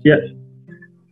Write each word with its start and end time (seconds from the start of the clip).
Ya, 0.00 0.16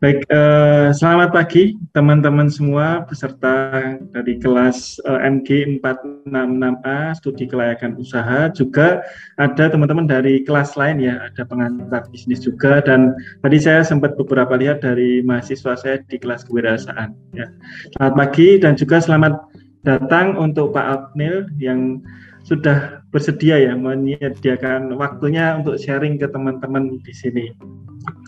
baik. 0.01 0.25
Eh, 0.33 0.89
selamat 0.97 1.37
pagi 1.37 1.77
teman-teman 1.93 2.49
semua 2.49 3.05
peserta 3.05 3.85
dari 4.17 4.41
kelas 4.41 4.97
eh, 5.05 5.29
MG 5.29 5.77
466A 5.85 7.21
Studi 7.21 7.45
Kelayakan 7.45 8.01
Usaha. 8.01 8.49
Juga 8.57 9.05
ada 9.37 9.69
teman-teman 9.69 10.09
dari 10.09 10.41
kelas 10.41 10.73
lain 10.81 11.05
ya, 11.05 11.21
ada 11.21 11.45
pengantar 11.45 12.09
bisnis 12.09 12.41
juga. 12.41 12.81
Dan 12.81 13.13
tadi 13.45 13.61
saya 13.61 13.85
sempat 13.85 14.17
beberapa 14.17 14.57
lihat 14.57 14.81
dari 14.81 15.21
mahasiswa 15.21 15.77
saya 15.77 16.01
di 16.09 16.17
kelas 16.17 16.49
kewirausahaan. 16.49 17.13
Ya. 17.37 17.53
Selamat 17.93 18.15
pagi 18.17 18.57
dan 18.57 18.73
juga 18.73 19.05
selamat 19.05 19.37
datang 19.85 20.41
untuk 20.41 20.73
Pak 20.73 21.13
Abnil 21.13 21.45
yang 21.61 22.01
sudah 22.49 23.05
bersedia 23.13 23.61
ya 23.61 23.77
menyediakan 23.77 24.97
waktunya 24.97 25.61
untuk 25.61 25.77
sharing 25.77 26.17
ke 26.17 26.25
teman-teman 26.33 26.97
di 27.05 27.13
sini. 27.13 27.53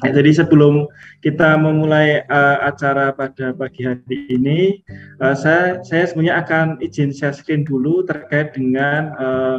Ya, 0.05 0.13
jadi 0.13 0.45
sebelum 0.45 0.85
kita 1.25 1.57
memulai 1.57 2.21
uh, 2.29 2.61
acara 2.69 3.17
pada 3.17 3.57
pagi 3.57 3.89
hari 3.89 4.29
ini, 4.29 4.85
uh, 5.25 5.33
saya 5.33 5.81
saya 5.89 6.05
sebenarnya 6.05 6.37
akan 6.45 6.67
izin 6.85 7.17
share 7.17 7.33
screen 7.33 7.65
dulu 7.65 8.05
terkait 8.05 8.53
dengan 8.53 9.17
uh, 9.17 9.59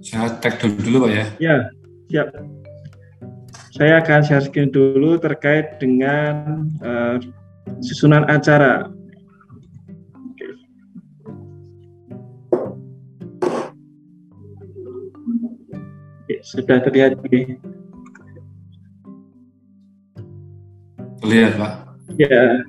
saya 0.00 0.32
tag 0.40 0.56
dulu 0.64 0.80
dulu 0.80 0.96
pak 1.04 1.10
ya. 1.12 1.24
Ya, 1.36 1.56
siap. 2.08 2.28
Saya 3.76 4.00
akan 4.00 4.20
share 4.24 4.44
screen 4.48 4.72
dulu 4.72 5.20
terkait 5.20 5.76
dengan 5.76 6.64
uh, 6.80 7.20
susunan 7.84 8.24
acara. 8.24 8.88
Sudah 16.50 16.82
terlihat 16.82 17.14
ini. 17.30 17.54
Terlihat, 21.22 21.52
Pak. 21.54 21.72
Ya. 22.18 22.66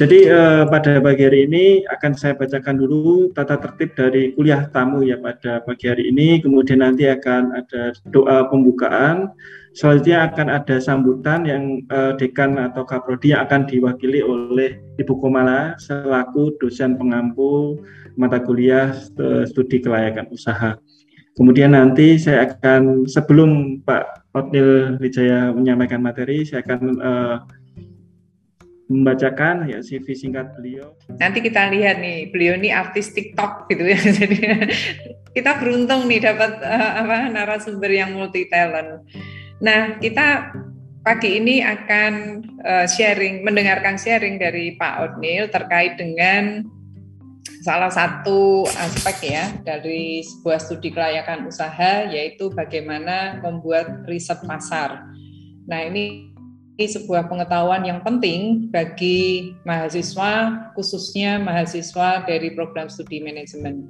Jadi 0.00 0.24
eh, 0.24 0.64
pada 0.72 0.96
pagi 0.96 1.28
hari 1.28 1.44
ini 1.44 1.84
akan 1.92 2.16
saya 2.16 2.32
bacakan 2.32 2.80
dulu 2.80 3.28
tata 3.36 3.60
tertib 3.60 3.92
dari 3.92 4.32
kuliah 4.32 4.64
tamu 4.72 5.04
ya 5.04 5.20
pada 5.20 5.60
pagi 5.60 5.92
hari 5.92 6.08
ini. 6.08 6.40
Kemudian 6.40 6.80
nanti 6.80 7.04
akan 7.04 7.52
ada 7.52 7.92
doa 8.08 8.48
pembukaan. 8.48 9.28
Selanjutnya 9.76 10.32
akan 10.32 10.48
ada 10.48 10.80
sambutan 10.80 11.44
yang 11.44 11.84
eh, 11.84 12.12
dekan 12.16 12.56
atau 12.56 12.88
kaprodi 12.88 13.36
yang 13.36 13.44
akan 13.44 13.68
diwakili 13.68 14.24
oleh 14.24 14.80
Ibu 14.96 15.20
Komala 15.20 15.76
selaku 15.76 16.56
dosen 16.64 16.96
pengampu 16.96 17.76
mata 18.16 18.40
kuliah 18.40 18.96
eh, 18.96 19.44
studi 19.44 19.84
kelayakan 19.84 20.32
usaha. 20.32 20.80
Kemudian 21.38 21.70
nanti 21.70 22.18
saya 22.18 22.50
akan 22.50 23.06
sebelum 23.06 23.78
Pak 23.86 24.34
Otnil 24.34 24.98
Wijaya 24.98 25.54
menyampaikan 25.54 26.02
materi, 26.02 26.42
saya 26.42 26.66
akan 26.66 26.80
uh, 26.98 27.36
membacakan 28.90 29.70
ya 29.70 29.78
CV 29.78 30.18
singkat 30.18 30.50
beliau. 30.58 30.98
Nanti 31.14 31.38
kita 31.38 31.70
lihat 31.70 32.02
nih, 32.02 32.34
beliau 32.34 32.58
ini 32.58 32.74
artis 32.74 33.14
TikTok 33.14 33.70
gitu 33.70 33.86
ya. 33.86 34.02
Jadi 34.18 34.38
kita 35.30 35.62
beruntung 35.62 36.10
nih 36.10 36.26
dapat 36.26 36.58
uh, 36.58 36.92
apa 37.06 37.30
narasumber 37.30 37.94
yang 37.94 38.18
multi 38.18 38.50
talent. 38.50 39.06
Nah, 39.62 39.94
kita 40.02 40.50
pagi 41.06 41.38
ini 41.38 41.62
akan 41.62 42.12
uh, 42.66 42.86
sharing 42.90 43.46
mendengarkan 43.46 43.94
sharing 43.94 44.42
dari 44.42 44.74
Pak 44.74 44.94
Otnil 45.06 45.46
terkait 45.54 45.94
dengan 46.02 46.66
salah 47.62 47.90
satu 47.90 48.64
aspek 48.66 49.34
ya 49.34 49.44
dari 49.64 50.22
sebuah 50.24 50.58
studi 50.62 50.94
kelayakan 50.94 51.48
usaha 51.48 52.06
yaitu 52.06 52.48
bagaimana 52.52 53.42
membuat 53.42 54.06
riset 54.06 54.38
pasar. 54.46 55.04
Nah, 55.68 55.80
ini 55.84 56.32
ini 56.78 56.86
sebuah 56.86 57.26
pengetahuan 57.26 57.82
yang 57.82 58.06
penting 58.06 58.70
bagi 58.70 59.50
mahasiswa, 59.66 60.70
khususnya 60.78 61.42
mahasiswa 61.42 62.22
dari 62.22 62.54
program 62.54 62.86
studi 62.86 63.18
manajemen. 63.18 63.82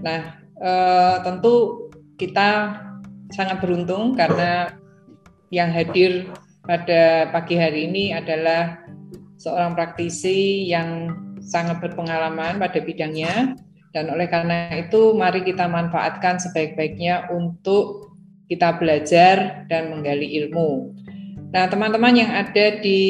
Nah, 0.00 0.40
eh, 0.56 1.16
tentu 1.28 1.86
kita 2.16 2.80
sangat 3.36 3.60
beruntung 3.60 4.16
karena 4.16 4.72
yang 5.52 5.68
hadir 5.68 6.32
pada 6.64 7.28
pagi 7.28 7.60
hari 7.60 7.84
ini 7.92 8.16
adalah 8.16 8.80
seorang 9.36 9.76
praktisi 9.76 10.70
yang 10.72 11.12
sangat 11.42 11.82
berpengalaman 11.82 12.62
pada 12.62 12.78
bidangnya 12.78 13.58
dan 13.92 14.08
oleh 14.08 14.26
karena 14.26 14.72
itu 14.80 15.12
mari 15.12 15.44
kita 15.44 15.68
manfaatkan 15.68 16.40
sebaik-baiknya 16.40 17.28
untuk 17.28 18.12
kita 18.48 18.76
belajar 18.80 19.64
dan 19.68 19.92
menggali 19.92 20.32
ilmu. 20.44 20.96
Nah, 21.52 21.68
teman-teman 21.68 22.16
yang 22.16 22.32
ada 22.32 22.80
di 22.80 23.00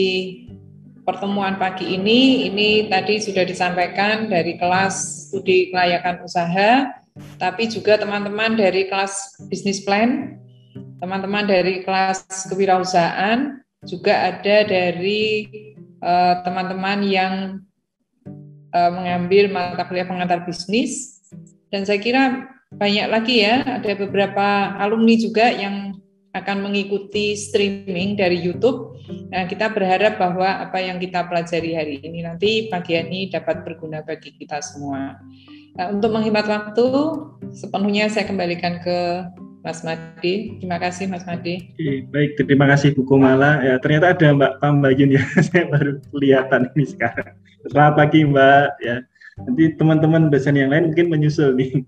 pertemuan 1.07 1.59
pagi 1.59 1.95
ini, 1.95 2.51
ini 2.51 2.91
tadi 2.91 3.23
sudah 3.23 3.47
disampaikan 3.47 4.27
dari 4.27 4.59
kelas 4.59 5.29
studi 5.31 5.71
kelayakan 5.71 6.27
usaha, 6.27 6.91
tapi 7.39 7.71
juga 7.71 7.99
teman-teman 7.99 8.59
dari 8.59 8.91
kelas 8.91 9.47
bisnis 9.47 9.83
plan, 9.83 10.39
teman-teman 10.99 11.47
dari 11.47 11.83
kelas 11.87 12.27
kewirausahaan, 12.51 13.63
juga 13.87 14.31
ada 14.31 14.63
dari 14.63 15.51
eh, 15.99 16.35
teman-teman 16.47 17.03
uh, 17.03 17.11
yang 17.11 17.35
uh, 18.75 18.91
mengambil 18.91 19.53
mata 19.53 19.85
kuliah 19.87 20.09
pengantar 20.09 20.45
bisnis 20.45 21.21
dan 21.73 21.87
saya 21.87 22.01
kira 22.01 22.53
banyak 22.73 23.07
lagi 23.09 23.45
ya 23.45 23.81
ada 23.81 23.93
beberapa 23.97 24.77
alumni 24.81 25.15
juga 25.17 25.53
yang 25.53 25.93
akan 26.33 26.65
mengikuti 26.65 27.37
streaming 27.37 28.17
dari 28.17 28.41
YouTube. 28.41 28.97
Nah, 29.29 29.45
kita 29.45 29.69
berharap 29.69 30.17
bahwa 30.17 30.65
apa 30.65 30.81
yang 30.81 30.97
kita 30.97 31.29
pelajari 31.29 31.77
hari 31.77 32.01
ini 32.01 32.25
nanti 32.25 32.73
pagi 32.73 32.97
ini 32.97 33.29
dapat 33.29 33.61
berguna 33.69 34.01
bagi 34.01 34.33
kita 34.41 34.65
semua. 34.65 35.21
Nah, 35.77 35.87
untuk 35.93 36.13
menghemat 36.17 36.49
waktu, 36.49 36.89
sepenuhnya 37.53 38.09
saya 38.09 38.25
kembalikan 38.25 38.81
ke 38.81 39.29
Mas 39.61 39.85
Madi. 39.85 40.57
Terima 40.57 40.81
kasih 40.81 41.13
Mas 41.13 41.29
Madi. 41.29 41.69
baik, 42.09 42.41
terima 42.41 42.65
kasih 42.65 42.97
Bu 42.97 43.05
Kumala. 43.05 43.61
Ya, 43.61 43.77
ternyata 43.77 44.17
ada 44.17 44.33
Mbak 44.33 44.53
Pambayun 44.59 45.13
ya, 45.13 45.23
saya 45.53 45.69
baru 45.69 46.01
kelihatan 46.17 46.73
ini 46.73 46.85
sekarang. 46.89 47.37
Selamat 47.71 47.95
pagi 47.95 48.27
Mbak. 48.27 48.67
Ya, 48.83 48.97
nanti 49.39 49.65
teman-teman 49.79 50.35
dosen 50.35 50.59
yang 50.59 50.75
lain 50.75 50.91
mungkin 50.91 51.07
menyusul 51.15 51.55
nih. 51.55 51.87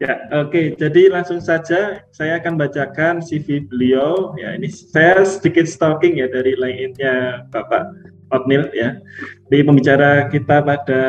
Ya, 0.00 0.16
oke. 0.32 0.48
Okay. 0.48 0.66
Jadi 0.80 1.12
langsung 1.12 1.44
saja 1.44 2.00
saya 2.08 2.40
akan 2.40 2.56
bacakan 2.56 3.20
CV 3.20 3.68
beliau. 3.68 4.32
Ya, 4.40 4.56
ini 4.56 4.72
saya 4.72 5.20
sedikit 5.28 5.68
stalking 5.68 6.16
ya 6.16 6.26
dari 6.32 6.56
lainnya 6.56 7.44
Bapak 7.52 7.92
Otnil 8.32 8.72
ya. 8.72 8.96
Di 9.52 9.60
pembicara 9.60 10.32
kita 10.32 10.64
pada 10.64 11.02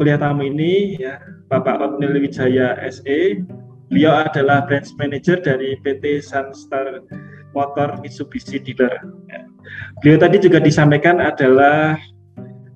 kuliah 0.00 0.16
tamu 0.16 0.48
ini 0.48 0.96
ya, 0.96 1.20
Bapak 1.52 1.84
Otnil 1.84 2.16
Wijaya 2.16 2.80
SE. 2.88 3.44
Beliau 3.92 4.24
adalah 4.24 4.64
branch 4.64 4.96
manager 4.96 5.36
dari 5.36 5.76
PT 5.84 6.24
Sunstar 6.24 7.04
Motor 7.52 8.00
Mitsubishi 8.00 8.56
Dealer. 8.56 9.04
Ya. 9.28 9.44
Beliau 10.00 10.16
tadi 10.16 10.40
juga 10.40 10.64
disampaikan 10.64 11.20
adalah 11.20 12.00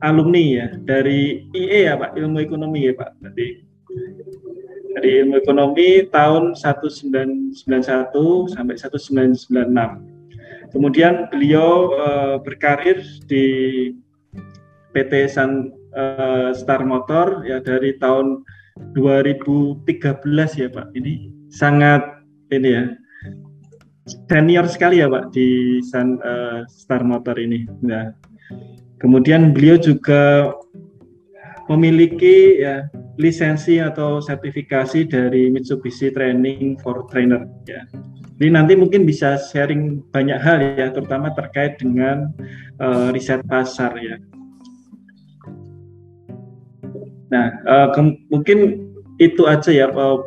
alumni 0.01 0.43
ya 0.65 0.67
dari 0.85 1.49
IE 1.53 1.89
ya 1.89 1.97
Pak, 1.97 2.17
ilmu 2.17 2.41
ekonomi 2.43 2.89
ya 2.91 2.95
Pak. 2.97 3.17
Jadi 3.23 3.67
dari 4.97 5.11
ilmu 5.21 5.37
ekonomi 5.37 6.09
tahun 6.09 6.57
1991 6.57 7.61
sampai 8.53 8.75
1996. 8.81 10.73
Kemudian 10.73 11.29
beliau 11.31 11.93
uh, 11.95 12.37
berkarir 12.41 13.05
di 13.29 13.45
PT 14.97 15.29
Sun 15.29 15.73
uh, 15.93 16.51
Star 16.57 16.83
Motor 16.85 17.45
ya 17.45 17.61
dari 17.61 17.97
tahun 18.01 18.41
2013 18.97 19.85
ya 20.57 20.69
Pak. 20.73 20.87
Ini 20.97 21.13
sangat 21.53 22.03
ini 22.53 22.69
ya 22.73 22.85
senior 24.31 24.67
sekali 24.71 25.05
ya 25.05 25.13
Pak 25.13 25.33
di 25.37 25.79
Sun 25.85 26.21
uh, 26.25 26.65
Star 26.73 27.05
Motor 27.05 27.37
ini. 27.37 27.69
Nah, 27.85 28.17
Kemudian 29.07 29.55
beliau 29.55 29.79
juga 29.79 30.51
memiliki 31.71 32.59
ya 32.59 32.91
lisensi 33.15 33.79
atau 33.79 34.19
sertifikasi 34.19 35.07
dari 35.07 35.47
Mitsubishi 35.47 36.11
Training 36.11 36.75
for 36.83 37.07
Trainer 37.07 37.47
ya. 37.71 37.87
Jadi 38.35 38.51
nanti 38.51 38.75
mungkin 38.75 39.07
bisa 39.07 39.39
sharing 39.39 40.03
banyak 40.11 40.43
hal 40.43 40.59
ya, 40.75 40.91
terutama 40.91 41.31
terkait 41.39 41.79
dengan 41.79 42.35
uh, 42.83 43.15
riset 43.15 43.47
pasar 43.47 43.95
ya. 43.95 44.19
Nah, 47.31 47.63
uh, 47.63 47.95
mungkin 48.27 48.91
itu 49.23 49.47
aja 49.47 49.71
ya 49.71 49.87
uh, 49.95 50.19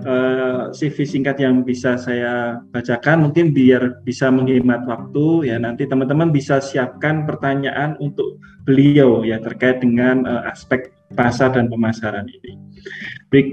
eh, 0.00 0.62
CV 0.72 0.96
singkat 1.04 1.36
yang 1.42 1.60
bisa 1.66 2.00
saya 2.00 2.64
bacakan 2.72 3.28
mungkin 3.28 3.52
biar 3.52 4.00
bisa 4.06 4.32
menghemat 4.32 4.88
waktu 4.88 5.52
ya 5.52 5.56
nanti 5.60 5.84
teman-teman 5.84 6.32
bisa 6.32 6.64
siapkan 6.64 7.28
pertanyaan 7.28 8.00
untuk 8.00 8.40
beliau 8.62 9.26
ya 9.26 9.42
terkait 9.42 9.82
dengan 9.82 10.22
uh, 10.26 10.42
aspek 10.50 10.94
pasar 11.12 11.52
dan 11.52 11.68
pemasaran 11.68 12.26
ini. 12.30 12.52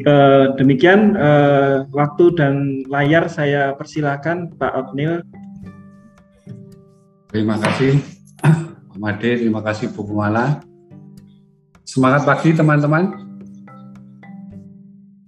Uh, 0.06 0.54
demikian 0.60 1.16
uh, 1.16 1.88
waktu 1.94 2.36
dan 2.36 2.84
layar 2.88 3.28
saya 3.28 3.74
persilakan 3.76 4.54
Pak 4.56 4.74
Otnil. 4.76 5.24
Terima 7.30 7.62
kasih 7.62 8.02
Pak 8.90 8.98
Made, 8.98 9.32
terima 9.38 9.62
kasih 9.62 9.94
Bu 9.94 10.06
Kumala. 10.06 10.62
Semangat 11.86 12.26
pagi 12.26 12.54
teman-teman. 12.54 13.29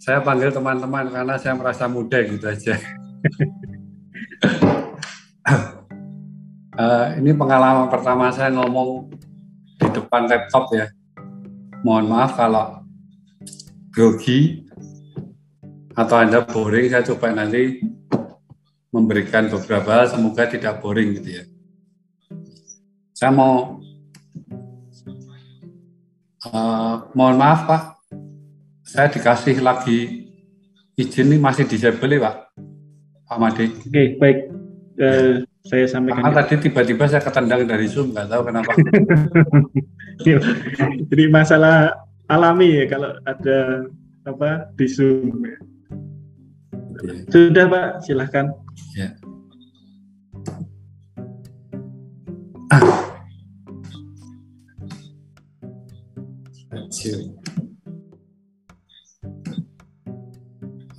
Saya 0.01 0.17
panggil 0.17 0.49
teman-teman 0.49 1.13
karena 1.13 1.37
saya 1.37 1.53
merasa 1.53 1.85
muda 1.85 2.17
gitu 2.25 2.41
aja. 2.49 2.73
uh, 6.73 7.05
ini 7.21 7.29
pengalaman 7.37 7.85
pertama 7.85 8.33
saya 8.33 8.49
ngomong 8.49 9.13
di 9.77 9.87
depan 9.93 10.25
laptop 10.25 10.73
ya. 10.73 10.89
Mohon 11.85 12.05
maaf 12.17 12.33
kalau 12.33 12.81
grogi 13.93 14.65
atau 15.93 16.17
Anda 16.17 16.49
boring, 16.49 16.89
saya 16.89 17.05
coba 17.05 17.37
nanti 17.37 17.85
memberikan 18.89 19.53
beberapa 19.53 20.09
semoga 20.09 20.49
tidak 20.49 20.81
boring 20.81 21.21
gitu 21.21 21.29
ya. 21.29 21.43
Saya 23.13 23.29
mau 23.37 23.77
uh, 26.49 27.05
mohon 27.13 27.37
maaf 27.37 27.69
Pak, 27.69 28.00
saya 28.91 29.07
dikasih 29.07 29.63
lagi 29.63 30.27
izin 30.99 31.31
ini 31.31 31.39
masih 31.39 31.63
disable 31.63 32.11
ya 32.11 32.27
Pak, 32.27 32.35
Pak 33.23 33.37
Made. 33.39 33.63
Oke 33.71 33.87
okay, 33.87 34.07
baik, 34.19 34.37
uh, 34.99 35.33
saya 35.63 35.87
sampaikan. 35.87 36.27
Karena 36.27 36.35
tadi 36.43 36.53
tiba-tiba 36.67 37.07
saya 37.07 37.23
ketendang 37.23 37.63
dari 37.63 37.87
Zoom, 37.87 38.11
nggak 38.11 38.27
tahu 38.27 38.41
kenapa. 38.51 38.71
Jadi 41.07 41.23
masalah 41.31 41.95
alami 42.27 42.83
ya 42.83 42.85
kalau 42.91 43.15
ada 43.23 43.87
apa 44.27 44.67
di 44.75 44.85
Zoom. 44.91 45.39
Ya. 45.39 45.55
Sudah 47.31 47.65
Pak, 47.71 47.87
silahkan. 48.03 48.51
Ya. 48.91 49.15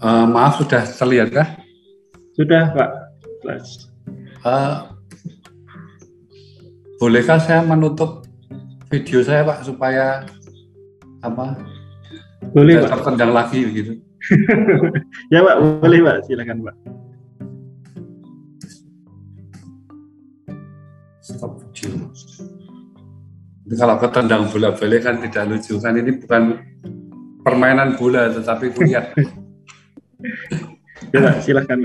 Uh, 0.02 0.26
maaf 0.26 0.58
sudah 0.58 0.82
terlihat 0.82 1.30
kah? 1.30 1.48
Sudah 2.34 2.74
Pak. 2.74 2.90
Uh, 4.42 4.90
bolehkah 6.98 7.38
saya 7.38 7.62
menutup 7.62 8.26
video 8.90 9.22
saya 9.22 9.46
Pak 9.46 9.62
supaya 9.62 10.26
apa? 11.22 11.54
Boleh 12.50 12.82
Pak. 12.82 12.98
Tertendang 12.98 13.30
lagi 13.30 13.62
begitu. 13.62 14.02
ya 15.34 15.38
Pak, 15.46 15.56
boleh 15.78 15.98
Pak, 16.02 16.16
silakan 16.26 16.58
Pak. 16.66 16.76
Stop 21.22 21.62
video. 21.62 22.10
Ini 23.70 23.74
kalau 23.78 24.02
ketendang 24.02 24.50
bola 24.50 24.74
balik 24.74 25.06
kan 25.06 25.22
tidak 25.22 25.46
lucu 25.46 25.78
kan 25.78 25.94
ini 25.94 26.18
bukan 26.18 26.58
permainan 27.46 27.94
bola 27.94 28.34
tetapi 28.34 28.74
kuliah. 28.74 29.06
ya 31.14 31.40
silahkan. 31.42 31.78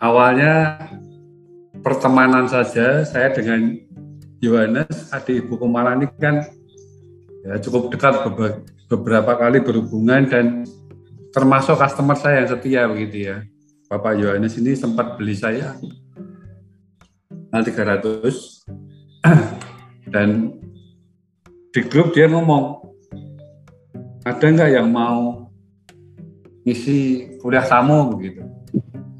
Awalnya 0.00 0.80
pertemanan 1.84 2.48
saja 2.48 3.04
saya 3.04 3.28
dengan 3.36 3.76
Yohanes 4.40 5.12
adik 5.12 5.44
ibu 5.44 5.60
Kumala 5.60 5.92
ini 5.96 6.08
kan 6.16 6.40
ya 7.44 7.60
cukup 7.60 7.92
dekat 7.92 8.24
beberapa 8.88 9.36
kali 9.36 9.60
berhubungan 9.60 10.24
dan 10.24 10.64
termasuk 11.36 11.76
customer 11.76 12.16
saya 12.16 12.44
yang 12.44 12.48
setia 12.48 12.82
begitu 12.88 13.16
ya. 13.28 13.44
Bapak 13.90 14.16
Yohanes 14.16 14.54
ini 14.54 14.78
sempat 14.78 15.18
beli 15.18 15.34
saya 15.34 15.74
Nah 17.50 17.60
300 17.66 18.62
dan 20.14 20.54
di 21.70 21.80
grup 21.86 22.14
dia 22.14 22.30
ngomong 22.30 22.79
ada 24.24 24.44
nggak 24.44 24.70
yang 24.76 24.88
mau 24.92 25.48
ngisi 26.68 27.38
kuliah 27.40 27.64
tamu 27.64 28.12
begitu 28.16 28.44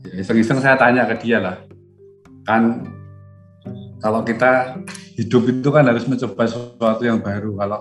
ya, 0.05 0.21
iseng-iseng 0.21 0.61
saya 0.61 0.77
tanya 0.77 1.09
ke 1.09 1.17
dia 1.25 1.39
lah. 1.41 1.57
Kan 2.45 2.85
kalau 4.01 4.21
kita 4.25 4.81
hidup 5.17 5.43
itu 5.49 5.69
kan 5.69 5.85
harus 5.87 6.05
mencoba 6.09 6.45
sesuatu 6.49 7.03
yang 7.05 7.21
baru. 7.21 7.57
Kalau 7.57 7.81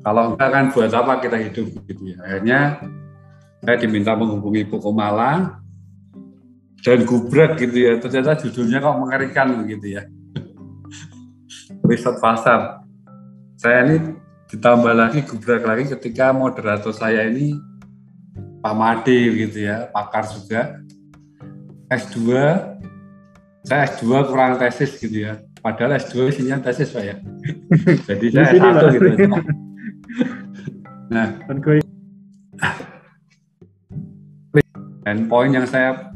kalau 0.00 0.22
enggak 0.32 0.50
kan 0.50 0.64
buat 0.72 0.92
apa 0.94 1.12
kita 1.20 1.36
hidup 1.36 1.66
gitu 1.84 2.02
ya? 2.08 2.16
Akhirnya 2.24 2.60
saya 3.60 3.76
diminta 3.76 4.16
menghubungi 4.16 4.64
Bu 4.64 4.80
Komala 4.80 5.60
dan 6.80 6.98
gubrak 7.04 7.60
gitu 7.60 7.76
ya. 7.76 7.92
Ternyata 8.00 8.40
judulnya 8.40 8.80
kok 8.80 8.96
mengerikan 8.96 9.46
begitu 9.60 10.00
ya. 10.00 10.02
Riset 11.88 12.16
pasar. 12.22 12.80
Saya 13.60 13.84
ini 13.84 14.16
ditambah 14.50 14.94
lagi 14.94 15.22
gubrak 15.22 15.62
lagi 15.62 15.86
ketika 15.94 16.34
moderator 16.34 16.90
saya 16.90 17.30
ini 17.30 17.54
Pak 18.60 18.74
Made 18.76 19.18
gitu 19.46 19.58
ya 19.64 19.88
pakar 19.94 20.26
juga. 20.26 20.82
S2 21.90 22.18
saya 23.66 23.82
S2 23.90 24.30
kurang 24.30 24.58
tesis 24.58 24.94
gitu 24.98 25.26
ya. 25.26 25.42
Padahal 25.62 25.98
S2 25.98 26.34
isinya 26.34 26.58
tesis 26.62 26.90
Pak 26.90 27.04
ya. 27.06 27.16
Jadi 28.10 28.26
saya 28.30 28.50
S1 28.54 28.82
gitu 28.98 29.08
ya. 29.14 29.28
nah 31.10 31.26
dan 35.02 35.26
poin 35.26 35.50
yang 35.50 35.66
saya 35.66 36.10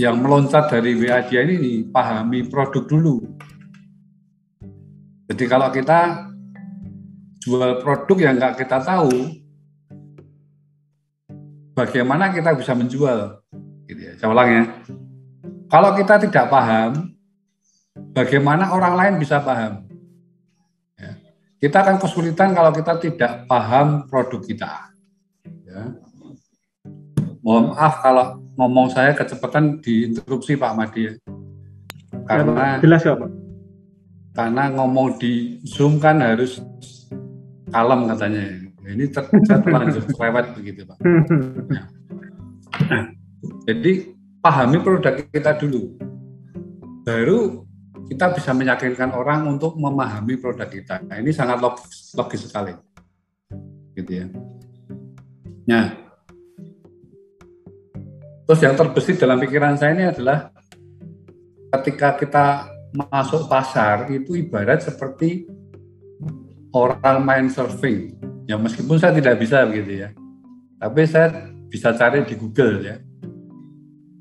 yang 0.00 0.24
meloncat 0.24 0.72
dari 0.72 0.96
WA 0.96 1.20
dia 1.28 1.44
ini 1.44 1.84
pahami 1.88 2.48
produk 2.48 2.84
dulu. 2.88 3.20
Jadi 5.30 5.44
kalau 5.46 5.68
kita 5.70 6.28
jual 7.42 7.82
produk 7.82 8.18
yang 8.18 8.34
nggak 8.38 8.58
kita 8.62 8.78
tahu, 8.82 9.42
bagaimana 11.74 12.30
kita 12.30 12.54
bisa 12.54 12.72
menjual? 12.74 13.42
Gitu 13.88 14.00
ya. 14.00 14.12
Saya 14.18 14.28
ulang 14.30 14.48
ya. 14.48 14.62
Kalau 15.72 15.90
kita 15.96 16.20
tidak 16.22 16.46
paham, 16.52 17.16
bagaimana 18.12 18.70
orang 18.70 18.94
lain 18.94 19.14
bisa 19.18 19.40
paham? 19.40 19.88
Ya. 21.00 21.16
Kita 21.58 21.82
akan 21.82 21.96
kesulitan 21.98 22.52
kalau 22.52 22.70
kita 22.70 23.00
tidak 23.00 23.48
paham 23.48 24.06
produk 24.06 24.40
kita. 24.44 24.72
Ya. 25.66 25.96
Mohon 27.42 27.74
maaf 27.74 28.04
kalau 28.04 28.38
ngomong 28.54 28.92
saya 28.94 29.16
kecepatan 29.18 29.82
diinterupsi 29.82 30.54
Pak 30.54 30.72
Madi 30.78 31.10
ya. 31.10 31.14
Karena 32.28 32.78
jelas 32.78 33.02
ya 33.02 33.18
Pak. 33.18 33.41
Karena 34.32 34.72
ngomong 34.72 35.20
di 35.20 35.60
Zoom 35.68 36.00
kan 36.00 36.24
harus 36.24 36.60
kalem 37.68 38.08
katanya. 38.08 38.44
Ini 38.82 39.04
ter 39.14 39.24
terlanjur 39.30 40.04
lewat 40.08 40.44
begitu 40.58 40.82
Pak. 40.88 40.98
Ya. 41.70 41.84
Jadi 43.68 44.16
pahami 44.40 44.80
produk 44.80 45.22
kita 45.30 45.54
dulu. 45.60 45.94
Baru 47.04 47.68
kita 48.08 48.32
bisa 48.34 48.50
meyakinkan 48.56 49.14
orang 49.14 49.46
untuk 49.46 49.78
memahami 49.78 50.40
produk 50.40 50.66
kita. 50.66 51.04
Nah, 51.06 51.20
ini 51.20 51.30
sangat 51.30 51.62
logis, 51.62 52.12
logis 52.16 52.48
sekali. 52.48 52.74
Gitu 53.94 54.10
ya. 54.24 54.26
Nah, 55.68 56.02
Terus 58.52 58.68
yang 58.68 58.76
terbesit 58.76 59.16
dalam 59.16 59.40
pikiran 59.40 59.80
saya 59.80 59.96
ini 59.96 60.04
adalah 60.12 60.52
ketika 61.78 62.20
kita 62.20 62.68
masuk 62.92 63.48
pasar 63.48 64.12
itu 64.12 64.36
ibarat 64.36 64.84
seperti 64.84 65.48
orang 66.72 67.24
main 67.24 67.46
surfing. 67.48 68.16
Ya 68.44 68.60
meskipun 68.60 69.00
saya 69.00 69.16
tidak 69.16 69.40
bisa 69.40 69.64
begitu 69.64 70.08
ya. 70.08 70.08
Tapi 70.76 71.00
saya 71.08 71.52
bisa 71.72 71.94
cari 71.96 72.24
di 72.28 72.34
Google 72.36 72.84
ya. 72.84 72.96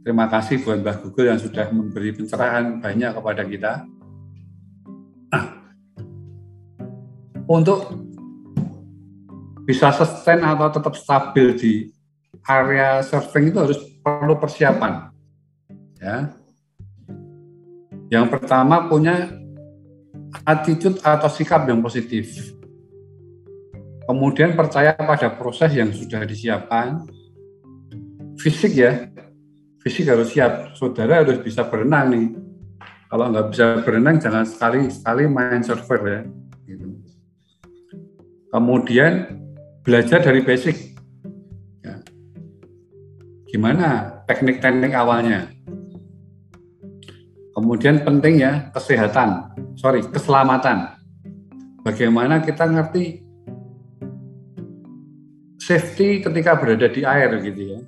Terima 0.02 0.26
kasih 0.32 0.66
buat 0.66 0.82
Mbah 0.82 0.98
Google 1.06 1.36
yang 1.36 1.40
sudah 1.42 1.70
memberi 1.70 2.10
pencerahan 2.16 2.82
banyak 2.82 3.12
kepada 3.14 3.44
kita. 3.46 3.74
Nah, 5.30 5.46
untuk 7.62 7.92
bisa 9.68 9.94
sustain 9.94 10.42
atau 10.42 10.74
tetap 10.74 10.98
stabil 10.98 11.48
di 11.54 11.74
area 12.50 13.06
surfing 13.06 13.54
itu 13.54 13.58
harus 13.62 13.80
perlu 14.02 14.34
persiapan. 14.42 15.14
Ya. 16.02 16.34
Yang 18.12 18.28
pertama 18.28 18.92
punya 18.92 19.32
attitude 20.44 21.00
atau 21.00 21.32
sikap 21.32 21.64
yang 21.64 21.80
positif. 21.80 22.52
Kemudian 24.04 24.52
percaya 24.60 24.92
pada 24.92 25.32
proses 25.32 25.72
yang 25.72 25.96
sudah 25.96 26.28
disiapkan. 26.28 27.08
Fisik 28.36 28.76
ya, 28.76 29.08
fisik 29.80 30.12
harus 30.12 30.36
siap. 30.36 30.76
Saudara 30.76 31.24
harus 31.24 31.40
bisa 31.40 31.64
berenang 31.64 32.12
nih. 32.12 32.28
Kalau 33.08 33.32
nggak 33.32 33.48
bisa 33.56 33.66
berenang 33.88 34.20
jangan 34.20 34.44
sekali-sekali 34.44 35.32
main 35.32 35.64
surfer 35.64 36.02
ya. 36.04 36.22
Gitu. 36.68 36.88
Kemudian 38.52 39.40
belajar 39.88 40.20
dari 40.20 40.44
basic 40.44 40.92
gimana 43.52 44.24
teknik-teknik 44.32 44.96
awalnya. 44.96 45.52
Kemudian 47.72 48.04
penting 48.04 48.44
ya 48.44 48.68
kesehatan, 48.76 49.56
sorry 49.80 50.04
keselamatan. 50.04 50.92
Bagaimana 51.88 52.44
kita 52.44 52.68
ngerti 52.68 53.24
safety 55.56 56.20
ketika 56.20 56.60
berada 56.60 56.92
di 56.92 57.08
air 57.08 57.32
gitu 57.40 57.72
ya. 57.72 57.80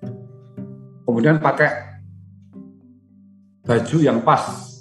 Kemudian 1.04 1.36
pakai 1.36 2.00
baju 3.68 3.98
yang 4.00 4.24
pas, 4.24 4.72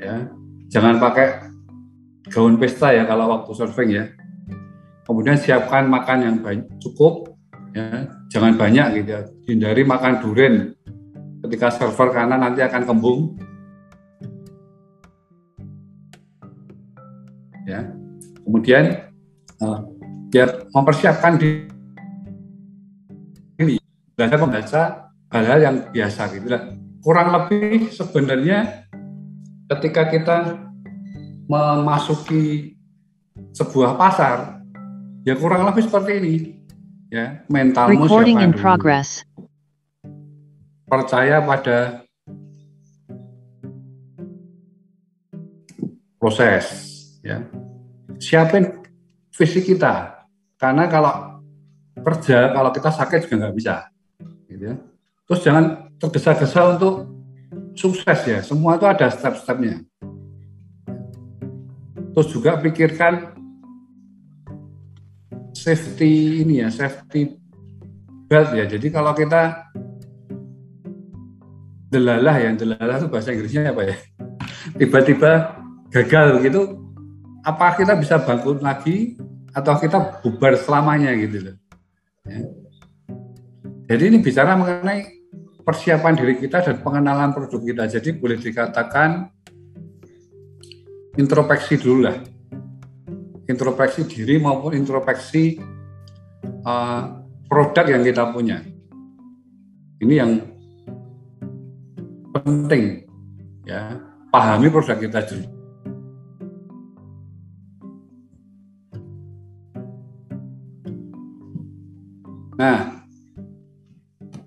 ya. 0.00 0.32
Jangan 0.72 0.96
pakai 0.96 1.52
gaun 2.32 2.56
pesta 2.56 2.96
ya 2.96 3.04
kalau 3.04 3.36
waktu 3.36 3.52
surfing 3.52 4.00
ya. 4.00 4.08
Kemudian 5.04 5.36
siapkan 5.36 5.84
makan 5.92 6.18
yang 6.24 6.36
cukup, 6.80 7.36
ya. 7.76 8.08
Jangan 8.32 8.56
banyak 8.56 9.04
gitu 9.04 9.10
ya. 9.12 9.22
Hindari 9.44 9.84
makan 9.84 10.24
durian 10.24 10.72
ketika 11.44 11.68
server 11.68 12.16
karena 12.16 12.40
nanti 12.40 12.64
akan 12.64 12.88
kembung. 12.88 13.36
Ya. 17.68 17.90
Kemudian 18.44 19.12
uh, 19.60 19.78
biar 20.30 20.70
mempersiapkan 20.72 21.38
diri 21.38 21.68
belajar 24.16 24.38
membaca 24.38 24.82
hal-hal 25.32 25.58
yang 25.64 25.76
biasa 25.88 26.28
gitu 26.36 26.46
lah. 26.52 26.62
Kurang 27.00 27.32
lebih 27.32 27.88
sebenarnya 27.88 28.84
ketika 29.72 30.12
kita 30.12 30.36
memasuki 31.48 32.76
sebuah 33.56 33.96
pasar, 33.96 34.60
ya 35.24 35.32
kurang 35.40 35.64
lebih 35.64 35.88
seperti 35.88 36.12
ini. 36.20 36.34
Ya, 37.10 37.42
mentalmu 37.50 38.06
Recording 38.06 38.38
siapa 38.38 38.46
in 38.46 38.52
dulu. 38.54 38.62
progress. 38.62 39.26
Percaya 40.86 41.42
pada 41.42 42.06
proses, 46.22 46.66
ya. 47.20 47.44
Siapin 48.20 48.84
fisik 49.32 49.64
kita, 49.70 50.26
karena 50.60 50.84
kalau 50.90 51.40
kerja, 52.00 52.52
kalau 52.52 52.70
kita 52.72 52.90
sakit 52.92 53.28
juga 53.28 53.46
nggak 53.46 53.56
bisa 53.56 53.74
gitu 54.50 54.64
ya. 54.72 54.76
Terus 55.28 55.40
jangan 55.46 55.64
tergesa-gesa 56.00 56.60
untuk 56.76 56.94
sukses 57.78 58.18
ya. 58.26 58.38
Semua 58.42 58.74
itu 58.76 58.86
ada 58.88 59.06
step-stepnya. 59.08 59.86
Terus 62.10 62.28
juga 62.34 62.58
pikirkan 62.58 63.38
safety 65.54 66.42
ini 66.42 66.64
ya, 66.66 66.68
safety 66.72 67.38
belt 68.26 68.50
ya. 68.56 68.66
Jadi 68.66 68.90
kalau 68.90 69.14
kita 69.14 69.70
delalah 71.90 72.36
ya, 72.38 72.50
delalah 72.58 72.98
itu 72.98 73.06
bahasa 73.06 73.30
Inggrisnya 73.30 73.70
apa 73.70 73.82
ya? 73.86 73.96
Tiba-tiba 74.78 75.62
gagal 75.94 76.26
begitu, 76.42 76.79
apa 77.40 77.76
kita 77.80 77.96
bisa 77.96 78.20
bangun 78.20 78.60
lagi 78.60 79.16
atau 79.56 79.74
kita 79.80 80.22
bubar 80.22 80.54
selamanya 80.60 81.10
gitu 81.16 81.50
loh. 81.50 81.56
Ya. 82.28 82.40
Jadi 83.90 84.02
ini 84.06 84.18
bicara 84.22 84.54
mengenai 84.54 85.20
persiapan 85.66 86.14
diri 86.14 86.38
kita 86.38 86.62
dan 86.62 86.78
pengenalan 86.78 87.34
produk 87.34 87.58
kita. 87.58 87.84
Jadi 87.98 88.14
boleh 88.14 88.38
dikatakan 88.38 89.26
introspeksi 91.18 91.74
dulu 91.80 92.06
lah. 92.06 92.16
Introspeksi 93.50 94.06
diri 94.06 94.38
maupun 94.38 94.78
introspeksi 94.78 95.58
uh, 96.62 97.02
produk 97.50 97.86
yang 97.90 98.06
kita 98.06 98.30
punya. 98.30 98.62
Ini 99.98 100.14
yang 100.14 100.38
penting 102.30 103.10
ya. 103.66 103.98
Pahami 104.30 104.70
produk 104.70 104.94
kita 104.94 105.26
dulu. 105.26 105.59
Nah, 112.60 112.92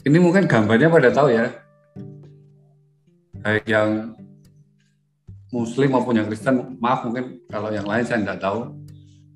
ini 0.05 0.21
mungkin 0.21 0.45
gambarnya 0.45 0.85
pada 0.85 1.09
tahu 1.09 1.33
ya. 1.33 1.49
Baik 3.41 3.65
yang 3.65 4.13
Muslim 5.49 5.97
maupun 5.97 6.21
yang 6.21 6.29
Kristen, 6.29 6.77
maaf 6.77 7.09
mungkin 7.09 7.41
kalau 7.49 7.73
yang 7.73 7.89
lain 7.89 8.05
saya 8.05 8.21
tidak 8.21 8.37
tahu. 8.37 8.69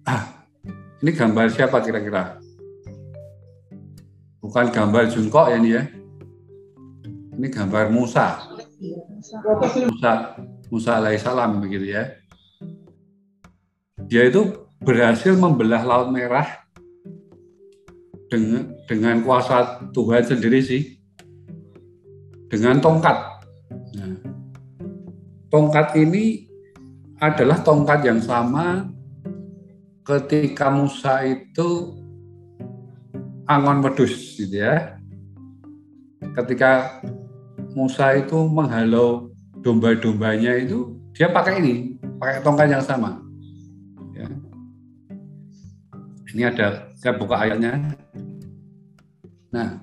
Ah, 0.05 0.45
ini 1.01 1.09
gambar 1.09 1.49
siapa 1.49 1.81
kira-kira? 1.81 2.37
Bukan 4.45 4.69
gambar 4.69 5.09
Jungkook 5.09 5.49
ya 5.49 5.57
ini 5.57 5.69
ya. 5.73 5.83
Ini 7.33 7.47
gambar 7.49 7.89
Musa. 7.89 8.45
Musa, 9.89 10.37
Musa 10.69 10.91
alaihissalam 11.01 11.65
begitu 11.65 11.97
ya. 11.97 12.13
Dia 14.05 14.29
itu 14.29 14.69
berhasil 14.85 15.33
membelah 15.33 15.81
Laut 15.81 16.13
Merah 16.13 16.66
dengan 18.27 18.75
dengan 18.87 19.23
kuasa 19.23 19.87
Tuhan 19.91 20.23
sendiri 20.23 20.59
sih 20.63 20.99
dengan 22.47 22.79
tongkat. 22.79 23.17
Nah, 23.95 24.15
tongkat 25.51 25.95
ini 25.99 26.47
adalah 27.19 27.59
tongkat 27.63 28.05
yang 28.07 28.21
sama 28.23 28.87
ketika 30.07 30.71
Musa 30.71 31.27
itu 31.27 31.99
angon 33.47 33.83
wedus 33.83 34.39
gitu 34.39 34.63
ya. 34.63 34.95
Ketika 36.35 37.01
Musa 37.73 38.15
itu 38.15 38.37
menghalau 38.47 39.29
domba-dombanya 39.59 40.55
itu 40.61 40.95
dia 41.11 41.33
pakai 41.33 41.59
ini, 41.59 41.97
pakai 42.21 42.45
tongkat 42.45 42.67
yang 42.71 42.83
sama. 42.85 43.26
Ini 46.37 46.53
ada 46.53 46.93
saya 46.93 47.17
buka 47.17 47.33
ayatnya. 47.33 47.97
Nah, 49.49 49.81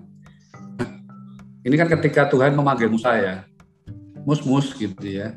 ini 1.66 1.74
kan 1.74 1.90
ketika 1.98 2.30
Tuhan 2.30 2.54
memanggil 2.54 2.86
Musa 2.86 3.10
ya, 3.18 3.42
mus-mus 4.22 4.70
gitu 4.78 4.94
ya. 5.02 5.34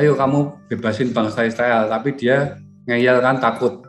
Ayo 0.00 0.16
kamu 0.16 0.64
bebasin 0.72 1.12
bangsa 1.12 1.44
Israel, 1.44 1.92
tapi 1.92 2.16
dia 2.16 2.56
ngeyel 2.88 3.20
kan 3.20 3.36
takut. 3.36 3.84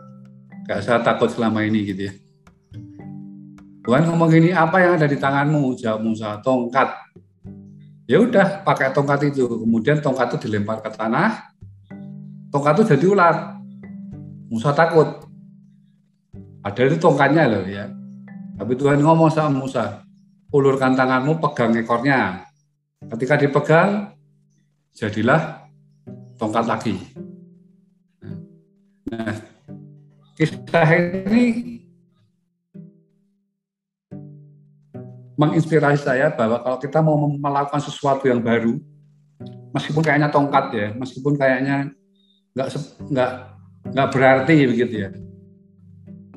Gak 0.68 0.84
saya 0.84 1.00
takut 1.00 1.32
selama 1.32 1.64
ini 1.64 1.88
gitu 1.88 2.12
ya. 2.12 2.14
Tuhan 3.88 4.12
ngomong 4.12 4.28
gini, 4.36 4.52
apa 4.52 4.84
yang 4.84 5.00
ada 5.00 5.08
di 5.08 5.16
tanganmu? 5.16 5.80
Jawab 5.80 6.04
Musa, 6.04 6.36
tongkat. 6.44 7.16
Ya 8.12 8.20
udah, 8.20 8.60
pakai 8.68 8.92
tongkat 8.92 9.32
itu. 9.32 9.48
Kemudian 9.48 10.04
tongkat 10.04 10.36
itu 10.36 10.52
dilempar 10.52 10.84
ke 10.84 10.92
tanah. 11.00 11.48
Tongkat 12.52 12.76
itu 12.76 12.84
jadi 12.92 13.06
ular. 13.08 13.36
Musa 14.52 14.76
takut. 14.76 15.31
Padahal 16.62 16.88
itu 16.94 16.98
tongkatnya 17.02 17.44
loh 17.50 17.66
ya. 17.66 17.90
Tapi 18.62 18.78
Tuhan 18.78 19.02
ngomong 19.02 19.34
sama 19.34 19.50
Musa, 19.50 20.06
ulurkan 20.54 20.94
tanganmu, 20.94 21.42
pegang 21.42 21.74
ekornya. 21.74 22.46
Ketika 23.10 23.34
dipegang, 23.42 24.14
jadilah 24.94 25.66
tongkat 26.38 26.66
lagi. 26.70 26.96
Nah, 29.10 29.34
kisah 30.38 30.90
ini 31.02 31.44
menginspirasi 35.42 36.06
saya 36.06 36.30
bahwa 36.30 36.62
kalau 36.62 36.78
kita 36.78 37.02
mau 37.02 37.18
melakukan 37.18 37.82
sesuatu 37.82 38.30
yang 38.30 38.46
baru, 38.46 38.78
meskipun 39.74 40.06
kayaknya 40.06 40.30
tongkat 40.30 40.66
ya, 40.70 40.88
meskipun 40.94 41.34
kayaknya 41.34 41.90
nggak 42.54 42.68
nggak 43.10 43.32
nggak 43.90 44.10
berarti 44.14 44.56
begitu 44.70 44.96
ya, 45.08 45.10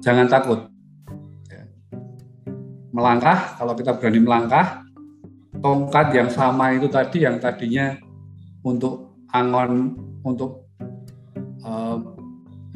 jangan 0.04 0.28
takut. 0.28 0.68
Ya. 1.48 1.64
Melangkah, 2.92 3.56
kalau 3.56 3.72
kita 3.72 3.96
berani 3.96 4.20
melangkah, 4.20 4.84
tongkat 5.64 6.12
yang 6.12 6.28
sama 6.28 6.76
itu 6.76 6.92
tadi 6.92 7.24
yang 7.24 7.40
tadinya 7.40 7.96
untuk 8.60 9.16
angon 9.32 9.96
untuk 10.20 10.68
uh, 11.64 11.96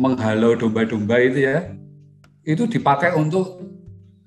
menghalau 0.00 0.56
domba-domba 0.56 1.20
itu 1.20 1.44
ya, 1.44 1.68
itu 2.48 2.64
dipakai 2.64 3.12
untuk 3.12 3.60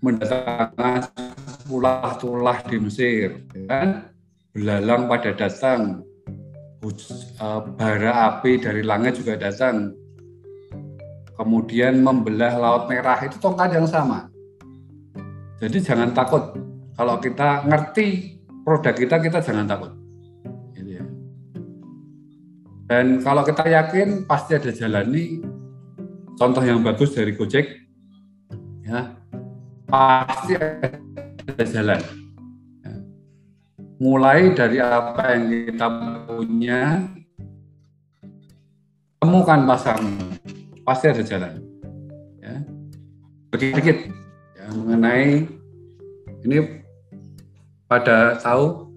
mendatangkan 0.05 1.09
tulah-tulah 1.65 2.57
di 2.69 2.77
Mesir, 2.77 3.41
ya 3.57 3.63
kan? 3.65 3.89
Belalang 4.51 5.07
pada 5.07 5.31
datang, 5.31 6.03
bara 7.79 8.11
api 8.35 8.59
dari 8.59 8.83
langit 8.83 9.23
juga 9.23 9.39
datang. 9.39 9.95
Kemudian 11.41 12.05
membelah 12.05 12.53
Laut 12.53 12.85
Merah 12.85 13.17
itu 13.25 13.41
tongkat 13.41 13.73
yang 13.73 13.89
sama. 13.89 14.29
Jadi 15.57 15.81
jangan 15.81 16.13
takut 16.13 16.53
kalau 16.93 17.17
kita 17.17 17.65
ngerti 17.65 18.37
produk 18.61 18.93
kita, 18.93 19.17
kita 19.17 19.41
jangan 19.41 19.65
takut. 19.65 19.89
Gitu 20.77 21.01
ya. 21.01 21.05
Dan 22.85 23.25
kalau 23.25 23.41
kita 23.41 23.65
yakin 23.65 24.29
pasti 24.29 24.53
ada 24.53 24.69
jalan 24.69 25.09
ini. 25.09 25.41
Contoh 26.37 26.61
yang 26.61 26.85
bagus 26.85 27.17
dari 27.17 27.33
Gojek, 27.33 27.89
ya 28.85 29.17
pasti 29.89 30.57
ada 30.57 31.65
jalan. 31.65 32.01
mulai 34.01 34.49
dari 34.57 34.81
apa 34.81 35.37
yang 35.37 35.45
kita 35.69 35.87
punya, 36.25 37.05
temukan 39.21 39.69
pasarnya, 39.69 40.30
pasti 40.91 41.07
ada 41.07 41.23
jalan. 41.23 41.63
Ya. 42.43 42.55
Sedikit 43.55 44.11
ya, 44.59 44.67
mengenai 44.75 45.47
ini 46.43 46.83
pada 47.87 48.35
tahu, 48.43 48.91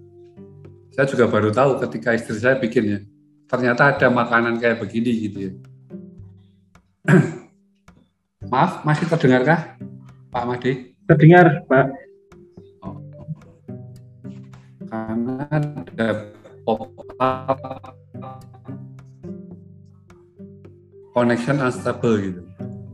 saya 0.90 1.06
juga 1.06 1.30
baru 1.30 1.54
tahu 1.54 1.78
ketika 1.86 2.18
istri 2.18 2.34
saya 2.42 2.58
bikin 2.58 2.84
ya, 2.90 2.98
ternyata 3.46 3.94
ada 3.94 4.10
makanan 4.10 4.58
kayak 4.58 4.82
begini 4.82 5.30
gitu 5.30 5.38
ya. 5.38 5.52
Maaf, 8.50 8.82
masih 8.82 9.06
terdengarkah 9.06 9.78
Pak 10.34 10.44
Made? 10.50 10.98
Terdengar, 11.06 11.62
Pak. 11.70 11.86
Oh. 12.82 12.98
Karena 14.90 15.46
ada 15.46 16.08
pop-up 16.66 17.60
connection 21.14 21.62
unstable 21.62 22.18
gitu. 22.18 22.42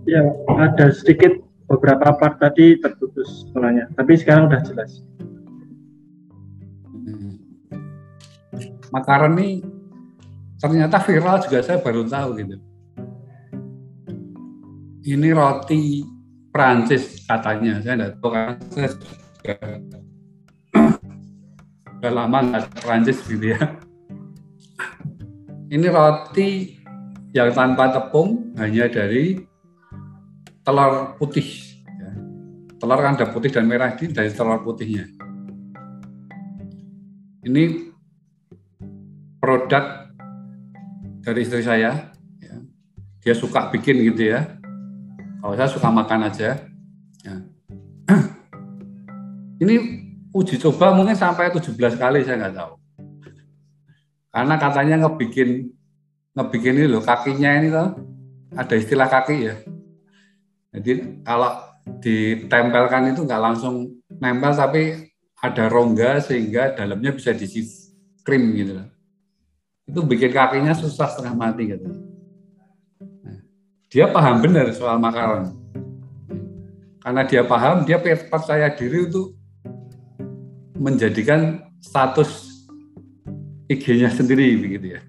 Ya, 0.05 0.21
ada 0.61 0.93
sedikit 0.93 1.41
beberapa 1.67 2.12
part 2.21 2.37
tadi 2.37 2.77
terputus 2.79 3.49
suaranya, 3.50 3.89
tapi 3.97 4.21
sekarang 4.21 4.53
udah 4.53 4.61
jelas. 4.62 5.00
Hmm. 6.93 7.41
Makaron 8.93 9.41
ternyata 10.61 11.00
viral 11.00 11.41
juga 11.41 11.65
saya 11.65 11.81
baru 11.81 12.05
tahu 12.05 12.29
gitu. 12.37 12.57
Ini 15.00 15.33
roti 15.33 16.05
Prancis 16.53 17.25
katanya, 17.25 17.81
saya 17.81 17.97
tidak 17.97 18.21
tahu 18.21 18.29
karena 18.37 18.55
saya 18.69 18.89
juga 18.93 19.55
udah 21.97 22.12
lama 22.12 22.39
nggak 22.53 22.65
Prancis 22.85 23.25
gitu 23.25 23.57
ya. 23.57 23.81
Ini 25.71 25.87
roti 25.87 26.80
yang 27.31 27.55
tanpa 27.55 27.95
tepung 27.95 28.55
hanya 28.59 28.91
dari 28.91 29.39
telur 30.67 31.15
putih. 31.17 31.47
Ya. 31.87 32.11
Telur 32.79 32.99
kan 32.99 33.15
ada 33.15 33.27
putih 33.31 33.51
dan 33.55 33.71
merah 33.71 33.95
ini 33.95 34.11
dari 34.11 34.31
telur 34.35 34.59
putihnya. 34.67 35.07
Ini 37.47 37.63
produk 39.41 40.13
dari 41.23 41.41
istri 41.47 41.63
saya. 41.63 42.11
Ya. 42.43 42.57
Dia 43.23 43.35
suka 43.39 43.71
bikin 43.71 44.03
gitu 44.11 44.35
ya. 44.35 44.59
Kalau 45.41 45.55
saya 45.57 45.71
suka 45.71 45.89
makan 45.89 46.29
aja. 46.29 46.59
Ya. 47.25 47.37
Ini 49.65 49.75
uji 50.33 50.57
coba 50.57 50.93
mungkin 50.93 51.17
sampai 51.17 51.53
17 51.53 51.77
kali 51.97 52.25
saya 52.25 52.37
nggak 52.45 52.57
tahu. 52.57 52.73
Karena 54.31 54.55
katanya 54.61 54.95
ngebikin 55.05 55.80
ngebikin 56.35 56.79
ini 56.79 56.87
loh 56.87 57.03
kakinya 57.03 57.51
ini 57.59 57.69
loh 57.71 57.89
ada 58.55 58.75
istilah 58.75 59.09
kaki 59.11 59.37
ya. 59.47 59.55
Jadi 60.71 61.23
kalau 61.27 61.51
ditempelkan 61.99 63.15
itu 63.15 63.27
nggak 63.27 63.43
langsung 63.43 63.99
nempel 64.23 64.55
tapi 64.55 65.11
ada 65.41 65.67
rongga 65.67 66.23
sehingga 66.23 66.77
dalamnya 66.77 67.11
bisa 67.11 67.35
diisi 67.35 67.67
krim 68.23 68.55
gitu 68.55 68.79
loh. 68.79 68.89
Itu 69.91 70.07
bikin 70.07 70.31
kakinya 70.31 70.71
susah 70.77 71.11
setengah 71.11 71.35
mati 71.35 71.75
gitu. 71.75 71.87
Nah, 73.27 73.39
dia 73.91 74.07
paham 74.07 74.39
benar 74.39 74.71
soal 74.71 75.03
makaron. 75.03 75.59
Karena 77.01 77.25
dia 77.25 77.43
paham, 77.43 77.89
dia 77.89 77.97
percaya 77.99 78.69
diri 78.77 79.09
untuk 79.09 79.33
menjadikan 80.77 81.64
status 81.81 82.61
IG-nya 83.73 84.12
sendiri 84.12 84.57
begitu 84.61 84.99
ya 84.99 85.01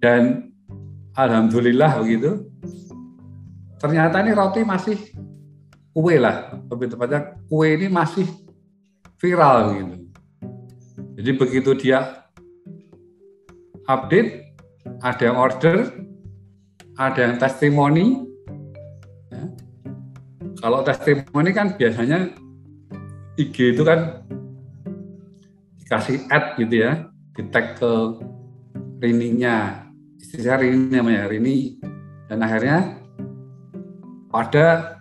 dan 0.00 0.50
alhamdulillah 1.12 2.00
begitu 2.00 2.48
ternyata 3.76 4.24
ini 4.24 4.32
roti 4.32 4.64
masih 4.64 4.96
kue 5.92 6.16
lah 6.16 6.56
lebih 6.72 6.96
tepatnya 6.96 7.36
kue 7.48 7.76
ini 7.76 7.86
masih 7.92 8.24
viral 9.20 9.76
gitu 9.76 9.94
jadi 11.20 11.30
begitu 11.36 11.70
dia 11.76 12.24
update 13.84 14.56
ada 15.04 15.22
yang 15.22 15.36
order 15.36 15.76
ada 16.96 17.20
yang 17.20 17.36
testimoni 17.36 18.24
ya. 19.28 19.44
kalau 20.64 20.80
testimoni 20.80 21.50
kan 21.52 21.76
biasanya 21.76 22.32
IG 23.36 23.76
itu 23.76 23.82
kan 23.84 24.24
dikasih 25.80 26.24
ad 26.32 26.56
gitu 26.56 26.76
ya 26.88 27.08
di 27.36 27.42
tag 27.48 27.76
ke 27.76 27.92
riningnya 29.00 29.89
saya 30.30 30.62
Rini 30.62 30.94
namanya 30.94 31.26
Rini 31.26 31.82
dan 32.30 32.38
akhirnya 32.46 33.02
pada 34.30 34.98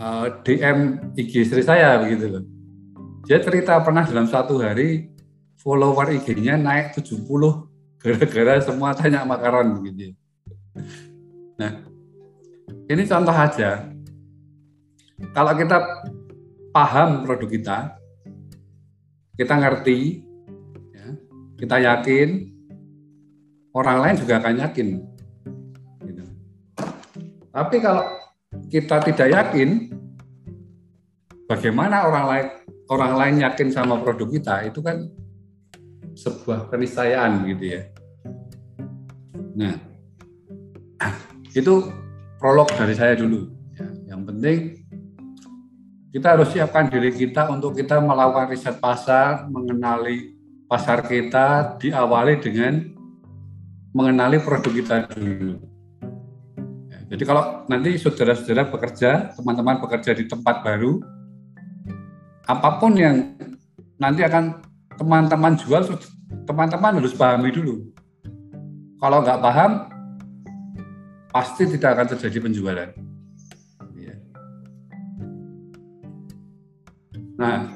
uh, 0.00 0.24
eh, 0.24 0.28
DM 0.40 0.78
IG 1.12 1.44
istri 1.44 1.60
saya 1.60 2.00
begitu 2.00 2.32
loh. 2.32 2.44
Dia 3.28 3.44
cerita 3.44 3.76
pernah 3.84 4.08
dalam 4.08 4.24
satu 4.24 4.56
hari 4.64 5.12
follower 5.60 6.16
IG-nya 6.16 6.56
naik 6.56 6.96
70 6.96 7.28
gara-gara 8.00 8.56
semua 8.64 8.96
tanya 8.96 9.28
makaron 9.28 9.76
begitu. 9.76 10.16
Nah 11.60 11.84
ini 12.88 13.04
contoh 13.04 13.36
aja. 13.36 13.84
Kalau 15.36 15.52
kita 15.52 15.76
paham 16.72 17.28
produk 17.28 17.50
kita 17.52 17.78
kita 19.36 19.54
ngerti 19.60 20.24
ya, 20.94 21.06
kita 21.60 21.76
yakin 21.84 22.57
orang 23.78 23.98
lain 24.02 24.16
juga 24.18 24.42
akan 24.42 24.54
yakin. 24.58 24.88
Gitu. 26.02 26.24
Tapi 27.54 27.76
kalau 27.78 28.04
kita 28.66 28.96
tidak 29.06 29.28
yakin, 29.30 29.68
bagaimana 31.46 32.10
orang 32.10 32.26
lain 32.26 32.46
orang 32.90 33.12
lain 33.14 33.34
yakin 33.46 33.68
sama 33.70 34.02
produk 34.02 34.28
kita 34.34 34.66
itu 34.66 34.82
kan 34.82 35.06
sebuah 36.18 36.66
keniscayaan 36.74 37.46
gitu 37.46 37.78
ya. 37.78 37.82
Nah, 39.54 39.74
itu 41.54 41.74
prolog 42.42 42.66
dari 42.74 42.94
saya 42.98 43.14
dulu. 43.14 43.46
Ya, 43.78 44.14
yang 44.14 44.26
penting 44.26 44.82
kita 46.10 46.34
harus 46.34 46.50
siapkan 46.50 46.90
diri 46.90 47.14
kita 47.14 47.46
untuk 47.52 47.78
kita 47.78 48.02
melakukan 48.02 48.50
riset 48.50 48.80
pasar, 48.82 49.46
mengenali 49.46 50.34
pasar 50.66 51.04
kita 51.04 51.78
diawali 51.78 52.40
dengan 52.42 52.97
mengenali 53.98 54.38
produk 54.38 54.70
kita 54.70 55.10
dulu. 55.10 55.58
Jadi 57.10 57.22
kalau 57.26 57.66
nanti 57.66 57.98
saudara-saudara 57.98 58.70
bekerja, 58.70 59.34
teman-teman 59.34 59.82
bekerja 59.82 60.14
di 60.14 60.30
tempat 60.30 60.62
baru, 60.62 61.02
apa 62.46 62.78
pun 62.78 62.94
yang 62.94 63.34
nanti 63.98 64.22
akan 64.22 64.62
teman-teman 64.94 65.58
jual, 65.58 65.82
teman-teman 66.46 67.02
harus 67.02 67.10
pahami 67.10 67.50
dulu. 67.50 67.90
Kalau 69.02 69.18
nggak 69.26 69.42
paham, 69.42 69.90
pasti 71.34 71.66
tidak 71.66 71.98
akan 71.98 72.06
terjadi 72.14 72.38
penjualan. 72.38 72.90
Ya. 73.98 74.14
Nah, 77.34 77.66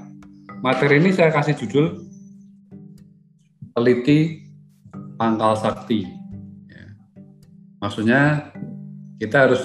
materi 0.62 1.02
ini 1.02 1.10
saya 1.10 1.34
kasih 1.34 1.58
judul 1.58 2.04
teliti 3.72 4.41
pangkal 5.22 5.54
sakti. 5.54 6.02
Ya. 6.66 6.98
Maksudnya 7.78 8.50
kita 9.22 9.46
harus 9.46 9.62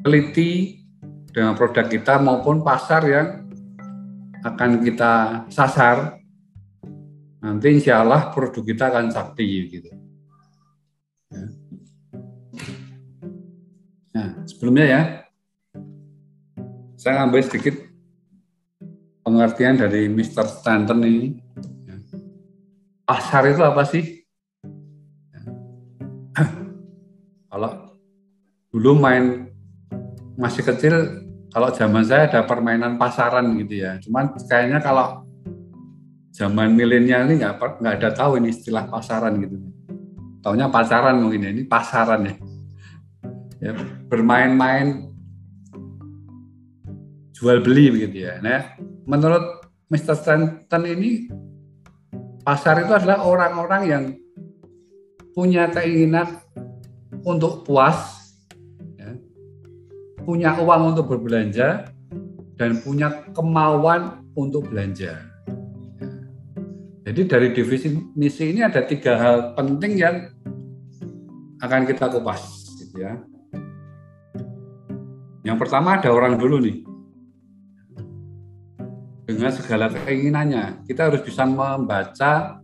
teliti 0.00 0.80
dengan 1.28 1.52
produk 1.52 1.84
kita 1.84 2.16
maupun 2.16 2.64
pasar 2.64 3.04
yang 3.04 3.44
akan 4.40 4.80
kita 4.80 5.44
sasar. 5.52 6.16
Nanti 7.44 7.76
insya 7.76 8.00
Allah 8.00 8.32
produk 8.32 8.64
kita 8.64 8.88
akan 8.88 9.12
sakti 9.12 9.68
gitu. 9.68 9.92
Ya. 11.28 11.44
Nah, 14.16 14.28
sebelumnya 14.48 14.86
ya, 14.88 15.02
saya 16.96 17.20
ambil 17.20 17.44
sedikit 17.44 17.76
pengertian 19.20 19.76
dari 19.76 20.08
Mr. 20.08 20.48
Stanton 20.48 21.04
ini. 21.04 21.36
Ya. 21.84 22.00
Pasar 23.04 23.44
itu 23.44 23.60
apa 23.60 23.84
sih? 23.84 24.23
Kalau 27.54 27.70
dulu 28.74 28.98
main 28.98 29.46
masih 30.34 30.66
kecil, 30.66 31.22
kalau 31.54 31.70
zaman 31.70 32.02
saya 32.02 32.26
ada 32.26 32.42
permainan 32.42 32.98
pasaran 32.98 33.46
gitu 33.62 33.78
ya. 33.78 33.94
Cuman 34.02 34.34
kayaknya 34.50 34.82
kalau 34.82 35.22
zaman 36.34 36.74
milenial 36.74 37.30
ini 37.30 37.46
nggak 37.46 37.78
nggak 37.78 37.94
ada 38.02 38.10
tahu 38.10 38.42
ini 38.42 38.50
istilah 38.50 38.90
pasaran 38.90 39.38
gitu. 39.38 39.54
Taunya 40.42 40.66
pasaran 40.66 41.22
mungkin 41.22 41.46
ya, 41.46 41.50
ini 41.54 41.62
pasaran 41.62 42.26
ya. 42.26 42.34
ya 43.62 43.72
bermain-main 44.10 45.14
jual 47.38 47.62
beli 47.62 47.94
begitu 47.94 48.26
ya. 48.26 48.42
Nah, 48.42 48.74
menurut 49.06 49.62
Mr. 49.94 50.18
Stanton 50.18 50.82
ini 50.90 51.30
pasar 52.42 52.82
itu 52.82 52.90
adalah 52.98 53.22
orang-orang 53.22 53.82
yang 53.86 54.04
punya 55.38 55.70
keinginan 55.70 56.42
untuk 57.24 57.64
puas, 57.64 58.20
ya, 59.00 59.16
punya 60.22 60.60
uang 60.60 60.92
untuk 60.92 61.08
berbelanja, 61.08 61.88
dan 62.60 62.78
punya 62.84 63.24
kemauan 63.32 64.22
untuk 64.36 64.68
belanja. 64.68 65.18
Ya. 65.98 66.08
Jadi 67.10 67.20
dari 67.26 67.48
definisi 67.56 68.44
ini 68.44 68.60
ada 68.60 68.84
tiga 68.84 69.16
hal 69.16 69.36
penting 69.56 69.98
yang 69.98 70.28
akan 71.64 71.88
kita 71.88 72.12
kupas, 72.12 72.44
gitu 72.78 73.00
ya. 73.00 73.16
Yang 75.44 75.56
pertama 75.60 76.00
ada 76.00 76.08
orang 76.12 76.40
dulu 76.40 76.60
nih, 76.60 76.84
dengan 79.24 79.52
segala 79.52 79.88
keinginannya. 79.88 80.84
Kita 80.84 81.08
harus 81.08 81.20
bisa 81.24 81.44
membaca 81.48 82.60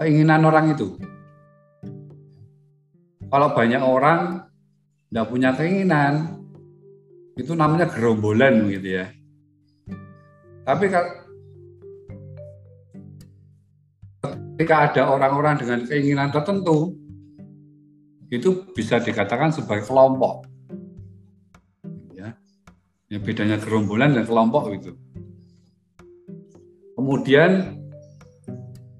keinginan 0.00 0.44
orang 0.48 0.72
itu. 0.72 0.96
Kalau 3.30 3.54
banyak 3.54 3.78
orang 3.78 4.42
tidak 5.06 5.26
punya 5.30 5.54
keinginan, 5.54 6.42
itu 7.38 7.54
namanya 7.54 7.86
gerombolan 7.86 8.66
gitu 8.66 8.98
ya. 8.98 9.06
Tapi 10.66 10.90
ketika 14.58 14.76
ada 14.90 15.02
orang-orang 15.14 15.62
dengan 15.62 15.78
keinginan 15.86 16.34
tertentu, 16.34 16.98
itu 18.30 18.66
bisa 18.74 18.98
dikatakan 18.98 19.54
sebagai 19.54 19.86
kelompok. 19.86 20.46
Ya, 22.14 22.34
ya 23.10 23.18
bedanya 23.22 23.58
gerombolan 23.62 24.14
dan 24.14 24.26
kelompok 24.26 24.74
itu. 24.74 24.94
Kemudian 26.98 27.78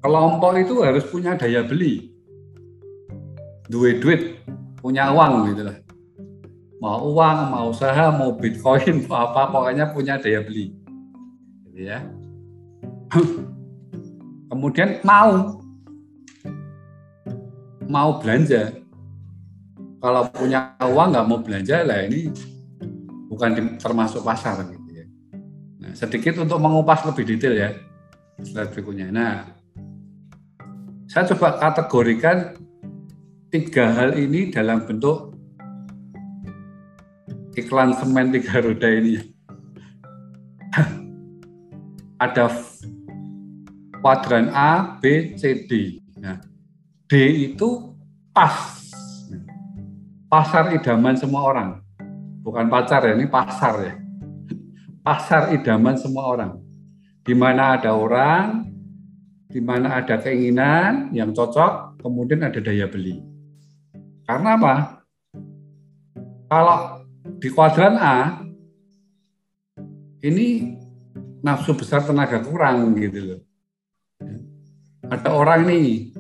kelompok 0.03 0.55
itu 0.59 0.83
harus 0.87 1.03
punya 1.07 1.35
daya 1.39 1.67
beli. 1.67 2.10
Duit 3.71 4.03
duit, 4.03 4.43
punya 4.83 5.15
uang 5.15 5.55
gitu 5.55 5.63
lah. 5.71 5.79
Mau 6.83 7.15
uang, 7.15 7.39
mau 7.55 7.71
usaha, 7.71 8.11
mau 8.11 8.35
bitcoin, 8.35 9.01
mau 9.07 9.31
apa, 9.31 9.47
pokoknya 9.55 9.95
punya 9.95 10.19
daya 10.19 10.43
beli. 10.43 10.75
Gitu 11.71 11.81
ya. 11.87 12.03
Kemudian 14.51 14.99
mau 15.07 15.63
mau 17.87 18.19
belanja. 18.19 18.75
Kalau 20.01 20.27
punya 20.33 20.75
uang 20.83 21.15
nggak 21.15 21.27
mau 21.29 21.39
belanja 21.39 21.87
lah 21.87 22.03
ini 22.09 22.33
bukan 23.31 23.79
termasuk 23.79 24.27
pasar 24.27 24.67
gitu 24.67 24.91
ya. 24.91 25.07
Nah, 25.85 25.93
sedikit 25.95 26.41
untuk 26.43 26.59
mengupas 26.59 27.05
lebih 27.07 27.37
detail 27.37 27.55
ya 27.55 27.71
slide 28.45 28.73
berikutnya. 28.73 29.13
Nah, 29.13 29.35
saya 31.11 31.29
coba 31.35 31.61
kategorikan 31.61 32.57
tiga 33.51 33.91
hal 33.91 34.15
ini 34.15 34.55
dalam 34.55 34.87
bentuk 34.87 35.35
iklan 37.59 37.93
semen 37.99 38.31
tiga 38.31 38.63
roda 38.63 38.89
ini. 38.89 39.19
Ada 42.25 42.47
kuadran 43.99 44.55
A, 44.55 44.97
B, 45.03 45.35
C, 45.35 45.67
D. 45.67 45.99
Nah, 46.23 46.39
D 47.11 47.13
itu 47.51 47.93
pas. 48.31 48.79
Pasar 50.31 50.71
idaman 50.71 51.19
semua 51.19 51.43
orang. 51.43 51.71
Bukan 52.47 52.71
pacar 52.71 53.03
ya, 53.03 53.19
ini 53.19 53.27
pasar 53.27 53.75
ya. 53.83 53.95
Pasar 55.07 55.51
idaman 55.51 55.99
semua 55.99 56.25
orang 56.31 56.53
di 57.21 57.35
mana 57.37 57.77
ada 57.77 57.93
orang, 57.95 58.67
di 59.47 59.61
mana 59.61 60.01
ada 60.01 60.17
keinginan 60.19 61.13
yang 61.13 61.31
cocok, 61.37 62.01
kemudian 62.01 62.43
ada 62.43 62.59
daya 62.59 62.89
beli. 62.89 63.30
Karena 64.31 64.55
apa? 64.55 64.75
Kalau 66.47 67.03
di 67.43 67.51
kuadran 67.51 67.99
A, 67.99 68.47
ini 70.23 70.79
nafsu 71.43 71.75
besar 71.75 72.07
tenaga 72.07 72.39
kurang 72.39 72.95
gitu 72.95 73.19
loh. 73.27 73.41
Ada 75.11 75.35
orang 75.35 75.67
nih 75.67 76.15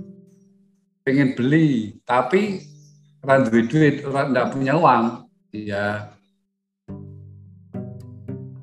pengen 1.07 1.39
beli, 1.39 2.03
tapi 2.03 2.59
orang 3.23 3.47
duit 3.47 3.71
duit, 3.71 4.03
orang 4.03 4.35
tidak 4.35 4.47
punya 4.59 4.75
uang, 4.75 5.05
ya 5.55 6.11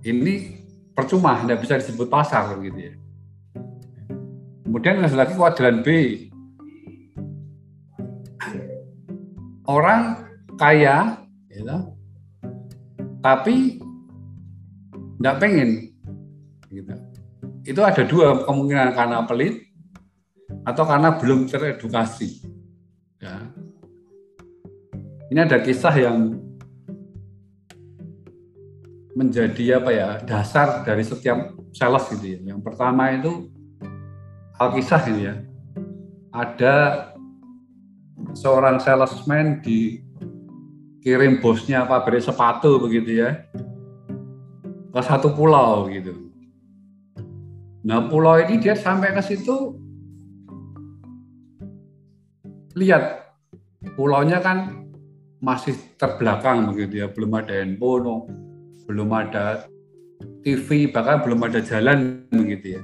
ini 0.03 0.59
percuma, 0.91 1.39
tidak 1.47 1.63
bisa 1.63 1.79
disebut 1.79 2.11
pasar 2.11 2.51
gitu 2.59 2.91
ya. 2.91 2.93
Kemudian 4.67 4.99
ada 4.99 5.15
lagi 5.15 5.39
kuadran 5.39 5.79
B. 5.87 6.26
Orang 9.67 10.23
kaya, 10.55 11.27
gitu, 11.51 11.91
tapi 13.19 13.83
tidak 15.19 15.35
pengen. 15.43 15.91
Gitu. 16.71 16.93
Itu 17.67 17.81
ada 17.83 18.07
dua 18.07 18.47
kemungkinan 18.47 18.95
karena 18.95 19.27
pelit 19.27 19.67
atau 20.63 20.87
karena 20.87 21.19
belum 21.19 21.51
teredukasi. 21.51 22.47
Ya. 23.19 23.51
Ini 25.27 25.43
ada 25.43 25.59
kisah 25.59 25.91
yang 25.99 26.39
menjadi 29.17 29.81
apa 29.81 29.89
ya 29.91 30.09
dasar 30.23 30.85
dari 30.87 31.03
setiap 31.03 31.57
sales 31.75 32.07
gitu 32.13 32.37
ya. 32.37 32.39
Yang 32.55 32.61
pertama 32.63 33.11
itu 33.11 33.51
Alkisah 34.57 35.03
ini 35.11 35.21
ya. 35.27 35.35
Ada 36.31 36.75
seorang 38.33 38.79
salesman 38.81 39.61
dikirim 39.63 41.39
bosnya 41.39 41.87
pabrik 41.87 42.23
sepatu 42.23 42.81
begitu 42.81 43.23
ya 43.23 43.45
ke 44.91 45.01
satu 45.03 45.31
pulau 45.31 45.85
gitu. 45.91 46.15
Nah 47.87 48.09
pulau 48.09 48.41
ini 48.41 48.59
dia 48.59 48.75
sampai 48.75 49.13
ke 49.15 49.21
situ 49.23 49.77
lihat 52.75 53.31
pulaunya 53.95 54.41
kan 54.41 54.87
masih 55.37 55.77
terbelakang 56.01 56.73
begitu 56.73 57.05
ya 57.05 57.07
belum 57.13 57.31
ada 57.37 57.53
handphone 57.61 58.25
belum 58.87 59.11
ada 59.11 59.67
TV, 60.47 60.87
bahkan 60.87 61.19
belum 61.27 61.43
ada 61.43 61.59
jalan 61.59 62.23
begitu 62.31 62.79
ya. 62.79 62.81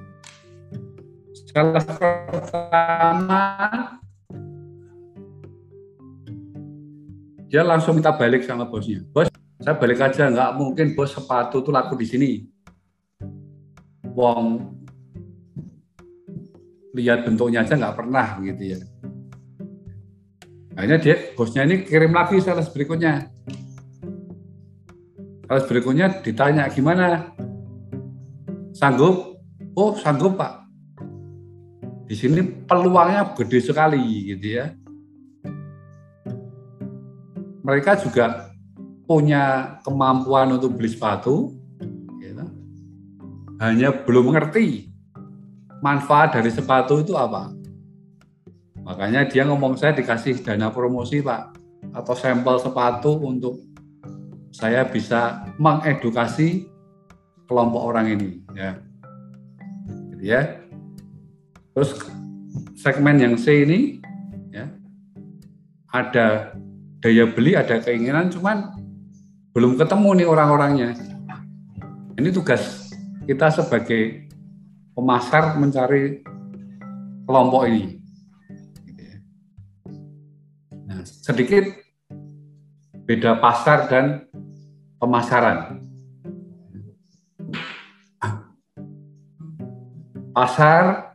Salah 1.47 1.85
pertama 2.27 3.41
dia 7.53 7.61
langsung 7.61 7.93
minta 7.93 8.09
balik 8.09 8.41
sama 8.41 8.65
bosnya. 8.65 9.05
Bos, 9.13 9.29
saya 9.61 9.77
balik 9.77 10.01
aja, 10.01 10.25
nggak 10.25 10.57
mungkin 10.57 10.97
bos 10.97 11.13
sepatu 11.13 11.61
tuh 11.61 11.69
laku 11.69 11.93
di 11.93 12.09
sini. 12.09 12.29
Wong 14.17 14.73
lihat 16.97 17.29
bentuknya 17.29 17.61
aja 17.61 17.77
nggak 17.77 17.93
pernah 17.93 18.41
begitu 18.41 18.73
ya. 18.73 18.79
Akhirnya 20.73 20.97
dia 20.97 21.15
bosnya 21.37 21.61
ini 21.69 21.85
kirim 21.85 22.09
lagi 22.09 22.41
sales 22.41 22.73
berikutnya. 22.73 23.29
Terus 25.45 25.65
berikutnya 25.69 26.25
ditanya 26.25 26.65
gimana? 26.73 27.37
Sanggup? 28.73 29.37
Oh 29.77 29.93
sanggup 30.01 30.41
pak. 30.41 30.65
Di 32.09 32.17
sini 32.17 32.65
peluangnya 32.65 33.37
gede 33.37 33.61
sekali 33.61 34.33
gitu 34.33 34.57
ya. 34.57 34.73
Mereka 37.63 38.03
juga 38.03 38.51
punya 39.07 39.75
kemampuan 39.87 40.55
untuk 40.59 40.75
beli 40.75 40.91
sepatu, 40.91 41.55
gitu. 42.19 42.43
hanya 43.59 43.89
belum 44.03 44.31
mengerti 44.31 44.91
manfaat 45.83 46.35
dari 46.39 46.51
sepatu 46.51 47.03
itu 47.03 47.15
apa. 47.15 47.51
Makanya 48.83 49.27
dia 49.27 49.47
ngomong 49.47 49.79
saya 49.79 49.95
dikasih 49.95 50.43
dana 50.43 50.67
promosi 50.71 51.23
pak 51.23 51.55
atau 51.91 52.15
sampel 52.15 52.59
sepatu 52.59 53.19
untuk 53.19 53.59
saya 54.53 54.87
bisa 54.87 55.43
mengedukasi 55.59 56.67
kelompok 57.49 57.81
orang 57.83 58.07
ini 58.15 58.29
ya 58.55 58.71
gitu 60.13 60.23
ya 60.23 60.41
terus 61.75 61.97
segmen 62.77 63.19
yang 63.19 63.35
C 63.35 63.65
ini 63.65 63.99
ya 64.53 64.69
ada 65.91 66.55
daya 67.03 67.27
beli 67.27 67.51
ada 67.51 67.83
keinginan 67.83 68.31
cuman 68.31 68.79
belum 69.51 69.75
ketemu 69.75 70.23
nih 70.23 70.27
orang-orangnya 70.31 70.95
ini 72.15 72.31
tugas 72.31 72.95
kita 73.27 73.51
sebagai 73.51 74.31
pemasar 74.95 75.59
mencari 75.59 76.23
kelompok 77.27 77.67
ini 77.67 77.99
nah 80.87 81.03
sedikit 81.03 81.75
beda 83.03 83.35
pasar 83.43 83.91
dan 83.91 84.23
pemasaran. 84.95 85.83
pasar 90.33 91.13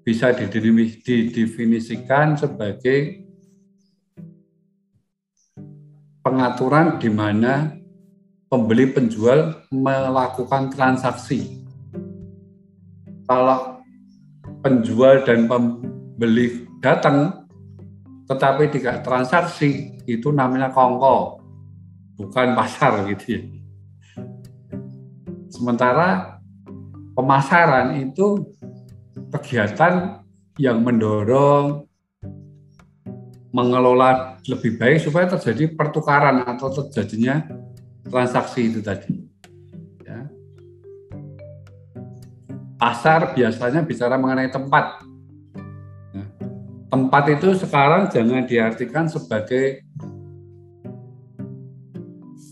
bisa 0.00 0.32
didefinisikan 0.32 2.40
sebagai 2.40 3.23
pengaturan 6.24 6.96
di 6.96 7.12
mana 7.12 7.76
pembeli 8.48 8.88
penjual 8.88 9.68
melakukan 9.68 10.72
transaksi. 10.72 11.60
Kalau 13.28 13.84
penjual 14.64 15.20
dan 15.28 15.44
pembeli 15.44 16.64
datang 16.80 17.44
tetapi 18.24 18.72
tidak 18.72 19.04
transaksi 19.04 20.00
itu 20.08 20.32
namanya 20.32 20.72
kongko 20.72 21.44
bukan 22.16 22.56
pasar 22.56 23.04
gitu 23.12 23.24
ya. 23.36 23.40
Sementara 25.52 26.40
pemasaran 27.12 28.00
itu 28.00 28.48
kegiatan 29.28 30.24
yang 30.56 30.80
mendorong 30.80 31.84
mengelola 33.54 34.42
lebih 34.50 34.74
baik 34.74 35.06
supaya 35.06 35.30
terjadi 35.30 35.70
pertukaran 35.78 36.42
atau 36.42 36.74
terjadinya 36.74 37.46
transaksi 38.02 38.66
itu 38.66 38.82
tadi. 38.82 39.14
Ya. 40.02 40.26
Pasar 42.74 43.30
biasanya 43.30 43.86
bicara 43.86 44.18
mengenai 44.18 44.50
tempat. 44.50 45.06
Ya. 46.10 46.26
Tempat 46.90 47.24
itu 47.30 47.54
sekarang 47.54 48.10
jangan 48.10 48.42
diartikan 48.42 49.06
sebagai 49.06 49.86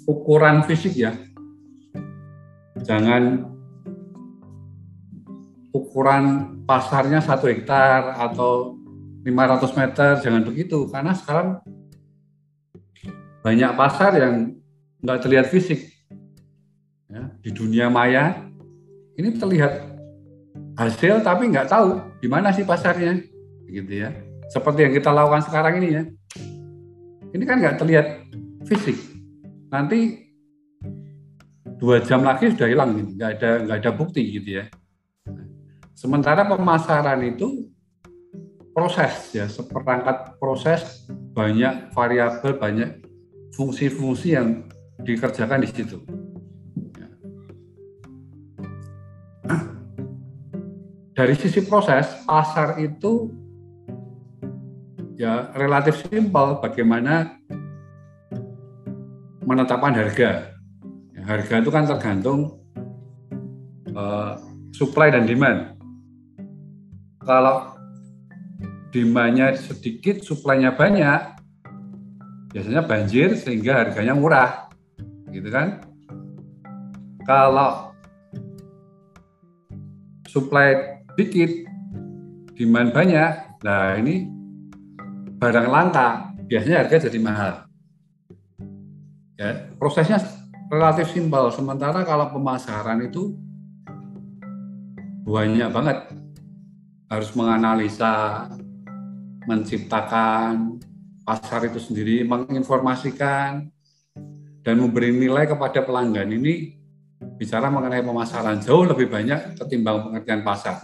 ukuran 0.07 0.63
fisik 0.71 0.95
ya. 0.95 1.19
Jangan 2.87 3.43
ukuran 5.75 6.25
pasarnya 6.63 7.19
satu 7.19 7.51
hektar 7.51 8.15
atau 8.23 8.82
500 9.23 9.79
meter, 9.79 10.11
jangan 10.19 10.43
begitu. 10.43 10.91
Karena 10.91 11.15
sekarang 11.15 11.63
banyak 13.43 13.71
pasar 13.75 14.19
yang 14.19 14.35
nggak 15.03 15.19
terlihat 15.23 15.47
fisik. 15.51 15.91
Ya, 17.13 17.29
di 17.45 17.51
dunia 17.53 17.93
maya 17.93 18.41
ini 19.21 19.37
terlihat 19.37 19.85
hasil 20.81 21.21
tapi 21.21 21.53
nggak 21.53 21.69
tahu 21.69 22.01
di 22.25 22.29
mana 22.31 22.49
sih 22.55 22.65
pasarnya, 22.65 23.21
gitu 23.69 23.93
ya. 23.93 24.15
Seperti 24.49 24.89
yang 24.89 24.95
kita 24.97 25.13
lakukan 25.13 25.45
sekarang 25.45 25.83
ini 25.83 25.89
ya. 25.93 26.03
Ini 27.33 27.45
kan 27.45 27.61
nggak 27.61 27.77
terlihat 27.81 28.07
fisik. 28.65 28.97
Nanti 29.69 30.29
dua 31.77 32.01
jam 32.01 32.25
lagi 32.25 32.53
sudah 32.53 32.69
hilang, 32.69 33.17
nggak 33.17 33.31
ada 33.41 33.51
nggak 33.67 33.79
ada 33.85 33.91
bukti 33.93 34.23
gitu 34.41 34.63
ya. 34.63 34.65
Sementara 35.93 36.49
pemasaran 36.49 37.21
itu 37.27 37.69
proses 38.73 39.13
ya, 39.37 39.47
seperangkat 39.47 40.41
proses 40.41 41.05
banyak 41.37 41.93
variabel, 41.93 42.57
banyak 42.57 42.91
fungsi-fungsi 43.53 44.37
yang 44.37 44.67
dikerjakan 45.05 45.61
di 45.61 45.69
situ. 45.69 46.01
Ya. 46.97 47.09
Dari 51.13 51.35
sisi 51.37 51.61
proses, 51.69 52.09
pasar 52.25 52.81
itu 52.81 53.29
ya 55.21 55.53
relatif 55.53 56.09
simpel 56.09 56.59
bagaimana 56.59 57.37
menetapkan 59.45 59.93
harga. 59.93 60.57
Ya, 61.13 61.23
harga 61.29 61.55
itu 61.61 61.71
kan 61.71 61.85
tergantung 61.85 62.57
uh, 63.93 64.41
supply 64.73 65.13
dan 65.13 65.29
demand. 65.29 65.77
Kalau 67.23 67.72
demandnya 68.93 69.57
sedikit, 69.57 70.21
suplainya 70.21 70.77
banyak, 70.77 71.21
biasanya 72.53 72.85
banjir 72.85 73.33
sehingga 73.41 73.89
harganya 73.89 74.13
murah, 74.13 74.69
gitu 75.33 75.49
kan? 75.49 75.81
Kalau 77.25 77.97
supply 80.29 81.01
dikit, 81.17 81.65
demand 82.53 82.93
banyak, 82.93 83.33
nah 83.65 83.97
ini 83.97 84.29
barang 85.41 85.69
langka, 85.73 86.37
biasanya 86.45 86.85
harga 86.85 87.09
jadi 87.09 87.19
mahal. 87.19 87.55
Ya, 89.41 89.73
prosesnya 89.81 90.21
relatif 90.69 91.11
simpel. 91.17 91.49
Sementara 91.49 92.05
kalau 92.05 92.29
pemasaran 92.29 93.01
itu 93.09 93.33
banyak 95.25 95.73
banget 95.73 95.99
harus 97.09 97.31
menganalisa 97.37 98.47
menciptakan 99.47 100.79
pasar 101.23 101.67
itu 101.67 101.79
sendiri, 101.79 102.27
menginformasikan 102.27 103.71
dan 104.63 104.75
memberi 104.79 105.11
nilai 105.15 105.47
kepada 105.47 105.83
pelanggan 105.83 106.31
ini 106.31 106.79
bicara 107.39 107.71
mengenai 107.71 108.03
pemasaran 108.03 108.59
jauh 108.63 108.87
lebih 108.87 109.11
banyak 109.11 109.59
ketimbang 109.59 110.11
pengertian 110.11 110.43
pasar. 110.43 110.83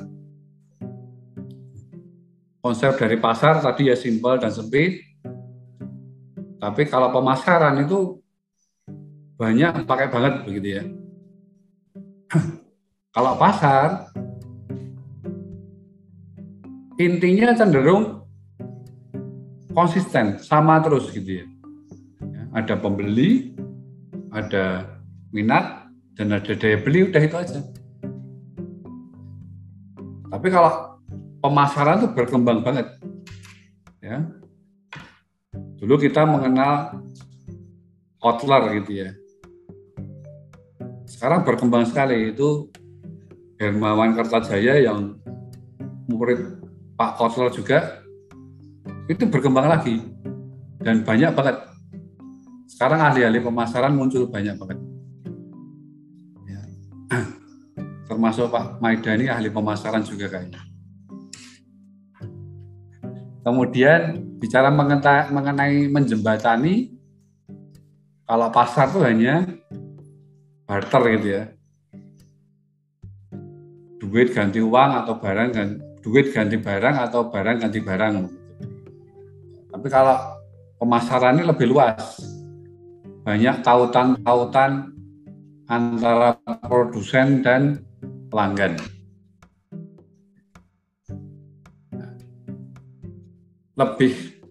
Konsep 2.59 2.99
dari 2.99 3.17
pasar 3.19 3.63
tadi 3.63 3.87
ya 3.87 3.95
simpel 3.95 4.43
dan 4.43 4.51
sempit, 4.51 5.03
tapi 6.59 6.83
kalau 6.91 7.15
pemasaran 7.15 7.79
itu 7.87 8.19
banyak 9.39 9.87
pakai 9.87 10.11
banget 10.11 10.35
begitu 10.43 10.69
ya. 10.83 10.85
kalau 13.15 13.39
pasar 13.39 14.11
intinya 16.99 17.55
cenderung 17.55 18.18
konsisten, 19.73 20.41
sama 20.41 20.81
terus 20.81 21.11
gitu 21.13 21.45
ya. 21.45 21.47
ya. 22.23 22.43
Ada 22.57 22.75
pembeli, 22.81 23.53
ada 24.33 24.97
minat, 25.33 25.89
dan 26.17 26.35
ada 26.35 26.53
daya 26.57 26.79
beli, 26.83 27.09
udah 27.09 27.23
itu 27.23 27.37
aja. 27.37 27.61
Tapi 30.29 30.47
kalau 30.53 31.01
pemasaran 31.41 32.05
itu 32.05 32.09
berkembang 32.13 32.61
banget. 32.61 32.87
Ya. 34.03 34.27
Dulu 35.79 35.95
kita 35.99 36.27
mengenal 36.27 36.99
Kotler 38.19 38.83
gitu 38.83 39.07
ya. 39.07 39.11
Sekarang 41.07 41.47
berkembang 41.47 41.87
sekali 41.87 42.35
itu 42.35 42.67
Hermawan 43.59 44.15
Kertajaya 44.15 44.83
yang 44.83 45.19
murid 46.11 46.63
Pak 46.99 47.15
Kotler 47.15 47.51
juga 47.55 47.98
itu 49.09 49.25
berkembang 49.25 49.67
lagi 49.67 50.05
dan 50.85 51.01
banyak 51.03 51.33
banget. 51.33 51.57
Sekarang 52.69 53.01
ahli-ahli 53.01 53.41
pemasaran 53.41 53.97
muncul 53.97 54.29
banyak 54.29 54.55
banget. 54.61 54.79
Ya. 56.45 56.61
Termasuk 58.13 58.53
Pak 58.53 58.85
Maidani 58.85 59.33
ahli 59.33 59.49
pemasaran 59.49 60.05
juga 60.05 60.29
kayaknya. 60.29 60.61
Kemudian 63.43 64.01
bicara 64.37 64.69
mengenai 65.33 65.89
menjembatani, 65.89 66.93
kalau 68.29 68.53
pasar 68.53 68.93
itu 68.93 69.01
hanya 69.01 69.49
barter 70.69 71.03
gitu 71.17 71.29
ya. 71.33 71.43
Duit 74.05 74.37
ganti 74.37 74.61
uang 74.61 74.91
atau 75.01 75.17
barang 75.17 75.49
dan 75.57 75.81
duit 76.05 76.29
ganti 76.37 76.61
barang 76.61 76.97
atau 77.09 77.33
barang 77.33 77.57
ganti 77.65 77.81
barang 77.81 78.38
tapi 79.79 79.95
kalau 79.95 80.43
pemasaran 80.83 81.39
ini 81.39 81.47
lebih 81.47 81.71
luas. 81.71 82.19
Banyak 83.23 83.63
tautan-tautan 83.63 84.91
antara 85.71 86.35
produsen 86.67 87.47
dan 87.47 87.87
pelanggan. 88.27 88.75
Lebih 93.79 94.43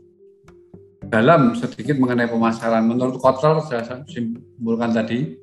dalam 1.11 1.59
sedikit 1.59 1.99
mengenai 1.99 2.31
pemasaran. 2.31 2.87
Menurut 2.87 3.19
Kotler, 3.19 3.59
saya 3.67 3.83
simpulkan 4.07 4.95
tadi, 4.95 5.35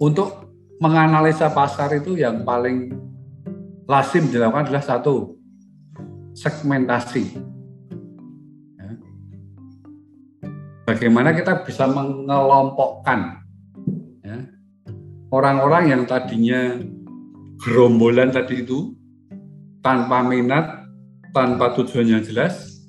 untuk 0.00 0.56
menganalisa 0.80 1.52
pasar 1.52 2.00
itu 2.00 2.16
yang 2.16 2.48
paling 2.48 2.96
lazim 3.84 4.32
dilakukan 4.32 4.72
adalah 4.72 4.84
satu, 4.84 5.37
segmentasi. 6.38 7.34
Ya. 8.78 8.90
Bagaimana 10.86 11.34
kita 11.34 11.66
bisa 11.66 11.90
mengelompokkan 11.90 13.42
ya, 14.22 14.38
orang-orang 15.34 15.84
yang 15.90 16.02
tadinya 16.06 16.78
gerombolan 17.58 18.30
tadi 18.30 18.62
itu 18.62 18.94
tanpa 19.82 20.22
minat, 20.22 20.86
tanpa 21.34 21.74
tujuan 21.74 22.06
yang 22.06 22.22
jelas, 22.22 22.86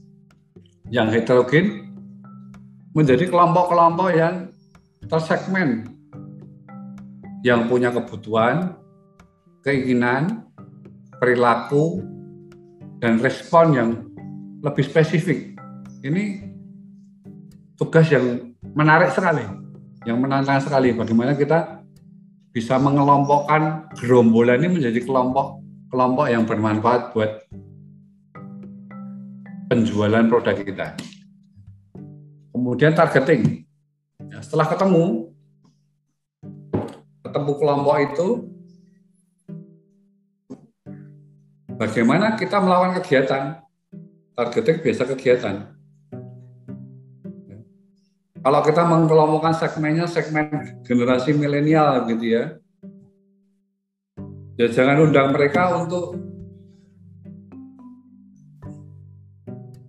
yang 0.94 1.10
heterogen, 1.10 1.90
menjadi 2.94 3.26
kelompok-kelompok 3.30 4.10
yang 4.14 4.54
tersegmen, 5.10 5.90
yang 7.42 7.66
punya 7.66 7.90
kebutuhan, 7.90 8.78
keinginan, 9.66 10.46
perilaku, 11.18 12.02
dan 13.00 13.20
respon 13.24 13.66
yang 13.76 13.90
lebih 14.60 14.84
spesifik. 14.84 15.56
Ini 16.04 16.48
tugas 17.80 18.08
yang 18.12 18.56
menarik 18.76 19.16
sekali, 19.16 19.44
yang 20.04 20.20
menantang 20.20 20.60
sekali. 20.60 20.92
Bagaimana 20.92 21.36
kita 21.36 21.80
bisa 22.52 22.76
mengelompokkan 22.76 23.92
gerombolan 24.00 24.60
ini 24.64 24.80
menjadi 24.80 25.00
kelompok 25.04 25.64
kelompok 25.90 26.26
yang 26.30 26.44
bermanfaat 26.46 27.16
buat 27.18 27.50
penjualan 29.70 30.26
produk 30.30 30.56
kita. 30.58 30.88
Kemudian 32.54 32.94
targeting. 32.94 33.66
Ya, 34.30 34.44
setelah 34.46 34.70
ketemu, 34.70 35.34
ketemu 37.26 37.52
kelompok 37.58 37.96
itu, 38.04 38.28
bagaimana 41.80 42.36
kita 42.36 42.60
melakukan 42.60 43.00
kegiatan? 43.00 43.44
Targeting 44.36 44.78
biasa 44.84 45.04
kegiatan. 45.15 45.56
Kalau 48.39 48.60
kita 48.63 48.84
mengelompokkan 48.88 49.56
segmennya 49.56 50.08
segmen 50.08 50.80
generasi 50.84 51.36
milenial 51.36 52.08
gitu 52.08 52.26
ya, 52.39 52.44
ya 54.56 54.68
jangan 54.68 55.08
undang 55.08 55.32
mereka 55.32 55.76
untuk 55.76 56.20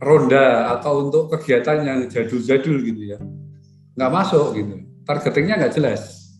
ronda 0.01 0.79
atau 0.79 1.07
untuk 1.07 1.29
kegiatan 1.37 1.85
yang 1.85 1.99
jadul-jadul 2.09 2.81
gitu 2.81 3.03
ya 3.15 3.19
nggak 4.01 4.13
masuk 4.17 4.57
gitu 4.57 4.81
targetingnya 5.05 5.61
nggak 5.61 5.75
jelas 5.77 6.33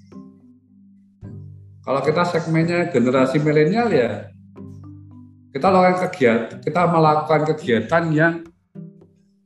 kalau 1.85 2.01
kita 2.01 2.25
segmennya 2.25 2.89
generasi 2.89 3.37
milenial 3.37 3.93
ya 3.93 4.33
kita 5.51 5.67
lakukan 5.67 5.97
kegiatan 6.09 6.59
kita 6.63 6.81
melakukan 6.87 7.43
kegiatan 7.55 8.05
yang 8.15 8.35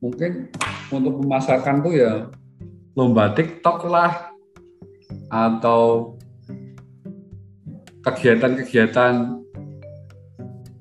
mungkin 0.05 0.53
untuk 0.93 1.25
memasarkan 1.25 1.81
tuh 1.81 1.95
ya 1.97 2.13
lomba 2.95 3.33
TikTok 3.33 3.89
lah 3.89 4.31
atau 5.33 6.15
kegiatan-kegiatan 8.05 9.43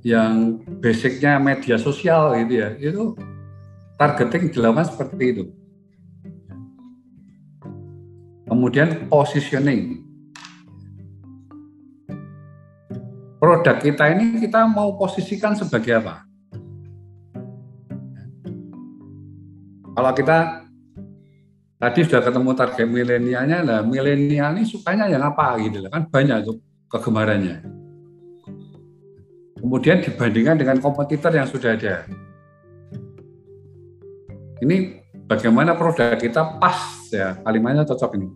yang 0.04 0.60
basicnya 0.84 1.40
media 1.40 1.80
sosial 1.80 2.36
gitu 2.44 2.54
ya. 2.60 2.70
Itu 2.76 3.16
targeting 3.96 4.52
dilakukan 4.52 4.88
seperti 4.92 5.24
itu. 5.32 5.44
Kemudian 8.44 9.08
positioning 9.08 10.04
produk 13.44 13.76
kita 13.84 14.16
ini 14.16 14.40
kita 14.40 14.64
mau 14.72 14.96
posisikan 14.96 15.52
sebagai 15.52 16.00
apa 16.00 16.24
kalau 19.92 20.12
kita 20.16 20.64
tadi 21.76 22.00
sudah 22.08 22.24
ketemu 22.24 22.52
target 22.56 22.88
milenialnya 22.88 23.60
lah 23.68 23.80
milenial 23.84 24.56
ini 24.56 24.64
sukanya 24.64 25.12
yang 25.12 25.28
apa 25.28 25.60
gitu 25.60 25.84
kan 25.92 26.08
banyak 26.08 26.48
tuh 26.48 26.64
kegemarannya 26.88 27.74
kemudian 29.64 30.04
dibandingkan 30.04 30.60
dengan 30.60 30.78
kompetitor 30.84 31.32
yang 31.32 31.48
sudah 31.48 31.80
ada. 31.80 32.04
Ini 34.60 35.00
bagaimana 35.24 35.72
produk 35.80 36.20
kita 36.20 36.60
pas 36.60 37.08
ya, 37.08 37.40
kalimatnya 37.48 37.88
cocok 37.88 38.12
ini. 38.20 38.28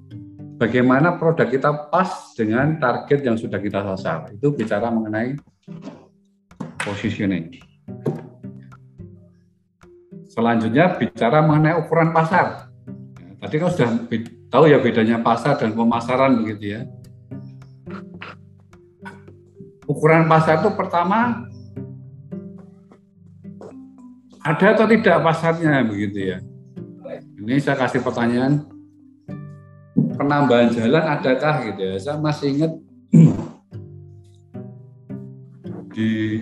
Bagaimana 0.58 1.22
produk 1.22 1.48
kita 1.48 1.70
pas 1.93 2.34
dengan 2.34 2.82
target 2.82 3.22
yang 3.22 3.38
sudah 3.38 3.62
kita 3.62 3.86
sasar. 3.86 4.34
Itu 4.34 4.58
bicara 4.58 4.89
mengenai 4.89 5.38
positioning. 6.82 7.62
Selanjutnya 10.26 10.98
bicara 10.98 11.46
mengenai 11.46 11.78
ukuran 11.78 12.13
pasar. 12.13 12.70
tadi 13.38 13.62
kan 13.62 13.70
sudah 13.70 13.89
tahu 14.50 14.65
ya 14.65 14.82
bedanya 14.82 15.22
pasar 15.22 15.62
dan 15.62 15.78
pemasaran 15.78 16.41
begitu 16.41 16.74
ya 16.74 16.82
ukuran 19.88 20.28
pasar 20.28 20.62
itu 20.62 20.70
pertama 20.76 21.48
ada 24.43 24.65
atau 24.76 24.88
tidak 24.88 25.17
pasarnya 25.24 25.84
begitu 25.84 26.36
ya. 26.36 26.38
Ini 27.36 27.60
saya 27.60 27.76
kasih 27.76 28.00
pertanyaan 28.00 28.63
penambahan 30.17 30.73
jalan 30.73 31.06
adakah 31.06 31.56
gitu 31.69 31.82
ya. 31.86 31.95
Saya 32.01 32.17
masih 32.17 32.47
ingat 32.58 32.73
di 35.97 36.41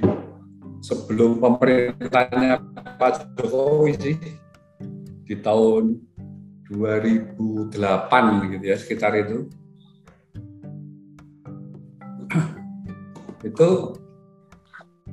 sebelum 0.79 1.39
pemerintahnya 1.39 2.59
Pak 2.95 3.35
Jokowi 3.39 3.91
sih 3.99 4.15
di 5.25 5.35
tahun 5.41 5.97
2008 6.69 7.73
gitu 8.51 8.65
ya 8.65 8.77
sekitar 8.77 9.15
itu 9.17 9.49
itu 13.49 13.69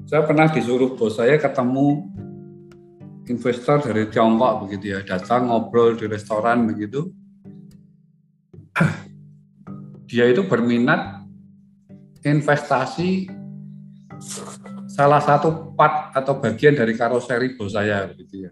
saya 0.09 0.29
pernah 0.29 0.49
disuruh 0.51 0.93
bos 0.97 1.17
saya 1.17 1.41
ketemu 1.41 2.05
investor 3.31 3.81
dari 3.81 4.11
Tiongkok 4.13 4.67
begitu 4.67 4.99
ya 4.99 5.01
datang 5.07 5.49
ngobrol 5.49 5.97
di 5.97 6.05
restoran 6.11 6.69
begitu 6.69 7.13
dia 10.09 10.29
itu 10.29 10.45
berminat 10.45 11.25
investasi 12.23 13.29
salah 14.87 15.21
satu 15.21 15.73
part 15.73 16.13
atau 16.13 16.37
bagian 16.39 16.77
dari 16.77 16.93
karoseri 16.97 17.57
bos 17.57 17.73
saya 17.73 18.07
begitu 18.09 18.49
ya 18.49 18.51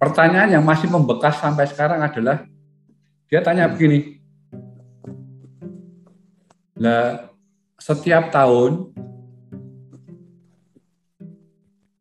pertanyaan 0.00 0.60
yang 0.60 0.64
masih 0.64 0.88
membekas 0.88 1.36
sampai 1.38 1.68
sekarang 1.68 2.00
adalah 2.00 2.44
dia 3.28 3.44
tanya 3.44 3.68
begini 3.68 4.20
Nah, 6.80 7.28
setiap 7.76 8.32
tahun 8.32 8.96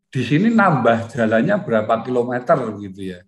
di 0.08 0.22
sini 0.24 0.48
nambah 0.56 1.12
jalannya 1.12 1.60
berapa 1.68 2.00
kilometer 2.08 2.58
gitu 2.80 3.12
ya. 3.12 3.20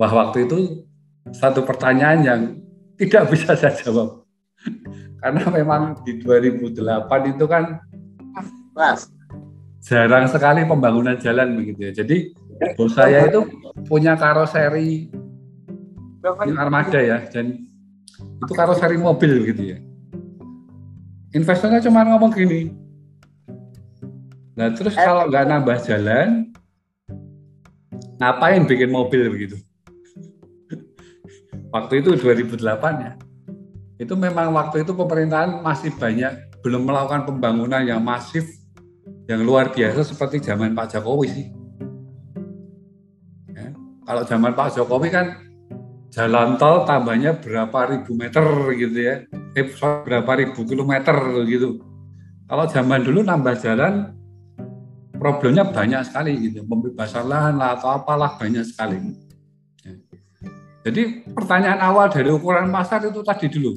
Wah, 0.00 0.08
waktu 0.08 0.48
itu 0.48 0.88
satu 1.28 1.60
pertanyaan 1.68 2.18
yang 2.24 2.40
tidak 2.96 3.28
bisa 3.28 3.52
saya 3.60 3.76
jawab. 3.76 4.24
Karena 5.20 5.44
memang 5.52 6.00
di 6.00 6.16
2008 6.16 7.36
itu 7.36 7.44
kan 7.44 7.76
jarang 9.84 10.24
sekali 10.32 10.64
pembangunan 10.64 11.20
jalan 11.20 11.60
begitu 11.60 11.92
ya. 11.92 11.92
Jadi 12.00 12.32
bos 12.76 12.96
saya 12.96 13.28
itu 13.28 13.44
punya 13.88 14.16
karoseri 14.16 15.08
armada 16.56 17.00
ya 17.00 17.24
dan 17.32 17.64
itu 18.20 18.52
karoseri 18.52 19.00
mobil 19.00 19.48
gitu 19.48 19.62
ya 19.76 19.78
investornya 21.32 21.80
cuma 21.80 22.04
ngomong 22.04 22.32
gini 22.36 22.76
nah 24.52 24.68
terus 24.76 24.92
eh. 24.92 25.00
kalau 25.00 25.32
nggak 25.32 25.46
nambah 25.48 25.78
jalan 25.88 26.52
ngapain 28.20 28.68
bikin 28.68 28.92
mobil 28.92 29.32
begitu 29.32 29.56
waktu 31.70 32.04
itu 32.04 32.14
2008 32.18 32.60
ya 33.00 33.12
itu 34.00 34.14
memang 34.16 34.52
waktu 34.54 34.82
itu 34.82 34.92
pemerintahan 34.92 35.62
masih 35.62 35.94
banyak 35.94 36.50
belum 36.60 36.84
melakukan 36.84 37.30
pembangunan 37.30 37.82
yang 37.84 38.02
masif 38.04 38.46
yang 39.30 39.46
luar 39.46 39.70
biasa 39.70 40.02
seperti 40.02 40.42
zaman 40.42 40.74
Pak 40.74 40.98
Jokowi 40.98 41.28
sih 41.30 41.46
ya. 43.54 43.70
kalau 44.04 44.22
zaman 44.26 44.52
Pak 44.52 44.76
Jokowi 44.76 45.08
kan 45.08 45.26
jalan 46.10 46.58
tol 46.58 46.82
tambahnya 46.84 47.38
berapa 47.38 47.94
ribu 47.94 48.18
meter 48.18 48.44
gitu 48.74 48.98
ya 48.98 49.24
eh, 49.54 49.66
berapa 49.78 50.30
ribu 50.38 50.62
kilometer 50.66 51.16
gitu. 51.46 51.82
Kalau 52.50 52.64
zaman 52.66 53.06
dulu 53.06 53.22
nambah 53.22 53.54
jalan 53.62 54.10
problemnya 55.14 55.68
banyak 55.70 56.02
sekali 56.10 56.50
gitu, 56.50 56.66
pembebasan 56.66 57.30
lahan 57.30 57.54
lah 57.60 57.78
atau 57.78 57.94
apalah 57.94 58.34
banyak 58.40 58.66
sekali. 58.66 58.98
Jadi 60.80 61.28
pertanyaan 61.28 61.80
awal 61.84 62.08
dari 62.08 62.32
ukuran 62.32 62.72
pasar 62.72 63.04
itu 63.04 63.20
tadi 63.20 63.52
dulu, 63.52 63.76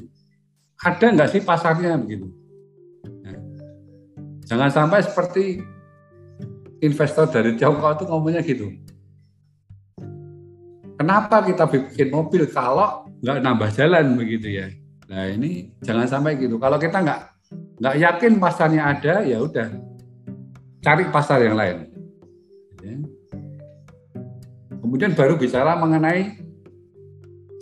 ada 0.80 1.06
nggak 1.12 1.30
sih 1.36 1.40
pasarnya 1.44 2.00
begitu? 2.00 2.32
Ya. 3.20 3.36
Jangan 4.48 4.70
sampai 4.72 5.04
seperti 5.04 5.60
investor 6.80 7.28
dari 7.28 7.60
Tiongkok 7.60 8.00
itu 8.00 8.04
ngomongnya 8.08 8.40
gitu. 8.40 8.72
Kenapa 10.96 11.44
kita 11.44 11.68
bikin 11.68 12.08
mobil 12.08 12.48
kalau 12.48 13.04
nggak 13.20 13.38
nambah 13.44 13.68
jalan 13.76 14.16
begitu 14.16 14.48
ya? 14.48 14.72
Nah 15.12 15.28
ini 15.28 15.76
jangan 15.84 16.08
sampai 16.08 16.40
gitu. 16.40 16.56
Kalau 16.56 16.80
kita 16.80 17.04
nggak 17.04 17.20
nggak 17.84 17.96
yakin 18.00 18.32
pasarnya 18.40 18.82
ada, 18.96 19.20
ya 19.28 19.44
udah 19.44 19.68
cari 20.80 21.04
pasar 21.12 21.44
yang 21.44 21.56
lain. 21.56 21.76
Ya. 22.80 22.96
Kemudian 24.80 25.12
baru 25.12 25.36
bicara 25.36 25.76
mengenai 25.76 26.43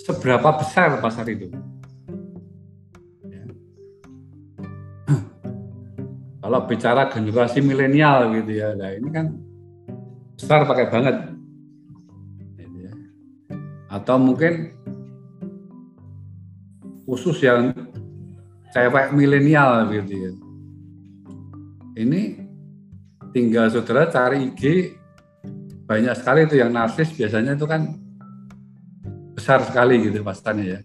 seberapa 0.02 0.58
besar 0.58 0.98
pasar 0.98 1.26
itu. 1.30 1.48
Kalau 6.42 6.60
bicara 6.66 7.06
generasi 7.08 7.62
milenial 7.62 8.34
gitu 8.34 8.52
ya, 8.58 8.74
nah 8.74 8.90
ini 8.90 9.08
kan 9.14 9.26
besar 10.34 10.66
pakai 10.66 10.90
banget. 10.90 11.16
Gitu 12.58 12.78
ya. 12.82 12.92
Atau 13.88 14.18
mungkin 14.18 14.74
khusus 17.06 17.38
yang 17.46 17.70
cewek 18.74 19.14
milenial 19.14 19.86
gitu 19.94 20.12
ya. 20.12 20.32
Ini 22.02 22.42
tinggal 23.30 23.70
saudara 23.70 24.10
cari 24.10 24.50
IG 24.50 24.92
banyak 25.86 26.14
sekali 26.18 26.48
itu 26.48 26.56
yang 26.58 26.74
narsis 26.74 27.12
biasanya 27.14 27.54
itu 27.54 27.68
kan 27.68 28.01
besar 29.32 29.64
sekali 29.64 30.00
gitu 30.04 30.20
pasannya 30.20 30.66
ya. 30.78 30.80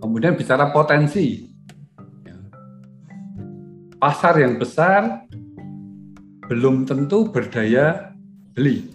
Kemudian 0.00 0.36
bicara 0.36 0.70
potensi. 0.70 1.48
Pasar 3.96 4.38
yang 4.38 4.60
besar 4.60 5.24
belum 6.46 6.86
tentu 6.86 7.26
berdaya 7.32 8.14
beli. 8.54 8.92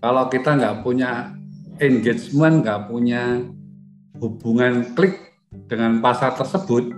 Kalau 0.00 0.26
kita 0.32 0.56
nggak 0.58 0.80
punya 0.82 1.34
engagement, 1.78 2.64
nggak 2.64 2.88
punya 2.88 3.46
hubungan 4.16 4.96
klik 4.96 5.18
dengan 5.68 6.00
pasar 6.00 6.34
tersebut, 6.34 6.94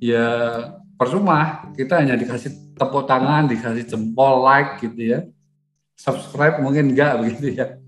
ya 0.00 0.28
percuma 0.96 1.70
kita 1.76 2.00
hanya 2.00 2.14
dikasih 2.14 2.63
tepuk 2.74 3.06
tangan, 3.06 3.46
dikasih 3.46 3.86
jempol 3.86 4.42
like 4.42 4.82
gitu 4.82 5.00
ya, 5.00 5.18
subscribe 5.94 6.58
mungkin 6.58 6.90
enggak 6.94 7.22
begitu 7.22 7.54
ya, 7.54 7.78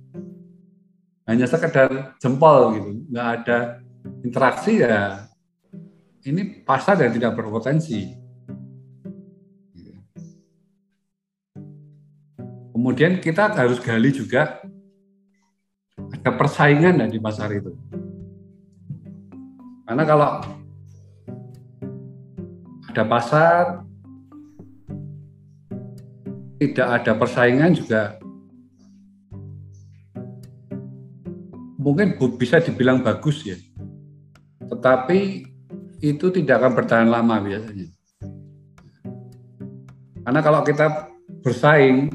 hanya 1.26 1.46
sekedar 1.46 2.14
jempol 2.22 2.74
gitu, 2.78 2.90
nggak 3.10 3.28
ada 3.42 3.58
interaksi 4.22 4.82
ya, 4.82 5.26
ini 6.26 6.62
pasar 6.66 6.98
yang 7.02 7.14
tidak 7.14 7.38
berpotensi. 7.38 8.14
Kemudian 12.74 13.18
kita 13.18 13.50
harus 13.50 13.82
gali 13.82 14.14
juga 14.14 14.62
ada 15.96 16.30
persaingan 16.34 17.10
di 17.10 17.18
pasar 17.18 17.50
itu. 17.50 17.74
Karena 19.86 20.02
kalau 20.06 20.30
ada 22.90 23.02
pasar, 23.06 23.85
tidak 26.56 26.88
ada 27.02 27.12
persaingan 27.12 27.76
juga 27.76 28.16
mungkin 31.86 32.18
bisa 32.34 32.58
dibilang 32.58 33.04
bagus 33.04 33.46
ya. 33.46 33.54
Tetapi 34.66 35.46
itu 36.02 36.26
tidak 36.34 36.58
akan 36.58 36.72
bertahan 36.74 37.08
lama 37.08 37.38
biasanya. 37.38 37.86
Karena 40.26 40.40
kalau 40.42 40.60
kita 40.66 40.86
bersaing, 41.46 42.10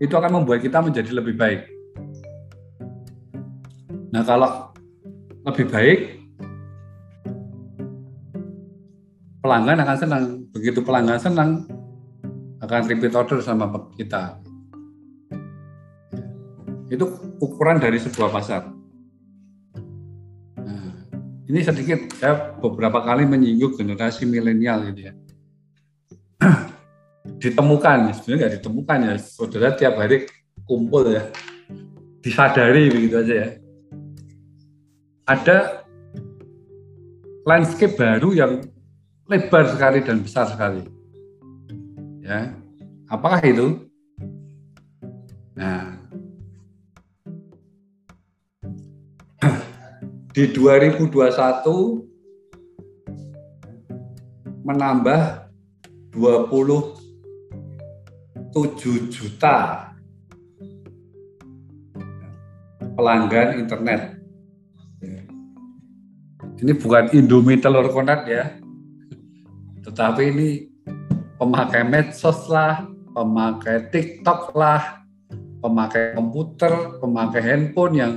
itu 0.00 0.14
akan 0.16 0.40
membuat 0.40 0.64
kita 0.64 0.80
menjadi 0.80 1.12
lebih 1.12 1.36
baik. 1.36 1.68
Nah 4.08 4.24
kalau 4.24 4.72
lebih 5.44 5.68
baik, 5.68 5.98
pelanggan 9.42 9.82
akan 9.82 9.98
senang. 9.98 10.24
Begitu 10.54 10.80
pelanggan 10.80 11.18
senang, 11.18 11.50
akan 12.62 12.80
repeat 12.86 13.12
order 13.18 13.42
sama 13.42 13.68
kita. 13.98 14.38
Itu 16.86 17.36
ukuran 17.42 17.82
dari 17.82 17.98
sebuah 17.98 18.30
pasar. 18.30 18.70
Nah, 20.62 20.94
ini 21.50 21.60
sedikit 21.66 22.06
saya 22.14 22.54
beberapa 22.62 23.02
kali 23.02 23.26
menyinggung 23.26 23.74
generasi 23.74 24.24
milenial 24.24 24.94
gitu 24.94 25.10
ya. 25.10 25.14
ditemukan, 27.42 28.14
sebenarnya 28.14 28.38
nggak 28.38 28.54
ditemukan 28.62 28.98
ya, 29.02 29.14
saudara 29.18 29.74
tiap 29.74 29.98
hari 29.98 30.30
kumpul 30.62 31.10
ya, 31.10 31.26
disadari 32.22 32.86
begitu 32.86 33.18
aja 33.18 33.34
ya. 33.34 33.48
Ada 35.26 35.86
landscape 37.46 37.98
baru 37.98 38.30
yang 38.34 38.71
lebar 39.32 39.64
sekali 39.72 40.04
dan 40.04 40.20
besar 40.20 40.44
sekali. 40.44 40.84
Ya, 42.20 42.52
apakah 43.08 43.40
itu? 43.40 43.88
Nah, 45.56 45.96
di 50.36 50.44
2021 50.52 51.08
menambah 54.62 55.48
27 56.12 57.00
juta 59.08 59.88
pelanggan 62.92 63.64
internet. 63.64 64.20
Ini 66.62 66.78
bukan 66.78 67.10
Indomie 67.10 67.58
telur 67.58 67.90
konat 67.90 68.22
ya, 68.30 68.61
tetapi 69.82 70.22
ini 70.30 70.48
pemakai 71.36 71.82
medsos 71.82 72.46
lah, 72.46 72.86
pemakai 73.12 73.90
TikTok 73.90 74.54
lah, 74.54 75.02
pemakai 75.58 76.14
komputer, 76.14 76.98
pemakai 77.02 77.42
handphone 77.42 77.94
yang 77.98 78.12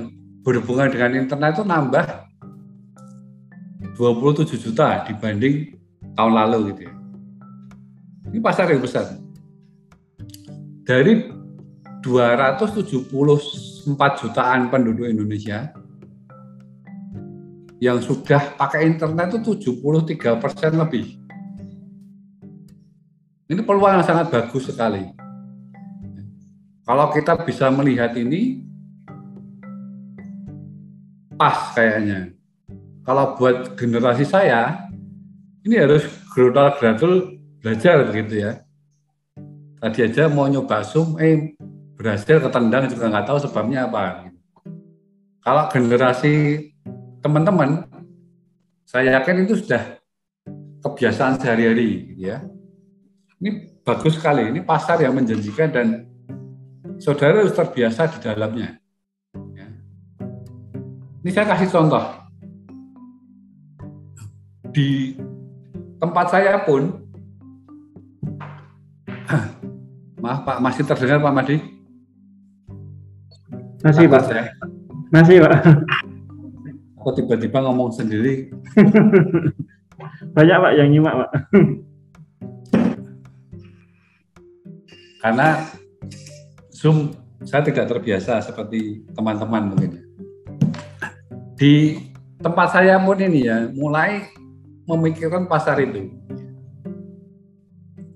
berhubungan 0.46 0.90
dengan 0.90 1.26
internet 1.26 1.58
itu 1.58 1.64
nambah 1.66 2.06
27 3.98 4.62
juta 4.62 5.02
dibanding 5.10 5.74
tahun 6.14 6.32
lalu 6.38 6.70
gitu 6.70 6.80
ya. 6.86 6.94
Ini 8.30 8.38
pasar 8.42 8.70
yang 8.70 8.82
besar. 8.82 9.18
Dari 10.86 11.34
274 12.02 13.10
jutaan 14.22 14.70
penduduk 14.70 15.10
Indonesia, 15.10 15.74
yang 17.82 17.98
sudah 18.00 18.54
pakai 18.54 18.86
internet 18.86 19.42
itu 19.42 19.74
73 19.74 20.38
persen 20.38 20.78
lebih. 20.78 21.25
Ini 23.46 23.62
peluang 23.62 24.02
yang 24.02 24.06
sangat 24.06 24.26
bagus 24.26 24.66
sekali. 24.66 25.06
Kalau 26.82 27.06
kita 27.14 27.38
bisa 27.46 27.70
melihat 27.70 28.10
ini, 28.18 28.66
pas 31.38 31.70
kayaknya. 31.78 32.34
Kalau 33.06 33.38
buat 33.38 33.78
generasi 33.78 34.26
saya, 34.26 34.90
ini 35.62 35.78
harus 35.78 36.02
gradal 36.34 36.74
gradul 36.74 37.12
belajar 37.62 38.02
begitu 38.10 38.50
ya. 38.50 38.66
Tadi 39.78 40.10
aja 40.10 40.26
mau 40.26 40.50
nyoba 40.50 40.82
Zoom, 40.82 41.14
eh 41.22 41.54
berhasil 41.94 42.42
ketendang 42.42 42.90
juga 42.90 43.14
nggak 43.14 43.26
tahu 43.30 43.38
sebabnya 43.46 43.86
apa. 43.86 44.26
Kalau 45.38 45.70
generasi 45.70 46.66
teman-teman, 47.22 47.86
saya 48.82 49.22
yakin 49.22 49.46
itu 49.46 49.62
sudah 49.62 50.02
kebiasaan 50.82 51.38
sehari-hari, 51.38 52.10
gitu 52.10 52.34
ya. 52.34 52.42
Ini 53.36 53.84
bagus 53.84 54.16
sekali, 54.16 54.48
ini 54.48 54.64
pasar 54.64 54.96
yang 55.04 55.12
menjanjikan 55.12 55.68
dan 55.68 56.08
saudara 56.96 57.44
harus 57.44 57.52
terbiasa 57.52 58.08
di 58.16 58.18
dalamnya. 58.24 58.80
Ya. 59.52 59.68
Ini 61.20 61.30
saya 61.36 61.52
kasih 61.52 61.68
contoh. 61.68 62.00
Di 64.72 65.20
tempat 66.00 66.26
saya 66.32 66.64
pun, 66.64 66.96
maaf 70.24 70.40
Pak, 70.48 70.56
masih 70.64 70.88
terdengar 70.88 71.20
Pak 71.20 71.34
Madi? 71.36 71.56
Masih 73.84 74.08
Pak. 74.08 74.22
Saya. 74.32 74.48
Masih 75.12 75.44
Pak. 75.44 75.60
Aku 77.04 77.12
tiba-tiba 77.12 77.60
ngomong 77.60 77.92
sendiri. 77.92 78.48
Banyak 80.36 80.56
Pak 80.56 80.72
yang 80.72 80.88
nyimak 80.88 81.14
Pak. 81.20 81.30
Karena 85.26 85.58
Zoom 86.70 87.10
saya 87.42 87.66
tidak 87.66 87.90
terbiasa 87.90 88.38
seperti 88.46 89.02
teman-teman 89.10 89.74
mungkin. 89.74 90.06
Di 91.58 91.98
tempat 92.38 92.70
saya 92.70 92.94
pun 93.02 93.18
ini 93.18 93.42
ya 93.42 93.66
mulai 93.74 94.30
memikirkan 94.86 95.50
pasar 95.50 95.82
itu. 95.82 96.14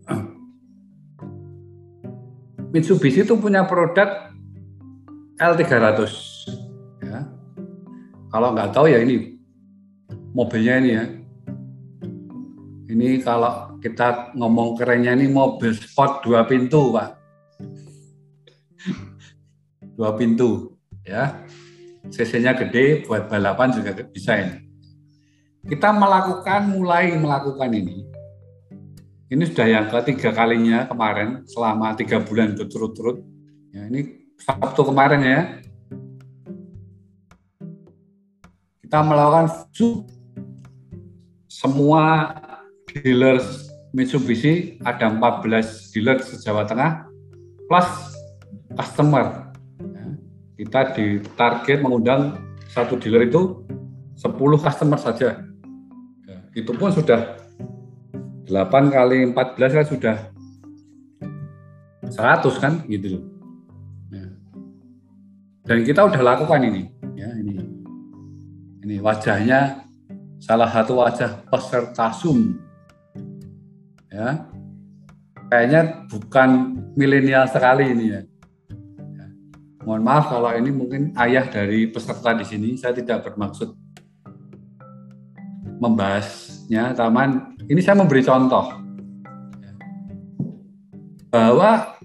Mitsubishi 2.78 3.26
itu 3.26 3.34
punya 3.34 3.66
produk 3.66 4.30
L300. 5.34 5.98
Ya. 7.02 7.26
Kalau 8.30 8.54
nggak 8.54 8.70
tahu 8.70 8.86
ya 8.86 9.02
ini 9.02 9.34
mobilnya 10.30 10.78
ini 10.78 10.90
ya. 10.94 11.04
Ini 12.86 13.18
kalau 13.26 13.69
kita 13.80 14.36
ngomong 14.36 14.76
kerennya 14.76 15.16
ini 15.16 15.32
mobil 15.32 15.72
sport 15.72 16.20
dua 16.20 16.44
pintu, 16.44 16.92
Pak. 16.92 17.08
Dua 19.96 20.12
pintu. 20.14 20.76
ya. 21.04 21.44
CC-nya 22.08 22.56
gede 22.56 23.04
buat 23.04 23.28
balapan 23.28 23.72
juga 23.76 23.92
bisa 24.04 24.36
ini. 24.40 24.68
Kita 25.68 25.92
melakukan 25.92 26.72
mulai 26.72 27.12
melakukan 27.16 27.68
ini. 27.72 28.08
Ini 29.30 29.44
sudah 29.46 29.68
yang 29.68 29.86
ketiga 29.92 30.32
kalinya 30.32 30.88
kemarin 30.88 31.44
selama 31.44 31.92
tiga 31.94 32.18
bulan 32.24 32.56
berturut-turut. 32.56 33.20
Ya, 33.70 33.86
ini 33.86 34.26
Sabtu 34.40 34.82
kemarin 34.88 35.20
ya. 35.20 35.40
Kita 38.80 39.04
melakukan 39.04 39.46
semua 41.46 42.34
dealer 42.90 43.38
Mitsubishi 43.91 44.78
ada 44.86 45.11
14 45.11 45.91
dealer 45.91 46.22
se 46.22 46.38
Jawa 46.38 46.62
Tengah 46.62 47.11
plus 47.66 47.88
customer. 48.78 49.51
Ya, 49.82 50.05
kita 50.62 50.80
di 50.95 51.07
target 51.34 51.82
mengundang 51.82 52.38
satu 52.70 52.95
dealer 53.03 53.26
itu 53.26 53.66
10 54.14 54.30
customer 54.62 54.95
saja. 54.95 55.43
Ya, 56.22 56.38
itu 56.55 56.70
pun 56.70 56.95
sudah 56.95 57.34
8 58.47 58.95
kali 58.95 59.26
14 59.34 59.74
kan 59.74 59.86
sudah 59.86 60.16
100 62.07 62.62
kan 62.62 62.72
gitu 62.86 63.18
loh. 63.18 63.22
Ya. 64.14 64.26
Dan 65.66 65.82
kita 65.82 66.07
udah 66.07 66.22
lakukan 66.22 66.62
ini, 66.62 66.91
ya 67.18 67.30
ini. 67.38 67.59
Ini 68.86 68.97
wajahnya 69.03 69.82
salah 70.38 70.70
satu 70.70 70.99
wajah 70.99 71.43
peserta 71.51 72.14
Zoom. 72.14 72.69
Ya. 74.11 74.50
Kayaknya 75.50 76.06
bukan 76.11 76.50
milenial 76.94 77.46
sekali 77.46 77.90
ini 77.90 78.06
ya. 78.14 78.22
ya. 79.18 79.26
Mohon 79.86 80.02
maaf 80.02 80.30
kalau 80.30 80.50
ini 80.54 80.70
mungkin 80.70 81.14
ayah 81.18 81.46
dari 81.46 81.90
peserta 81.90 82.34
di 82.34 82.46
sini, 82.46 82.78
saya 82.78 82.94
tidak 82.94 83.26
bermaksud 83.26 83.74
membahasnya, 85.80 86.92
taman 86.92 87.56
ini 87.66 87.80
saya 87.80 87.96
memberi 87.96 88.20
contoh 88.20 88.68
bahwa 91.32 91.96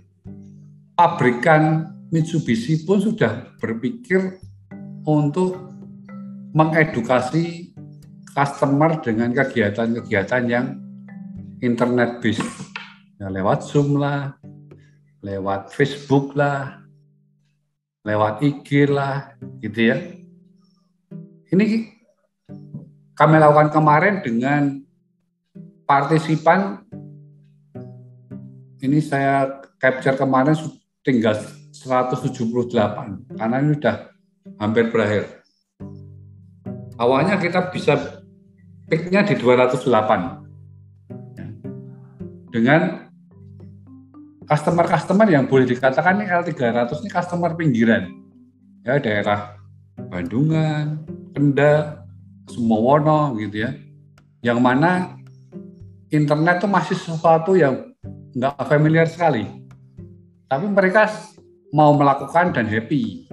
pabrikan 0.95 1.91
Mitsubishi 2.13 2.85
pun 2.87 3.01
sudah 3.03 3.51
berpikir 3.59 4.39
untuk 5.03 5.59
mengedukasi 6.55 7.75
customer 8.31 9.03
dengan 9.03 9.35
kegiatan-kegiatan 9.35 10.43
yang 10.47 10.84
internet 11.63 12.19
based 12.19 12.43
ya, 13.19 13.31
lewat 13.31 13.63
Zoom 13.63 13.99
lah, 13.99 14.35
lewat 15.23 15.71
Facebook 15.71 16.35
lah, 16.35 16.83
lewat 18.03 18.43
IG 18.43 18.89
lah, 18.91 19.35
gitu 19.63 19.79
ya. 19.93 19.97
Ini 21.55 21.65
kami 23.15 23.35
lakukan 23.39 23.71
kemarin 23.71 24.19
dengan 24.19 24.83
partisipan 25.87 26.83
ini 28.83 28.99
saya 29.01 29.63
capture 29.79 30.19
kemarin 30.19 30.53
tinggal 31.01 31.37
178 31.73 33.39
karena 33.39 33.55
ini 33.63 33.79
sudah 33.79 33.95
hampir 34.61 34.91
berakhir. 34.91 35.41
Awalnya 36.95 37.41
kita 37.41 37.71
bisa 37.73 38.23
peaknya 38.87 39.25
di 39.25 39.35
208 39.35 40.44
dengan 42.55 43.11
customer-customer 44.47 45.27
yang 45.27 45.51
boleh 45.51 45.67
dikatakan 45.67 46.23
ini 46.23 46.31
L300 46.31 47.03
ini 47.03 47.11
customer 47.11 47.51
pinggiran 47.59 48.07
ya 48.87 48.95
daerah 49.03 49.59
Bandungan, 49.95 51.03
Kendal, 51.35 52.07
Sumowono 52.47 53.35
gitu 53.41 53.67
ya. 53.67 53.75
Yang 54.45 54.59
mana 54.61 55.17
internet 56.13 56.61
itu 56.61 56.67
masih 56.69 56.95
sesuatu 56.95 57.57
yang 57.57 57.91
nggak 58.37 58.55
familiar 58.69 59.09
sekali. 59.09 59.47
Tapi 60.45 60.67
mereka 60.69 61.09
mau 61.73 61.97
melakukan 61.97 62.53
dan 62.53 62.69
happy. 62.69 63.25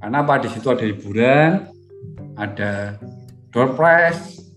Karena 0.00 0.24
apa? 0.24 0.42
Di 0.42 0.48
situ 0.50 0.66
ada 0.72 0.82
hiburan, 0.82 1.70
ada 2.34 2.98
door 3.54 3.76
prize, 3.76 4.49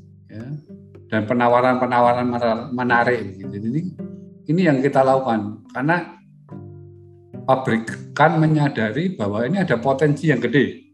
dan 1.13 1.29
penawaran-penawaran 1.29 2.25
menarik. 2.73 3.37
Jadi 3.37 3.93
ini 4.49 4.61
yang 4.65 4.81
kita 4.81 5.05
lakukan 5.05 5.61
karena 5.69 6.17
pabrik 7.45 7.85
kan 8.17 8.41
menyadari 8.41 9.13
bahwa 9.13 9.45
ini 9.45 9.61
ada 9.61 9.77
potensi 9.77 10.33
yang 10.33 10.41
gede. 10.41 10.89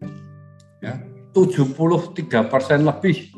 Ya, 0.83 0.99
73 1.31 2.51
persen 2.51 2.83
lebih 2.83 3.31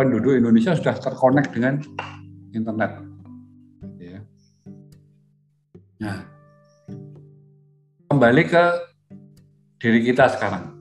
penduduk 0.00 0.32
Indonesia 0.32 0.72
sudah 0.72 0.96
terkonek 0.96 1.52
dengan 1.52 1.84
internet. 2.56 3.04
Ya. 4.00 4.24
Nah, 6.00 6.24
kembali 8.08 8.42
ke 8.48 8.64
diri 9.76 10.08
kita 10.08 10.32
sekarang. 10.32 10.71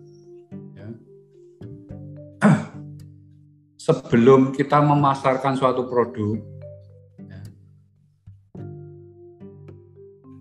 Sebelum 3.91 4.55
kita 4.55 4.79
memasarkan 4.79 5.59
suatu 5.59 5.83
produk, 5.91 6.39
ya, 7.19 7.39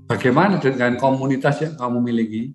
bagaimana 0.06 0.62
dengan 0.62 0.94
komunitas 0.94 1.58
yang 1.66 1.74
kamu 1.74 1.98
miliki? 1.98 2.54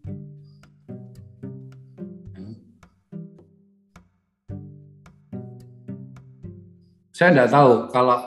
saya 7.15 7.31
tidak 7.31 7.47
tahu 7.55 7.71
kalau 7.95 8.19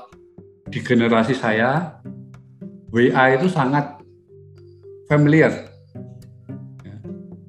di 0.72 0.80
generasi 0.80 1.36
saya 1.36 2.00
WA 2.88 3.36
itu 3.36 3.52
sangat 3.52 4.00
familiar. 5.12 5.68
Ya. 6.80 6.96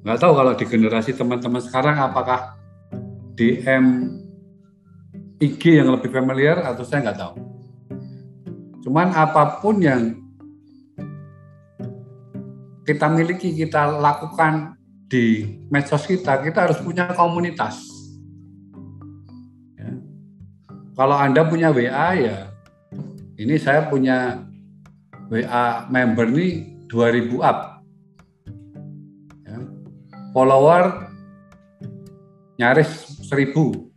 Nggak 0.04 0.20
tahu 0.20 0.32
kalau 0.36 0.52
di 0.52 0.68
generasi 0.68 1.16
teman-teman 1.16 1.64
sekarang 1.64 1.96
apakah 1.96 2.60
DM 3.40 4.12
IG 5.40 5.80
yang 5.80 5.88
lebih 5.96 6.12
familiar 6.12 6.60
atau 6.62 6.84
saya 6.84 7.10
nggak 7.10 7.18
tahu. 7.18 7.34
Cuman 8.84 9.16
apa 9.16 9.58
pun 9.64 9.80
yang 9.80 10.20
kita 12.84 13.08
miliki, 13.08 13.56
kita 13.56 13.88
lakukan 13.98 14.76
di 15.08 15.58
medsos 15.72 16.04
kita, 16.04 16.38
kita 16.44 16.68
harus 16.68 16.78
punya 16.84 17.10
komunitas 17.16 18.00
Kalau 21.00 21.16
Anda 21.16 21.48
punya 21.48 21.72
WA 21.72 22.12
ya, 22.12 22.52
ini 23.40 23.56
saya 23.56 23.88
punya 23.88 24.44
WA 25.32 25.88
member 25.88 26.28
nih 26.28 26.84
2000 26.92 27.40
up. 27.40 27.80
Ya. 29.48 29.56
Follower 30.36 31.08
nyaris 32.60 33.16
1000. 33.24 33.89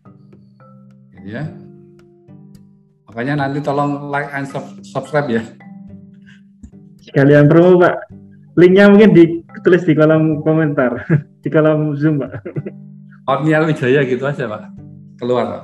Gitu 1.24 1.40
ya. 1.40 1.48
Makanya 3.08 3.48
nanti 3.48 3.64
tolong 3.64 4.12
like 4.12 4.28
and 4.36 4.44
subscribe 4.84 5.32
ya. 5.32 5.44
Sekalian 7.00 7.48
promo 7.48 7.80
Pak. 7.80 8.12
Linknya 8.60 8.92
mungkin 8.92 9.16
ditulis 9.16 9.88
di 9.88 9.96
kolom 9.96 10.44
komentar, 10.44 11.08
di 11.44 11.48
kolom 11.48 11.96
Zoom 11.96 12.20
Pak. 12.20 12.44
Otniel 13.24 13.72
Wijaya 13.72 14.04
gitu 14.04 14.28
aja 14.28 14.52
Pak. 14.52 14.64
Keluar 15.16 15.46
Pak. 15.48 15.64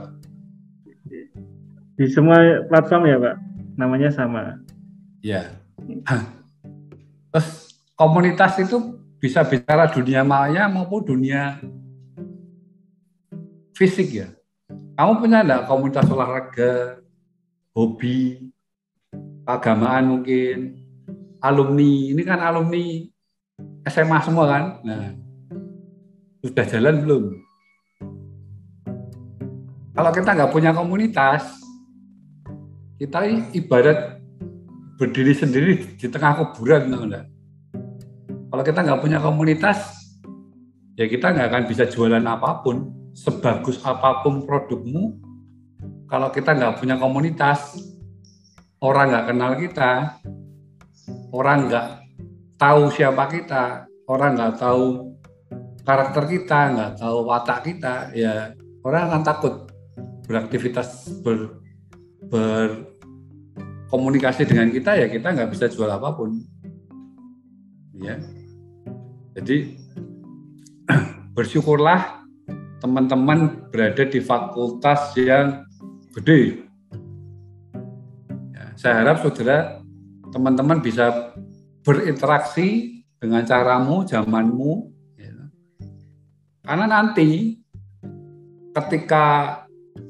Di 2.00 2.08
semua 2.08 2.64
platform 2.72 3.04
ya 3.12 3.18
Pak, 3.20 3.36
namanya 3.76 4.10
sama. 4.16 4.64
Ya. 5.20 5.60
Terus 7.36 7.76
komunitas 8.00 8.56
itu 8.64 8.96
bisa 9.20 9.44
bicara 9.44 9.92
dunia 9.92 10.24
maya 10.24 10.72
maupun 10.72 11.04
dunia 11.04 11.60
fisik 13.76 14.16
ya. 14.16 14.39
Kamu 15.00 15.12
punya 15.24 15.40
enggak 15.48 15.64
komunitas 15.64 16.12
olahraga, 16.12 17.00
hobi, 17.72 18.52
keagamaan 19.48 20.12
mungkin, 20.12 20.76
alumni. 21.40 22.12
Ini 22.12 22.22
kan 22.28 22.44
alumni 22.44 23.08
SMA 23.88 24.20
semua 24.28 24.46
kan. 24.52 24.64
Nah, 24.84 25.16
sudah 26.44 26.66
jalan 26.68 27.00
belum? 27.00 27.24
Kalau 29.96 30.12
kita 30.12 30.30
nggak 30.36 30.52
punya 30.52 30.76
komunitas, 30.76 31.48
kita 33.00 33.24
ibarat 33.56 34.20
berdiri 35.00 35.32
sendiri 35.32 35.96
di 35.96 36.08
tengah 36.12 36.44
kuburan 36.44 36.92
enggak? 36.92 37.32
kalau 38.50 38.64
kita 38.66 38.80
nggak 38.82 39.00
punya 39.00 39.18
komunitas 39.22 39.80
ya 40.98 41.06
kita 41.06 41.32
nggak 41.32 41.48
akan 41.48 41.64
bisa 41.70 41.88
jualan 41.88 42.26
apa 42.26 42.60
pun 42.66 42.99
sebagus 43.20 43.84
apa 43.84 44.24
pun 44.24 44.48
produkmu 44.48 45.20
kalau 46.08 46.32
kita 46.32 46.56
nggak 46.56 46.80
punya 46.80 46.96
komunitas 46.96 47.76
orang 48.80 49.12
nggak 49.12 49.28
kenal 49.28 49.52
kita 49.60 49.92
orang 51.36 51.68
nggak 51.68 51.88
tahu 52.56 52.88
siapa 52.96 53.28
kita 53.28 53.92
orang 54.10 54.40
nggak 54.40 54.56
tahu 54.58 55.10
karakter 55.90 56.30
kita, 56.30 56.78
nggak 56.78 57.02
tahu 57.02 57.26
watak 57.26 57.66
kita, 57.66 58.14
ya 58.14 58.54
orang 58.86 59.10
akan 59.10 59.26
takut 59.26 59.66
beraktivitas 60.30 61.10
ber, 61.26 61.58
berkomunikasi 62.30 64.46
dengan 64.46 64.70
kita 64.70 65.02
ya 65.02 65.10
kita 65.10 65.34
nggak 65.34 65.50
bisa 65.50 65.66
jual 65.66 65.90
apa 65.90 66.14
pun. 66.14 66.46
Ya. 67.98 68.22
Jadi 69.34 69.82
bersyukurlah 71.36 72.19
teman-teman 72.80 73.70
berada 73.72 74.04
di 74.08 74.20
fakultas 74.24 75.14
yang 75.20 75.68
gede 76.16 76.64
ya, 78.56 78.64
saya 78.80 78.94
harap 79.04 79.24
saudara 79.24 79.84
teman-teman 80.32 80.80
bisa 80.80 81.36
berinteraksi 81.84 83.02
dengan 83.20 83.44
caramu 83.44 84.08
zamanmu 84.08 84.74
ya. 85.20 85.36
karena 86.64 86.86
nanti 86.88 87.60
ketika 88.72 89.26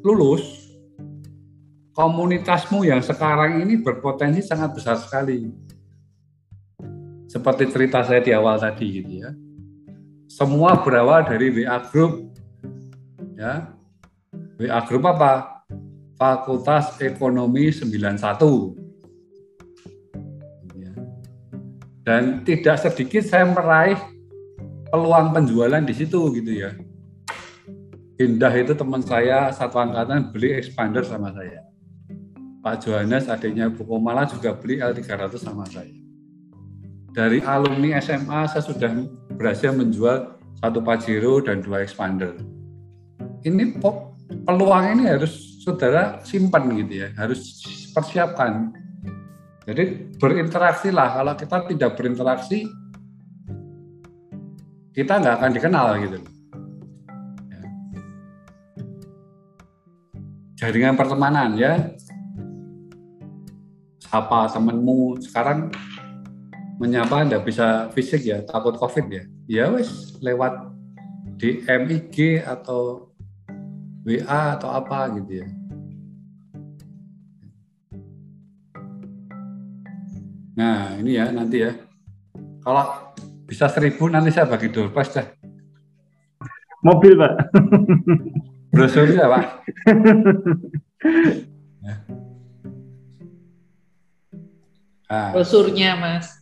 lulus 0.06 0.60
komunitasmu 2.00 2.88
yang 2.88 3.04
sekarang 3.04 3.60
ini 3.60 3.76
berpotensi 3.84 4.40
sangat 4.40 4.72
besar 4.72 4.96
sekali. 4.96 5.52
Seperti 7.28 7.68
cerita 7.70 8.08
saya 8.08 8.24
di 8.24 8.32
awal 8.32 8.56
tadi 8.56 9.04
gitu 9.04 9.14
ya. 9.20 9.36
Semua 10.32 10.80
berawal 10.80 11.28
dari 11.28 11.52
WA 11.52 11.78
group. 11.92 12.29
Ya. 13.40 13.72
WA 14.60 14.84
group 14.84 15.08
apa? 15.08 15.64
Fakultas 16.20 17.00
Ekonomi 17.00 17.72
91. 17.72 18.20
Ya. 20.76 20.92
Dan 22.04 22.44
tidak 22.44 22.84
sedikit 22.84 23.24
saya 23.24 23.48
meraih 23.48 23.96
peluang 24.92 25.32
penjualan 25.32 25.80
di 25.80 25.96
situ 25.96 26.20
gitu 26.36 26.52
ya. 26.52 26.76
Indah 28.20 28.52
itu 28.52 28.76
teman 28.76 29.00
saya 29.00 29.48
satu 29.56 29.80
angkatan 29.80 30.36
beli 30.36 30.60
expander 30.60 31.08
sama 31.08 31.32
saya. 31.32 31.64
Pak 32.60 32.84
Johannes 32.84 33.32
adiknya 33.32 33.72
Bu 33.72 33.88
Komala 33.88 34.28
juga 34.28 34.52
beli 34.52 34.84
L300 34.84 35.40
sama 35.40 35.64
saya. 35.64 35.96
Dari 37.16 37.40
alumni 37.48 38.04
SMA 38.04 38.52
saya 38.52 38.60
sudah 38.68 38.92
berhasil 39.40 39.72
menjual 39.72 40.36
satu 40.60 40.84
Pajero 40.84 41.40
dan 41.40 41.64
dua 41.64 41.88
expander. 41.88 42.59
Ini 43.46 43.80
peluang 44.46 44.86
ini 44.96 45.04
harus 45.08 45.62
saudara 45.64 46.20
simpan 46.24 46.68
gitu 46.76 47.06
ya, 47.06 47.10
harus 47.16 47.64
persiapkan. 47.96 48.74
Jadi 49.70 50.16
berinteraksi 50.18 50.90
lah. 50.90 51.22
Kalau 51.22 51.34
kita 51.38 51.58
tidak 51.70 51.92
berinteraksi, 51.96 52.66
kita 54.92 55.14
nggak 55.22 55.36
akan 55.40 55.52
dikenal 55.54 55.88
gitu. 56.02 56.18
Ya. 57.54 57.62
Jaringan 60.58 60.98
pertemanan 60.98 61.54
ya, 61.56 61.96
sapa 64.10 64.50
temenmu 64.50 65.22
sekarang 65.22 65.70
menyapa 66.82 67.28
nggak 67.30 67.46
bisa 67.46 67.94
fisik 67.94 68.26
ya 68.26 68.42
takut 68.42 68.74
covid 68.74 69.06
ya 69.12 69.24
ya 69.46 69.66
wes 69.70 70.18
lewat 70.24 70.72
di 71.38 71.62
MIG 71.68 72.42
atau 72.42 73.09
WA 74.08 74.42
atau 74.56 74.70
apa 74.72 75.10
gitu 75.20 75.44
ya 75.44 75.48
nah 80.60 80.96
ini 81.00 81.12
ya 81.16 81.32
nanti 81.32 81.64
ya 81.64 81.72
kalau 82.64 83.16
bisa 83.48 83.72
seribu 83.72 84.12
nanti 84.12 84.30
saya 84.30 84.46
bagi 84.46 84.68
doorpass 84.70 85.16
dah 85.16 85.28
mobil 86.84 87.16
pak 87.16 87.34
brosurnya 88.72 89.26
pak 89.28 89.44
Ah. 95.10 95.34
Brosurnya, 95.34 95.98
Mas. 95.98 96.38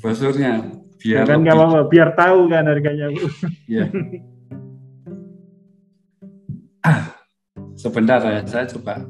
Brosurnya. 0.00 0.64
Biar 0.96 1.28
kan 1.28 1.44
nggak 1.44 1.54
apa-apa, 1.54 1.80
biar 1.92 2.16
tahu 2.16 2.48
kan 2.48 2.64
harganya, 2.64 3.12
Bu. 3.12 3.28
Iya. 3.68 3.92
ah, 6.84 7.14
sebentar 7.82 8.20
ya, 8.22 8.42
saya 8.46 8.66
coba 8.66 9.02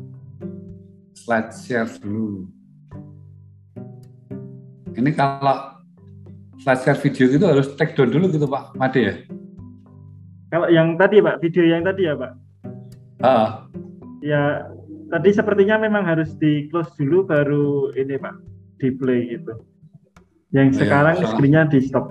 slide 1.12 1.51
share 1.53 1.91
dulu. 2.01 2.49
Ini 4.97 5.11
kalau 5.14 5.79
slide 6.62 6.81
share 6.83 6.99
video 6.99 7.25
gitu 7.31 7.45
harus 7.47 7.69
take 7.77 7.95
down 7.95 8.11
dulu 8.11 8.33
gitu 8.33 8.47
Pak 8.49 8.75
Made 8.75 9.01
ya? 9.01 9.14
Kalau 10.49 10.69
yang 10.73 10.97
tadi 10.97 11.21
Pak, 11.21 11.45
video 11.45 11.64
yang 11.69 11.85
tadi 11.85 12.09
ya 12.09 12.16
Pak? 12.16 12.33
Ah. 13.21 13.69
Ya, 14.25 14.64
tadi 15.12 15.31
sepertinya 15.37 15.77
memang 15.77 16.09
harus 16.09 16.33
di 16.41 16.66
close 16.73 16.91
dulu 16.97 17.29
baru 17.29 17.93
ini 17.95 18.16
Pak 18.16 18.35
di 18.81 18.89
play 18.97 19.37
gitu. 19.37 19.53
Yang 20.57 20.69
oh, 20.73 20.77
sekarang 20.81 21.14
ya, 21.21 21.27
screen 21.29 21.59
di 21.69 21.79
stop. 21.85 22.09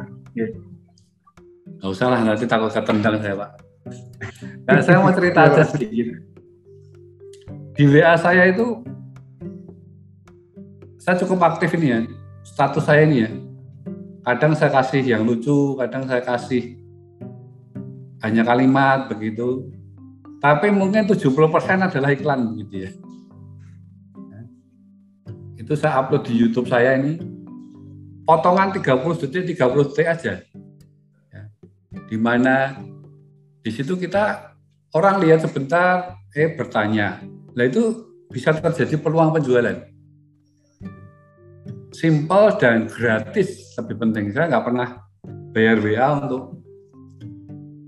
Gak 1.78 1.90
usah 1.90 2.08
lah, 2.14 2.22
nanti 2.22 2.46
takut 2.46 2.70
ketendang 2.70 3.18
saya 3.22 3.34
Pak. 3.34 3.52
Nah, 4.68 4.84
saya 4.84 5.00
mau 5.00 5.16
cerita 5.16 5.48
aja 5.48 5.64
sedikit. 5.64 6.20
Di 7.74 7.84
WA 7.88 8.20
saya 8.20 8.52
itu, 8.52 8.84
saya 11.00 11.16
cukup 11.24 11.40
aktif 11.48 11.72
ini 11.80 11.88
ya, 11.88 12.00
status 12.44 12.84
saya 12.84 13.08
ini 13.08 13.18
ya. 13.24 13.32
Kadang 14.28 14.60
saya 14.60 14.76
kasih 14.76 15.08
yang 15.08 15.24
lucu, 15.24 15.80
kadang 15.80 16.04
saya 16.04 16.20
kasih 16.20 16.76
hanya 18.28 18.44
kalimat 18.44 19.08
begitu. 19.08 19.72
Tapi 20.44 20.68
mungkin 20.70 21.08
70% 21.08 21.24
adalah 21.88 22.12
iklan 22.12 22.60
gitu 22.60 22.76
ya 22.86 22.92
itu 25.68 25.76
saya 25.76 26.00
upload 26.00 26.24
di 26.24 26.34
YouTube 26.40 26.72
saya 26.72 26.96
ini 26.96 27.20
potongan 28.24 28.72
30 28.72 28.88
detik 29.28 29.60
30 29.60 29.92
detik 29.92 30.08
aja 30.08 30.34
ya. 31.28 31.42
di 32.08 32.16
mana 32.16 32.80
di 33.60 33.68
situ 33.76 34.00
kita 34.00 34.47
orang 34.96 35.20
lihat 35.24 35.44
sebentar 35.44 36.16
eh 36.36 36.54
bertanya. 36.56 37.24
Nah 37.58 37.64
itu 37.66 38.08
bisa 38.32 38.54
terjadi 38.56 39.00
peluang 39.00 39.34
penjualan? 39.34 39.88
Simple 41.96 42.48
dan 42.62 42.86
gratis 42.86 43.74
lebih 43.80 43.96
penting. 43.98 44.30
Saya 44.32 44.52
nggak 44.54 44.66
pernah 44.68 44.90
bayar 45.56 45.82
WA 45.82 46.08
untuk 46.22 46.62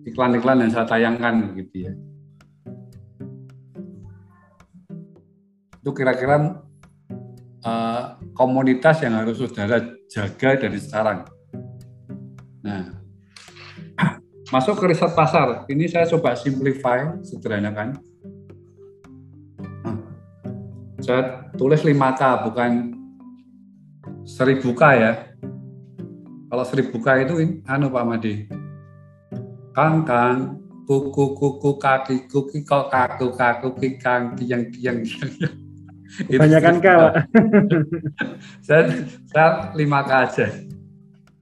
iklan-iklan 0.10 0.66
yang 0.66 0.72
saya 0.74 0.90
tayangkan 0.90 1.54
gitu 1.54 1.76
ya. 1.86 1.94
Itu 5.80 5.92
kira-kira 5.94 6.66
uh, 7.64 8.02
komunitas 8.34 9.04
yang 9.06 9.22
harus 9.22 9.40
saudara 9.40 9.80
jaga 10.10 10.50
dari 10.58 10.80
sekarang. 10.82 11.30
Nah, 12.66 12.99
masuk 14.50 14.82
ke 14.82 14.86
riset 14.94 15.14
pasar. 15.14 15.66
Ini 15.70 15.86
saya 15.90 16.06
coba 16.10 16.34
simplify, 16.34 17.06
sederhanakan. 17.22 18.02
Saya 21.00 21.50
tulis 21.56 21.82
5K, 21.86 22.22
bukan 22.50 22.72
1000K 24.26 24.84
ya. 24.98 25.12
Kalau 26.50 26.66
1000K 26.66 27.08
itu, 27.30 27.34
anu 27.70 27.94
Pak 27.94 28.04
Madi, 28.10 28.50
kang 29.78 30.02
kang, 30.04 30.58
kuku 30.90 31.38
kuku 31.38 31.72
kaki 31.78 32.26
kuki 32.26 32.66
kok 32.66 32.90
kaku 32.90 33.30
kaku 33.38 33.70
kikang 33.78 34.34
kiang 34.34 34.66
kiang 34.74 35.06
Kebanyakan 36.10 36.82
K, 36.82 36.88
Pak. 36.90 37.14
saya, 38.66 39.06
saya 39.30 39.50
lima 39.78 40.02
K 40.02 40.12
aja. 40.26 40.48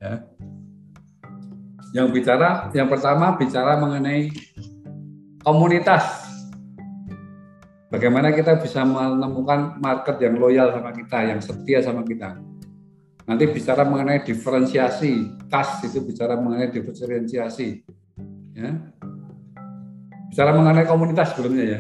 Ya. 0.04 0.27
Yang 1.98 2.08
bicara, 2.14 2.70
yang 2.78 2.86
pertama 2.86 3.34
bicara 3.34 3.82
mengenai 3.82 4.30
komunitas. 5.42 6.30
Bagaimana 7.90 8.30
kita 8.30 8.62
bisa 8.62 8.86
menemukan 8.86 9.82
market 9.82 10.22
yang 10.22 10.38
loyal 10.38 10.70
sama 10.70 10.94
kita, 10.94 11.18
yang 11.26 11.40
setia 11.42 11.82
sama 11.82 12.06
kita. 12.06 12.38
Nanti 13.26 13.50
bicara 13.50 13.82
mengenai 13.82 14.22
diferensiasi, 14.22 15.34
kas 15.50 15.82
itu 15.82 16.06
bicara 16.06 16.38
mengenai 16.38 16.70
diferensiasi. 16.70 17.82
Ya. 18.54 18.78
Bicara 20.30 20.54
mengenai 20.54 20.86
komunitas 20.86 21.34
sebelumnya 21.34 21.66
ya 21.66 21.80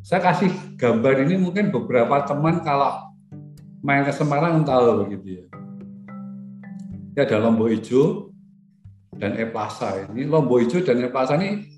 saya 0.00 0.32
kasih 0.32 0.48
gambar 0.80 1.28
ini 1.28 1.36
mungkin 1.36 1.68
beberapa 1.68 2.24
teman 2.24 2.64
kalau 2.64 3.12
main 3.84 4.04
ke 4.04 4.12
Semarang 4.16 4.64
tahu 4.64 5.04
begitu 5.04 5.44
ya. 5.44 5.44
Ini 7.12 7.20
ada 7.20 7.36
Lombok 7.36 7.68
Hijau 7.68 8.29
dan 9.20 9.36
E 9.36 9.44
Plaza. 9.44 10.08
Ini 10.08 10.24
Lombok 10.24 10.64
Hijau 10.64 10.80
dan 10.80 11.04
E 11.04 11.12
Plaza 11.12 11.36
ini 11.36 11.68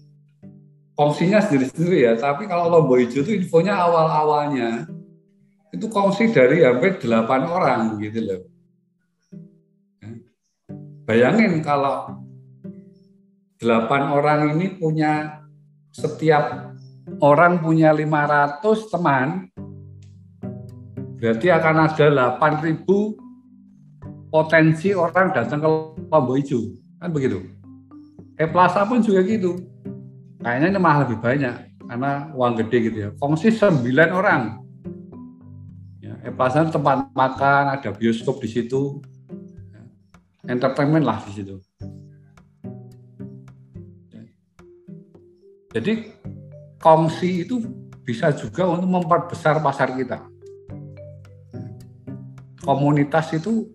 kongsinya 0.94 1.42
sendiri-sendiri 1.42 2.06
ya. 2.06 2.14
Tapi 2.14 2.46
kalau 2.46 2.70
Lombok 2.70 3.02
Hijau 3.02 3.26
itu 3.26 3.34
infonya 3.34 3.74
awal-awalnya 3.82 4.86
itu 5.74 5.90
kongsi 5.90 6.30
dari 6.30 6.62
hampir 6.62 7.02
8 7.02 7.26
orang 7.50 7.98
gitu 7.98 8.20
loh. 8.22 8.46
Bayangin 11.02 11.58
kalau 11.66 12.22
delapan 13.58 14.02
orang 14.14 14.54
ini 14.54 14.78
punya 14.78 15.42
setiap 15.90 16.72
orang 17.18 17.58
punya 17.58 17.90
500 17.90 18.62
teman, 18.86 19.50
berarti 21.18 21.50
akan 21.50 21.76
ada 21.90 22.38
8.000 22.38 22.86
potensi 24.30 24.94
orang 24.94 25.34
datang 25.34 25.58
ke 25.58 25.68
Lombok 26.06 26.36
Hijau. 26.38 26.81
Kan 27.02 27.10
begitu. 27.10 27.42
E 28.38 28.46
Plaza 28.46 28.86
pun 28.86 29.02
juga 29.02 29.26
gitu. 29.26 29.58
Kayaknya 30.38 30.66
ini 30.70 30.78
malah 30.78 31.02
lebih 31.02 31.18
banyak 31.18 31.82
karena 31.82 32.30
uang 32.38 32.62
gede 32.62 32.78
gitu 32.86 32.98
ya. 33.02 33.10
Fungsi 33.18 33.50
9 33.50 33.82
orang. 34.14 34.62
Ya, 35.98 36.14
e 36.22 36.30
Plaza 36.30 36.62
tempat 36.70 37.10
makan, 37.10 37.74
ada 37.74 37.90
bioskop 37.90 38.38
di 38.38 38.46
situ. 38.46 39.02
Entertainment 40.46 41.02
lah 41.02 41.18
di 41.26 41.42
situ. 41.42 41.58
Jadi 45.74 46.14
kongsi 46.78 47.48
itu 47.48 47.66
bisa 48.06 48.30
juga 48.30 48.70
untuk 48.70 48.90
memperbesar 49.02 49.58
pasar 49.58 49.90
kita. 49.98 50.22
Komunitas 52.62 53.34
itu 53.34 53.66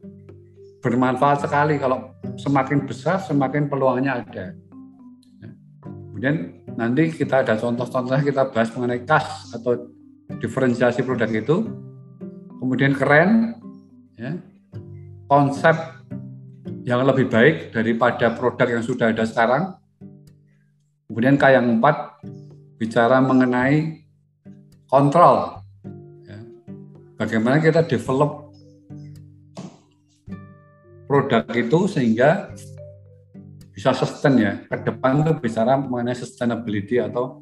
bermanfaat 0.80 1.44
sekali 1.44 1.76
kalau 1.76 2.17
semakin 2.38 2.86
besar 2.86 3.20
semakin 3.22 3.68
peluangnya 3.68 4.24
ada. 4.24 4.54
Kemudian 5.84 6.66
nanti 6.74 7.14
kita 7.14 7.46
ada 7.46 7.58
contoh-contohnya 7.58 8.26
kita 8.26 8.50
bahas 8.50 8.70
mengenai 8.74 9.06
kas 9.06 9.54
atau 9.54 9.90
diferensiasi 10.42 11.06
produk 11.06 11.30
itu. 11.30 11.66
Kemudian 12.58 12.98
keren, 12.98 13.54
ya, 14.18 14.34
konsep 15.30 15.78
yang 16.88 17.06
lebih 17.06 17.30
baik 17.30 17.70
daripada 17.70 18.34
produk 18.34 18.80
yang 18.80 18.84
sudah 18.86 19.14
ada 19.14 19.28
sekarang 19.30 19.78
Kemudian 21.08 21.40
K 21.40 21.56
yang 21.56 21.80
empat 21.80 22.20
bicara 22.76 23.24
mengenai 23.24 24.04
kontrol. 24.92 25.64
Ya. 26.28 26.40
Bagaimana 27.16 27.64
kita 27.64 27.88
develop 27.88 28.47
produk 31.08 31.48
itu 31.56 31.80
sehingga 31.88 32.52
bisa 33.72 33.96
sustain 33.96 34.36
ya. 34.38 34.54
Ke 34.68 34.84
depan 34.92 35.24
itu 35.24 35.32
bicara 35.40 35.80
mengenai 35.80 36.14
sustainability 36.14 37.00
atau 37.00 37.42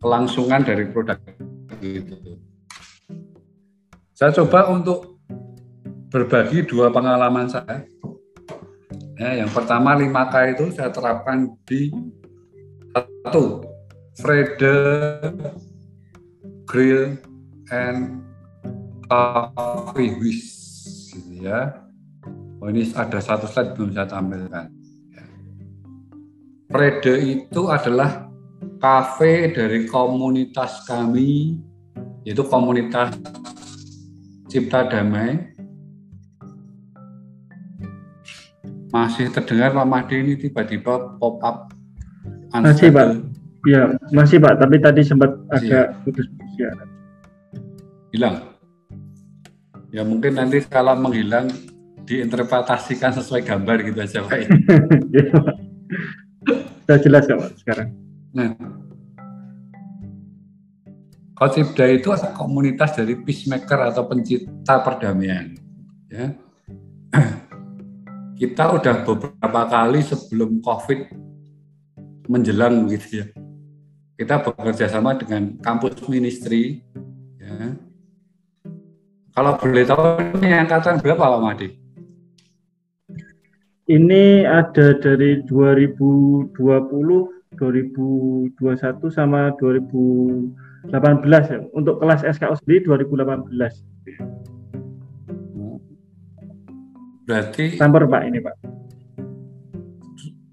kelangsungan 0.00 0.64
dari 0.64 0.88
produk 0.88 1.20
itu. 1.84 2.40
Saya 4.16 4.32
coba 4.32 4.72
untuk 4.72 5.20
berbagi 6.08 6.64
dua 6.64 6.92
pengalaman 6.92 7.48
saya 7.48 7.86
Ya, 9.22 9.44
yang 9.44 9.50
pertama 9.54 9.94
5K 9.94 10.34
itu 10.50 10.64
saya 10.74 10.90
terapkan 10.90 11.54
di 11.62 11.94
satu 12.90 13.62
Frede 14.18 14.74
Grill 16.66 17.22
and 17.70 18.18
Coffee 19.06 20.18
Wish 20.18 20.61
ya. 21.42 21.82
Oh, 22.62 22.70
ini 22.70 22.86
ada 22.94 23.18
satu 23.18 23.50
slide 23.50 23.74
belum 23.74 23.90
saya 23.90 24.06
tampilkan. 24.06 24.70
Ya. 25.10 25.24
Frede 26.70 27.14
itu 27.18 27.66
adalah 27.66 28.30
kafe 28.78 29.50
dari 29.50 29.90
komunitas 29.90 30.86
kami, 30.86 31.58
yaitu 32.22 32.46
komunitas 32.46 33.18
Cipta 34.46 34.86
Damai 34.86 35.52
masih 38.92 39.32
terdengar 39.32 39.72
Pak 39.72 39.88
Mahdi 39.88 40.14
ini 40.20 40.32
tiba-tiba 40.36 41.16
pop 41.16 41.40
up. 41.40 41.72
Masih 42.52 42.92
Pak. 42.92 43.24
Ya, 43.64 43.96
masih 44.12 44.36
Pak, 44.36 44.60
tapi 44.60 44.76
tadi 44.76 45.00
sempat 45.00 45.32
masih, 45.48 45.72
agak 45.72 45.86
putus-putus 46.04 46.52
ya. 46.60 46.70
Hilang. 48.12 48.51
Ya 49.92 50.02
mungkin 50.02 50.40
nanti 50.40 50.64
kalau 50.64 50.96
menghilang 50.96 51.52
diinterpretasikan 52.08 53.12
sesuai 53.12 53.44
gambar 53.44 53.76
gitu 53.86 53.98
aja 54.00 54.24
Pak. 54.24 54.38
ya. 54.40 54.48
Sudah 56.82 56.98
jelas 56.98 57.28
Pak 57.28 57.50
sekarang. 57.60 57.88
Nah, 58.32 58.56
Kotibda 61.36 61.84
itu 61.90 62.08
adalah 62.08 62.32
komunitas 62.32 62.96
dari 62.96 63.20
peacemaker 63.20 63.92
atau 63.92 64.08
pencipta 64.08 64.80
perdamaian. 64.80 65.52
Ya 66.12 66.36
kita 68.40 68.74
udah 68.74 69.04
beberapa 69.04 69.60
kali 69.68 70.00
sebelum 70.02 70.64
COVID 70.64 71.00
menjelang 72.26 72.88
gitu 72.88 73.22
ya. 73.22 73.26
Kita 74.16 74.42
bekerja 74.42 74.86
sama 74.86 75.18
dengan 75.18 75.58
kampus 75.58 75.98
ministry. 76.06 76.86
Ya. 77.42 77.74
Kalau 79.32 79.56
boleh 79.56 79.88
tahu 79.88 80.20
ini 80.44 80.52
angkatan 80.52 81.00
berapa 81.00 81.24
Pak 81.24 81.40
Madi? 81.40 81.72
Ini 83.88 84.44
ada 84.44 84.92
dari 85.00 85.40
2020, 85.48 86.52
2021 86.52 88.52
sama 89.08 89.56
2018 89.56 90.92
ya. 91.48 91.64
Untuk 91.72 91.96
kelas 92.04 92.28
SKO 92.28 92.60
sendiri 92.60 92.84
2018. 92.84 93.72
Berarti 97.24 97.80
Sampur 97.80 98.04
Pak 98.12 98.22
ini 98.28 98.44
Pak. 98.44 98.52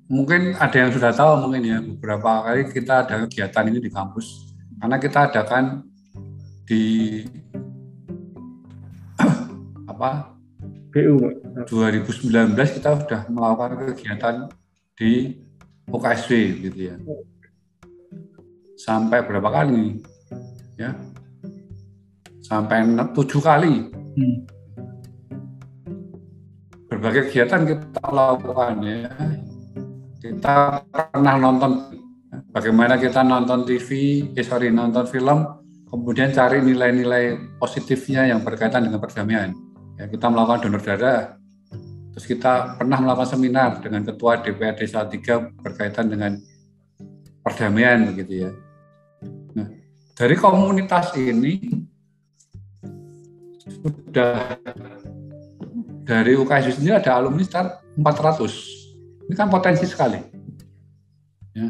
Mungkin 0.08 0.56
ada 0.56 0.78
yang 0.80 0.96
sudah 0.96 1.12
tahu 1.12 1.36
mungkin 1.44 1.68
ya 1.68 1.84
beberapa 1.84 2.48
kali 2.48 2.72
kita 2.72 3.04
ada 3.04 3.28
kegiatan 3.28 3.68
ini 3.68 3.84
di 3.84 3.92
kampus 3.92 4.56
karena 4.80 4.96
kita 4.98 5.30
adakan 5.30 5.86
di 6.66 7.22
apa? 10.00 10.32
BU 10.96 11.20
2019 11.68 12.56
kita 12.56 12.90
sudah 13.04 13.22
melakukan 13.28 13.92
kegiatan 13.92 14.36
di 14.96 15.36
UKSW 15.92 16.32
gitu 16.64 16.80
ya. 16.88 16.96
Sampai 18.80 19.28
berapa 19.28 19.52
kali? 19.52 20.00
Ya. 20.80 20.96
Sampai 22.40 22.88
tujuh 23.12 23.44
kali. 23.44 23.92
Hmm. 23.92 24.38
Berbagai 26.88 27.30
kegiatan 27.30 27.68
kita 27.68 28.06
lakukan 28.08 28.76
ya. 28.82 29.12
Kita 30.20 30.80
pernah 30.90 31.36
nonton 31.38 31.72
bagaimana 32.56 32.96
kita 32.96 33.22
nonton 33.22 33.68
TV, 33.68 33.88
eh 34.34 34.44
sorry 34.48 34.74
nonton 34.74 35.06
film, 35.06 35.46
kemudian 35.88 36.34
cari 36.34 36.64
nilai-nilai 36.66 37.56
positifnya 37.62 38.26
yang 38.28 38.42
berkaitan 38.42 38.90
dengan 38.90 39.00
perdamaian. 39.00 39.69
Ya, 40.00 40.08
kita 40.08 40.32
melakukan 40.32 40.64
donor 40.64 40.80
darah, 40.80 41.36
terus 42.16 42.24
kita 42.24 42.80
pernah 42.80 43.04
melakukan 43.04 43.36
seminar 43.36 43.84
dengan 43.84 44.08
ketua 44.08 44.40
DPRD 44.40 44.88
Salatiga 44.88 45.52
berkaitan 45.60 46.08
dengan 46.08 46.40
perdamaian 47.44 48.08
begitu 48.08 48.48
ya. 48.48 48.52
Nah, 49.60 49.68
dari 50.16 50.40
komunitas 50.40 51.12
ini 51.20 51.84
sudah 53.68 54.56
dari 56.08 56.32
UKSU 56.40 56.80
sendiri 56.80 56.96
ada 56.96 57.20
alumni 57.20 57.44
sekitar 57.44 57.84
400. 58.00 59.28
Ini 59.28 59.36
kan 59.36 59.52
potensi 59.52 59.84
sekali. 59.84 60.24
Ya. 61.60 61.68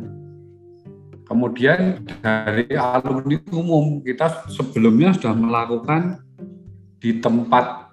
Kemudian 1.25 2.05
dari 2.21 2.69
alumni 2.77 3.41
umum 3.49 4.05
kita 4.05 4.45
sebelumnya 4.53 5.17
sudah 5.17 5.33
melakukan 5.33 6.21
di 7.01 7.17
tempat 7.17 7.88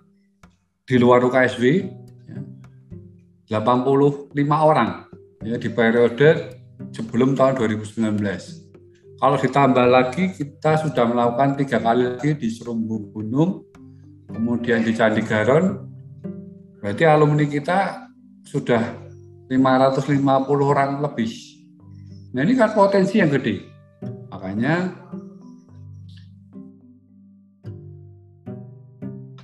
di 0.87 0.97
luar 0.97 1.21
UKSW 1.27 1.65
ya, 3.51 3.59
85 3.59 4.33
orang 4.47 5.11
ya 5.43 5.59
di 5.59 5.69
periode 5.69 6.63
sebelum 6.95 7.35
tahun 7.35 7.59
2019. 7.59 8.23
Kalau 9.17 9.37
ditambah 9.41 9.87
lagi 9.91 10.31
kita 10.31 10.79
sudah 10.81 11.05
melakukan 11.09 11.59
tiga 11.59 11.83
kali 11.83 12.15
lagi 12.15 12.39
di 12.39 12.49
Serumbu 12.53 13.11
Gunung, 13.11 13.65
kemudian 14.31 14.85
di 14.85 14.93
Candi 14.93 15.25
Garon, 15.25 15.87
Berarti 16.87 17.03
alumni 17.03 17.43
kita 17.51 18.07
sudah 18.47 18.79
550 19.51 20.23
orang 20.63 21.03
lebih. 21.03 21.35
Nah 22.31 22.47
ini 22.47 22.55
kan 22.55 22.79
potensi 22.79 23.19
yang 23.19 23.27
gede. 23.27 23.59
Makanya 24.31 24.95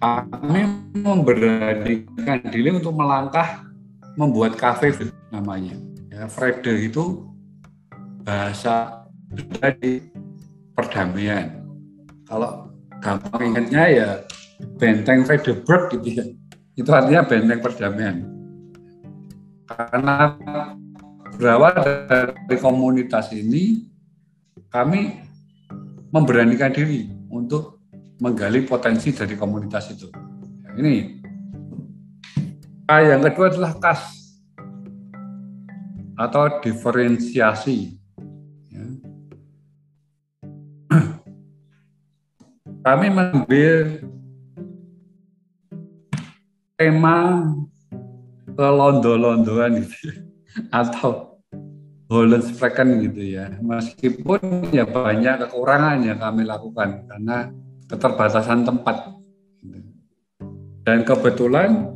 kami 0.03 0.67
memberanikan 0.99 2.43
diri 2.51 2.75
untuk 2.75 2.91
melangkah 2.99 3.63
membuat 4.19 4.59
kafe 4.59 4.91
namanya. 5.31 5.79
Ya, 6.11 6.27
Frede 6.27 6.91
itu 6.91 7.31
bahasa 8.27 9.07
dari 9.31 10.11
perdamaian. 10.75 11.63
Kalau 12.27 12.75
gampang 12.99 13.55
ingatnya 13.55 13.85
ya 13.87 14.09
benteng 14.75 15.23
Fredeburg 15.23 15.95
gitu 15.95 16.09
ya 16.19 16.25
itu 16.75 16.91
artinya 16.91 17.23
benteng 17.23 17.63
perdamaian. 17.63 18.27
Karena 19.71 20.37
berawal 21.39 21.79
dari 22.11 22.57
komunitas 22.59 23.31
ini, 23.33 23.87
kami 24.69 25.23
memberanikan 26.11 26.75
diri 26.75 27.09
untuk 27.31 27.82
menggali 28.21 28.67
potensi 28.67 29.15
dari 29.15 29.39
komunitas 29.39 29.95
itu. 29.95 30.11
Ini. 30.77 31.23
Ah, 32.91 33.01
yang 33.01 33.25
kedua 33.25 33.49
adalah 33.49 33.73
kas 33.79 34.23
atau 36.19 36.61
diferensiasi. 36.61 37.97
Ya. 38.69 38.85
Kami 42.83 43.07
mengambil 43.15 44.03
tema 46.77 47.47
kelondo-londoan 48.59 49.87
gitu 49.87 50.11
atau 50.69 51.39
Hollensprechen 52.13 53.09
gitu 53.09 53.23
ya. 53.25 53.57
Meskipun 53.65 54.69
ya 54.69 54.85
banyak 54.85 55.49
kekurangan 55.49 56.05
yang 56.05 56.21
kami 56.21 56.45
lakukan 56.45 57.09
karena 57.09 57.49
keterbatasan 57.93 58.65
tempat. 58.65 59.13
Dan 60.83 61.05
kebetulan 61.05 61.93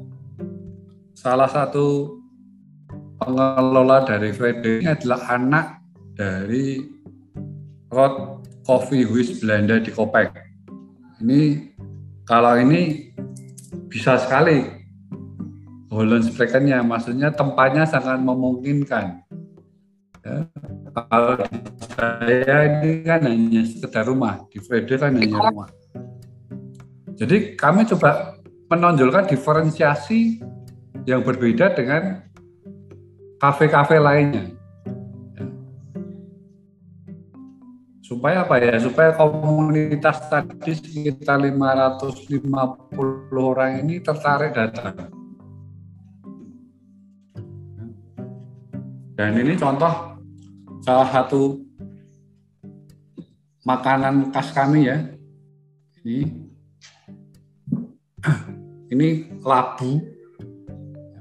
salah 1.16 1.48
satu 1.48 2.20
pengelola 3.16 4.04
dari 4.04 4.30
Frede 4.36 4.84
ini 4.84 4.88
adalah 4.92 5.20
anak 5.32 5.66
dari 6.12 6.84
Rod 7.88 8.44
Coffee 8.68 9.08
House 9.08 9.40
Belanda 9.40 9.80
di 9.80 9.90
Kopek. 9.90 10.28
Ini 11.24 11.72
kalau 12.28 12.60
ini 12.60 13.10
bisa 13.88 14.20
sekali 14.20 14.76
Hollensprechen-nya, 15.88 16.84
maksudnya 16.84 17.32
tempatnya 17.32 17.88
sangat 17.88 18.20
memungkinkan 18.20 19.26
Ya, 20.26 20.42
kalau 20.90 21.38
saya 21.94 22.58
ini 22.66 23.06
kan 23.06 23.22
hanya 23.30 23.62
sekedar 23.62 24.10
rumah, 24.10 24.42
di 24.50 24.58
Frede 24.58 24.98
kan 24.98 25.14
hanya 25.14 25.38
rumah. 25.38 25.70
Jadi 27.16 27.56
kami 27.56 27.88
coba 27.88 28.36
menonjolkan 28.68 29.24
diferensiasi 29.24 30.36
yang 31.08 31.24
berbeda 31.24 31.72
dengan 31.72 32.20
kafe-kafe 33.40 33.96
lainnya. 33.96 34.52
Ya. 35.32 35.44
Supaya 38.04 38.44
apa 38.44 38.60
ya? 38.60 38.76
Supaya 38.76 39.16
komunitas 39.16 40.28
tadi 40.28 40.76
sekitar 40.76 41.40
550 41.40 42.52
orang 43.32 43.80
ini 43.80 44.04
tertarik 44.04 44.52
datang. 44.52 45.08
Dan 49.16 49.40
ini 49.40 49.56
contoh 49.56 50.20
salah 50.84 51.08
satu 51.08 51.64
makanan 53.64 54.28
khas 54.36 54.52
kami 54.52 54.92
ya. 54.92 55.00
Ini 56.04 56.45
ini 58.94 59.28
labu 59.44 60.00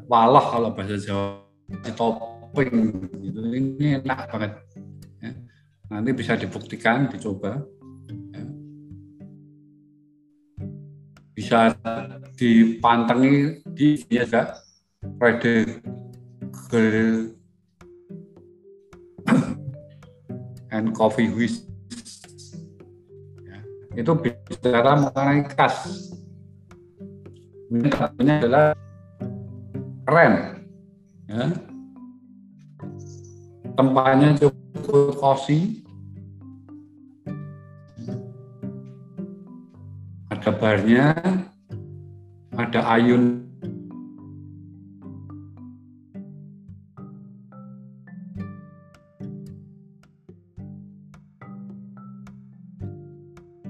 waloh 0.05 0.45
kalau 0.53 0.69
bahasa 0.71 0.97
Jawa 1.01 1.41
di 1.65 1.91
topping 1.93 2.75
gitu. 3.21 3.39
Ini 3.41 4.05
enak 4.05 4.29
banget. 4.29 4.51
Ya. 5.21 5.31
Nanti 5.89 6.09
bisa 6.13 6.37
dibuktikan, 6.37 7.09
dicoba. 7.09 7.65
Ya. 8.33 8.43
Bisa 11.35 11.59
dipantengi 12.37 13.65
di 13.75 13.99
ya 14.07 14.23
juga 14.23 14.61
Friday 15.19 15.81
and 20.71 20.91
coffee 20.95 21.31
whisk. 21.31 21.63
Ya, 23.43 23.59
itu 23.95 24.11
bicara 24.19 25.07
mengenai 25.07 25.47
khas. 25.55 26.11
Ini 27.73 27.89
satunya 27.89 28.37
adalah 28.37 28.77
keren. 30.05 30.33
Ya. 31.25 31.45
Tempatnya 33.73 34.37
cukup 34.37 35.17
cozy. 35.17 35.81
Ada 40.29 40.51
barnya, 40.53 41.17
ada 42.53 42.81
ayun 42.85 43.41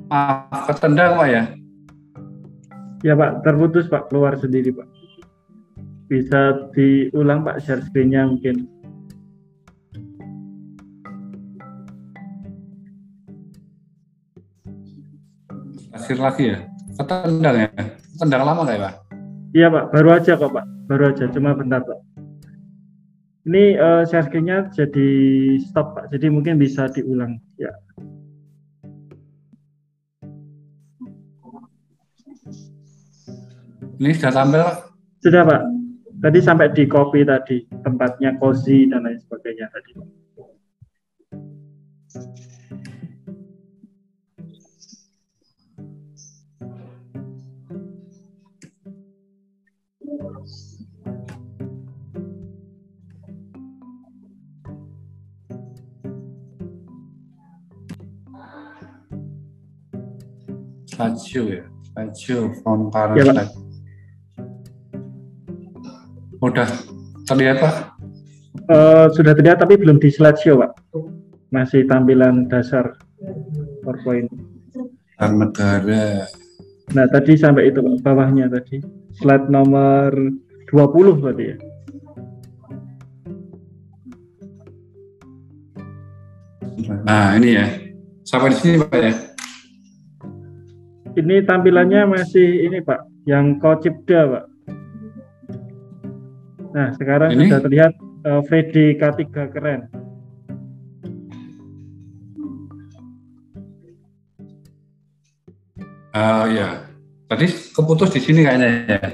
Maaf, 0.05 0.69
ketendang 0.69 1.17
Pak 1.17 1.27
ya? 1.27 1.43
Ya 3.05 3.13
Pak, 3.13 3.45
terputus 3.45 3.85
Pak, 3.85 4.09
keluar 4.09 4.33
sendiri 4.33 4.73
Pak. 4.73 4.89
Bisa 6.09 6.73
diulang 6.73 7.45
Pak 7.45 7.61
share 7.61 7.85
screen-nya 7.85 8.25
mungkin. 8.25 8.65
Share 16.01 16.17
lagi 16.17 16.49
ya? 16.49 16.65
Ketendang 16.97 17.55
ya? 17.61 17.69
Ketendang 18.17 18.41
lama 18.41 18.65
nggak 18.65 18.73
ya 18.73 18.81
Pak? 18.89 18.93
Iya 19.53 19.67
Pak, 19.69 19.85
baru 19.93 20.09
aja 20.09 20.31
kok 20.41 20.49
Pak, 20.49 20.65
baru 20.89 21.03
aja, 21.13 21.25
cuma 21.29 21.53
bentar 21.53 21.85
Pak. 21.85 21.99
Ini 23.45 23.77
uh, 23.77 24.01
share 24.09 24.25
screen-nya 24.25 24.73
jadi 24.73 25.09
stop 25.61 25.93
Pak, 25.93 26.09
jadi 26.09 26.33
mungkin 26.33 26.57
bisa 26.57 26.89
diulang 26.89 27.37
ya. 27.61 27.69
Ini 33.95 34.11
sudah 34.11 34.33
tampil? 34.35 34.67
Sudah 35.23 35.41
Pak. 35.47 35.61
Tadi 36.19 36.39
sampai 36.43 36.67
di 36.75 36.83
copy 36.83 37.23
tadi, 37.23 37.63
tempatnya 37.79 38.35
cozy 38.39 38.91
dan 38.91 39.07
lain 39.07 39.19
sebagainya 39.23 39.71
tadi. 39.71 39.91
Slideshow 60.95 61.45
ya, 61.47 61.63
slideshow 61.91 62.55
from 62.63 62.91
current 62.91 63.19
ya. 63.23 63.64
Udah 66.45 66.69
terlihat 67.25 67.57
Pak? 67.57 67.73
Uh, 68.69 69.09
sudah 69.17 69.33
terlihat 69.33 69.65
tapi 69.65 69.81
belum 69.81 69.97
di 69.97 70.13
slideshow 70.13 70.61
Pak. 70.61 70.77
Masih 71.49 71.89
tampilan 71.89 72.45
dasar 72.45 72.93
PowerPoint. 73.81 74.29
Negara. 75.17 76.29
Nah 76.93 77.05
tadi 77.09 77.33
sampai 77.33 77.73
itu 77.73 77.81
Pak, 77.81 78.05
bawahnya 78.05 78.45
tadi. 78.45 78.77
Slide 79.17 79.49
nomor 79.49 80.13
20 80.69 81.17
berarti 81.17 81.43
ya. 81.49 81.57
Nah 87.09 87.33
ini 87.41 87.49
ya. 87.57 87.65
Sampai 88.21 88.53
di 88.53 88.57
sini 88.61 88.77
Pak 88.85 88.99
ya. 89.01 89.13
Ini 91.15 91.47
tampilannya 91.47 92.11
masih 92.11 92.69
ini 92.69 92.85
Pak, 92.85 93.25
yang 93.25 93.57
Kocipda 93.57 94.29
Pak. 94.29 94.54
Nah, 96.75 96.91
sekarang 96.99 97.31
Ini? 97.31 97.47
sudah 97.47 97.61
terlihat 97.63 97.93
uh, 98.27 98.43
VD 98.51 98.99
K3 98.99 99.21
keren. 99.47 99.87
Uh, 106.11 106.47
ya, 106.51 106.83
tadi 107.31 107.47
keputus 107.47 108.11
di 108.11 108.19
sini 108.19 108.43
kayaknya 108.43 108.91
ya. 108.91 109.07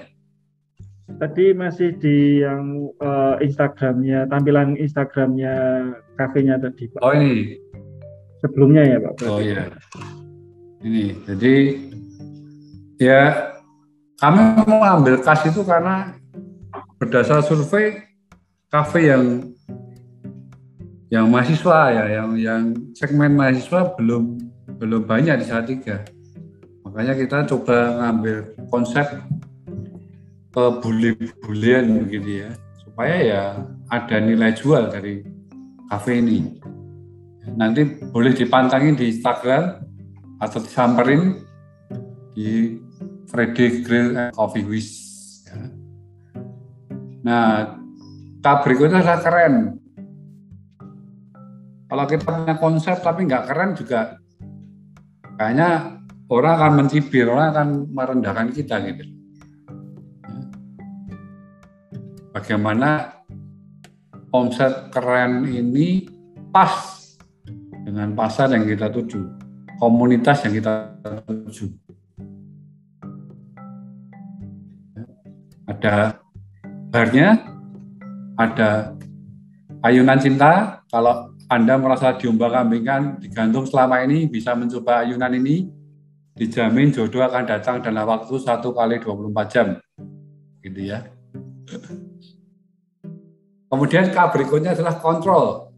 Tadi 1.22 1.53
masih 1.53 2.01
di 2.01 2.41
yang 2.41 2.89
uh, 2.97 3.38
Instagramnya, 3.38 4.26
tampilan 4.26 4.74
Instagramnya 4.82 5.53
kafenya 6.18 6.57
tadi, 6.57 6.89
Pak. 6.89 7.01
Oh 7.05 7.14
ini. 7.14 7.62
Sebelumnya 8.41 8.89
ya, 8.89 8.97
Pak. 9.05 9.14
Oh 9.30 9.38
iya. 9.38 9.70
Ini, 10.82 11.14
jadi 11.30 11.53
ya 12.97 13.53
kami 14.18 14.66
mau 14.66 14.82
ambil 14.82 15.22
kas 15.22 15.45
itu 15.45 15.62
karena 15.62 16.20
berdasar 17.01 17.41
survei 17.41 17.97
kafe 18.69 19.09
yang 19.09 19.49
yang 21.09 21.25
mahasiswa 21.33 21.89
ya, 21.89 22.05
yang 22.21 22.29
yang 22.37 22.63
segmen 22.93 23.33
mahasiswa 23.33 23.97
belum 23.97 24.37
belum 24.77 25.09
banyak 25.09 25.41
di 25.41 25.45
saat 25.49 25.65
tiga. 25.65 26.05
Makanya 26.85 27.17
kita 27.17 27.49
coba 27.49 28.05
ngambil 28.05 28.53
konsep 28.69 29.17
kebuli-bulian 30.53 32.05
begitu 32.05 32.45
ya, 32.45 32.49
supaya 32.85 32.91
supaya 33.01 33.15
ya 33.17 33.43
ada 33.89 34.17
nilai 34.21 34.53
jual 34.53 34.93
dari 34.93 35.25
kafe 35.89 36.21
ini. 36.21 36.61
Nanti 37.57 37.81
boleh 38.13 38.37
dipantangin 38.37 38.93
di 38.93 39.09
Instagram 39.09 39.81
atau 40.37 40.61
disamperin 40.61 41.41
di 42.37 42.77
Freddy 43.25 43.81
Grill 43.81 44.13
and 44.13 44.31
Coffee 44.37 44.63
Wish. 44.63 45.11
Nah, 47.22 47.78
tahap 48.41 48.65
berikutnya 48.65 49.05
adalah 49.05 49.22
keren. 49.22 49.55
Kalau 51.91 52.05
kita 52.07 52.24
punya 52.24 52.55
konsep 52.55 52.97
tapi 53.03 53.28
nggak 53.28 53.51
keren 53.51 53.76
juga 53.76 54.15
kayaknya 55.36 55.99
orang 56.32 56.53
akan 56.55 56.72
mencibir, 56.80 57.28
orang 57.28 57.51
akan 57.51 57.67
merendahkan 57.91 58.47
kita 58.55 58.80
gitu. 58.88 59.03
Bagaimana 62.32 63.19
omset 64.32 64.88
keren 64.95 65.43
ini 65.51 66.07
pas 66.55 67.03
dengan 67.84 68.15
pasar 68.15 68.55
yang 68.55 68.63
kita 68.63 68.88
tuju, 68.88 69.19
komunitas 69.76 70.47
yang 70.47 70.55
kita 70.55 70.95
tuju. 71.28 71.67
Ada 75.67 76.15
barnya, 76.91 77.39
ada 78.35 78.99
ayunan 79.79 80.19
cinta. 80.19 80.83
Kalau 80.91 81.31
Anda 81.47 81.79
merasa 81.79 82.19
diombang-ambingkan, 82.19 83.23
digantung 83.23 83.63
selama 83.63 84.03
ini, 84.03 84.27
bisa 84.27 84.51
mencoba 84.51 85.07
ayunan 85.07 85.31
ini, 85.31 85.71
dijamin 86.35 86.91
jodoh 86.91 87.23
akan 87.23 87.47
datang 87.47 87.79
dalam 87.79 88.03
waktu 88.03 88.35
satu 88.39 88.75
kali 88.75 88.99
24 88.99 89.47
jam. 89.47 89.67
Gitu 90.59 90.91
ya. 90.91 91.07
Kemudian 93.71 94.11
K 94.11 94.17
berikutnya 94.35 94.75
adalah 94.75 94.99
kontrol. 94.99 95.71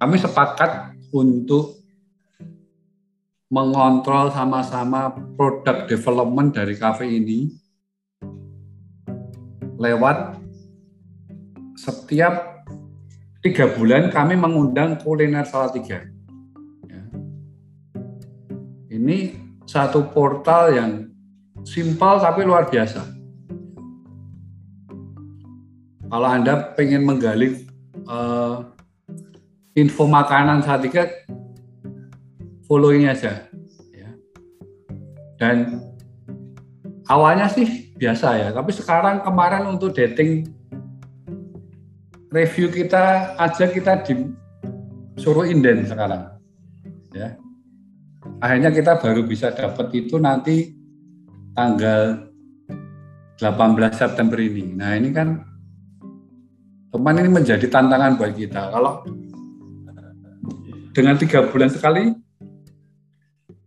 Kami 0.00 0.16
sepakat 0.16 0.92
untuk 1.12 1.79
mengontrol 3.50 4.30
sama-sama 4.30 5.10
produk 5.34 5.90
development 5.90 6.54
dari 6.54 6.78
kafe 6.78 7.10
ini 7.10 7.50
lewat 9.74 10.38
setiap 11.74 12.62
tiga 13.42 13.74
bulan 13.74 14.14
kami 14.14 14.38
mengundang 14.38 15.00
kuliner 15.00 15.42
Salatiga. 15.42 16.06
Ya. 16.86 17.02
Ini 18.94 19.34
satu 19.66 20.06
portal 20.14 20.76
yang 20.76 20.92
simpel 21.66 22.22
tapi 22.22 22.46
luar 22.46 22.70
biasa 22.70 23.20
kalau 26.10 26.26
Anda 26.26 26.74
pengen 26.74 27.06
menggali 27.06 27.70
uh, 28.10 28.66
info 29.78 30.10
makanan 30.10 30.66
saat 30.66 30.82
ini, 32.70 32.78
follow 32.78 32.94
ini 32.94 33.10
aja. 33.10 33.50
Ya. 33.90 34.10
Dan 35.42 35.82
awalnya 37.10 37.50
sih 37.50 37.90
biasa 37.98 38.38
ya, 38.38 38.48
tapi 38.54 38.70
sekarang 38.70 39.26
kemarin 39.26 39.66
untuk 39.66 39.90
dating 39.90 40.46
review 42.30 42.70
kita 42.70 43.34
aja 43.34 43.66
kita 43.66 44.06
disuruh 44.06 45.50
inden 45.50 45.82
sekarang. 45.82 46.30
Ya. 47.10 47.34
Akhirnya 48.38 48.70
kita 48.70 49.02
baru 49.02 49.26
bisa 49.26 49.50
dapat 49.50 49.90
itu 49.90 50.22
nanti 50.22 50.78
tanggal 51.58 52.30
18 53.40 53.98
September 53.98 54.38
ini. 54.38 54.78
Nah 54.78 54.94
ini 54.94 55.10
kan 55.10 55.42
teman 56.94 57.18
ini 57.18 57.30
menjadi 57.32 57.66
tantangan 57.66 58.14
buat 58.14 58.32
kita. 58.36 58.70
Kalau 58.70 59.02
dengan 60.94 61.16
tiga 61.18 61.48
bulan 61.48 61.72
sekali 61.72 62.29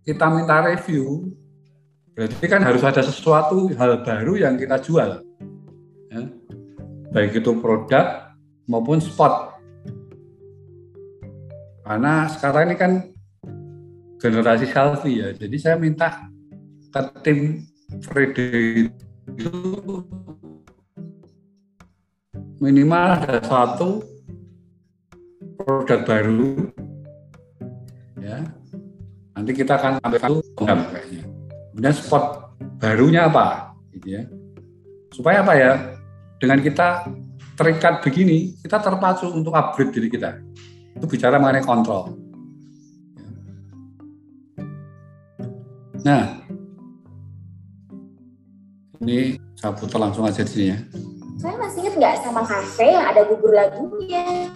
kita 0.04 0.28
minta 0.28 0.60
review, 0.68 1.32
berarti 2.12 2.46
kan 2.52 2.62
harus 2.62 2.84
ada 2.84 3.00
sesuatu 3.00 3.72
hal 3.80 4.04
baru 4.04 4.36
yang 4.36 4.60
kita 4.60 4.78
jual. 4.84 5.24
Ya. 6.12 6.22
Baik 7.16 7.40
itu 7.40 7.52
produk 7.64 8.36
maupun 8.68 9.00
spot. 9.00 9.56
Karena 11.84 12.28
sekarang 12.32 12.64
ini 12.72 12.76
kan 12.80 12.92
generasi 14.20 14.68
selfie 14.72 15.20
ya, 15.20 15.30
jadi 15.36 15.56
saya 15.60 15.76
minta 15.76 16.32
ke 16.92 17.02
tim 17.24 17.40
Freddy 18.08 18.88
itu 19.36 19.56
minimal 22.64 23.20
ada 23.20 23.44
satu 23.44 24.00
produk 25.60 26.00
baru 26.08 26.72
ya 28.24 28.63
nanti 29.34 29.52
kita 29.54 29.78
akan 29.78 29.98
sampai 30.00 30.20
satu 30.22 30.40
kayaknya. 30.62 31.24
Kemudian 31.74 31.94
spot 31.94 32.24
barunya 32.78 33.26
apa? 33.28 33.74
Gitu 33.98 34.08
ya. 34.18 34.24
Supaya 35.14 35.42
apa 35.42 35.54
ya? 35.58 35.72
Dengan 36.38 36.60
kita 36.62 37.08
terikat 37.54 38.02
begini 38.02 38.58
kita 38.62 38.82
terpacu 38.82 39.30
untuk 39.30 39.54
upgrade 39.54 39.94
diri 39.94 40.08
kita. 40.10 40.38
Itu 40.98 41.06
bicara 41.10 41.42
mengenai 41.42 41.66
kontrol. 41.66 42.14
Nah 46.04 46.44
ini 49.04 49.40
saya 49.56 49.72
putar 49.76 50.00
langsung 50.00 50.28
aja 50.28 50.44
di 50.44 50.52
sini 50.52 50.66
ya. 50.72 50.80
Saya 51.42 51.56
masih 51.60 51.80
ingat 51.84 51.96
nggak 52.00 52.16
sama 52.24 52.42
kafe 52.46 52.88
yang 52.88 53.04
ada 53.04 53.22
bubur 53.28 53.52
lagunya? 53.52 54.48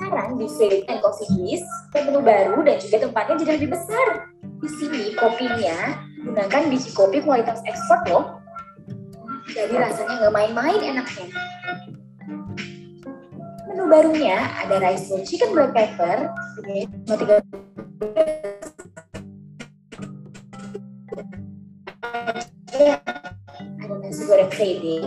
Sekarang 0.00 0.40
di 0.40 0.48
and 0.88 1.04
Coffee 1.04 1.28
Kiss, 1.28 1.60
menu 1.92 2.24
baru 2.24 2.64
dan 2.64 2.80
juga 2.80 3.04
tempatnya 3.04 3.44
jadi 3.44 3.60
lebih 3.60 3.76
besar. 3.76 4.32
Di 4.40 4.68
sini 4.80 5.12
kopinya 5.12 5.76
gunakan 6.24 6.72
biji 6.72 6.88
kopi 6.96 7.20
kualitas 7.20 7.60
ekspor 7.68 8.00
loh. 8.08 8.24
Jadi 9.52 9.76
rasanya 9.76 10.24
nggak 10.24 10.32
main-main 10.32 10.80
enaknya. 10.80 11.28
Menu 13.68 13.84
barunya 13.92 14.40
ada 14.64 14.80
rice 14.80 15.12
bowl 15.12 15.20
chicken 15.20 15.52
black 15.52 15.76
pepper 15.76 16.32
dengan 16.64 17.16
tiga 17.20 17.36
nasi 24.00 24.24
goreng 24.24 24.48
friday, 24.48 25.04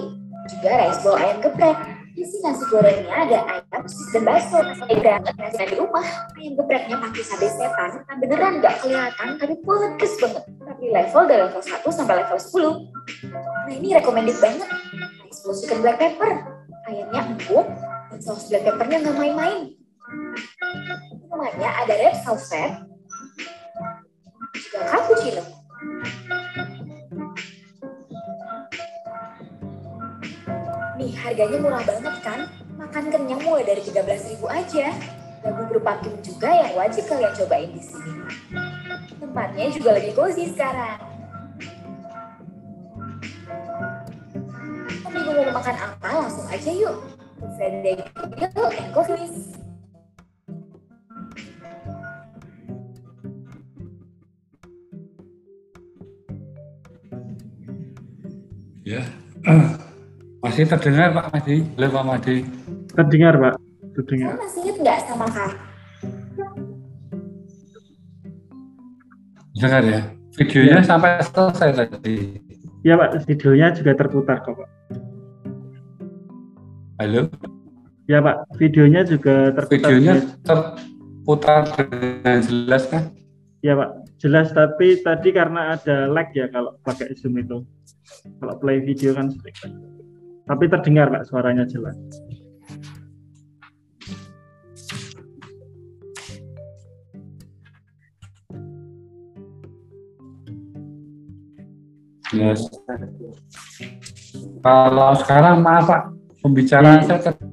juga 0.53 0.69
rice 0.85 1.01
bowl 1.01 1.17
ayam 1.17 1.41
geprek. 1.41 2.02
Isi 2.13 2.37
nasi 2.45 2.63
gorengnya 2.69 3.09
ada 3.09 3.39
ayam, 3.49 3.83
dan 4.13 4.21
bakso. 4.21 4.59
Banget 4.85 5.33
nasi 5.33 5.63
di 5.65 5.75
rumah. 5.75 6.05
Ayam 6.37 6.53
gepreknya 6.61 6.95
pakai 7.01 7.23
cabai 7.25 7.49
setan. 7.49 7.91
Nah 8.05 8.15
beneran 8.21 8.53
nggak 8.61 8.75
kelihatan, 8.85 9.27
tapi 9.41 9.55
pedes 9.59 10.13
banget. 10.21 10.43
Tapi 10.45 10.83
level 10.93 11.23
dari 11.25 11.41
level 11.49 11.63
1 11.63 11.89
sampai 11.89 12.15
level 12.21 12.37
10. 12.37 13.33
Nah 13.33 13.73
ini 13.73 13.87
recommended 13.97 14.37
banget. 14.37 14.69
Rice 15.25 15.41
chicken 15.65 15.79
black 15.81 15.97
pepper. 15.97 16.31
Ayamnya 16.83 17.21
empuk, 17.33 17.65
dan 18.11 18.19
saus 18.19 18.45
black 18.51 18.67
peppernya 18.67 18.97
nggak 19.01 19.15
main-main. 19.17 19.73
Namanya 21.31 21.69
ada 21.81 21.93
red 21.97 22.15
velvet, 22.21 22.71
juga 24.53 24.79
cappuccino. 24.85 25.43
Harganya 31.23 31.57
murah 31.63 31.83
banget 31.87 32.15
kan? 32.19 32.39
Makan 32.75 33.03
kenyang 33.07 33.41
mulai 33.47 33.63
dari 33.63 33.79
13.000 33.79 34.43
aja. 34.51 34.87
Dan 35.43 35.51
bubur 35.59 35.79
pakim 35.83 36.15
juga 36.23 36.51
yang 36.51 36.71
wajib 36.75 37.03
kalian 37.07 37.31
cobain 37.35 37.71
di 37.71 37.83
sini. 37.83 38.11
Tempatnya 39.19 39.65
juga 39.71 39.89
lebih 39.95 40.15
cozy 40.15 40.51
sekarang. 40.51 40.99
Bingung 45.11 45.35
mau 45.35 45.51
makan 45.59 45.75
apa? 45.79 46.07
Langsung 46.27 46.47
aja 46.47 46.71
yuk. 46.71 46.95
Friday 47.59 47.99
Grill 47.99 48.71
and 48.71 48.91
Ya. 58.83 58.99
Masih 60.43 60.67
terdengar 60.67 61.15
Pak 61.15 61.31
Madi? 61.31 61.63
Halo 61.79 61.87
Pak 61.87 62.03
Madi. 62.03 62.35
Terdengar 62.91 63.33
Pak, 63.39 63.55
terdengar. 63.95 64.35
Saya 64.35 64.43
masih 64.43 64.59
ingat 64.59 64.77
nggak 64.83 64.97
sama 65.07 65.25
Kak? 65.31 65.51
Dengar 69.55 69.81
ya. 69.87 70.01
Videonya 70.35 70.77
ya. 70.77 70.83
sampai 70.83 71.23
selesai 71.23 71.69
tadi. 71.87 72.43
Iya 72.83 72.99
Pak, 72.99 73.23
videonya 73.23 73.67
juga 73.71 73.91
terputar 73.95 74.37
kok 74.43 74.59
Pak. 74.59 74.69
Halo? 76.99 77.31
Ya 78.11 78.19
Pak, 78.19 78.37
videonya 78.59 79.07
juga 79.07 79.55
terputar. 79.55 79.79
Videonya 79.95 80.13
terputar 80.43 81.71
dengan 81.71 82.43
jelas 82.43 82.83
kan? 82.91 83.15
Iya 83.63 83.79
Pak, 83.79 83.89
jelas 84.19 84.51
tapi 84.51 84.99
tadi 84.99 85.31
karena 85.31 85.79
ada 85.79 86.11
lag 86.11 86.35
ya 86.35 86.51
kalau 86.51 86.75
pakai 86.83 87.15
Zoom 87.15 87.39
itu. 87.39 87.63
Kalau 88.43 88.59
play 88.59 88.83
video 88.83 89.15
kan 89.15 89.31
sering. 89.31 90.02
Tapi 90.43 90.67
terdengar 90.67 91.07
Pak 91.07 91.23
suaranya 91.31 91.63
jelas. 91.63 91.95
Yes. 102.33 102.65
Kalau 104.65 105.13
sekarang 105.21 105.61
maaf 105.61 105.85
Pak, 105.85 106.01
pembicaraan 106.41 107.05
saya 107.05 107.21
ter- 107.21 107.51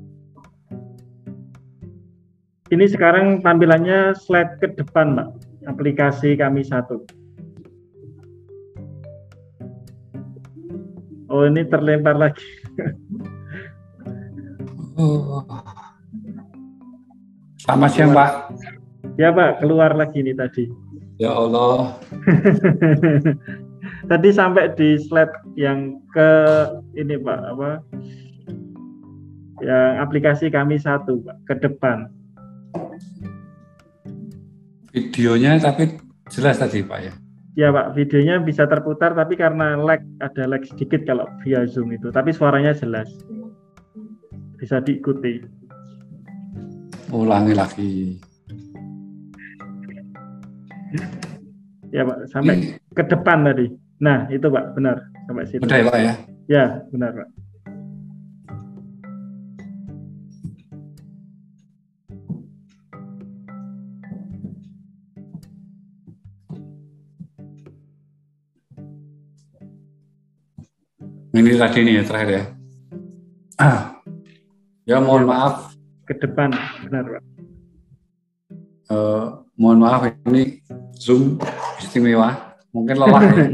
Ini 2.71 2.87
sekarang 2.87 3.43
tampilannya 3.43 4.15
slide 4.15 4.63
ke 4.63 4.73
depan, 4.79 5.19
Pak. 5.19 5.29
Aplikasi 5.69 6.39
kami 6.39 6.63
satu. 6.63 7.03
Oh, 11.27 11.47
ini 11.47 11.67
terlempar 11.67 12.15
lagi. 12.15 12.60
Oh. 15.01 15.41
Selamat 17.63 17.91
siang 17.93 18.13
Pak. 18.17 18.57
Ya, 19.21 19.29
Pak, 19.31 19.61
keluar 19.61 19.93
lagi 19.93 20.25
nih 20.25 20.33
tadi. 20.33 20.65
Ya 21.21 21.33
Allah. 21.33 21.93
tadi 24.11 24.29
sampai 24.33 24.73
di 24.75 24.97
slide 24.97 25.33
yang 25.61 26.01
ke 26.17 26.31
ini, 26.97 27.21
Pak, 27.21 27.41
apa? 27.53 27.71
Yang 29.61 29.93
aplikasi 30.01 30.47
kami 30.49 30.81
satu, 30.81 31.21
Pak, 31.21 31.37
ke 31.53 31.55
depan. 31.69 32.09
Videonya 34.91 35.63
tapi 35.63 36.03
jelas 36.27 36.59
tadi 36.59 36.83
Pak 36.83 36.99
ya. 36.99 37.15
Ya 37.61 37.69
Pak, 37.69 37.93
videonya 37.93 38.41
bisa 38.41 38.65
terputar 38.65 39.13
tapi 39.13 39.37
karena 39.37 39.77
lag 39.77 40.01
ada 40.25 40.49
lag 40.49 40.65
sedikit 40.65 41.05
kalau 41.05 41.29
via 41.45 41.69
Zoom 41.69 41.93
itu, 41.93 42.09
tapi 42.09 42.33
suaranya 42.33 42.73
jelas. 42.73 43.13
Bisa 44.57 44.81
diikuti. 44.81 45.45
Ulangi 47.13 47.53
lagi. 47.53 48.17
Ya 51.93 52.09
Pak, 52.09 52.33
sampai 52.33 52.81
ke 52.97 53.03
depan 53.05 53.45
tadi. 53.45 53.69
Nah, 54.01 54.25
itu 54.33 54.49
Pak, 54.49 54.73
benar. 54.73 55.05
Sampai 55.29 55.45
situ. 55.45 55.61
Udah 55.61 55.77
ya 55.77 55.85
Pak 55.85 55.99
ya. 56.01 56.13
Ya, 56.49 56.65
benar 56.89 57.13
Pak. 57.13 57.29
Ini 71.31 71.51
tadi 71.55 71.79
nih 71.87 71.95
ya 72.01 72.03
terakhir 72.03 72.29
ya. 72.31 72.43
Ah. 73.55 73.79
Ya 74.83 74.99
mohon 74.99 75.23
Ya, 75.23 75.29
Pak. 75.29 75.31
maaf, 75.31 75.55
Ke 76.09 76.15
depan, 76.19 76.51
benar 76.83 77.05
Pak. 77.07 77.23
eh, 78.91 79.25
mohon 79.55 79.79
maaf 79.79 80.03
ini 80.27 80.59
Zoom 80.99 81.39
istimewa. 81.79 82.59
Mungkin 82.75 82.99
lelah 82.99 83.23
ya. 83.23 83.47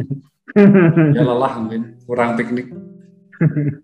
ya 1.16 1.22
lelah 1.22 1.52
mungkin 1.60 2.00
kurang 2.08 2.40
piknik. 2.40 2.72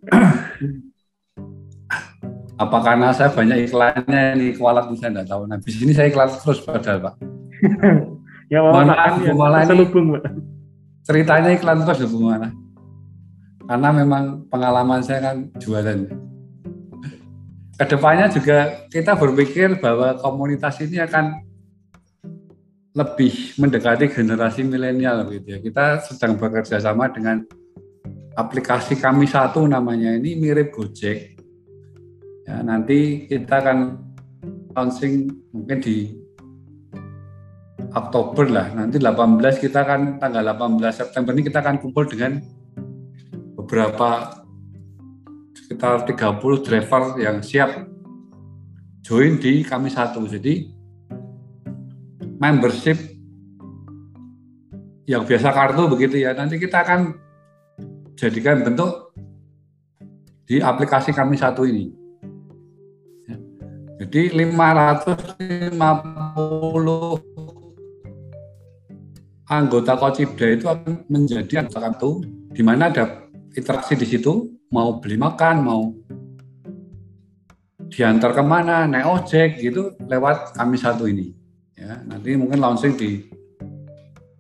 Apa 2.57 2.79
karena 2.85 3.11
saya 3.13 3.29
banyak 3.35 3.69
iklannya 3.69 4.23
ini 4.39 4.47
kualat 4.57 4.87
saya 4.97 5.11
nggak 5.21 5.29
tahu. 5.29 5.45
Nah, 5.51 5.59
di 5.61 5.73
sini 5.73 5.93
saya 5.93 6.09
iklan 6.09 6.31
terus 6.31 6.63
padahal 6.63 6.99
Pak. 7.11 7.15
ya 8.49 8.61
Mohon 8.63 8.87
maaf, 8.89 8.97
kan 8.97 9.13
Bu 9.19 9.25
yang 9.27 9.37
Mala 9.37 9.59
ini-. 9.67 9.89
Ceritanya 11.03 11.51
iklan 11.53 11.83
terus 11.85 11.99
ya 12.01 12.09
Bu 12.09 12.19
Mana. 12.23 12.49
Karena 13.73 13.89
memang 13.89 14.53
pengalaman 14.53 15.01
saya 15.01 15.33
kan 15.33 15.49
jualan. 15.57 16.05
Ke 17.73 17.89
depannya 17.89 18.29
juga 18.29 18.85
kita 18.93 19.17
berpikir 19.17 19.81
bahwa 19.81 20.13
komunitas 20.21 20.77
ini 20.85 21.01
akan 21.01 21.41
lebih 22.93 23.57
mendekati 23.57 24.13
generasi 24.13 24.69
milenial 24.69 25.25
gitu 25.33 25.57
ya. 25.57 25.59
Kita 25.65 26.05
sedang 26.05 26.37
bekerja 26.37 26.85
sama 26.85 27.09
dengan 27.09 27.41
aplikasi 28.37 29.01
kami 29.01 29.25
satu 29.25 29.65
namanya 29.65 30.21
ini 30.21 30.37
mirip 30.37 30.77
Gojek. 30.77 31.41
Ya, 32.45 32.61
nanti 32.61 33.25
kita 33.25 33.57
akan 33.57 33.79
launching 34.77 35.33
mungkin 35.49 35.81
di 35.81 36.13
Oktober 37.97 38.53
lah. 38.53 38.69
Nanti 38.77 39.01
18 39.01 39.65
kita 39.65 39.81
akan 39.81 40.21
tanggal 40.21 40.45
18 40.45 40.93
September 40.93 41.33
ini 41.33 41.49
kita 41.49 41.65
akan 41.65 41.81
kumpul 41.81 42.05
dengan 42.05 42.61
beberapa 43.73 44.45
sekitar 45.57 46.05
30 46.05 46.61
driver 46.61 47.17
yang 47.17 47.41
siap 47.41 47.89
join 49.01 49.41
di 49.41 49.65
kami 49.65 49.89
satu. 49.89 50.29
Jadi 50.29 50.69
membership 52.37 53.01
yang 55.09 55.25
biasa 55.25 55.57
kartu 55.57 55.89
begitu 55.89 56.21
ya. 56.21 56.37
Nanti 56.37 56.61
kita 56.61 56.85
akan 56.85 57.17
jadikan 58.13 58.61
bentuk 58.61 59.17
di 60.45 60.61
aplikasi 60.61 61.17
kami 61.17 61.41
satu 61.41 61.65
ini. 61.65 61.89
Ya. 63.25 63.41
Jadi 64.05 64.37
550 64.37 65.81
anggota 69.49 69.97
Kocibda 69.97 70.61
itu 70.61 70.69
akan 70.69 71.09
menjadi 71.09 71.65
anggota 71.65 71.89
kartu 71.89 72.21
di 72.53 72.61
mana 72.61 72.93
ada 72.93 73.22
interaksi 73.53 73.95
di 73.97 74.07
situ, 74.09 74.49
mau 74.73 74.99
beli 74.99 75.21
makan, 75.21 75.57
mau 75.61 75.93
diantar 77.93 78.33
ke 78.33 78.43
mana, 78.43 78.89
naik 78.89 79.07
ojek 79.07 79.61
gitu 79.61 79.93
lewat 80.09 80.57
kami 80.57 80.81
satu 80.81 81.05
ini. 81.05 81.37
Ya, 81.77 82.01
nanti 82.09 82.33
mungkin 82.39 82.63
launching 82.63 82.97
di 82.97 83.29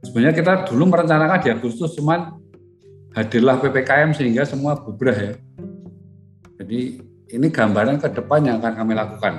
sebenarnya 0.01 0.35
kita 0.37 0.53
dulu 0.69 0.89
merencanakan 0.89 1.43
di 1.43 1.49
Agustus 1.53 1.93
cuman 1.99 2.33
hadirlah 3.13 3.61
PPKM 3.61 4.17
sehingga 4.17 4.49
semua 4.49 4.81
bubrah 4.81 5.17
ya. 5.17 5.33
Jadi 6.63 7.03
ini 7.33 7.47
gambaran 7.49 8.01
ke 8.01 8.09
depan 8.09 8.41
yang 8.49 8.57
akan 8.65 8.73
kami 8.73 8.93
lakukan. 8.97 9.35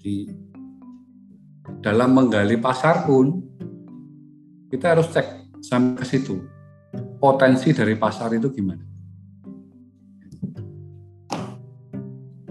Di 0.00 0.28
dalam 1.84 2.16
menggali 2.16 2.56
pasar 2.56 3.04
pun 3.04 3.44
kita 4.72 4.96
harus 4.96 5.12
cek 5.12 5.60
sampai 5.60 6.00
ke 6.00 6.04
situ 6.08 6.53
potensi 7.24 7.72
dari 7.72 7.96
pasar 7.96 8.36
itu 8.36 8.52
gimana. 8.52 8.84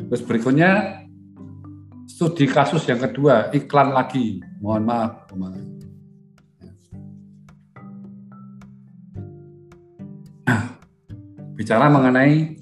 Terus 0.09 0.21
berikutnya 0.25 1.05
studi 2.09 2.49
kasus 2.49 2.81
yang 2.89 2.97
kedua 2.97 3.53
iklan 3.53 3.93
lagi. 3.93 4.41
Mohon 4.57 4.83
maaf. 4.89 5.13
Nah, 10.49 10.61
bicara 11.53 11.85
mengenai 11.93 12.57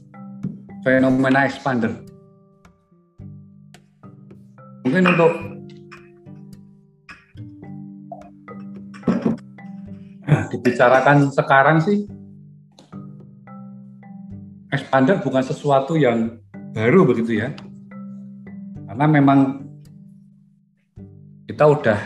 fenomena 0.83 1.47
expander. 1.47 1.95
Mungkin 4.83 5.03
untuk 5.15 5.50
dibicarakan 10.51 11.31
sekarang 11.31 11.79
sih 11.79 12.03
expander 14.71 15.19
bukan 15.23 15.43
sesuatu 15.43 15.95
yang 15.95 16.39
baru 16.71 17.07
begitu 17.07 17.43
ya. 17.43 17.51
Karena 18.87 19.05
memang 19.07 19.39
kita 21.47 21.63
udah 21.67 21.99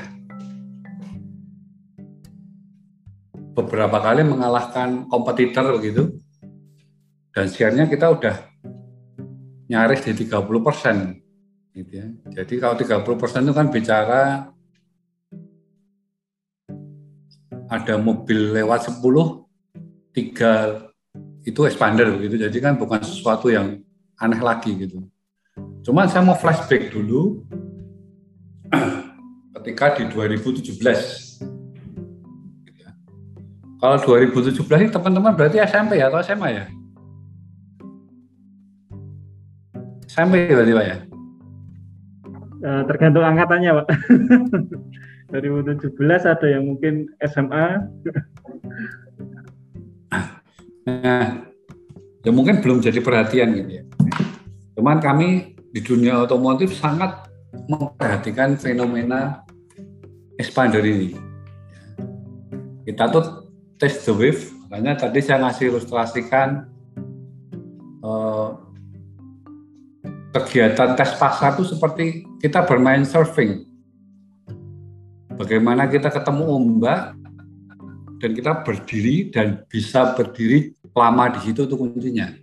beberapa 3.58 3.98
kali 4.02 4.22
mengalahkan 4.26 5.10
kompetitor 5.10 5.78
begitu. 5.78 6.18
Dan 7.36 7.52
share-nya 7.52 7.86
kita 7.92 8.16
udah 8.16 8.36
nyaris 9.70 10.06
di 10.06 10.14
30 10.26 10.66
persen. 10.66 11.20
Gitu 11.76 11.92
ya. 11.92 12.08
Jadi 12.42 12.54
kalau 12.58 12.76
30 12.80 13.20
persen 13.20 13.44
itu 13.44 13.54
kan 13.54 13.68
bicara 13.68 14.55
ada 17.70 17.98
mobil 17.98 18.54
lewat 18.54 18.92
10, 18.94 19.02
tiga 20.14 20.86
itu 21.46 21.60
expander 21.66 22.10
begitu. 22.14 22.42
Jadi 22.50 22.58
kan 22.62 22.74
bukan 22.78 23.02
sesuatu 23.02 23.50
yang 23.50 23.82
aneh 24.18 24.42
lagi 24.42 24.74
gitu. 24.76 25.06
Cuman 25.86 26.10
saya 26.10 26.26
mau 26.26 26.36
flashback 26.36 26.90
dulu 26.92 27.46
ketika 29.62 29.98
di 29.98 30.10
2017. 30.10 30.76
Kalau 33.76 33.98
2017 34.02 34.66
ini 34.82 34.90
teman-teman 34.90 35.38
berarti 35.38 35.62
SMP 35.62 36.02
ya 36.02 36.10
atau 36.10 36.24
SMA 36.26 36.50
ya? 36.50 36.66
SMP 40.10 40.50
berarti 40.50 40.74
Pak 40.74 40.86
ya? 40.88 40.98
Uh, 42.66 42.82
tergantung 42.90 43.22
angkatannya, 43.22 43.78
Pak. 43.78 43.88
2017 45.30 45.98
ada 46.26 46.48
yang 46.50 46.64
mungkin 46.66 47.10
SMA. 47.22 47.66
nah, 50.86 51.46
ya 52.22 52.32
mungkin 52.34 52.62
belum 52.62 52.82
jadi 52.82 53.02
perhatian 53.02 53.54
gitu 53.58 53.72
ya. 53.82 53.84
Cuman 54.78 55.02
kami 55.02 55.58
di 55.74 55.82
dunia 55.82 56.22
otomotif 56.26 56.78
sangat 56.78 57.26
memperhatikan 57.66 58.58
fenomena 58.58 59.46
expander 60.38 60.82
ini. 60.86 61.18
Kita 62.86 63.10
tuh 63.10 63.50
test 63.82 64.06
the 64.06 64.14
wave, 64.14 64.42
makanya 64.70 65.10
tadi 65.10 65.20
saya 65.26 65.42
ngasih 65.42 65.74
ilustrasikan 65.74 66.70
eh, 68.06 68.50
kegiatan 70.36 71.00
tes 71.00 71.16
pasar 71.16 71.56
itu 71.56 71.64
seperti 71.64 72.28
kita 72.44 72.68
bermain 72.68 73.08
surfing. 73.08 73.64
Bagaimana 75.40 75.88
kita 75.88 76.12
ketemu 76.12 76.44
ombak 76.60 77.16
dan 78.20 78.32
kita 78.36 78.68
berdiri 78.68 79.32
dan 79.32 79.64
bisa 79.72 80.12
berdiri 80.12 80.76
lama 80.92 81.32
di 81.32 81.40
situ 81.40 81.64
itu 81.64 81.76
kuncinya. 81.80 82.36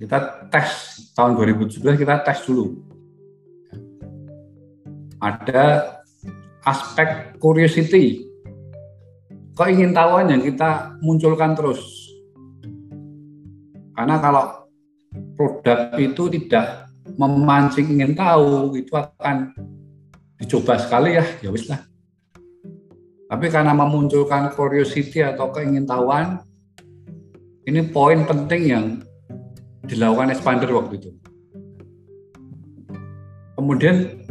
Kita 0.00 0.48
tes 0.48 0.68
tahun 1.12 1.36
2017 1.36 2.00
kita 2.00 2.24
tes 2.24 2.40
dulu. 2.48 2.72
Ada 5.20 5.96
aspek 6.64 7.36
curiosity, 7.40 8.24
keingintahuan 9.56 10.32
yang 10.32 10.40
kita 10.44 10.96
munculkan 11.04 11.52
terus. 11.52 11.80
Karena 13.96 14.20
kalau 14.20 14.65
produk 15.36 15.94
itu 16.00 16.32
tidak 16.32 16.88
memancing 17.14 18.00
ingin 18.00 18.16
tahu, 18.16 18.74
itu 18.74 18.90
akan 18.96 19.54
dicoba 20.40 20.80
sekali 20.80 21.20
ya, 21.20 21.24
ya 21.44 21.52
wis 21.52 21.68
lah. 21.70 21.84
Tapi 23.26 23.46
karena 23.50 23.74
memunculkan 23.74 24.54
curiosity 24.54 25.22
atau 25.22 25.50
keingintahuan, 25.50 26.42
ini 27.66 27.82
poin 27.90 28.22
penting 28.26 28.62
yang 28.66 28.84
dilakukan 29.86 30.34
expander 30.34 30.70
waktu 30.70 30.98
itu. 30.98 31.10
Kemudian 33.58 34.22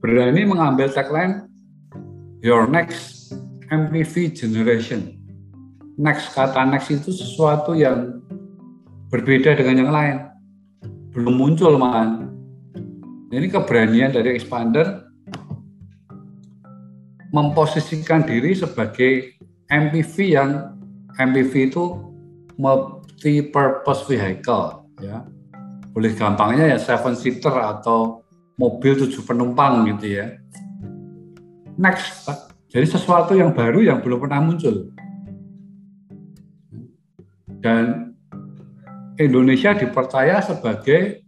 berani 0.00 0.48
mengambil 0.48 0.88
tagline 0.88 1.48
your 2.40 2.64
next 2.68 3.32
MPV 3.68 4.32
generation. 4.32 5.16
Next 5.96 6.32
kata 6.32 6.64
next 6.68 6.88
itu 6.88 7.12
sesuatu 7.12 7.76
yang 7.76 8.24
berbeda 9.14 9.54
dengan 9.54 9.86
yang 9.86 9.92
lain. 9.94 10.16
Belum 11.14 11.38
muncul 11.38 11.78
man. 11.78 12.34
Ini 13.30 13.46
keberanian 13.46 14.10
dari 14.10 14.34
expander 14.34 15.06
memposisikan 17.30 18.26
diri 18.26 18.58
sebagai 18.58 19.38
MPV 19.70 20.14
yang 20.26 20.50
MPV 21.14 21.70
itu 21.70 21.94
multi 22.58 23.38
purpose 23.54 24.02
vehicle 24.10 24.90
ya. 24.98 25.22
Boleh 25.94 26.10
gampangnya 26.18 26.74
ya 26.74 26.78
seven 26.82 27.14
seater 27.14 27.54
atau 27.54 28.26
mobil 28.58 28.98
tujuh 28.98 29.22
penumpang 29.22 29.86
gitu 29.94 30.18
ya. 30.18 30.34
Next, 31.78 32.26
jadi 32.66 32.86
sesuatu 32.86 33.38
yang 33.38 33.54
baru 33.54 33.78
yang 33.78 34.02
belum 34.02 34.26
pernah 34.26 34.42
muncul. 34.42 34.90
Dan 37.62 38.13
Indonesia 39.20 39.74
dipercaya 39.74 40.42
sebagai 40.42 41.22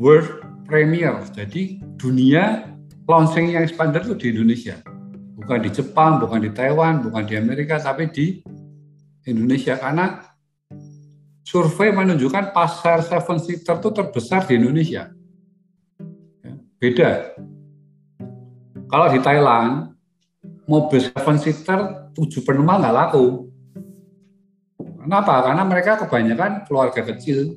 world 0.00 0.42
premier. 0.64 1.20
Jadi 1.32 1.80
dunia 2.00 2.72
launching 3.04 3.52
yang 3.52 3.66
expander 3.66 4.04
itu 4.06 4.16
di 4.16 4.26
Indonesia. 4.32 4.80
Bukan 5.40 5.58
di 5.64 5.70
Jepang, 5.72 6.20
bukan 6.20 6.40
di 6.40 6.50
Taiwan, 6.52 7.00
bukan 7.04 7.24
di 7.24 7.34
Amerika, 7.36 7.80
tapi 7.80 8.08
di 8.12 8.40
Indonesia. 9.24 9.76
Karena 9.80 10.20
survei 11.44 11.92
menunjukkan 11.92 12.52
pasar 12.54 13.02
seven 13.04 13.40
seater 13.40 13.80
itu 13.80 13.90
terbesar 13.90 14.46
di 14.46 14.60
Indonesia 14.60 15.10
beda. 16.80 17.36
Kalau 18.88 19.06
di 19.12 19.20
Thailand, 19.20 19.94
mobil 20.64 20.98
seven 21.04 21.36
seater 21.36 22.10
tujuh 22.16 22.42
penumpang 22.42 22.80
nggak 22.82 22.96
laku. 22.96 23.49
Kenapa? 25.00 25.34
Karena 25.48 25.62
mereka 25.64 25.96
kebanyakan 26.04 26.68
keluarga 26.68 27.00
kecil. 27.00 27.56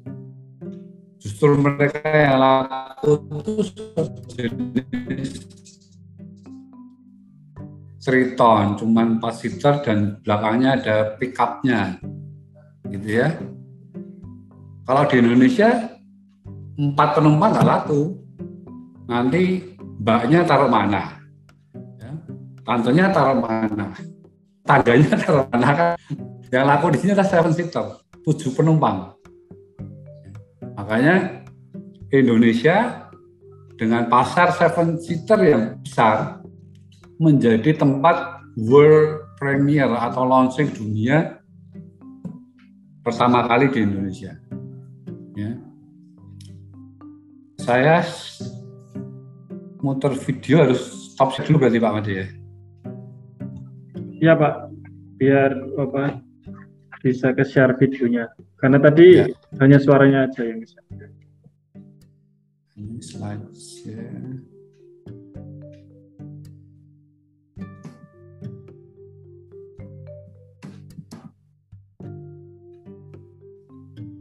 Justru 1.19 1.55
mereka 1.55 2.03
yang 2.03 2.39
laku 2.39 3.15
itu 3.19 3.53
jenis 4.35 5.47
Triton, 8.03 8.75
cuman 8.75 9.23
4 9.23 9.31
seater 9.31 9.79
dan 9.79 10.19
belakangnya 10.19 10.75
ada 10.75 11.15
pickupnya, 11.15 11.95
gitu 12.91 13.23
ya. 13.23 13.31
Kalau 14.83 15.07
di 15.07 15.15
Indonesia 15.23 15.87
empat 16.75 17.09
penumpang 17.15 17.55
nggak 17.55 17.63
laku, 17.63 18.19
nanti 19.07 19.71
mbaknya 19.79 20.43
taruh 20.43 20.67
mana, 20.67 21.15
ya. 21.95 22.11
tantenya 22.67 23.07
taruh 23.15 23.39
mana, 23.39 23.95
tangganya 24.67 25.11
taruh 25.15 25.47
mana 25.47 25.69
kan? 25.71 25.95
Yang 26.53 26.65
laku 26.69 26.85
di 26.93 26.97
sini 27.01 27.11
adalah 27.17 27.33
seven 27.33 27.49
seater, 27.57 27.85
tujuh 28.21 28.53
penumpang. 28.53 29.17
Makanya 30.77 31.41
Indonesia 32.13 33.09
dengan 33.73 34.05
pasar 34.05 34.53
seven 34.53 35.01
seater 35.01 35.41
yang 35.41 35.81
besar 35.81 36.45
menjadi 37.17 37.73
tempat 37.73 38.45
world 38.69 39.33
premier 39.41 39.89
atau 39.97 40.29
launching 40.29 40.69
dunia 40.69 41.41
pertama 43.01 43.49
kali 43.49 43.73
di 43.73 43.79
Indonesia. 43.81 44.37
Ya. 45.33 45.57
Saya 47.57 48.05
motor 49.81 50.13
video 50.13 50.69
harus 50.69 51.09
stop 51.17 51.33
dulu 51.33 51.65
berarti 51.65 51.81
Pak 51.81 51.93
Made 51.97 52.13
ya? 52.13 52.27
Iya 54.21 54.33
Pak, 54.37 54.53
biar 55.17 55.51
apa 55.81 56.21
bisa 57.03 57.35
ke 57.35 57.43
share 57.43 57.75
videonya. 57.75 58.31
Karena 58.55 58.79
tadi 58.79 59.19
ya. 59.19 59.27
hanya 59.59 59.77
suaranya 59.83 60.31
aja 60.31 60.41
yang 60.47 60.63
bisa. 60.63 60.79
Ini 62.79 63.03
slide 63.03 63.43
ya. 63.83 64.07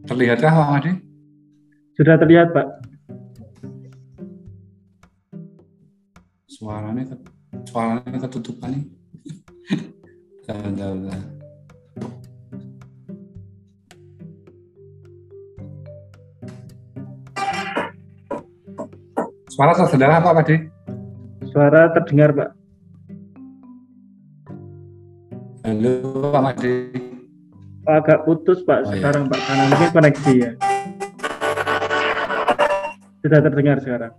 Terlihatkah 0.02 0.52
Pak 0.52 0.68
Made? 0.74 0.92
Sudah 1.94 2.18
terlihat 2.18 2.50
Pak. 2.50 2.82
suaranya 6.62 7.18
suaranya 7.66 8.18
ketutupan 8.22 8.70
nih 8.70 8.84
udah, 10.46 10.88
udah, 10.94 11.18
Suara 19.52 19.76
terdengar 19.76 20.16
apa, 20.16 20.32
Pak 20.32 20.44
De? 20.48 20.56
Suara 21.52 21.92
terdengar, 21.92 22.32
Pak. 22.32 22.56
Halo, 25.68 25.92
Pak 26.32 26.40
Made. 26.40 26.72
Agak 27.84 28.24
putus, 28.24 28.64
Pak, 28.64 28.80
oh, 28.80 28.88
iya. 28.88 28.92
sekarang, 28.96 29.28
iya. 29.28 29.32
Pak. 29.36 29.40
Karena 29.44 29.64
mungkin 29.68 29.88
koneksi 29.92 30.32
ya. 30.40 30.52
Sudah 33.20 33.40
terdengar 33.44 33.76
sekarang. 33.84 34.12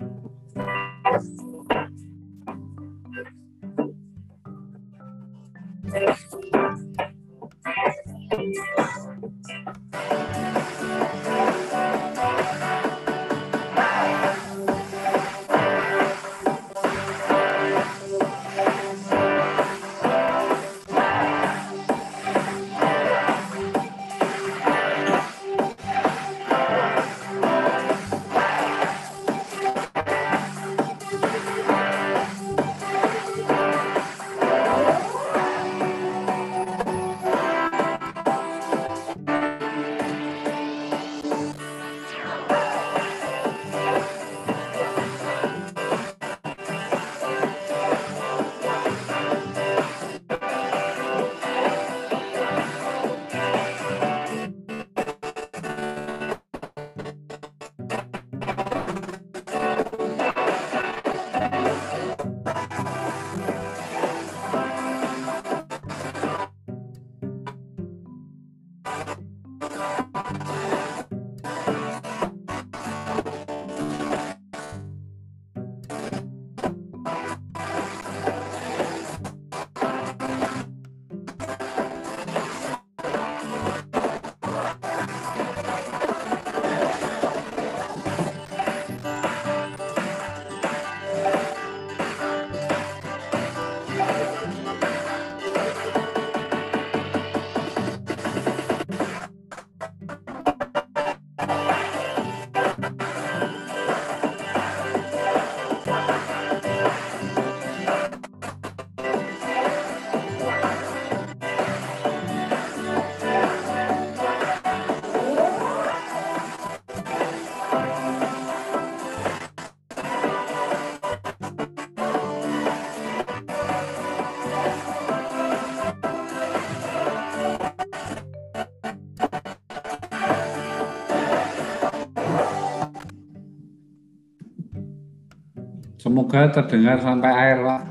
Semoga 136.13 136.45
terdengar 136.45 137.01
sampai 137.01 137.31
air, 137.33 137.57
Pak. 137.65 137.81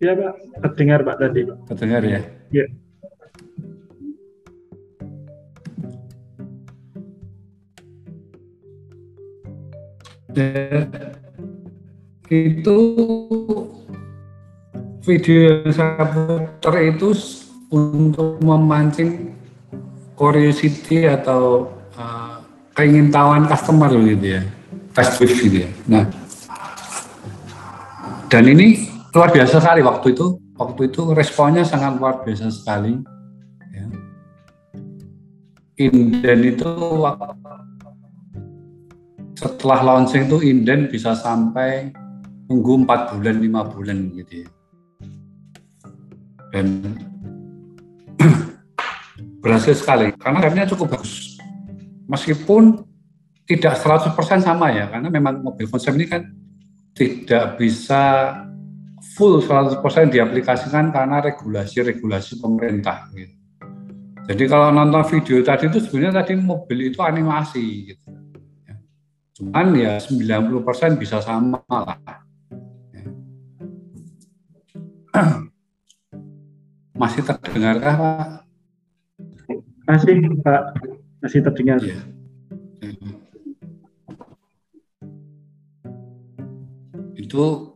Iya, 0.00 0.12
Pak. 0.16 0.32
Terdengar, 0.64 1.04
Pak, 1.04 1.16
tadi, 1.20 1.40
Pak. 1.44 1.56
Terdengar 1.68 2.00
ya? 2.00 2.20
Iya. 2.48 2.64
Ya, 10.32 10.88
itu 12.32 12.78
video 15.04 15.36
yang 15.44 15.72
saya 15.76 16.08
putar 16.08 16.74
itu 16.80 17.12
untuk 17.68 18.40
memancing 18.40 19.36
curiosity 20.16 21.04
atau 21.04 21.68
uh, 22.00 22.40
keingintahuan 22.72 23.44
customer 23.44 23.92
gitu 23.92 24.40
ya, 24.40 24.42
test 24.96 25.20
gitu 25.20 25.68
ya. 25.68 25.70
Nah, 25.84 26.21
dan 28.32 28.48
ini 28.48 28.88
luar 29.12 29.28
biasa 29.28 29.60
sekali 29.60 29.84
waktu 29.84 30.16
itu, 30.16 30.40
waktu 30.56 30.88
itu 30.88 31.12
responnya 31.12 31.68
sangat 31.68 32.00
luar 32.00 32.24
biasa 32.24 32.48
sekali. 32.48 32.96
Ya. 33.76 33.86
Inden 35.76 36.40
itu 36.40 36.72
setelah 39.36 39.84
launching 39.84 40.32
itu 40.32 40.40
inden 40.48 40.88
bisa 40.88 41.12
sampai 41.12 41.92
tunggu 42.48 42.88
4 42.88 43.12
bulan, 43.12 43.36
lima 43.36 43.60
bulan 43.68 44.16
gitu 44.16 44.48
ya. 44.48 44.48
Dan 46.56 46.96
berhasil 49.44 49.76
sekali 49.76 50.08
karena 50.16 50.40
remnya 50.40 50.64
cukup 50.72 50.96
bagus. 50.96 51.36
Meskipun 52.08 52.80
tidak 53.44 53.76
100% 53.76 54.16
sama 54.40 54.72
ya, 54.72 54.88
karena 54.88 55.12
memang 55.12 55.44
mobil 55.44 55.68
konsep 55.68 55.92
ini 56.00 56.08
kan 56.08 56.41
tidak 56.92 57.56
bisa 57.56 58.34
full 59.16 59.40
100% 59.42 59.82
diaplikasikan 60.12 60.92
karena 60.92 61.20
regulasi-regulasi 61.20 62.38
pemerintah 62.40 63.08
gitu. 63.16 63.36
Jadi 64.22 64.46
kalau 64.46 64.70
nonton 64.70 65.02
video 65.10 65.42
tadi 65.42 65.66
itu 65.66 65.82
sebenarnya 65.82 66.22
tadi 66.22 66.38
mobil 66.38 66.94
itu 66.94 67.02
animasi 67.02 67.90
gitu. 67.90 68.06
Cuman 69.42 69.74
ya 69.74 69.98
90% 69.98 71.02
bisa 71.02 71.18
sama 71.18 71.58
lah. 71.66 71.98
Masih 77.02 77.26
terdengarkah 77.26 77.94
Pak? 77.98 78.46
Masih 79.82 80.14
Pak, 80.46 80.62
masih 81.18 81.42
terdengar. 81.42 81.82
Ya. 81.82 81.98
Itu 87.32 87.72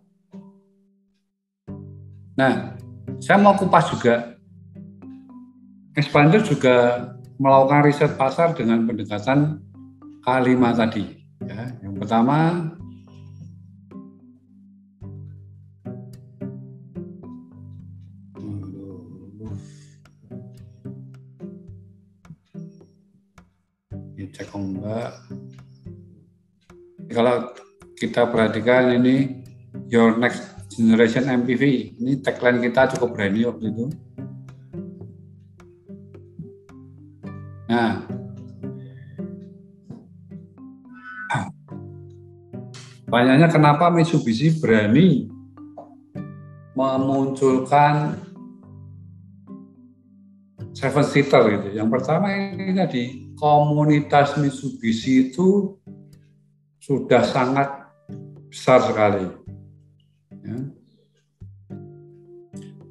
Nah, 2.37 2.77
saya 3.17 3.41
mau 3.41 3.57
kupas 3.57 3.89
juga. 3.89 4.37
Expander 5.97 6.45
juga 6.45 7.09
melakukan 7.41 7.89
riset 7.89 8.13
pasar 8.21 8.53
dengan 8.53 8.85
pendekatan 8.85 9.65
K5 10.21 10.61
tadi. 10.77 11.25
Ya, 11.49 11.73
yang 11.81 11.97
pertama 11.97 12.69
cek 24.37 24.53
ombak. 24.53 25.17
Kalau 27.09 27.57
kita 27.97 28.29
perhatikan 28.29 28.93
ini 29.01 29.46
your 29.89 30.19
next 30.19 30.43
generation 30.73 31.31
MPV, 31.31 31.97
ini 31.99 32.19
tagline 32.21 32.61
kita 32.61 32.97
cukup 32.97 33.17
berani 33.17 33.47
waktu 33.47 33.65
itu. 33.71 33.87
Nah, 37.67 38.07
banyaknya 43.07 43.49
kenapa 43.51 43.91
Mitsubishi 43.91 44.59
berani 44.59 45.31
memunculkan 46.77 48.21
seven 50.77 51.05
seater 51.09 51.43
gitu. 51.57 51.69
Yang 51.73 51.89
pertama 51.89 52.29
ini 52.37 52.77
tadi 52.77 53.33
komunitas 53.39 54.37
Mitsubishi 54.37 55.33
itu 55.33 55.81
sudah 56.83 57.25
sangat 57.25 57.89
besar 58.53 58.85
sekali. 58.85 59.46
Ya. 60.47 60.59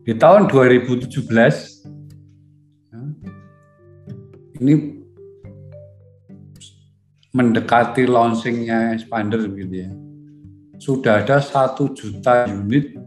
Di 0.06 0.14
tahun 0.20 0.52
2017 0.52 1.08
ya, 2.92 3.02
ini 4.60 4.74
mendekati 7.32 8.04
launchingnya 8.04 9.00
expander 9.00 9.48
gitu 9.56 9.76
ya. 9.88 9.92
Sudah 10.84 11.24
ada 11.24 11.40
satu 11.40 11.96
juta 11.96 12.44
unit 12.52 13.00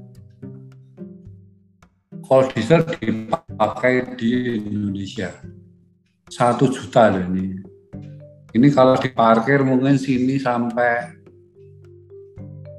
call 2.24 2.48
diesel 2.52 2.84
dipakai 2.88 4.16
di 4.16 4.60
Indonesia. 4.64 5.32
Satu 6.28 6.72
juta 6.72 7.12
loh 7.12 7.24
ini. 7.24 7.56
Ini 8.52 8.68
kalau 8.72 8.96
diparkir 8.96 9.60
mungkin 9.60 10.00
sini 10.00 10.40
sampai 10.40 11.20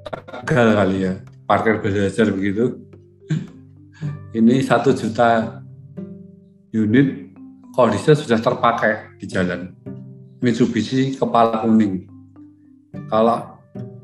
Tegal 0.09 0.73
kali 0.73 1.05
ya, 1.05 1.13
parkir 1.49 1.81
belajar 1.81 2.29
begitu. 2.29 2.77
Ini 4.37 4.61
satu 4.61 4.93
juta 4.93 5.57
unit 6.69 7.33
diesel 7.73 8.13
sudah 8.13 8.37
terpakai 8.37 9.17
di 9.17 9.25
jalan. 9.25 9.73
Mitsubishi 10.43 11.17
kepala 11.17 11.65
kuning. 11.65 12.05
Kalau 13.09 13.57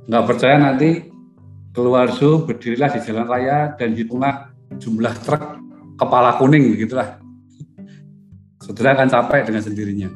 nggak 0.10 0.26
percaya 0.26 0.58
nanti 0.58 1.06
keluar 1.76 2.10
su 2.16 2.48
berdirilah 2.48 2.90
di 2.96 3.00
jalan 3.04 3.28
raya 3.28 3.76
dan 3.78 3.94
hitunglah 3.94 4.56
jumlah 4.80 5.14
truk 5.22 5.44
kepala 6.00 6.40
kuning 6.42 6.72
begitulah. 6.74 7.20
Saudara 8.64 8.98
akan 8.98 9.08
capek 9.12 9.42
dengan 9.46 9.62
sendirinya. 9.62 10.10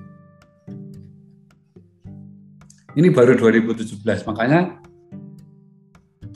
Ini 2.98 3.14
baru 3.14 3.38
2017, 3.38 4.26
makanya 4.26 4.79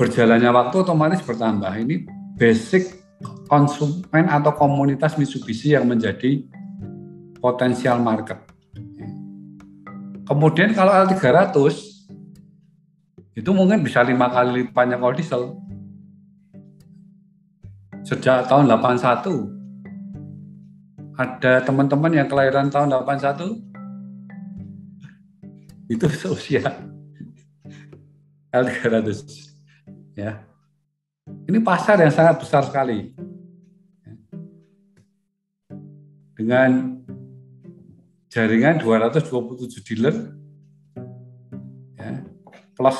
berjalannya 0.03 0.51
waktu 0.51 0.83
otomatis 0.83 1.23
bertambah. 1.23 1.71
Ini 1.79 2.03
basic 2.35 2.99
konsumen 3.47 4.27
atau 4.27 4.51
komunitas 4.51 5.15
Mitsubishi 5.15 5.71
yang 5.71 5.87
menjadi 5.87 6.43
potensial 7.39 8.03
market. 8.03 8.43
Kemudian 10.27 10.75
kalau 10.75 10.91
L300 11.07 11.55
itu 13.39 13.49
mungkin 13.55 13.79
bisa 13.79 14.03
lima 14.03 14.27
kali 14.27 14.67
lipatnya 14.67 14.99
kalau 14.99 15.15
diesel. 15.15 15.55
Sejak 18.03 18.51
tahun 18.51 18.67
81 18.67 21.15
ada 21.15 21.63
teman-teman 21.63 22.11
yang 22.11 22.27
kelahiran 22.27 22.67
tahun 22.67 22.91
81 22.91 23.63
itu 25.87 26.03
seusia 26.19 26.67
L300 28.51 29.52
ya. 30.17 30.41
Ini 31.47 31.59
pasar 31.63 32.01
yang 32.03 32.11
sangat 32.11 32.41
besar 32.41 32.67
sekali. 32.67 33.15
Dengan 36.33 36.99
jaringan 38.33 38.81
227 38.81 39.85
dealer 39.85 40.33
ya, 41.93 42.25
plus 42.73 42.99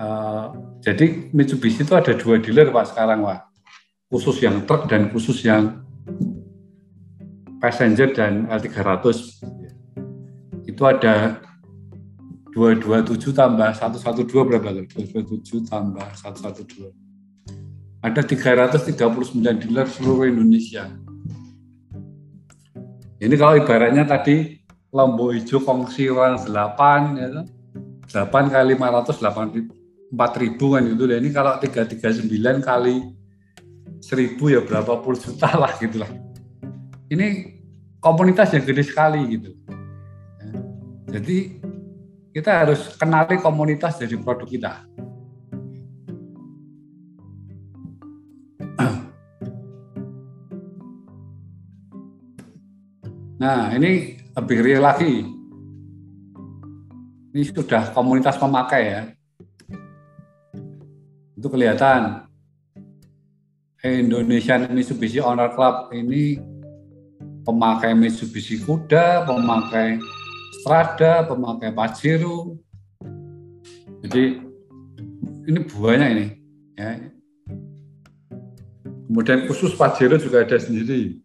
uh, 0.00 0.48
jadi 0.80 1.28
Mitsubishi 1.36 1.84
itu 1.84 1.92
ada 1.92 2.16
dua 2.16 2.40
dealer 2.40 2.72
Pak 2.72 2.96
sekarang 2.96 3.20
Pak 3.28 3.40
khusus 4.08 4.40
yang 4.40 4.64
truk 4.64 4.88
dan 4.88 5.12
khusus 5.12 5.44
yang 5.44 5.84
passenger 7.60 8.12
dan 8.16 8.48
L300 8.48 9.04
itu 10.64 10.82
ada 10.84 11.44
227 12.54 13.34
tambah 13.34 13.70
112 13.74 14.30
berapa 14.30 14.70
227 14.88 15.66
tambah 15.66 16.08
112 16.14 16.94
ada 18.04 18.20
339 18.22 18.94
dealer 19.42 19.86
seluruh 19.90 20.30
Indonesia 20.30 20.86
ini 23.24 23.34
kalau 23.40 23.56
ibaratnya 23.56 24.04
tadi 24.04 24.60
Lombok 24.94 25.34
Hijau 25.34 25.58
kongsi 25.66 26.06
orang 26.06 26.38
8 26.46 27.18
ya, 27.18 27.42
8 28.14 28.54
kali 28.54 28.78
500 28.78 29.18
8 29.18 30.14
4000 30.14 30.74
kan 30.74 30.82
itu. 30.86 31.04
Dan 31.10 31.18
ini 31.24 31.30
kalau 31.34 31.58
339 31.58 32.30
kali 32.62 33.02
1000 33.98 34.54
ya 34.54 34.60
berapa 34.62 35.02
puluh 35.02 35.18
juta 35.18 35.50
lah 35.58 35.74
gitu 35.82 35.98
lah. 35.98 36.10
Ini 37.10 37.26
komunitas 37.98 38.54
yang 38.54 38.62
gede 38.62 38.86
sekali 38.86 39.18
gitu. 39.34 39.50
Ya. 40.38 41.18
Jadi 41.18 41.63
kita 42.34 42.66
harus 42.66 42.98
kenali 42.98 43.38
komunitas 43.38 43.94
dari 43.94 44.18
produk 44.18 44.48
kita. 44.50 44.74
Nah, 53.38 53.70
ini 53.76 54.18
lebih 54.34 54.58
real 54.66 54.82
lagi. 54.82 55.22
Ini 57.34 57.42
sudah 57.54 57.94
komunitas 57.94 58.34
pemakai 58.34 58.82
ya. 58.82 59.02
Itu 61.38 61.46
kelihatan. 61.46 62.26
Indonesian 63.84 64.72
Mitsubishi 64.72 65.20
Owner 65.20 65.52
Club 65.52 65.92
ini 65.92 66.40
pemakai 67.44 67.92
Mitsubishi 67.92 68.64
kuda, 68.64 69.28
pemakai 69.28 70.00
Strada, 70.60 71.26
pemakai 71.26 71.74
Pajero. 71.74 72.58
Jadi 74.06 74.38
ini 75.50 75.58
buahnya 75.66 76.06
ini. 76.14 76.26
Ya. 76.78 77.10
Kemudian 79.10 79.46
khusus 79.50 79.74
Pajero 79.74 80.16
juga 80.20 80.46
ada 80.46 80.56
sendiri. 80.56 81.18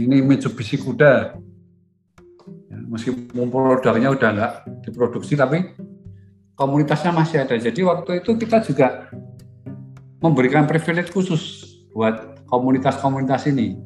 Ini 0.00 0.24
Mitsubishi 0.24 0.80
Kuda. 0.80 1.36
Ya, 2.72 2.78
meskipun 2.88 3.52
produknya 3.52 4.10
udah 4.10 4.30
nggak 4.32 4.52
diproduksi, 4.88 5.36
tapi 5.36 5.76
komunitasnya 6.56 7.12
masih 7.12 7.44
ada. 7.44 7.54
Jadi 7.60 7.80
waktu 7.84 8.24
itu 8.24 8.34
kita 8.36 8.64
juga 8.64 9.12
memberikan 10.22 10.64
privilege 10.64 11.12
khusus 11.12 11.66
buat 11.92 12.40
komunitas-komunitas 12.48 13.48
ini. 13.48 13.76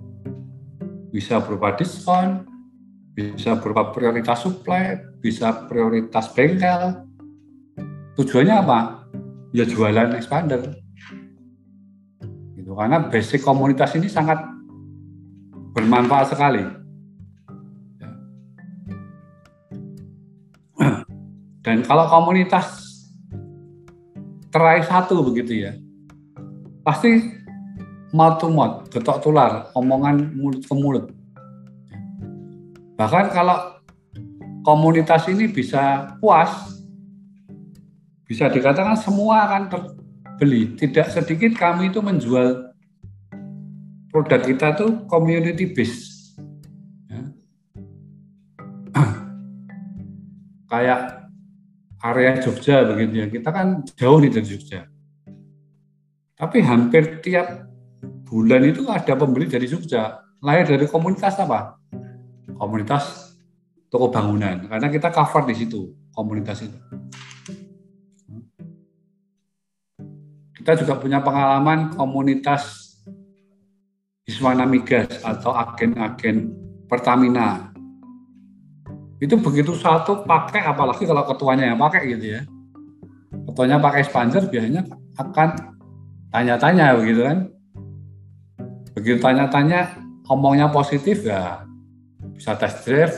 Bisa 1.10 1.40
berupa 1.40 1.74
diskon, 1.74 2.55
bisa 3.16 3.56
berupa 3.56 3.96
prioritas 3.96 4.44
supply, 4.44 5.00
bisa 5.24 5.64
prioritas 5.64 6.28
bengkel. 6.36 7.00
Tujuannya 8.20 8.54
apa? 8.60 9.08
Ya 9.56 9.64
jualan 9.64 10.12
expander. 10.20 10.76
Gitu. 12.52 12.70
Karena 12.76 13.08
basic 13.08 13.40
komunitas 13.40 13.96
ini 13.96 14.12
sangat 14.12 14.36
bermanfaat 15.72 16.36
sekali. 16.36 16.60
Dan 21.64 21.82
kalau 21.88 22.04
komunitas 22.12 22.84
teraih 24.52 24.84
satu 24.84 25.24
begitu 25.24 25.66
ya, 25.66 25.72
pasti 26.84 27.32
mouth 28.12 28.38
to 28.38 28.52
getok 28.92 29.24
tular, 29.24 29.72
omongan 29.72 30.36
mulut 30.36 30.62
ke 30.62 30.74
mulut. 30.76 31.15
Bahkan 32.96 33.32
kalau 33.32 33.78
komunitas 34.64 35.28
ini 35.28 35.46
bisa 35.52 36.16
puas, 36.18 36.50
bisa 38.24 38.48
dikatakan 38.48 38.96
semua 38.96 39.46
akan 39.46 39.62
terbeli. 39.68 40.74
Tidak 40.74 41.12
sedikit 41.12 41.54
kami 41.54 41.92
itu 41.92 42.00
menjual 42.00 42.72
produk 44.10 44.40
kita 44.42 44.74
tuh 44.74 45.04
community 45.06 45.70
base. 45.76 46.32
Ya. 47.12 47.22
Kayak 50.72 51.00
area 52.00 52.40
Jogja 52.40 52.82
begitu 52.88 53.14
ya. 53.22 53.26
Kita 53.28 53.48
kan 53.52 53.84
jauh 53.94 54.18
nih 54.18 54.32
dari 54.32 54.48
Jogja 54.48 54.96
tapi 56.36 56.60
hampir 56.60 57.24
tiap 57.24 57.64
bulan 58.28 58.60
itu 58.68 58.84
ada 58.92 59.16
pembeli 59.16 59.48
dari 59.48 59.64
Jogja. 59.64 60.20
Lahir 60.44 60.68
dari 60.68 60.84
komunitas 60.84 61.40
apa? 61.40 61.75
Komunitas 62.56 63.36
toko 63.90 64.10
bangunan. 64.10 64.66
Karena 64.66 64.88
kita 64.90 65.08
cover 65.12 65.46
di 65.48 65.54
situ, 65.56 65.92
komunitas 66.12 66.64
itu. 66.64 66.78
Kita 70.56 70.72
juga 70.82 70.98
punya 70.98 71.22
pengalaman 71.22 71.94
komunitas 71.94 72.90
Iswana 74.26 74.66
Migas 74.66 75.22
atau 75.22 75.54
agen-agen 75.54 76.50
Pertamina. 76.90 77.70
Itu 79.22 79.38
begitu 79.38 79.72
satu 79.78 80.26
pakai, 80.26 80.66
apalagi 80.66 81.06
kalau 81.06 81.22
ketuanya 81.24 81.70
yang 81.70 81.78
pakai 81.78 82.10
gitu 82.10 82.34
ya. 82.34 82.42
Ketuanya 83.46 83.78
pakai 83.78 84.02
sponsor 84.02 84.50
biasanya 84.50 84.82
akan 85.14 85.48
tanya-tanya 86.34 86.98
begitu 86.98 87.20
kan. 87.22 87.38
Begitu 88.98 89.18
tanya-tanya, 89.22 90.02
ngomongnya 90.26 90.66
positif 90.74 91.22
ya 91.22 91.65
bisa 92.36 92.52
test 92.60 92.84
drive, 92.84 93.16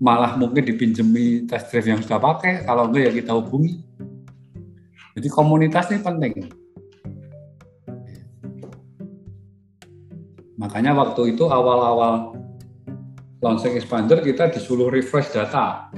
malah 0.00 0.34
mungkin 0.40 0.64
dipinjemi 0.64 1.44
test 1.44 1.70
drive 1.70 1.92
yang 1.92 2.00
sudah 2.00 2.18
pakai, 2.18 2.64
kalau 2.64 2.88
enggak 2.88 3.12
ya 3.12 3.12
kita 3.12 3.32
hubungi. 3.36 3.84
Jadi 5.12 5.28
komunitas 5.28 5.92
ini 5.92 6.00
penting. 6.00 6.32
Makanya 10.56 10.96
waktu 10.96 11.36
itu 11.36 11.44
awal-awal 11.46 12.32
launching 13.42 13.76
expander 13.76 14.22
kita 14.24 14.48
disuruh 14.48 14.88
refresh 14.88 15.34
data. 15.34 15.90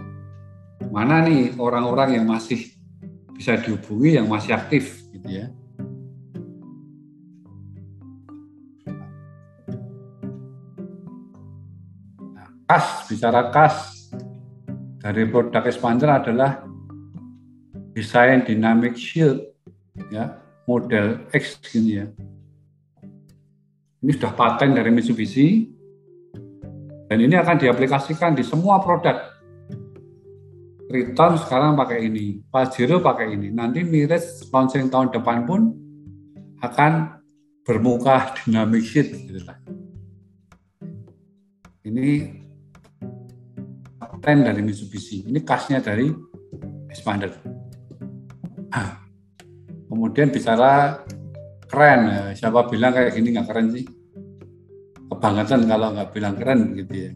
Mana 0.90 1.23
nih 1.23 1.55
orang-orang 1.61 2.19
yang 2.19 2.27
masih 2.27 2.74
bisa 3.36 3.59
dihubungi, 3.61 4.16
yang 4.19 4.27
masih 4.27 4.56
aktif 4.56 5.05
gitu 5.12 5.28
ya. 5.28 5.47
Kas 12.75 13.07
bicara 13.07 13.55
kas 13.55 14.11
dari 14.99 15.31
produk 15.31 15.63
expander 15.63 16.11
adalah 16.11 16.67
desain 17.95 18.43
dynamic 18.43 18.99
shield 18.99 19.47
ya 20.11 20.43
model 20.67 21.23
X 21.31 21.63
gini 21.63 22.03
ya. 22.03 22.11
Ini 24.03 24.11
sudah 24.19 24.35
paten 24.35 24.75
dari 24.75 24.91
Mitsubishi 24.91 25.71
dan 27.07 27.23
ini 27.23 27.39
akan 27.39 27.63
diaplikasikan 27.63 28.35
di 28.35 28.43
semua 28.43 28.83
produk. 28.83 29.23
Triton 30.91 31.39
sekarang 31.47 31.79
pakai 31.79 32.11
ini 32.11 32.43
Pajero 32.51 32.99
pakai 32.99 33.39
ini. 33.39 33.55
Nanti 33.55 33.87
Miris 33.87 34.51
launching 34.51 34.91
tahun 34.91 35.15
depan 35.15 35.47
pun 35.47 35.71
akan 36.59 37.23
bermuka 37.63 38.35
dynamic 38.43 38.83
shield 38.83 39.15
gitu 39.15 39.47
ini 41.85 42.44
paten 44.25 44.41
dari 44.41 44.65
Mitsubishi. 44.65 45.29
Ini 45.29 45.45
kasnya 45.45 45.85
dari 45.85 46.09
Expander. 46.89 47.29
Ah. 48.73 49.05
Kemudian 49.85 50.33
bicara 50.33 51.05
keren, 51.69 52.01
ya. 52.09 52.23
siapa 52.33 52.65
bilang 52.73 52.97
kayak 52.97 53.13
gini 53.13 53.37
nggak 53.37 53.53
keren 53.53 53.69
sih? 53.77 53.85
Kebangetan 55.13 55.69
kalau 55.69 55.93
nggak 55.93 56.11
bilang 56.17 56.35
keren 56.41 56.73
gitu 56.73 56.95
ya. 56.97 57.11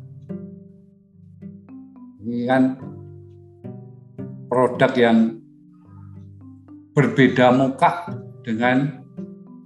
Ini 2.28 2.44
kan 2.44 2.62
produk 4.52 4.92
yang 4.92 5.40
berbeda 6.92 7.56
muka 7.56 8.12
dengan 8.44 9.00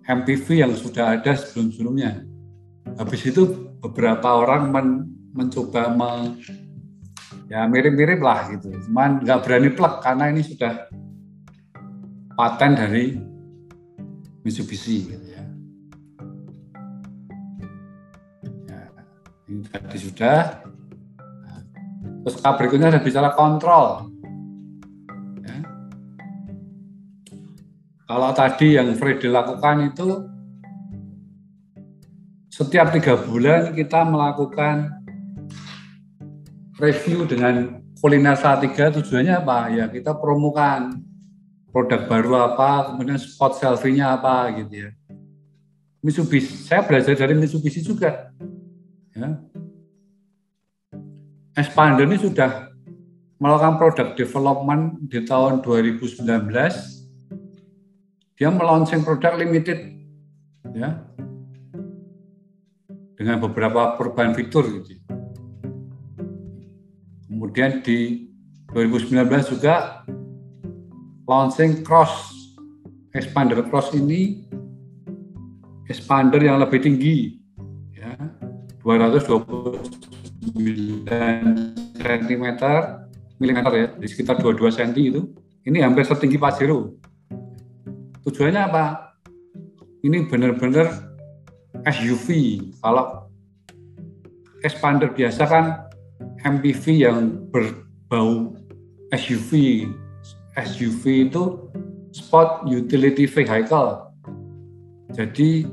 MPV 0.07 0.47
yang 0.63 0.73
sudah 0.79 1.19
ada 1.19 1.35
sebelum-sebelumnya. 1.35 2.23
Habis 3.03 3.35
itu 3.35 3.75
beberapa 3.83 4.47
orang 4.47 4.71
men, 4.71 4.89
mencoba 5.35 5.91
me, 5.91 6.39
ya 7.51 7.67
mirip-mirip 7.67 8.21
lah 8.23 8.51
gitu. 8.53 8.71
Cuman 8.89 9.23
nggak 9.23 9.41
berani 9.43 9.71
plek 9.73 9.95
karena 10.05 10.25
ini 10.31 10.43
sudah 10.45 10.87
paten 12.37 12.73
dari 12.75 13.19
Mitsubishi 14.43 15.07
gitu 15.07 15.27
ya. 15.31 15.45
ya 18.67 18.83
ini 19.47 19.63
tadi 19.71 19.99
sudah. 19.99 20.39
Terus 22.23 22.37
berikutnya 22.39 22.95
ada 22.95 23.03
bicara 23.03 23.35
kontrol. 23.35 24.11
Ya. 25.43 25.59
Kalau 28.07 28.31
tadi 28.35 28.79
yang 28.79 28.95
Freddy 28.95 29.27
lakukan 29.27 29.91
itu 29.91 30.09
setiap 32.53 32.95
tiga 32.95 33.19
bulan 33.19 33.75
kita 33.75 34.07
melakukan 34.07 35.02
review 36.83 37.31
dengan 37.31 37.79
kuliner 38.03 38.35
tiga 38.35 38.91
tujuannya 38.91 39.35
apa? 39.39 39.71
Ya 39.71 39.87
kita 39.87 40.19
promokan 40.19 40.99
produk 41.71 42.11
baru 42.11 42.53
apa, 42.53 42.91
kemudian 42.91 43.17
spot 43.23 43.63
selfie-nya 43.63 44.19
apa 44.19 44.51
gitu 44.59 44.91
ya. 44.91 44.91
Mitsubishi, 46.03 46.67
saya 46.67 46.83
belajar 46.83 47.15
dari 47.15 47.39
Mitsubishi 47.39 47.79
juga. 47.79 48.35
Ya. 49.15 49.39
Expander 51.55 52.11
ini 52.11 52.19
sudah 52.19 52.75
melakukan 53.39 53.79
produk 53.79 54.09
development 54.19 55.07
di 55.07 55.23
tahun 55.23 55.63
2019. 55.63 56.27
Dia 58.35 58.51
melaunching 58.51 59.07
produk 59.07 59.39
limited, 59.39 59.79
ya, 60.75 61.07
dengan 63.15 63.39
beberapa 63.39 63.95
perubahan 63.95 64.35
fitur 64.35 64.67
gitu. 64.83 65.02
Kemudian 67.53 67.85
di 67.85 68.33
2019 68.73 69.53
juga 69.53 70.09
launching 71.29 71.85
cross 71.85 72.33
expander 73.13 73.61
cross 73.69 73.93
ini 73.93 74.49
expander 75.85 76.41
yang 76.41 76.65
lebih 76.65 76.81
tinggi 76.81 77.37
ya 77.93 78.17
220 78.81 79.85
cm 80.57 81.13
milimeter 83.37 83.73
ya, 83.77 83.87
di 84.01 84.09
sekitar 84.09 84.41
22 84.41 84.73
cm 84.73 85.13
itu, 85.13 85.29
ini 85.69 85.85
hampir 85.85 86.09
setinggi 86.09 86.41
Pajero. 86.41 86.97
Tujuannya 88.25 88.63
apa? 88.65 89.13
Ini 90.01 90.25
benar-benar 90.25 90.89
SUV. 91.85 92.33
Kalau 92.81 93.29
expander 94.65 95.13
biasa 95.13 95.45
kan 95.45 95.92
MPV 96.43 96.85
yang 97.07 97.47
berbau 97.51 98.59
SUV. 99.15 99.87
SUV 100.59 101.31
itu 101.31 101.71
sport 102.13 102.67
utility 102.69 103.25
vehicle. 103.25 104.11
Jadi 105.15 105.65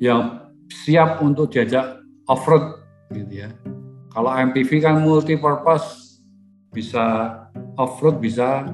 yang 0.00 0.50
siap 0.70 1.20
untuk 1.20 1.52
diajak 1.52 2.00
off-road 2.26 2.80
gitu 3.12 3.46
ya. 3.46 3.50
Kalau 4.10 4.30
MPV 4.34 4.70
kan 4.82 5.02
multi 5.02 5.38
purpose 5.38 6.18
bisa 6.70 7.36
off-road 7.78 8.18
bisa 8.18 8.66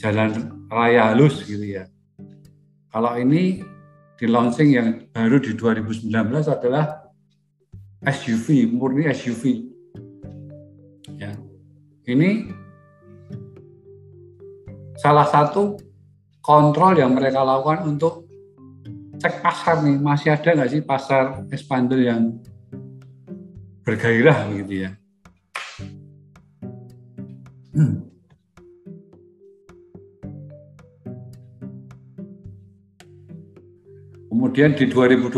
jalan 0.00 0.64
raya 0.68 1.12
halus 1.12 1.44
gitu 1.44 1.64
ya. 1.64 1.84
Kalau 2.88 3.16
ini 3.20 3.60
di 4.18 4.26
launching 4.26 4.70
yang 4.74 4.88
baru 5.12 5.38
di 5.38 5.52
2019 5.54 6.10
adalah 6.48 7.12
SUV, 8.02 8.66
murni 8.72 9.06
SUV. 9.12 9.67
Ini 12.08 12.48
salah 14.96 15.28
satu 15.28 15.76
kontrol 16.40 16.96
yang 16.96 17.12
mereka 17.12 17.44
lakukan 17.44 17.84
untuk 17.84 18.24
cek 19.20 19.44
pasar 19.44 19.84
nih, 19.84 20.00
masih 20.00 20.32
ada 20.32 20.56
nggak 20.56 20.72
sih 20.72 20.80
pasar 20.80 21.44
expander 21.52 22.00
yang 22.00 22.40
bergairah 23.84 24.48
gitu 24.56 24.88
ya. 24.88 24.96
Hmm. 27.76 28.08
Kemudian 34.32 34.72
di 34.80 34.88
2020 34.88 35.28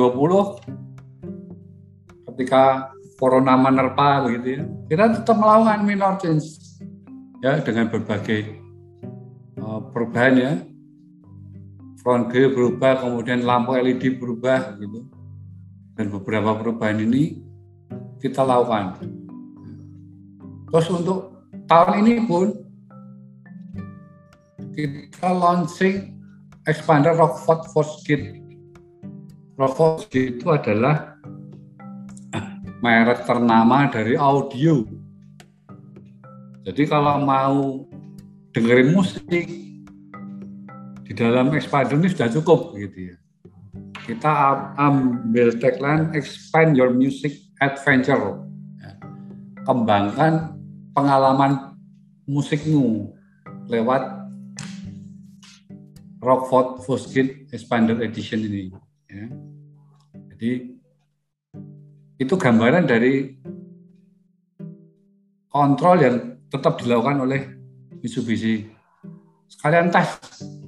ketika 2.30 2.94
corona 3.18 3.58
menerpa 3.58 4.22
begitu 4.22 4.46
ya, 4.54 4.62
kita 4.86 5.18
tetap 5.18 5.34
melakukan 5.34 5.82
minor 5.82 6.14
change 6.22 6.59
ya 7.40 7.60
dengan 7.60 7.88
berbagai 7.88 8.56
uh, 9.60 9.80
perubahan 9.92 10.34
ya. 10.36 10.52
Front 12.00 12.32
grill 12.32 12.56
berubah, 12.56 13.04
kemudian 13.04 13.44
lampu 13.44 13.76
LED 13.76 14.16
berubah 14.16 14.80
gitu. 14.80 15.04
Dan 15.92 16.08
beberapa 16.08 16.56
perubahan 16.56 16.96
ini 16.96 17.44
kita 18.24 18.40
lakukan. 18.40 19.04
Terus 20.72 20.86
untuk 20.88 21.44
tahun 21.68 21.92
ini 22.00 22.14
pun 22.24 22.56
kita 24.72 25.28
launching 25.28 26.16
expander 26.64 27.12
Rockford 27.12 27.68
Force 27.68 28.00
Gate 28.08 28.40
Rokok 29.60 30.08
itu 30.16 30.48
adalah 30.48 31.20
merek 32.80 33.28
ternama 33.28 33.92
dari 33.92 34.16
audio. 34.16 34.99
Jadi 36.60 36.82
kalau 36.84 37.24
mau 37.24 37.88
dengerin 38.52 38.92
musik 38.92 39.24
di 41.08 41.12
dalam 41.16 41.48
expander 41.56 41.96
ini 41.96 42.12
sudah 42.12 42.28
cukup 42.28 42.76
gitu 42.76 43.14
ya. 43.14 43.16
Kita 44.04 44.32
ambil 44.76 45.56
tagline 45.56 46.12
expand 46.12 46.76
your 46.76 46.92
music 46.92 47.32
adventure. 47.64 48.44
Ya. 48.76 48.92
Kembangkan 49.64 50.60
pengalaman 50.92 51.76
musikmu 52.28 53.14
lewat 53.72 54.20
Rockford 56.20 56.84
Fosgate 56.84 57.48
Expander 57.48 57.96
Edition 58.04 58.44
ini. 58.44 58.68
Ya. 59.08 59.26
Jadi 60.36 60.76
itu 62.20 62.34
gambaran 62.36 62.84
dari 62.84 63.32
kontrol 65.48 65.96
yang 66.04 66.16
tetap 66.50 66.82
dilakukan 66.82 67.22
oleh 67.22 67.40
Mitsubishi. 68.02 68.66
Sekalian 69.46 69.90
tes 69.94 70.18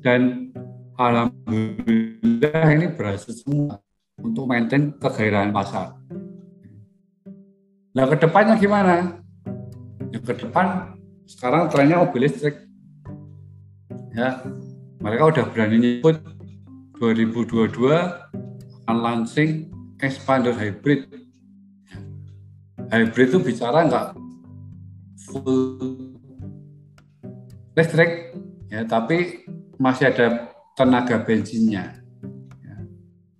dan 0.02 0.50
alhamdulillah 0.98 2.66
ini 2.74 2.86
berhasil 2.94 3.34
semua 3.34 3.82
untuk 4.18 4.46
maintain 4.46 4.94
kegairahan 4.98 5.50
pasar. 5.50 5.98
Nah, 7.92 8.08
ke 8.08 8.16
depannya 8.16 8.56
gimana? 8.56 9.20
Ya, 10.10 10.18
ke 10.22 10.32
depan 10.32 10.96
sekarang 11.28 11.68
trennya 11.68 12.00
mobil 12.00 12.24
listrik. 12.26 12.56
Ya, 14.12 14.40
mereka 15.00 15.22
udah 15.28 15.44
berani 15.50 15.76
nyebut 15.80 16.20
2022 17.00 17.90
launching 18.92 19.72
expander 20.04 20.52
hybrid. 20.52 21.08
Hybrid 22.92 23.28
itu 23.32 23.38
bicara 23.40 23.88
nggak 23.88 24.06
full 25.28 25.78
listrik, 27.72 28.36
ya, 28.68 28.84
tapi 28.84 29.48
masih 29.80 30.12
ada 30.12 30.52
tenaga 30.76 31.20
bensinnya. 31.24 32.00
Ya. 32.60 32.76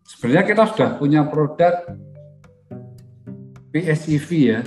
Sebenarnya 0.05 0.45
kita 0.49 0.63
sudah 0.73 0.91
punya 0.97 1.25
produk 1.29 1.85
PSEV 3.73 4.29
ya, 4.41 4.61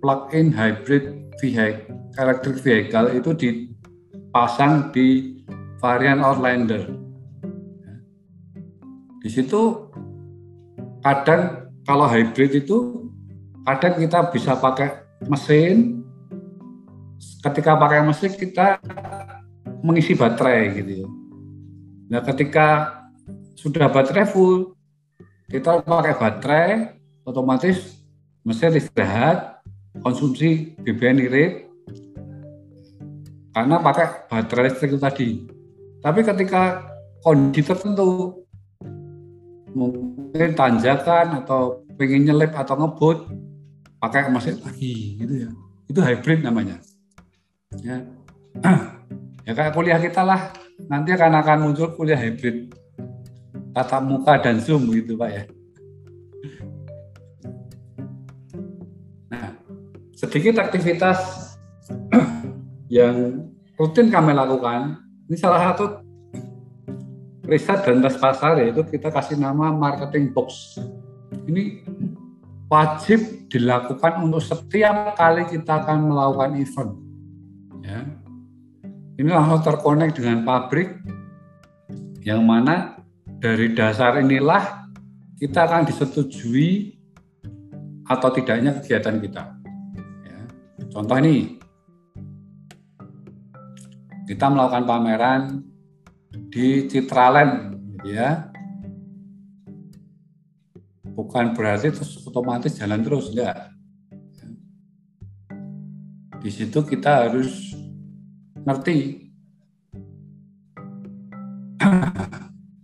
plug-in 0.00 0.52
hybrid 0.52 1.32
vehicle, 1.40 1.96
electric 2.16 2.56
vehicle 2.60 3.08
itu 3.12 3.30
dipasang 3.36 4.92
di 4.92 5.40
varian 5.80 6.24
Outlander. 6.24 6.88
Ya. 7.84 7.94
Di 9.20 9.28
situ 9.28 9.92
kadang 11.04 11.72
kalau 11.84 12.08
hybrid 12.08 12.64
itu 12.64 13.08
kadang 13.64 14.00
kita 14.00 14.32
bisa 14.32 14.56
pakai 14.56 15.04
mesin 15.28 16.03
ketika 17.44 17.76
pakai 17.76 18.00
mesin 18.00 18.32
kita 18.32 18.80
mengisi 19.84 20.16
baterai 20.16 20.72
gitu 20.80 20.92
ya. 21.04 21.08
Nah 22.08 22.20
ketika 22.24 22.68
sudah 23.52 23.92
baterai 23.92 24.24
full 24.24 24.72
kita 25.52 25.84
pakai 25.84 26.14
baterai 26.16 26.70
otomatis 27.28 28.00
mesin 28.48 28.72
istirahat 28.80 29.60
konsumsi 30.00 30.72
BBM 30.80 31.20
irit 31.28 31.52
karena 33.52 33.76
pakai 33.78 34.06
baterai 34.32 34.72
listrik 34.72 34.96
itu 34.96 35.00
tadi. 35.00 35.28
Tapi 36.00 36.20
ketika 36.24 36.84
kondisi 37.20 37.64
tertentu 37.64 38.40
mungkin 39.76 40.56
tanjakan 40.56 41.44
atau 41.44 41.84
pengen 42.00 42.24
nyelip 42.24 42.56
atau 42.56 42.74
ngebut 42.78 43.18
pakai 44.00 44.28
mesin 44.28 44.60
lagi 44.60 45.16
gitu 45.16 45.48
ya 45.48 45.50
itu 45.88 46.00
hybrid 46.00 46.44
namanya 46.44 46.78
ya. 47.82 47.98
Ya 49.44 49.52
kayak 49.52 49.76
kuliah 49.76 50.00
kita 50.00 50.24
lah. 50.24 50.56
Nanti 50.88 51.12
akan 51.12 51.36
akan 51.44 51.58
muncul 51.68 51.92
kuliah 51.92 52.16
hybrid. 52.16 52.72
Tatap 53.76 54.00
muka 54.00 54.40
dan 54.40 54.56
zoom 54.56 54.88
gitu 54.88 55.20
pak 55.20 55.28
ya. 55.28 55.42
Nah 59.28 59.52
sedikit 60.16 60.64
aktivitas 60.64 61.52
yang 62.88 63.52
rutin 63.76 64.08
kami 64.08 64.32
lakukan. 64.32 64.96
Ini 65.28 65.36
salah 65.36 65.60
satu 65.72 66.00
riset 67.44 67.84
dan 67.84 68.00
tes 68.00 68.16
pasar 68.16 68.64
yaitu 68.64 68.80
kita 68.88 69.12
kasih 69.12 69.36
nama 69.36 69.76
marketing 69.76 70.32
box. 70.32 70.80
Ini 71.44 71.84
wajib 72.72 73.52
dilakukan 73.52 74.24
untuk 74.24 74.40
setiap 74.40 75.12
kali 75.20 75.44
kita 75.52 75.84
akan 75.84 76.08
melakukan 76.08 76.56
event. 76.56 77.03
Ya. 77.84 78.00
Ini 79.20 79.28
langsung 79.28 79.60
terkonek 79.60 80.16
dengan 80.16 80.42
pabrik 80.42 81.04
yang 82.24 82.40
mana 82.48 82.96
dari 83.36 83.76
dasar 83.76 84.16
inilah 84.24 84.88
kita 85.36 85.68
akan 85.68 85.84
disetujui 85.84 86.96
atau 88.08 88.28
tidaknya 88.32 88.80
kegiatan 88.80 89.20
kita. 89.20 89.44
Ya. 90.24 90.40
Contoh 90.88 91.20
ini, 91.20 91.60
kita 94.24 94.48
melakukan 94.48 94.84
pameran 94.88 95.42
di 96.48 96.88
Citraland 96.88 97.76
gitu 98.04 98.14
ya 98.14 98.48
bukan 101.14 101.54
berarti 101.54 101.92
terus 101.94 102.22
otomatis 102.24 102.74
jalan 102.74 103.04
terus 103.04 103.30
enggak 103.34 103.74
di 106.40 106.50
situ 106.50 106.78
kita 106.84 107.28
harus 107.28 107.73
ngerti 108.64 109.28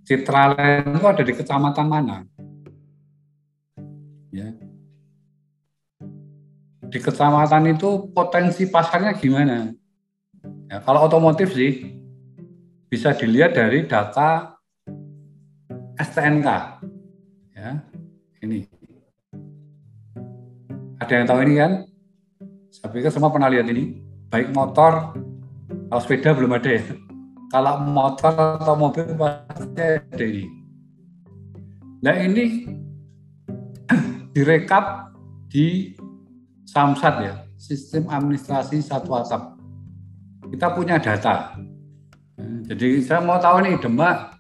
Citraland 0.07 0.97
itu 0.97 1.07
ada 1.07 1.23
di 1.24 1.32
kecamatan 1.32 1.86
mana 1.89 2.16
ya 4.31 4.52
di 6.90 6.98
kecamatan 6.98 7.70
itu 7.70 8.11
potensi 8.11 8.66
pasarnya 8.66 9.15
gimana? 9.15 9.70
Ya, 10.66 10.82
kalau 10.82 11.07
otomotif 11.07 11.55
sih 11.55 11.94
bisa 12.90 13.15
dilihat 13.15 13.55
dari 13.55 13.86
data 13.86 14.59
STNK. 15.94 16.48
Ya, 17.55 17.78
ini. 18.43 18.66
Ada 20.98 21.12
yang 21.15 21.27
tahu 21.31 21.40
ini 21.47 21.55
kan? 21.62 21.73
Saya 22.74 22.90
pikir 22.90 23.11
semua 23.15 23.31
pernah 23.31 23.47
lihat 23.47 23.70
ini. 23.70 24.02
Baik 24.31 24.51
motor, 24.51 25.15
kalau 25.90 26.00
sepeda 26.06 26.30
belum 26.30 26.54
ada 26.54 26.70
ya. 26.78 26.82
Kalau 27.50 27.82
motor 27.82 28.62
atau 28.62 28.78
mobil 28.78 29.10
pasti 29.18 29.82
ada 29.82 30.22
ini. 30.22 30.46
Nah 31.98 32.14
ini 32.14 32.44
direkap 34.38 35.10
di 35.50 35.98
Samsat 36.62 37.14
ya, 37.26 37.34
sistem 37.58 38.06
administrasi 38.06 38.78
satu 38.78 39.18
atap. 39.18 39.58
Kita 40.46 40.70
punya 40.78 41.02
data. 41.02 41.58
Jadi 42.70 43.02
saya 43.02 43.18
mau 43.18 43.42
tahu 43.42 43.66
nih 43.66 43.74
Demak 43.82 44.38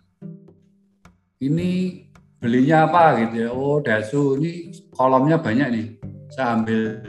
ini 1.42 1.98
belinya 2.38 2.86
apa 2.86 3.26
gitu 3.26 3.34
ya. 3.42 3.50
Oh 3.50 3.82
Dasu 3.82 4.38
ini 4.38 4.70
kolomnya 4.94 5.42
banyak 5.42 5.68
nih. 5.74 5.86
Saya 6.30 6.62
ambil 6.62 7.02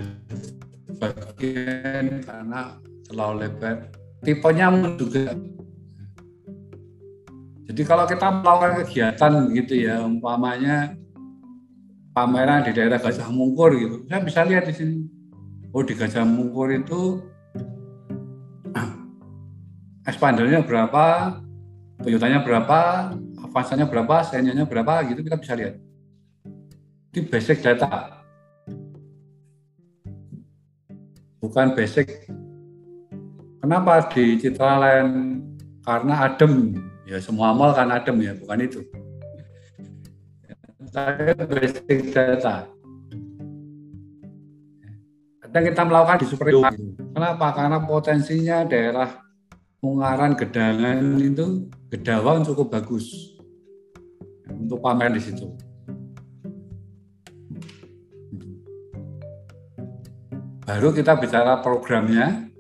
bagian 0.98 2.26
karena 2.26 2.82
terlalu 3.06 3.46
lebar. 3.46 4.01
Tipenya 4.22 4.70
juga. 4.98 5.34
Jadi 7.72 7.82
kalau 7.88 8.06
kita 8.06 8.28
melakukan 8.44 8.84
kegiatan 8.86 9.32
gitu 9.56 9.74
ya, 9.80 10.04
umpamanya 10.04 10.94
pameran 12.12 12.68
di 12.68 12.72
daerah 12.76 13.00
Gajah 13.00 13.32
Mungkur 13.32 13.72
gitu. 13.80 13.96
Saya 14.06 14.22
bisa 14.22 14.44
lihat 14.44 14.68
di 14.68 14.76
sini. 14.76 14.98
Oh 15.72 15.82
di 15.82 15.96
Gajah 15.96 16.28
Mungkur 16.28 16.70
itu 16.76 17.24
expandernya 20.10 20.68
berapa, 20.68 21.40
Toyotanya 22.04 22.44
berapa, 22.44 22.80
Avanza-nya 23.40 23.88
berapa, 23.88 24.16
Senya-nya 24.28 24.68
berapa 24.68 25.02
gitu 25.08 25.24
kita 25.24 25.38
bisa 25.40 25.54
lihat. 25.56 25.80
Itu 27.16 27.24
basic 27.32 27.64
data. 27.64 28.20
Bukan 31.40 31.74
basic. 31.74 32.28
Kenapa 33.62 34.10
di 34.10 34.42
Citra 34.42 34.82
lain? 34.82 35.08
Karena 35.86 36.26
adem. 36.26 36.76
Ya 37.06 37.22
semua 37.22 37.54
mal 37.54 37.74
kan 37.78 37.94
adem 37.94 38.18
ya, 38.22 38.34
bukan 38.38 38.66
itu 38.66 38.82
saya 40.92 41.32
basic 41.48 42.12
data. 42.12 42.68
Kadang 45.40 45.64
kita 45.72 45.82
melakukan 45.88 46.18
di 46.20 46.28
super 46.28 46.48
Kenapa? 47.16 47.48
Karena 47.56 47.78
potensinya 47.80 48.68
daerah 48.68 49.10
Ungaran 49.82 50.36
Gedangan 50.36 51.18
itu 51.18 51.72
Gedawang 51.92 52.44
cukup 52.44 52.76
bagus 52.76 53.08
untuk 54.52 54.84
pamer 54.84 55.16
di 55.16 55.24
situ. 55.24 55.48
Baru 60.68 60.92
kita 60.92 61.20
bicara 61.20 61.60
programnya. 61.64 62.51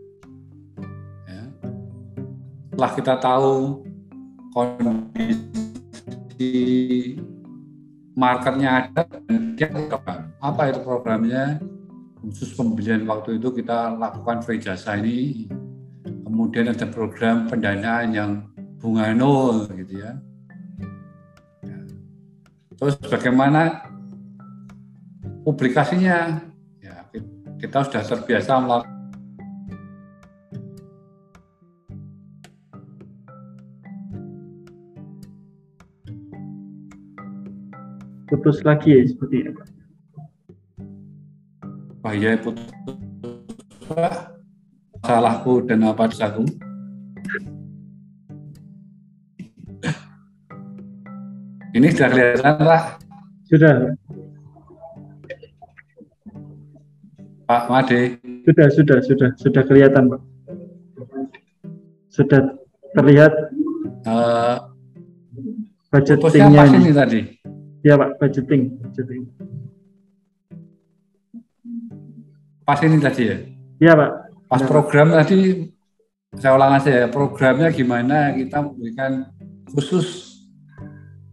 Setelah 2.81 2.97
kita 2.97 3.13
tahu 3.21 3.85
kondisi 4.57 6.49
marketnya 8.17 8.89
ada 8.89 9.05
dia 9.53 9.69
apa 10.41 10.61
itu 10.65 10.81
programnya? 10.81 11.61
Khusus 12.25 12.57
pembelian 12.57 13.05
waktu 13.05 13.37
itu 13.37 13.53
kita 13.53 13.93
lakukan 14.01 14.41
free 14.41 14.57
jasa 14.57 14.97
ini. 14.97 15.45
Kemudian 16.25 16.73
ada 16.73 16.89
program 16.89 17.45
pendanaan 17.45 18.17
yang 18.17 18.49
bunga 18.81 19.13
nol 19.13 19.69
gitu 19.77 20.01
ya. 20.01 20.17
terus 22.81 22.97
bagaimana 22.97 23.85
publikasinya? 25.45 26.49
Ya 26.81 27.05
kita 27.61 27.85
sudah 27.85 28.01
terbiasa 28.01 28.57
melakukan 28.57 29.01
putus 38.31 38.63
lagi 38.63 38.95
ya 38.95 39.03
seperti 39.03 39.35
ini 39.43 39.51
Pak. 39.51 39.67
Bahaya 41.99 42.39
putus 42.39 42.63
salahku 45.03 45.67
dan 45.67 45.83
apa 45.83 46.07
dosaku. 46.07 46.47
Ini 51.71 51.87
sudah 51.91 52.09
kelihatan 52.11 52.55
Pak? 52.67 52.83
Sudah. 53.47 53.73
Pak 57.47 57.63
Made. 57.67 57.99
Sudah, 58.47 58.67
sudah, 58.71 58.97
sudah, 59.03 59.29
sudah 59.39 59.63
kelihatan 59.67 60.03
Pak. 60.11 60.21
Sudah 62.11 62.41
terlihat 62.95 63.31
uh, 64.03 64.67
budgetingnya 65.91 66.63
ini 66.75 66.91
tadi. 66.91 67.21
Ya 67.81 67.97
Pak, 67.97 68.21
budgeting. 68.21 68.77
budgeting. 68.77 69.25
Pas 72.61 72.77
ini 72.85 72.97
tadi 73.01 73.23
ya? 73.25 73.37
Iya 73.81 73.93
Pak. 73.97 74.11
Pas 74.45 74.61
program 74.67 75.09
tadi, 75.09 75.65
saya 76.37 76.53
ulang 76.53 76.77
aja 76.77 76.91
ya, 76.91 77.05
programnya 77.09 77.73
gimana 77.73 78.35
kita 78.37 78.61
memberikan 78.61 79.31
khusus 79.71 80.37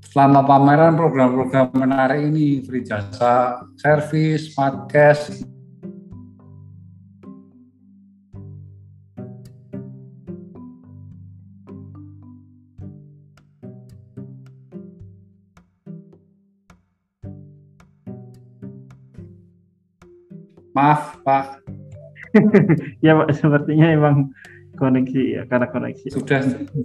selama 0.08 0.46
pameran 0.46 0.96
program-program 0.96 1.74
menarik 1.76 2.32
ini, 2.32 2.64
free 2.64 2.86
jasa, 2.86 3.60
service, 3.76 4.54
smart 4.54 4.88
Maaf, 20.78 21.18
Pak. 21.26 21.66
ya, 23.04 23.18
Pak, 23.18 23.34
sepertinya 23.34 23.90
emang 23.90 24.30
koneksi 24.78 25.22
ya, 25.26 25.42
karena 25.50 25.66
koneksi. 25.66 26.06
Sudah 26.14 26.38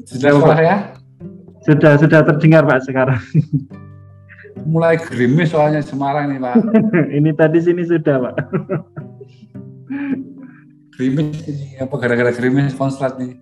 sudah 0.10 0.30
suara 0.34 0.64
ya? 0.65 0.78
Sudah, 1.61 2.02
sudah 2.02 2.26
terdengar, 2.26 2.65
Pak, 2.65 2.90
sekarang. 2.90 3.22
Mulai 4.74 4.98
gerimis 4.98 5.53
soalnya 5.53 5.86
Semarang 5.86 6.34
nih, 6.34 6.41
Pak. 6.41 6.56
ini 7.22 7.30
tadi 7.38 7.61
sini 7.61 7.86
sudah, 7.86 8.18
Pak. 8.18 8.36
gerimis 10.98 11.38
ini 11.45 11.78
apa 11.78 11.94
gara-gara 12.02 12.34
gerimis 12.34 12.74
konslet 12.74 13.14
nih? 13.22 13.38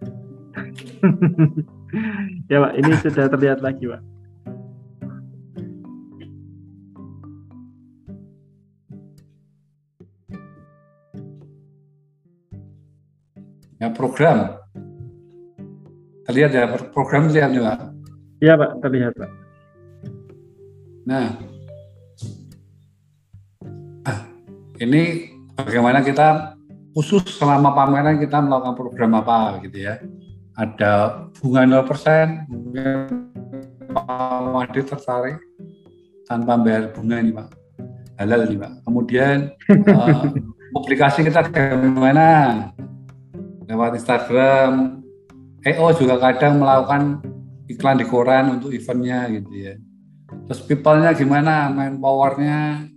ya, 2.51 2.59
Pak, 2.59 2.73
ini 2.75 2.91
sudah 2.99 3.31
terlihat 3.31 3.63
lagi, 3.63 3.87
Pak. 3.87 4.03
Ya 13.81 13.89
program. 13.89 14.61
Terlihat 16.29 16.51
ya 16.53 16.63
program 16.93 17.27
terlihat 17.27 17.51
juga. 17.51 17.73
Iya 18.37 18.53
pak 18.53 18.71
terlihat 18.85 19.13
pak. 19.17 19.31
Nah. 21.09 21.27
Ini 24.81 25.29
bagaimana 25.61 26.01
kita 26.01 26.57
khusus 26.97 27.21
selama 27.37 27.69
pameran 27.77 28.17
kita 28.17 28.41
melakukan 28.41 28.73
program 28.73 29.13
apa 29.13 29.61
gitu 29.61 29.77
ya. 29.77 30.01
Ada 30.57 31.25
bunga 31.37 31.85
0% 31.85 32.49
mungkin 32.49 33.29
Pak 33.93 34.41
Wadi 34.51 34.81
tertarik 34.81 35.37
tanpa 36.25 36.57
bayar 36.57 36.89
bunga 36.97 37.21
ini 37.21 37.29
Pak. 37.29 37.47
Halal 38.17 38.49
nih 38.49 38.57
Pak. 38.57 38.71
Kemudian 38.89 39.53
uh, 39.93 40.33
publikasi 40.75 41.29
kita 41.29 41.45
bagaimana 41.45 42.25
lewat 43.71 43.95
Instagram. 43.95 44.99
EO 45.63 45.87
juga 45.95 46.19
kadang 46.19 46.59
melakukan 46.59 47.21
iklan 47.71 48.01
di 48.01 48.05
koran 48.09 48.59
untuk 48.59 48.75
eventnya 48.75 49.31
gitu 49.31 49.51
ya. 49.55 49.73
Terus 50.47 50.59
people-nya 50.67 51.15
gimana, 51.15 51.71
main 51.71 51.95
powernya 51.95 52.89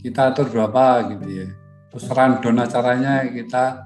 kita 0.00 0.32
atur 0.32 0.48
berapa 0.48 1.12
gitu 1.12 1.28
ya. 1.28 1.48
Terus 1.92 2.04
rundown 2.08 2.62
acaranya 2.62 3.26
kita 3.28 3.84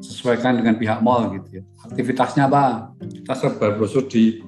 sesuaikan 0.00 0.56
dengan 0.56 0.80
pihak 0.80 1.04
mall 1.04 1.28
gitu 1.36 1.60
ya. 1.60 1.62
Aktivitasnya 1.84 2.48
apa? 2.48 2.96
Kita 3.02 3.36
sebar 3.36 3.76
brosur 3.76 4.08
di 4.08 4.40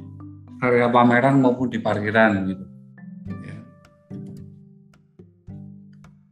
area 0.62 0.89
pameran 0.89 1.43
maupun 1.43 1.68
di 1.68 1.82
parkiran 1.82 2.32
gitu. 2.47 2.64
Ya. 3.43 3.56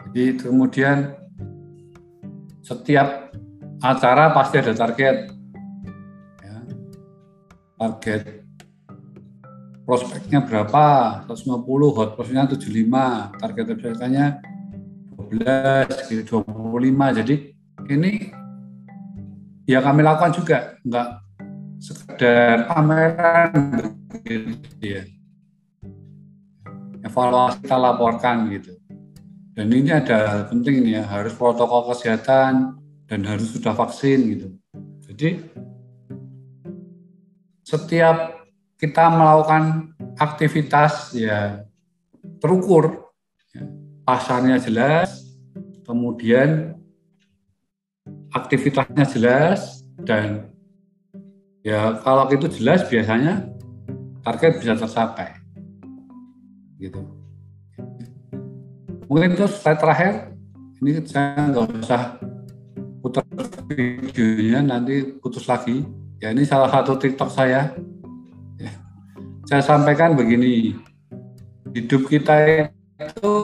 Jadi 0.07 0.25
kemudian 0.39 1.19
setiap 2.63 3.30
acara 3.81 4.33
pasti 4.37 4.61
ada 4.61 4.73
target. 4.77 5.17
Ya. 6.45 6.57
Target 7.81 8.41
prospeknya 9.91 10.47
berapa? 10.47 10.87
150, 11.27 11.91
hot 11.91 12.15
prospeknya 12.15 12.47
75, 12.47 13.35
target 13.43 13.65
website-nya 13.75 14.39
12, 15.19 16.07
gitu, 16.07 16.47
25. 16.47 17.19
Jadi 17.19 17.35
ini 17.91 18.31
ya 19.67 19.83
kami 19.83 20.07
lakukan 20.07 20.31
juga, 20.31 20.79
enggak 20.87 21.27
sekedar 21.83 22.71
pameran 22.71 23.51
gitu 24.23 24.79
ya. 24.79 25.03
Evaluasi 27.03 27.65
kita 27.65 27.75
laporkan 27.81 28.47
gitu. 28.55 28.79
Dan 29.59 29.75
ini 29.75 29.91
ada 29.91 30.47
penting 30.47 30.87
nih 30.87 31.03
ya, 31.03 31.05
harus 31.09 31.35
protokol 31.35 31.91
kesehatan 31.91 32.80
dan 33.11 33.27
harus 33.27 33.51
sudah 33.51 33.75
vaksin 33.75 34.19
gitu. 34.39 34.49
Jadi 35.11 35.43
setiap 37.67 38.47
kita 38.79 39.11
melakukan 39.11 39.91
aktivitas 40.15 41.11
ya 41.19 41.67
terukur, 42.39 43.11
ya, 43.51 43.67
pasarnya 44.07 44.63
jelas, 44.63 45.35
kemudian 45.83 46.79
aktivitasnya 48.31 49.05
jelas 49.11 49.83
dan 50.07 50.55
ya 51.67 51.99
kalau 52.07 52.31
itu 52.31 52.47
jelas 52.47 52.87
biasanya 52.87 53.51
target 54.23 54.63
bisa 54.63 54.79
tercapai 54.79 55.35
gitu 56.81 57.05
mungkin 59.11 59.37
itu 59.37 59.45
slide 59.51 59.81
terakhir 59.83 60.13
ini 60.81 61.03
saya 61.05 61.53
nggak 61.53 61.65
usah 61.85 62.03
putar 63.01 63.25
videonya 63.73 64.61
nanti 64.61 65.17
putus 65.19 65.49
lagi. 65.49 65.85
Ya 66.21 66.37
ini 66.37 66.45
salah 66.45 66.69
satu 66.69 67.01
TikTok 67.01 67.33
saya. 67.33 67.73
Ya. 68.61 68.73
saya 69.49 69.65
sampaikan 69.65 70.13
begini 70.13 70.77
hidup 71.73 72.13
kita 72.13 72.69
itu 73.01 73.35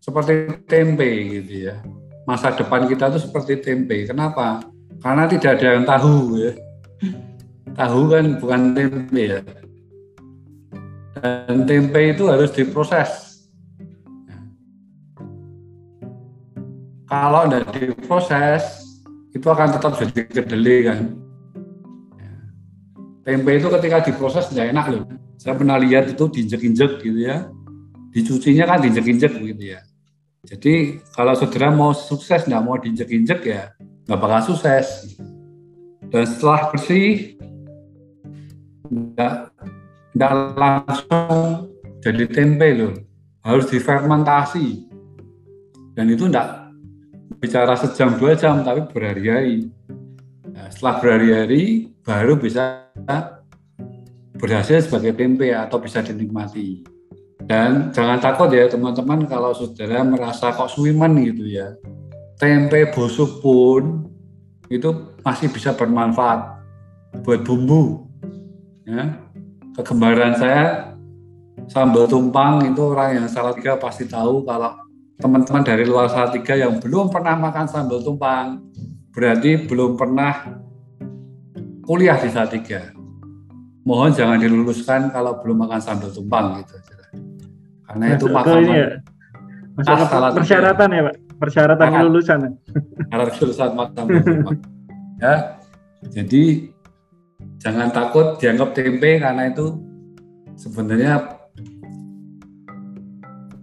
seperti 0.00 0.64
tempe 0.64 1.08
gitu 1.36 1.68
ya. 1.68 1.84
Masa 2.24 2.56
depan 2.56 2.88
kita 2.88 3.12
itu 3.12 3.28
seperti 3.28 3.60
tempe. 3.60 4.08
Kenapa? 4.08 4.64
Karena 5.04 5.28
tidak 5.28 5.60
ada 5.60 5.68
yang 5.76 5.84
tahu 5.84 6.16
ya. 6.40 6.52
Tahu 7.76 8.00
kan 8.08 8.24
bukan 8.40 8.60
tempe 8.72 9.20
ya. 9.20 9.40
Dan 11.20 11.68
tempe 11.68 12.16
itu 12.16 12.24
harus 12.32 12.48
diproses. 12.56 13.27
Kalau 17.08 17.48
tidak 17.48 17.72
diproses, 17.72 18.84
itu 19.32 19.46
akan 19.48 19.68
tetap 19.74 19.96
jadi 19.96 20.20
kedelai 20.28 20.78
kan. 20.84 20.98
Tempe 23.24 23.50
itu 23.56 23.68
ketika 23.72 23.98
diproses 24.04 24.48
tidak 24.52 24.72
enak 24.76 24.86
loh. 24.92 25.02
Saya 25.40 25.56
pernah 25.56 25.80
lihat 25.80 26.12
itu 26.12 26.24
diinjek-injek 26.28 27.00
gitu 27.00 27.20
ya. 27.24 27.48
Dicucinya 28.12 28.64
kan 28.68 28.84
diinjek-injek 28.84 29.32
gitu 29.36 29.64
ya. 29.76 29.80
Jadi 30.48 31.00
kalau 31.12 31.36
saudara 31.36 31.68
mau 31.68 31.92
sukses 31.92 32.48
nggak 32.48 32.62
mau 32.64 32.80
diinjek-injek 32.80 33.40
ya 33.44 33.72
nggak 34.08 34.20
bakal 34.24 34.56
sukses. 34.56 35.20
Dan 36.08 36.24
setelah 36.24 36.72
bersih, 36.72 37.36
nggak 38.88 39.52
tidak 40.16 40.32
langsung 40.56 41.68
jadi 42.00 42.24
tempe 42.32 42.68
loh 42.72 42.94
harus 43.44 43.68
difermentasi 43.68 44.88
dan 45.92 46.08
itu 46.08 46.24
tidak 46.32 46.67
bicara 47.38 47.74
sejam 47.78 48.18
dua 48.18 48.34
jam 48.34 48.62
tapi 48.66 48.86
berhari-hari. 48.90 49.70
Nah, 50.50 50.66
setelah 50.70 50.94
berhari-hari 50.98 51.94
baru 52.02 52.34
bisa 52.34 52.90
berhasil 54.38 54.86
sebagai 54.86 55.14
tempe 55.14 55.50
atau 55.54 55.78
bisa 55.78 56.02
dinikmati. 56.02 56.82
Dan 57.48 57.94
jangan 57.94 58.20
takut 58.20 58.52
ya 58.52 58.68
teman-teman 58.68 59.24
kalau 59.24 59.56
saudara 59.56 60.04
merasa 60.04 60.52
kok 60.52 60.68
suwiman 60.68 61.16
gitu 61.22 61.48
ya. 61.48 61.78
Tempe 62.38 62.90
busuk 62.92 63.40
pun 63.40 64.06
itu 64.68 65.16
masih 65.24 65.48
bisa 65.50 65.72
bermanfaat 65.72 66.60
buat 67.24 67.40
bumbu 67.46 68.04
ya. 68.84 69.16
Kegemaran 69.78 70.34
saya 70.34 70.92
sambal 71.70 72.10
tumpang 72.10 72.66
itu 72.66 72.82
orang 72.82 73.22
yang 73.22 73.26
salah 73.30 73.54
tiga 73.54 73.78
pasti 73.78 74.10
tahu 74.10 74.42
kalau 74.42 74.74
teman-teman 75.18 75.62
dari 75.66 75.82
luar 75.82 76.06
salah 76.06 76.30
tiga 76.30 76.54
yang 76.54 76.78
belum 76.78 77.10
pernah 77.10 77.34
makan 77.34 77.66
sambal 77.66 77.98
tumpang 78.00 78.62
berarti 79.10 79.66
belum 79.66 79.98
pernah 79.98 80.62
kuliah 81.82 82.14
di 82.22 82.30
salah 82.30 82.50
tiga. 82.50 82.94
Mohon 83.82 84.10
jangan 84.14 84.38
diluluskan 84.38 85.10
kalau 85.10 85.42
belum 85.42 85.66
makan 85.66 85.80
sambal 85.82 86.10
tumpang 86.14 86.62
gitu 86.62 86.76
karena 87.88 88.04
itu 88.20 88.26
makanan 88.28 88.68
ya. 88.68 88.88
persyaratan 90.36 90.88
ya 90.92 91.02
pak? 91.08 91.16
Persyaratan 91.38 91.86
Makan. 91.86 91.98
kelulusan 92.02 92.38
syarat 93.08 93.28
kelulusan 93.38 93.70
makan 93.74 94.04
tumpang. 94.06 94.58
Ya 95.18 95.58
jadi 96.14 96.70
jangan 97.58 97.90
takut 97.90 98.38
dianggap 98.38 98.70
tempe 98.70 99.18
karena 99.18 99.50
itu 99.50 99.74
sebenarnya 100.54 101.37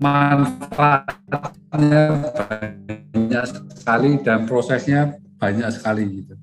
manfaatnya 0.05 2.03
banyak 2.37 3.43
sekali 3.73 4.21
dan 4.21 4.45
prosesnya 4.45 5.17
banyak 5.41 5.65
sekali 5.73 6.21
gitu. 6.21 6.37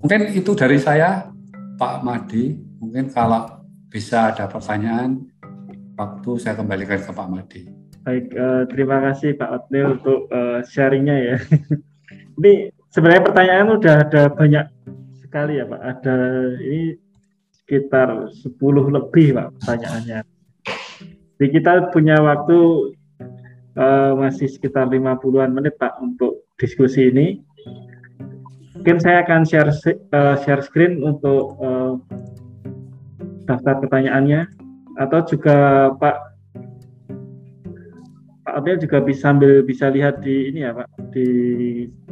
Mungkin 0.00 0.30
itu 0.38 0.54
dari 0.54 0.78
saya 0.78 1.26
Pak 1.74 2.06
Madi. 2.06 2.54
Mungkin 2.80 3.10
kalau 3.10 3.66
bisa 3.90 4.30
ada 4.32 4.46
pertanyaan 4.46 5.26
waktu 5.98 6.30
saya 6.38 6.54
kembalikan 6.56 7.02
ke 7.02 7.10
Pak 7.10 7.28
Madi. 7.28 7.62
Baik, 8.00 8.32
uh, 8.32 8.64
terima 8.70 9.02
kasih 9.10 9.36
Pak 9.36 9.50
Otnil 9.52 10.00
untuk 10.00 10.30
uh, 10.32 10.64
sharingnya 10.64 11.16
ya. 11.20 11.36
Ini 12.40 12.72
sebenarnya 12.88 13.26
pertanyaan 13.28 13.76
udah 13.76 13.94
ada 14.08 14.22
banyak 14.32 14.64
sekali 15.20 15.60
ya 15.60 15.68
Pak. 15.68 15.82
Ada 15.84 16.16
ini 16.64 16.96
sekitar 17.52 18.32
10 18.32 18.56
lebih 18.96 19.36
Pak 19.36 19.48
pertanyaannya. 19.60 20.24
Jadi 21.36 21.48
kita 21.52 21.92
punya 21.92 22.16
waktu 22.24 22.58
uh, 23.76 24.16
masih 24.18 24.48
sekitar 24.50 24.88
50-an 24.88 25.50
menit 25.52 25.76
Pak 25.76 26.00
untuk 26.02 26.46
diskusi 26.56 27.10
ini. 27.10 27.42
Mungkin 28.80 28.96
saya 28.96 29.20
akan 29.26 29.44
share 29.44 29.68
uh, 30.16 30.40
share 30.40 30.64
screen 30.64 31.04
untuk 31.04 31.60
uh, 31.60 32.00
daftar 33.44 33.82
pertanyaannya 33.84 34.48
atau 34.96 35.20
juga 35.28 35.90
Pak 36.00 36.16
Pak 38.48 38.54
Abel 38.56 38.80
juga 38.80 39.04
bisa 39.04 39.30
sambil 39.30 39.60
bisa 39.60 39.92
lihat 39.92 40.24
di 40.24 40.48
ini 40.48 40.64
ya 40.64 40.72
Pak 40.72 40.88
di 41.12 41.28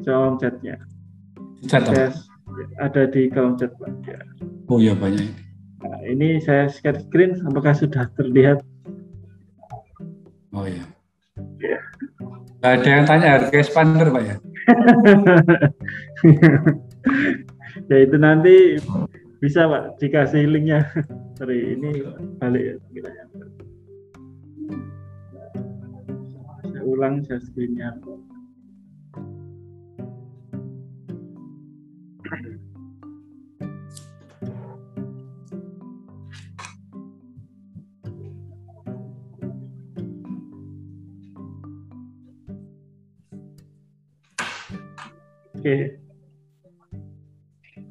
kolom 0.05 0.36
chatnya. 0.36 0.76
Chat 1.64 1.89
ada 2.78 3.02
di 3.09 3.32
kolom 3.32 3.56
chat 3.56 3.72
Pak. 3.80 3.90
Ya. 4.05 4.20
Oh 4.68 4.76
ya 4.76 4.93
banyak 4.93 5.24
ini. 5.24 5.48
Nah, 5.78 6.02
ini 6.02 6.43
saya 6.43 6.66
share 6.66 6.98
screen, 6.98 7.39
apakah 7.47 7.70
sudah 7.70 8.10
terlihat? 8.18 8.66
Oh 10.51 10.66
iya. 10.66 10.82
Ya. 11.59 11.78
Nah, 12.59 12.70
ada 12.74 12.89
yang 12.89 13.06
tanya 13.06 13.28
harga 13.39 13.55
expander 13.55 14.10
Pak 14.10 14.23
ya? 14.27 14.36
ya 17.90 17.97
itu 18.02 18.16
nanti 18.19 18.82
bisa 19.39 19.70
Pak 19.70 20.02
dikasih 20.02 20.51
linknya. 20.51 20.82
Sorry, 21.39 21.78
ini 21.78 22.02
balik 22.43 22.82
ya. 22.94 23.15
Saya 26.66 26.82
ulang 26.82 27.23
share 27.24 27.43
screen-nya. 27.43 27.94
Oke. 45.59 45.98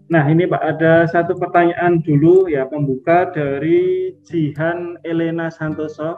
Nah 0.08 0.24
ini 0.32 0.48
Pak 0.48 0.64
ada 0.64 1.04
satu 1.04 1.36
pertanyaan 1.36 2.00
dulu 2.00 2.48
ya 2.48 2.64
pembuka 2.64 3.28
dari 3.36 4.16
Jihan 4.24 4.96
Elena 5.04 5.52
Santoso 5.52 6.16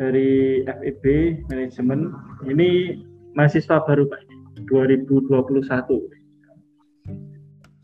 dari 0.00 0.64
FEB 0.64 1.04
Manajemen. 1.52 2.16
Ini 2.48 2.96
mahasiswa 3.36 3.84
baru 3.84 4.08
Pak 4.08 4.24
2021. 4.72 5.68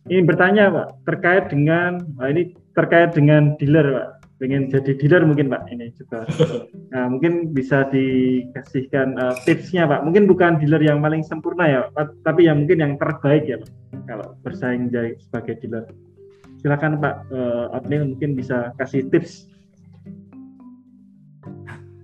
Ini 0.09 0.24
bertanya 0.24 0.72
Pak 0.72 1.04
terkait 1.04 1.52
dengan 1.52 2.00
nah 2.16 2.32
ini 2.32 2.56
terkait 2.72 3.12
dengan 3.12 3.52
dealer 3.60 3.92
Pak. 3.92 4.22
Pengen 4.43 4.66
jadi 4.66 4.98
dealer 4.98 5.23
mungkin 5.23 5.55
Pak 5.55 5.70
ini 5.70 5.94
juga. 5.94 6.27
Nah, 6.93 7.09
mungkin 7.09 7.56
bisa 7.56 7.89
dikasihkan 7.89 9.16
uh, 9.16 9.32
tipsnya 9.48 9.89
Pak. 9.89 10.05
Mungkin 10.05 10.28
bukan 10.28 10.60
dealer 10.60 10.85
yang 10.85 11.01
paling 11.01 11.24
sempurna 11.24 11.64
ya, 11.64 11.81
Pak, 11.89 12.20
tapi 12.20 12.44
yang 12.44 12.66
mungkin 12.66 12.85
yang 12.85 12.93
terbaik 13.01 13.48
ya 13.48 13.56
Pak. 13.56 13.73
Kalau 14.05 14.36
bersaing 14.44 14.93
jadi 14.93 15.16
sebagai 15.16 15.56
dealer. 15.64 15.89
Silakan 16.60 17.01
Pak 17.01 17.32
uh, 17.32 17.73
Abnil 17.73 18.12
mungkin 18.12 18.36
bisa 18.36 18.77
kasih 18.77 19.09
tips. 19.09 19.48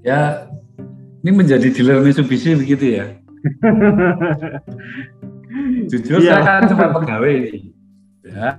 Ya, 0.01 0.49
ini 1.21 1.37
menjadi 1.37 1.69
dealer 1.69 2.01
Mitsubishi 2.01 2.57
begitu 2.57 2.97
ya. 2.97 3.13
Jujur 5.93 6.25
yeah. 6.25 6.41
saya 6.41 6.49
kan 6.49 6.63
cuma 6.73 6.97
pegawai 6.97 7.29
ini. 7.29 7.77
Ya. 8.25 8.57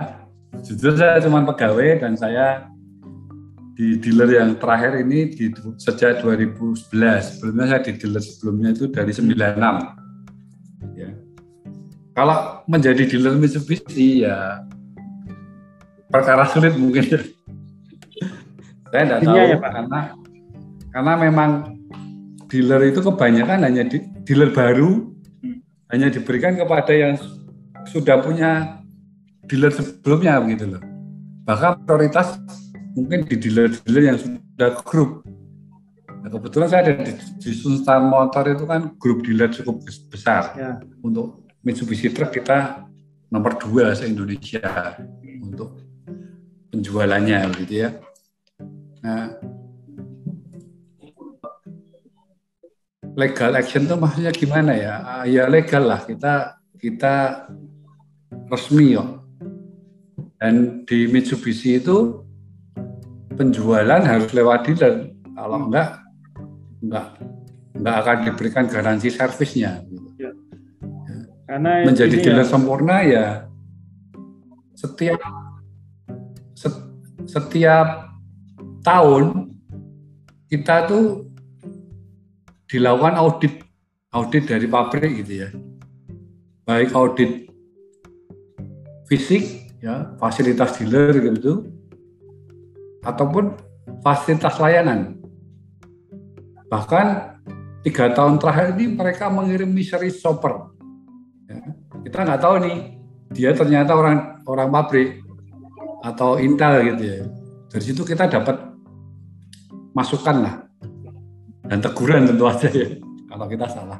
Jujur 0.61 0.93
saya 0.93 1.17
cuma 1.25 1.41
pegawai 1.41 2.05
dan 2.05 2.13
saya 2.13 2.68
di 3.79 3.95
dealer 3.95 4.43
yang 4.43 4.59
terakhir 4.59 5.07
ini 5.07 5.31
di 5.31 5.55
sejak 5.79 6.19
2011. 6.19 6.91
Sebelumnya 7.23 7.65
saya 7.71 7.79
di 7.87 7.95
dealer 7.95 8.19
sebelumnya 8.19 8.75
itu 8.75 8.91
dari 8.91 9.15
96. 9.15 10.99
Ya. 10.99 11.15
Kalau 12.11 12.67
menjadi 12.67 13.07
dealer 13.07 13.39
Mitsubishi 13.39 14.27
ya 14.27 14.67
perkara 16.11 16.43
sulit 16.51 16.75
mungkin. 16.75 17.07
saya 18.89 19.05
tidak 19.05 19.19
tahu 19.21 19.37
ya, 19.37 19.55
Pak. 19.61 19.71
karena 19.71 19.99
karena 20.91 21.13
memang 21.15 21.49
dealer 22.51 22.91
itu 22.91 22.99
kebanyakan 22.99 23.63
hanya 23.63 23.87
di, 23.87 24.03
dealer 24.27 24.51
baru 24.51 25.07
hmm. 25.39 25.59
hanya 25.95 26.11
diberikan 26.11 26.59
kepada 26.59 26.91
yang 26.91 27.15
sudah 27.87 28.19
punya 28.19 28.83
dealer 29.47 29.71
sebelumnya 29.71 30.35
begitu 30.43 30.67
loh. 30.67 30.83
Bahkan 31.47 31.87
prioritas 31.87 32.35
mungkin 32.99 33.23
di 33.23 33.35
dealer-dealer 33.39 34.03
yang 34.11 34.19
sudah 34.19 34.71
grup. 34.83 35.23
Nah, 36.19 36.27
kebetulan 36.27 36.67
saya 36.67 36.81
ada 36.83 36.93
di, 36.99 37.15
di 37.15 37.51
Sultan 37.55 38.11
Motor 38.11 38.51
itu 38.51 38.67
kan 38.67 38.91
grup 38.99 39.23
dealer 39.23 39.47
cukup 39.55 39.87
besar. 40.11 40.51
Ya. 40.59 40.83
Untuk 40.99 41.47
Mitsubishi 41.63 42.11
Truck 42.11 42.35
kita 42.35 42.83
nomor 43.31 43.55
dua 43.55 43.95
se 43.95 44.03
Indonesia 44.03 44.99
untuk 45.39 45.79
penjualannya 46.75 47.39
gitu 47.63 47.87
ya. 47.87 47.89
Nah, 48.99 49.31
legal 53.15 53.55
action 53.55 53.87
itu 53.87 53.95
maksudnya 53.95 54.31
gimana 54.35 54.75
ya? 54.75 54.95
Ah, 54.99 55.23
ya 55.23 55.47
legal 55.47 55.87
lah 55.87 56.03
kita 56.03 56.59
kita 56.75 57.47
resmi 58.51 58.99
ya. 58.99 59.07
Dan 60.39 60.83
di 60.83 61.07
Mitsubishi 61.07 61.79
itu 61.79 62.27
penjualan 63.39 64.03
harus 64.03 64.29
lewat 64.35 64.67
dealer. 64.67 65.15
Kalau 65.31 65.55
hmm. 65.55 65.67
enggak, 65.71 65.89
enggak 66.83 67.07
enggak 67.79 67.95
akan 68.03 68.17
diberikan 68.27 68.65
garansi 68.67 69.07
servisnya. 69.07 69.79
Ya. 70.19 70.35
Karena 71.47 71.87
menjadi 71.87 72.19
dealer 72.19 72.43
ya. 72.43 72.51
sempurna 72.51 72.97
ya 73.07 73.27
setiap 74.79 75.19
setiap 77.27 77.87
tahun 78.79 79.51
kita 80.47 80.87
tuh 80.87 81.27
dilakukan 82.71 83.19
audit 83.19 83.53
audit 84.15 84.47
dari 84.47 84.67
pabrik 84.71 85.19
gitu 85.19 85.33
ya 85.43 85.49
baik 86.63 86.95
audit 86.95 87.51
fisik 89.11 89.67
ya 89.83 90.15
fasilitas 90.15 90.79
dealer 90.79 91.11
gitu 91.27 91.67
ataupun 93.03 93.55
fasilitas 94.03 94.55
layanan. 94.59 95.19
Bahkan 96.69 97.07
tiga 97.81 98.11
tahun 98.13 98.37
terakhir 98.37 98.77
ini 98.77 98.93
mereka 98.93 99.31
mengirim 99.31 99.71
mystery 99.71 100.13
shopper. 100.13 100.69
Ya, 101.49 101.73
kita 102.05 102.17
nggak 102.27 102.41
tahu 102.41 102.55
nih, 102.61 102.77
dia 103.33 103.51
ternyata 103.55 103.97
orang 103.97 104.43
orang 104.45 104.69
pabrik 104.69 105.23
atau 106.05 106.37
Intel 106.37 106.93
gitu 106.93 107.03
ya. 107.03 107.19
Dari 107.69 107.83
situ 107.85 108.01
kita 108.05 108.29
dapat 108.29 108.57
masukan 109.93 110.37
lah 110.45 110.55
dan 111.69 111.81
teguran 111.81 112.25
tentu 112.25 112.45
aja 112.49 112.69
ya 112.69 112.97
kalau 113.29 113.45
kita 113.45 113.65
salah. 113.69 113.99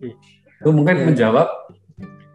Gitu. 0.00 0.16
Itu 0.60 0.70
mungkin 0.72 1.12
menjawab 1.12 1.48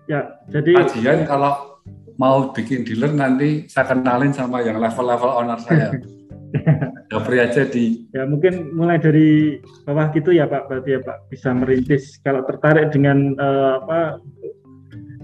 ya 0.05 0.21
jadi 0.49 0.85
kajian 0.85 1.25
kalau 1.25 1.74
mau 2.15 2.51
bikin 2.51 2.87
dealer 2.87 3.11
nanti 3.11 3.67
saya 3.67 3.91
kenalin 3.91 4.31
sama 4.31 4.63
yang 4.63 4.79
level-level 4.79 5.31
owner 5.31 5.59
saya. 5.59 5.91
Dapri 7.11 7.37
aja 7.43 7.67
di. 7.67 8.07
Ya 8.15 8.23
mungkin 8.23 8.71
mulai 8.73 8.97
dari 8.97 9.59
bawah 9.83 10.09
gitu 10.15 10.31
ya 10.31 10.47
Pak, 10.47 10.71
berarti 10.71 10.95
ya 10.95 11.01
Pak 11.03 11.27
bisa 11.27 11.51
merintis 11.51 12.17
kalau 12.23 12.47
tertarik 12.47 12.95
dengan 12.95 13.35
uh, 13.35 13.83
apa 13.83 13.99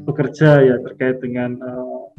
bekerja 0.04 0.60
ya 0.60 0.76
terkait 0.84 1.24
dengan 1.24 1.56
uh, 1.64 2.12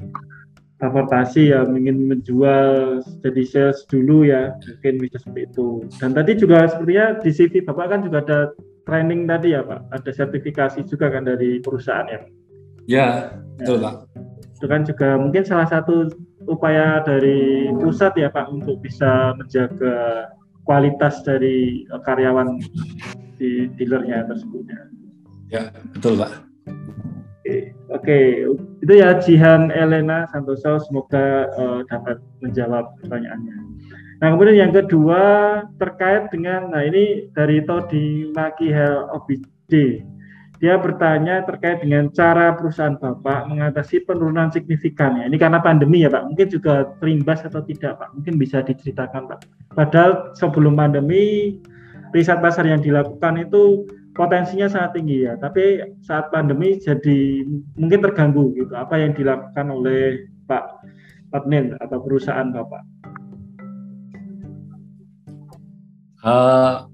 transportasi 0.80 1.52
ya 1.52 1.62
ingin 1.68 2.10
menjual 2.10 3.02
jadi 3.22 3.42
sales 3.46 3.84
dulu 3.86 4.26
ya 4.26 4.56
mungkin 4.56 4.94
bisa 4.98 5.20
seperti 5.20 5.42
itu. 5.52 5.68
Dan 6.00 6.10
tadi 6.16 6.32
juga 6.40 6.66
sepertinya 6.66 7.20
di 7.20 7.30
CV 7.30 7.52
Bapak 7.62 7.86
kan 7.92 8.00
juga 8.00 8.18
ada 8.24 8.40
training 8.88 9.28
tadi 9.28 9.52
ya 9.52 9.60
Pak, 9.62 9.92
ada 9.92 10.10
sertifikasi 10.10 10.80
juga 10.88 11.12
kan 11.12 11.28
dari 11.28 11.60
perusahaan 11.60 12.08
ya. 12.08 12.20
Ya, 12.82 13.06
betul 13.60 13.78
ya. 13.78 13.84
Pak 13.86 14.31
itu 14.62 14.70
kan 14.70 14.86
juga 14.86 15.18
mungkin 15.18 15.42
salah 15.42 15.66
satu 15.66 16.06
upaya 16.46 17.02
dari 17.02 17.66
pusat 17.82 18.14
ya 18.14 18.30
Pak 18.30 18.46
untuk 18.54 18.78
bisa 18.78 19.34
menjaga 19.34 20.30
kualitas 20.62 21.18
dari 21.26 21.82
karyawan 22.06 22.62
di 23.42 23.66
dealernya 23.74 24.22
tersebut 24.30 24.62
ya. 24.70 24.80
Ya 25.50 25.62
betul 25.90 26.14
Pak. 26.14 26.46
Oke, 27.42 27.74
Oke. 27.90 28.18
itu 28.86 28.92
ya 28.94 29.18
Jihan 29.18 29.74
Elena 29.74 30.30
Santoso 30.30 30.78
semoga 30.86 31.50
uh, 31.58 31.82
dapat 31.90 32.22
menjawab 32.38 32.94
pertanyaannya. 33.02 33.58
Nah 34.22 34.30
kemudian 34.30 34.62
yang 34.62 34.70
kedua 34.70 35.22
terkait 35.82 36.30
dengan, 36.30 36.70
nah 36.70 36.86
ini 36.86 37.26
dari 37.34 37.66
Todi 37.66 38.30
Maki 38.30 38.70
Hel 38.70 39.10
OBD 39.10 40.06
dia 40.62 40.78
bertanya 40.78 41.42
terkait 41.42 41.82
dengan 41.82 42.06
cara 42.14 42.54
perusahaan 42.54 42.94
Bapak 42.94 43.50
mengatasi 43.50 44.06
penurunan 44.06 44.46
signifikan 44.54 45.18
ya. 45.18 45.26
Ini 45.26 45.34
karena 45.34 45.58
pandemi 45.58 46.06
ya 46.06 46.10
Pak. 46.14 46.30
Mungkin 46.30 46.46
juga 46.54 46.86
terimbas 47.02 47.42
atau 47.42 47.66
tidak 47.66 47.98
Pak. 47.98 48.14
Mungkin 48.14 48.38
bisa 48.38 48.62
diceritakan 48.62 49.26
Pak. 49.26 49.42
Padahal 49.74 50.30
sebelum 50.38 50.78
pandemi 50.78 51.58
riset 52.14 52.38
pasar 52.38 52.70
yang 52.70 52.78
dilakukan 52.78 53.42
itu 53.42 53.90
potensinya 54.14 54.70
sangat 54.70 55.02
tinggi 55.02 55.26
ya. 55.26 55.34
Tapi 55.34 55.82
saat 55.98 56.30
pandemi 56.30 56.78
jadi 56.78 57.42
mungkin 57.74 57.98
terganggu 57.98 58.54
gitu. 58.54 58.70
Apa 58.78 59.02
yang 59.02 59.18
dilakukan 59.18 59.66
oleh 59.66 60.30
Pak 60.46 60.78
Patnin 61.34 61.74
atau 61.82 61.98
perusahaan 61.98 62.46
Bapak? 62.54 62.82
Uh, 66.22 66.86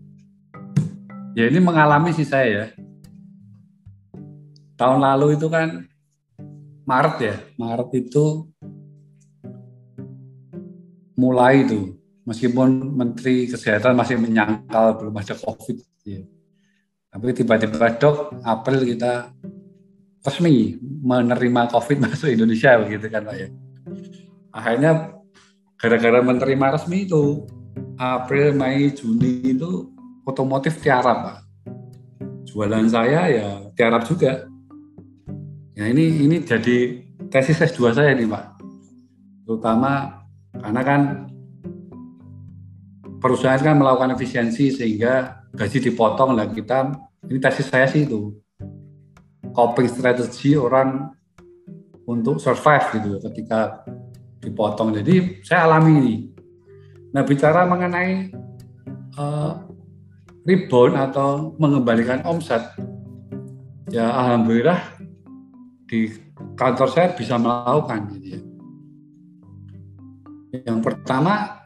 ya 1.36 1.52
ini 1.52 1.60
mengalami 1.60 2.16
sih 2.16 2.24
saya 2.24 2.48
ya 2.48 2.88
tahun 4.78 5.02
lalu 5.02 5.34
itu 5.34 5.50
kan 5.50 5.84
Maret 6.86 7.16
ya, 7.20 7.36
Maret 7.59 7.90
itu 7.98 8.48
mulai 11.18 11.66
itu 11.66 11.98
meskipun 12.22 12.94
Menteri 12.94 13.50
Kesehatan 13.50 13.98
masih 13.98 14.16
menyangkal 14.16 14.96
belum 14.96 15.18
ada 15.18 15.34
COVID, 15.34 15.76
ya. 16.06 16.22
tapi 17.10 17.34
tiba-tiba 17.34 17.98
dok 17.98 18.38
April 18.46 18.86
kita 18.86 19.34
resmi 20.22 20.78
menerima 20.80 21.74
COVID 21.74 21.96
masuk 22.06 22.30
Indonesia 22.30 22.78
begitu 22.78 23.10
kan 23.10 23.26
Pak 23.26 23.36
ya. 23.36 23.48
Akhirnya 24.55 24.92
gara-gara 25.76 26.20
menerima 26.22 26.66
resmi 26.78 27.05
itu 27.05 27.44
April, 27.98 28.55
Mei, 28.55 28.94
Juni 28.94 29.42
itu 29.42 29.90
otomotif 30.22 30.78
tiarap 30.78 31.18
Pak. 31.24 31.38
Jualan 32.48 32.86
saya 32.88 33.28
ya 33.28 33.48
tiarap 33.74 34.06
juga. 34.06 34.46
Ya 35.78 35.86
ini 35.86 36.26
ini 36.26 36.42
jadi 36.42 37.06
tesis 37.30 37.62
S2 37.62 37.94
saya 37.94 38.10
nih 38.10 38.26
Pak. 38.26 38.44
Terutama 39.46 40.26
karena 40.50 40.82
kan 40.82 41.00
perusahaan 43.22 43.62
kan 43.62 43.78
melakukan 43.78 44.18
efisiensi 44.18 44.74
sehingga 44.74 45.46
gaji 45.55 45.78
dipotong 45.78 46.34
lah 46.34 46.50
kita. 46.50 46.98
Ini 47.30 47.38
tesis 47.38 47.70
saya 47.70 47.86
sih 47.86 48.10
itu. 48.10 48.34
Coping 49.55 49.86
strategi 49.86 50.59
orang 50.59 51.14
untuk 52.10 52.42
survive 52.42 52.98
gitu 52.98 53.22
ketika 53.30 53.86
dipotong. 54.42 54.90
Jadi 54.98 55.46
saya 55.46 55.70
alami 55.70 55.92
ini. 55.94 56.16
Nah 57.14 57.22
bicara 57.22 57.70
mengenai 57.70 58.34
uh, 59.14 59.62
rebound 60.42 60.98
atau 60.98 61.55
mengembalikan 61.55 62.26
omset 62.26 62.66
ya 63.88 64.10
alhamdulillah 64.10 64.97
di 65.89 66.12
kantor 66.55 66.89
saya 66.93 67.09
bisa 67.16 67.40
melakukan 67.40 68.12
gitu 68.15 68.27
ya. 68.36 68.40
Yang 70.69 70.81
pertama, 70.85 71.65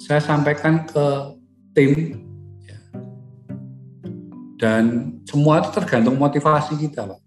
saya 0.00 0.20
sampaikan 0.20 0.88
ke 0.88 1.06
tim, 1.76 1.92
ya. 2.64 2.78
dan 4.60 5.16
semua 5.28 5.64
itu 5.64 5.70
tergantung 5.72 6.16
motivasi 6.16 6.76
kita, 6.80 7.08
Pak. 7.08 7.20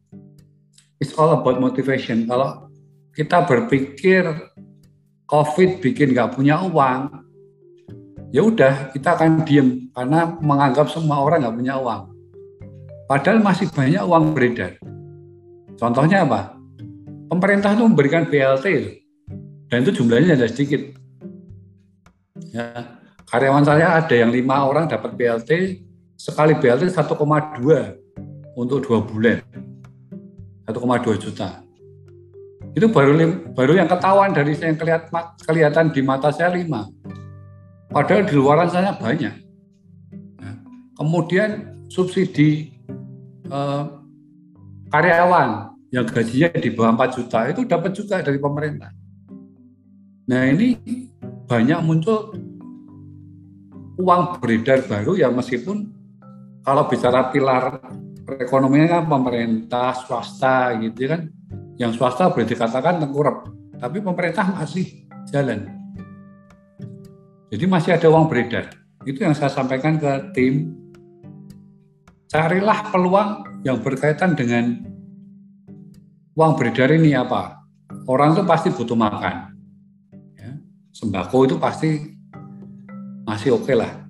It's 1.02 1.14
all 1.18 1.34
about 1.34 1.62
motivation. 1.62 2.26
Kalau 2.30 2.70
kita 3.14 3.46
berpikir 3.46 4.26
COVID 5.26 5.82
bikin 5.82 6.14
nggak 6.14 6.38
punya 6.38 6.62
uang, 6.62 7.10
ya 8.30 8.46
udah 8.46 8.94
kita 8.94 9.18
akan 9.18 9.42
diem 9.42 9.90
karena 9.90 10.38
menganggap 10.38 10.90
semua 10.90 11.22
orang 11.22 11.46
nggak 11.46 11.58
punya 11.58 11.76
uang. 11.82 12.02
Padahal 13.06 13.42
masih 13.42 13.70
banyak 13.74 14.02
uang 14.06 14.34
beredar. 14.34 14.78
Contohnya 15.76 16.24
apa? 16.24 16.56
Pemerintah 17.28 17.76
itu 17.76 17.84
memberikan 17.84 18.24
BLT 18.30 18.66
dan 19.68 19.84
itu 19.84 20.02
jumlahnya 20.02 20.40
tidak 20.40 20.52
sedikit. 20.56 20.82
Ya, 22.56 22.96
karyawan 23.28 23.66
saya 23.66 24.00
ada 24.00 24.16
yang 24.16 24.32
lima 24.32 24.64
orang 24.64 24.88
dapat 24.88 25.18
BLT, 25.18 25.82
sekali 26.16 26.56
BLT 26.56 26.94
1,2 26.94 28.56
untuk 28.56 28.80
dua 28.86 29.00
bulan, 29.04 29.44
1,2 30.70 31.20
juta. 31.20 31.66
Itu 32.76 32.92
baru 32.92 33.16
baru 33.56 33.74
yang 33.80 33.88
ketahuan 33.88 34.36
dari 34.36 34.56
saya 34.56 34.72
yang 34.76 34.80
kelihatan, 34.80 35.12
kelihatan 35.44 35.86
di 35.96 36.02
mata 36.04 36.32
saya 36.32 36.52
lima. 36.52 36.88
Padahal 37.92 38.28
di 38.28 38.36
luaran 38.36 38.68
sana 38.68 38.96
banyak. 38.96 39.32
Nah, 40.40 40.56
kemudian 41.00 41.80
subsidi 41.88 42.76
eh, 43.48 43.84
karyawan 44.96 45.76
yang 45.92 46.08
gajinya 46.08 46.50
di 46.56 46.70
bawah 46.72 47.04
4 47.04 47.16
juta 47.20 47.40
itu 47.52 47.62
dapat 47.68 47.92
juga 47.92 48.24
dari 48.24 48.40
pemerintah. 48.40 48.92
Nah 50.32 50.42
ini 50.48 50.80
banyak 51.46 51.80
muncul 51.84 52.32
uang 54.00 54.40
beredar 54.40 54.88
baru 54.88 55.20
ya 55.20 55.28
meskipun 55.28 55.92
kalau 56.64 56.88
bicara 56.88 57.28
pilar 57.30 57.84
perekonomian 58.26 58.90
kan 58.90 59.04
pemerintah, 59.06 59.94
swasta 59.94 60.74
gitu 60.80 61.12
kan. 61.12 61.30
Yang 61.76 62.00
swasta 62.00 62.32
boleh 62.32 62.48
dikatakan 62.48 63.04
tengkurap, 63.04 63.52
tapi 63.78 64.00
pemerintah 64.00 64.48
masih 64.48 65.06
jalan. 65.28 65.68
Jadi 67.52 67.66
masih 67.68 68.00
ada 68.00 68.08
uang 68.10 68.32
beredar. 68.32 68.72
Itu 69.06 69.22
yang 69.22 69.36
saya 69.36 69.52
sampaikan 69.52 70.00
ke 70.00 70.32
tim. 70.34 70.74
Carilah 72.32 72.90
peluang 72.90 73.55
yang 73.66 73.82
berkaitan 73.82 74.38
dengan 74.38 74.86
uang 76.38 76.54
beredar 76.54 76.94
ini 76.94 77.18
apa. 77.18 77.66
Orang 78.06 78.38
itu 78.38 78.46
pasti 78.46 78.70
butuh 78.70 78.94
makan. 78.94 79.58
Ya, 80.38 80.62
sembako 80.94 81.50
itu 81.50 81.56
pasti 81.58 82.14
masih 83.26 83.58
oke 83.58 83.66
okay 83.66 83.76
lah. 83.76 84.06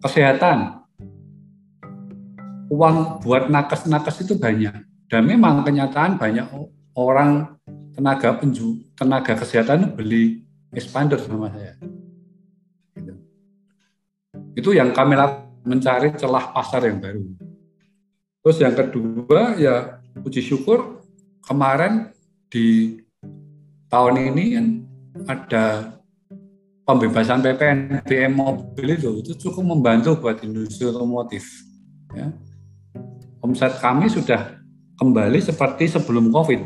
Kesehatan, 0.00 0.86
uang 2.70 3.18
buat 3.26 3.50
nakes-nakes 3.50 4.22
itu 4.22 4.38
banyak. 4.38 4.86
Dan 5.10 5.26
memang 5.26 5.66
kenyataan 5.66 6.14
banyak 6.14 6.46
orang 6.94 7.58
tenaga 7.90 8.38
penju, 8.38 8.86
tenaga 8.94 9.34
kesehatan 9.34 9.98
beli 9.98 10.46
expander 10.70 11.18
sama 11.18 11.50
saya. 11.50 11.74
Itu 14.54 14.70
yang 14.70 14.94
kami 14.94 15.18
mencari 15.66 16.14
celah 16.14 16.54
pasar 16.54 16.86
yang 16.86 17.02
baru. 17.02 17.49
Terus 18.40 18.56
yang 18.56 18.72
kedua 18.72 19.60
ya 19.60 20.00
puji 20.16 20.40
syukur 20.40 21.04
kemarin 21.44 22.08
di 22.48 22.96
tahun 23.92 24.32
ini 24.32 24.44
kan 24.56 24.66
ada 25.28 25.64
pembebasan 26.88 27.44
PPN 27.44 28.02
BM 28.02 28.32
mobil 28.34 28.96
itu 28.96 29.22
itu 29.22 29.32
cukup 29.36 29.76
membantu 29.76 30.16
buat 30.18 30.40
industri 30.40 30.88
otomotif. 30.88 31.46
Ya. 32.16 32.34
Omset 33.44 33.78
kami 33.78 34.08
sudah 34.08 34.58
kembali 34.96 35.38
seperti 35.38 35.86
sebelum 35.92 36.32
COVID. 36.34 36.60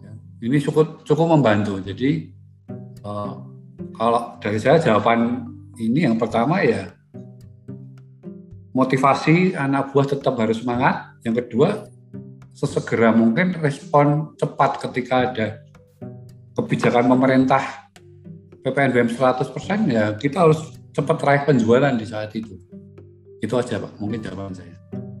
Ya. 0.00 0.12
Ini 0.40 0.56
cukup 0.64 1.02
cukup 1.02 1.36
membantu. 1.36 1.82
Jadi 1.84 2.32
uh, 3.04 3.42
kalau 3.92 4.40
dari 4.40 4.56
saya 4.62 4.80
jawaban 4.80 5.44
ini 5.76 6.08
yang 6.08 6.16
pertama 6.16 6.64
ya 6.64 6.95
motivasi 8.76 9.56
anak 9.56 9.96
buah 9.96 10.04
tetap 10.04 10.36
harus 10.36 10.60
semangat. 10.60 11.16
Yang 11.24 11.48
kedua, 11.48 11.88
sesegera 12.52 13.16
mungkin 13.16 13.56
respon 13.56 14.36
cepat 14.36 14.84
ketika 14.84 15.32
ada 15.32 15.46
kebijakan 16.52 17.08
pemerintah 17.08 17.88
PPNBM 18.60 19.08
100% 19.12 19.88
ya 19.88 20.12
kita 20.16 20.44
harus 20.44 20.76
cepat 20.92 21.18
raih 21.24 21.42
penjualan 21.48 21.96
di 21.96 22.04
saat 22.04 22.36
itu. 22.36 22.60
Itu 23.40 23.56
aja 23.56 23.80
Pak, 23.80 23.96
mungkin 23.96 24.20
jawaban 24.20 24.52
saya. 24.52 24.76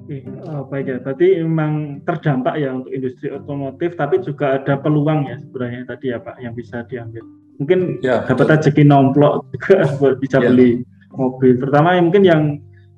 Oke, 0.06 0.22
oh, 0.46 0.68
baik 0.68 0.86
ya. 0.86 0.96
Berarti 1.00 1.42
memang 1.42 2.00
terdampak 2.04 2.54
ya 2.60 2.76
untuk 2.76 2.92
industri 2.92 3.32
otomotif, 3.32 3.96
tapi 3.96 4.20
juga 4.20 4.60
ada 4.60 4.78
peluang 4.78 5.26
ya 5.28 5.36
sebenarnya 5.40 5.82
tadi 5.88 6.06
ya 6.12 6.18
Pak 6.20 6.36
yang 6.44 6.52
bisa 6.52 6.84
diambil 6.86 7.24
mungkin 7.56 8.00
ya, 8.04 8.24
dapat 8.24 8.60
rezeki 8.60 8.84
nomplok 8.84 9.48
juga 9.52 9.76
buat 10.00 10.14
bisa 10.20 10.38
ya. 10.40 10.48
beli 10.52 10.84
mobil. 11.16 11.56
Terutama 11.56 11.96
mungkin 12.00 12.22
yang 12.24 12.42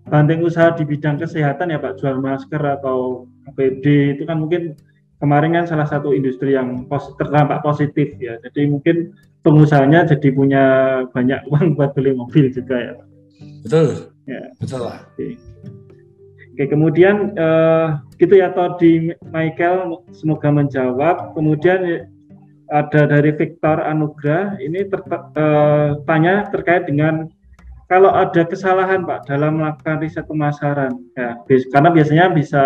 banting 0.08 0.40
usaha 0.42 0.74
di 0.74 0.84
bidang 0.84 1.20
kesehatan 1.20 1.72
ya 1.72 1.78
Pak, 1.78 2.00
jual 2.00 2.18
masker 2.18 2.60
atau 2.60 3.28
APD 3.48 4.16
itu 4.16 4.24
kan 4.24 4.40
mungkin 4.42 4.74
kemarin 5.22 5.54
kan 5.54 5.64
salah 5.68 5.86
satu 5.86 6.10
industri 6.16 6.56
yang 6.56 6.88
pos, 6.88 7.14
terdampak 7.20 7.62
positif 7.62 8.16
ya. 8.18 8.40
Jadi 8.42 8.68
mungkin 8.68 9.12
pengusahanya 9.46 10.08
jadi 10.08 10.28
punya 10.34 10.64
banyak 11.12 11.44
uang 11.52 11.78
buat 11.78 11.94
beli 11.94 12.16
mobil 12.16 12.50
juga 12.50 12.76
ya 12.76 12.92
Pak. 12.96 13.06
Betul. 13.64 13.88
Ya. 14.28 14.42
Betul 14.60 14.80
lah. 14.84 14.98
Oke. 15.14 15.38
Oke, 16.58 16.74
kemudian 16.74 17.38
uh, 17.38 18.02
gitu 18.18 18.34
ya 18.34 18.50
Todi 18.50 19.14
Michael 19.30 20.02
semoga 20.10 20.50
menjawab. 20.50 21.38
Kemudian 21.38 22.10
ada 22.68 23.00
dari 23.06 23.30
Victor 23.32 23.78
Anugrah 23.78 24.58
ini 24.58 24.82
ter, 24.90 25.00
uh, 25.38 26.02
tanya 26.02 26.50
terkait 26.50 26.90
dengan 26.90 27.30
kalau 27.88 28.12
ada 28.12 28.44
kesalahan 28.44 29.08
Pak 29.08 29.32
dalam 29.32 29.64
melakukan 29.64 30.04
riset 30.04 30.28
pemasaran 30.28 30.92
ya 31.16 31.40
karena 31.72 31.88
biasanya 31.88 32.24
bisa 32.36 32.64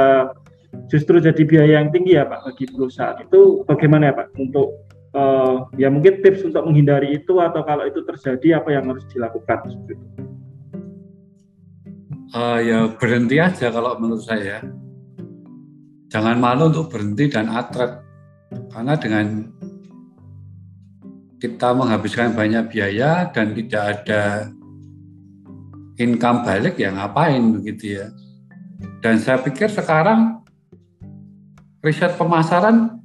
justru 0.91 1.23
jadi 1.23 1.43
biaya 1.47 1.73
yang 1.79 1.95
tinggi 1.95 2.19
ya 2.19 2.27
Pak 2.27 2.43
bagi 2.51 2.67
perusahaan. 2.67 3.17
Itu 3.23 3.63
bagaimana 3.63 4.11
ya 4.11 4.15
Pak 4.19 4.29
untuk 4.35 4.83
uh, 5.15 5.71
ya 5.79 5.89
mungkin 5.95 6.21
tips 6.27 6.43
untuk 6.49 6.67
menghindari 6.67 7.23
itu 7.23 7.39
atau 7.39 7.63
kalau 7.63 7.87
itu 7.87 8.03
terjadi 8.03 8.61
apa 8.61 8.69
yang 8.75 8.85
harus 8.91 9.07
dilakukan? 9.15 9.59
Uh, 12.33 12.59
ya 12.65 12.79
berhenti 12.97 13.37
aja 13.39 13.69
kalau 13.71 13.95
menurut 14.01 14.25
saya. 14.25 14.65
Jangan 16.11 16.37
malu 16.37 16.69
untuk 16.69 16.93
berhenti 16.93 17.31
dan 17.31 17.49
atret. 17.49 18.03
Karena 18.69 19.01
dengan 19.01 19.49
kita 21.41 21.73
menghabiskan 21.73 22.37
banyak 22.37 22.69
biaya 22.69 23.33
dan 23.33 23.57
tidak 23.57 23.83
ada 23.97 24.53
income 26.03 26.43
balik 26.43 26.75
ya 26.77 26.91
ngapain 26.91 27.41
begitu 27.55 28.03
ya. 28.03 28.07
Dan 28.99 29.23
saya 29.23 29.39
pikir 29.39 29.71
sekarang 29.71 30.43
riset 31.83 32.19
pemasaran 32.19 32.99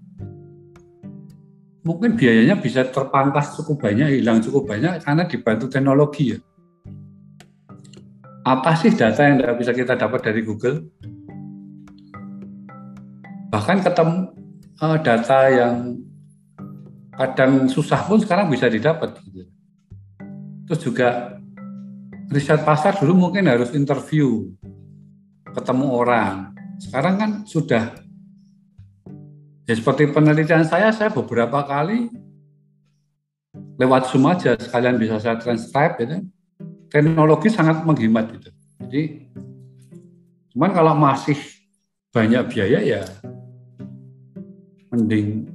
mungkin 1.85 2.19
biayanya 2.19 2.59
bisa 2.59 2.83
terpangkas 2.89 3.55
cukup 3.55 3.87
banyak, 3.87 4.19
hilang 4.19 4.43
cukup 4.43 4.67
banyak 4.67 4.99
karena 5.05 5.23
dibantu 5.29 5.65
teknologi 5.69 6.35
ya. 6.35 6.39
Apa 8.43 8.75
sih 8.79 8.91
data 8.95 9.23
yang 9.23 9.39
tidak 9.39 9.55
bisa 9.59 9.71
kita 9.71 9.93
dapat 9.95 10.19
dari 10.23 10.41
Google? 10.43 10.87
Bahkan 13.47 13.77
ketemu 13.83 14.17
uh, 14.83 14.97
data 14.99 15.39
yang 15.47 15.75
kadang 17.15 17.67
susah 17.67 18.05
pun 18.05 18.19
sekarang 18.21 18.47
bisa 18.51 18.69
didapat 18.69 19.19
gitu. 19.25 19.47
Terus 20.67 20.79
juga 20.83 21.36
riset 22.27 22.61
pasar 22.63 22.99
dulu 22.99 23.27
mungkin 23.27 23.47
harus 23.47 23.71
interview, 23.71 24.51
ketemu 25.51 25.87
orang. 25.91 26.35
Sekarang 26.77 27.15
kan 27.17 27.31
sudah 27.47 27.95
ya 29.67 29.73
seperti 29.73 30.11
penelitian 30.11 30.67
saya, 30.67 30.91
saya 30.93 31.09
beberapa 31.11 31.63
kali 31.65 32.11
lewat 33.77 34.09
Zoom 34.09 34.27
aja 34.29 34.57
sekalian 34.57 34.97
bisa 34.97 35.17
saya 35.21 35.39
transcribe 35.39 35.95
gitu. 36.01 36.17
Teknologi 36.87 37.51
sangat 37.51 37.83
menghemat 37.83 38.31
gitu. 38.31 38.49
Jadi 38.87 39.03
cuman 40.55 40.71
kalau 40.71 40.93
masih 40.95 41.37
banyak 42.15 42.49
biaya 42.49 42.79
ya 42.81 43.03
mending 44.89 45.51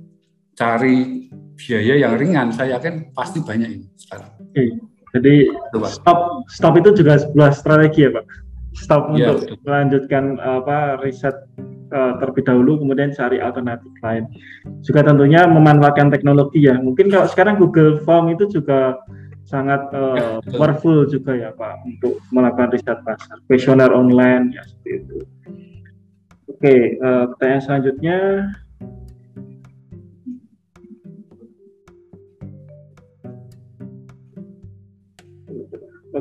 cari 0.53 1.27
biaya 1.57 2.07
yang 2.07 2.15
ringan 2.21 2.53
saya 2.53 2.79
yakin 2.79 3.11
pasti 3.17 3.41
banyak 3.41 3.71
ini 3.81 3.87
sekarang. 3.97 4.31
Oke. 4.39 4.92
Jadi 5.13 5.53
stop 5.89 6.49
stop 6.49 6.75
itu 6.81 6.97
juga 6.97 7.21
sebuah 7.21 7.53
strategi 7.53 8.09
ya 8.09 8.11
Pak. 8.17 8.25
Stop 8.73 9.13
ya, 9.13 9.37
untuk 9.37 9.53
betul. 9.53 9.57
melanjutkan 9.69 10.25
apa 10.41 10.97
riset 11.05 11.37
uh, 11.93 12.17
terlebih 12.17 12.49
dahulu, 12.49 12.81
kemudian 12.81 13.13
cari 13.13 13.37
alternatif 13.37 13.93
lain. 14.01 14.25
Juga 14.81 15.05
tentunya 15.05 15.45
memanfaatkan 15.45 16.09
teknologi 16.09 16.65
ya. 16.65 16.81
Mungkin 16.81 17.13
kalau 17.13 17.29
sekarang 17.29 17.61
Google 17.61 18.01
Form 18.01 18.33
itu 18.33 18.49
juga 18.49 18.97
sangat 19.45 19.85
uh, 19.93 20.41
powerful 20.57 21.05
juga 21.05 21.37
ya 21.37 21.53
Pak 21.53 21.85
untuk 21.85 22.17
melakukan 22.33 22.73
riset 22.73 22.97
pasar. 23.05 23.37
Questionnaire 23.45 23.93
online 23.93 24.57
ya 24.57 24.65
seperti 24.65 24.91
itu. 25.05 25.17
Oke, 26.49 26.77
uh, 27.05 27.25
pertanyaan 27.35 27.63
selanjutnya 27.63 28.19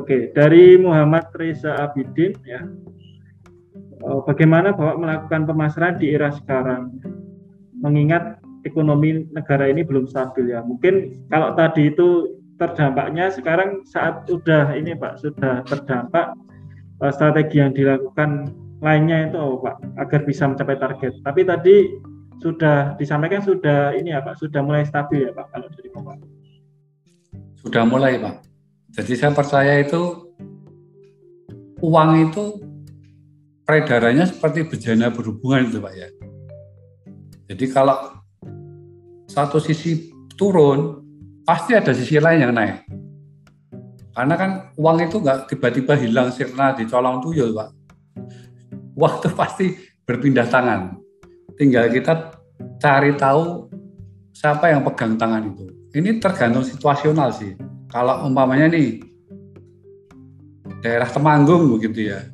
Oke, 0.02 0.34
dari 0.34 0.74
Muhammad 0.74 1.30
Reza 1.38 1.78
Abidin 1.78 2.34
ya. 2.42 2.66
Eh, 4.02 4.20
bagaimana 4.26 4.74
Bapak 4.74 4.98
melakukan 4.98 5.46
pemasaran 5.46 5.94
di 6.02 6.10
era 6.10 6.34
sekarang? 6.34 6.98
Mengingat 7.78 8.42
ekonomi 8.66 9.30
negara 9.30 9.70
ini 9.70 9.86
belum 9.86 10.10
stabil 10.10 10.50
ya. 10.50 10.66
Mungkin 10.66 11.22
kalau 11.30 11.54
tadi 11.54 11.94
itu 11.94 12.34
terdampaknya 12.58 13.30
sekarang 13.30 13.86
saat 13.86 14.26
sudah 14.26 14.74
ini 14.74 14.98
Pak, 14.98 15.22
sudah 15.22 15.62
terdampak 15.70 16.34
eh, 16.98 17.12
strategi 17.14 17.62
yang 17.62 17.70
dilakukan 17.70 18.50
lainnya 18.82 19.30
itu 19.30 19.38
oh, 19.38 19.62
Pak 19.62 20.02
agar 20.02 20.26
bisa 20.26 20.50
mencapai 20.50 20.82
target. 20.82 21.14
Tapi 21.22 21.46
tadi 21.46 21.94
sudah 22.42 22.98
disampaikan 22.98 23.38
sudah 23.38 23.94
ini 23.94 24.10
ya 24.10 24.18
Pak, 24.18 24.34
sudah 24.34 24.66
mulai 24.66 24.82
stabil 24.82 25.30
ya 25.30 25.30
Pak 25.30 25.46
kalau 25.54 25.70
dari 25.70 25.88
Bapak. 25.94 26.18
Sudah 27.62 27.86
mulai 27.86 28.18
Pak 28.18 28.51
jadi 28.92 29.12
saya 29.16 29.32
percaya 29.32 29.80
itu 29.80 30.28
uang 31.80 32.10
itu 32.28 32.44
peredarannya 33.64 34.28
seperti 34.28 34.68
bejana 34.68 35.08
berhubungan 35.08 35.64
itu 35.64 35.80
Pak 35.80 35.94
ya. 35.96 36.08
Jadi 37.48 37.64
kalau 37.72 38.20
satu 39.32 39.56
sisi 39.64 40.12
turun, 40.36 41.00
pasti 41.48 41.72
ada 41.72 41.96
sisi 41.96 42.20
lain 42.20 42.44
yang 42.44 42.52
naik. 42.52 42.84
Karena 44.12 44.34
kan 44.36 44.50
uang 44.76 45.08
itu 45.08 45.24
nggak 45.24 45.48
tiba-tiba 45.48 45.96
hilang 45.96 46.28
sirna 46.28 46.76
di 46.76 46.84
colong 46.84 47.24
tuyul 47.24 47.56
Pak. 47.56 47.68
Uang 48.92 49.14
itu 49.24 49.28
pasti 49.32 49.66
berpindah 50.04 50.44
tangan. 50.52 51.00
Tinggal 51.56 51.88
kita 51.88 52.36
cari 52.76 53.16
tahu 53.16 53.72
siapa 54.36 54.68
yang 54.68 54.84
pegang 54.84 55.16
tangan 55.16 55.48
itu. 55.48 55.64
Ini 55.96 56.20
tergantung 56.20 56.64
situasional 56.64 57.32
sih 57.32 57.71
kalau 57.92 58.24
umpamanya 58.24 58.72
nih 58.72 59.04
daerah 60.80 61.06
Temanggung 61.12 61.76
begitu 61.76 62.08
ya, 62.08 62.24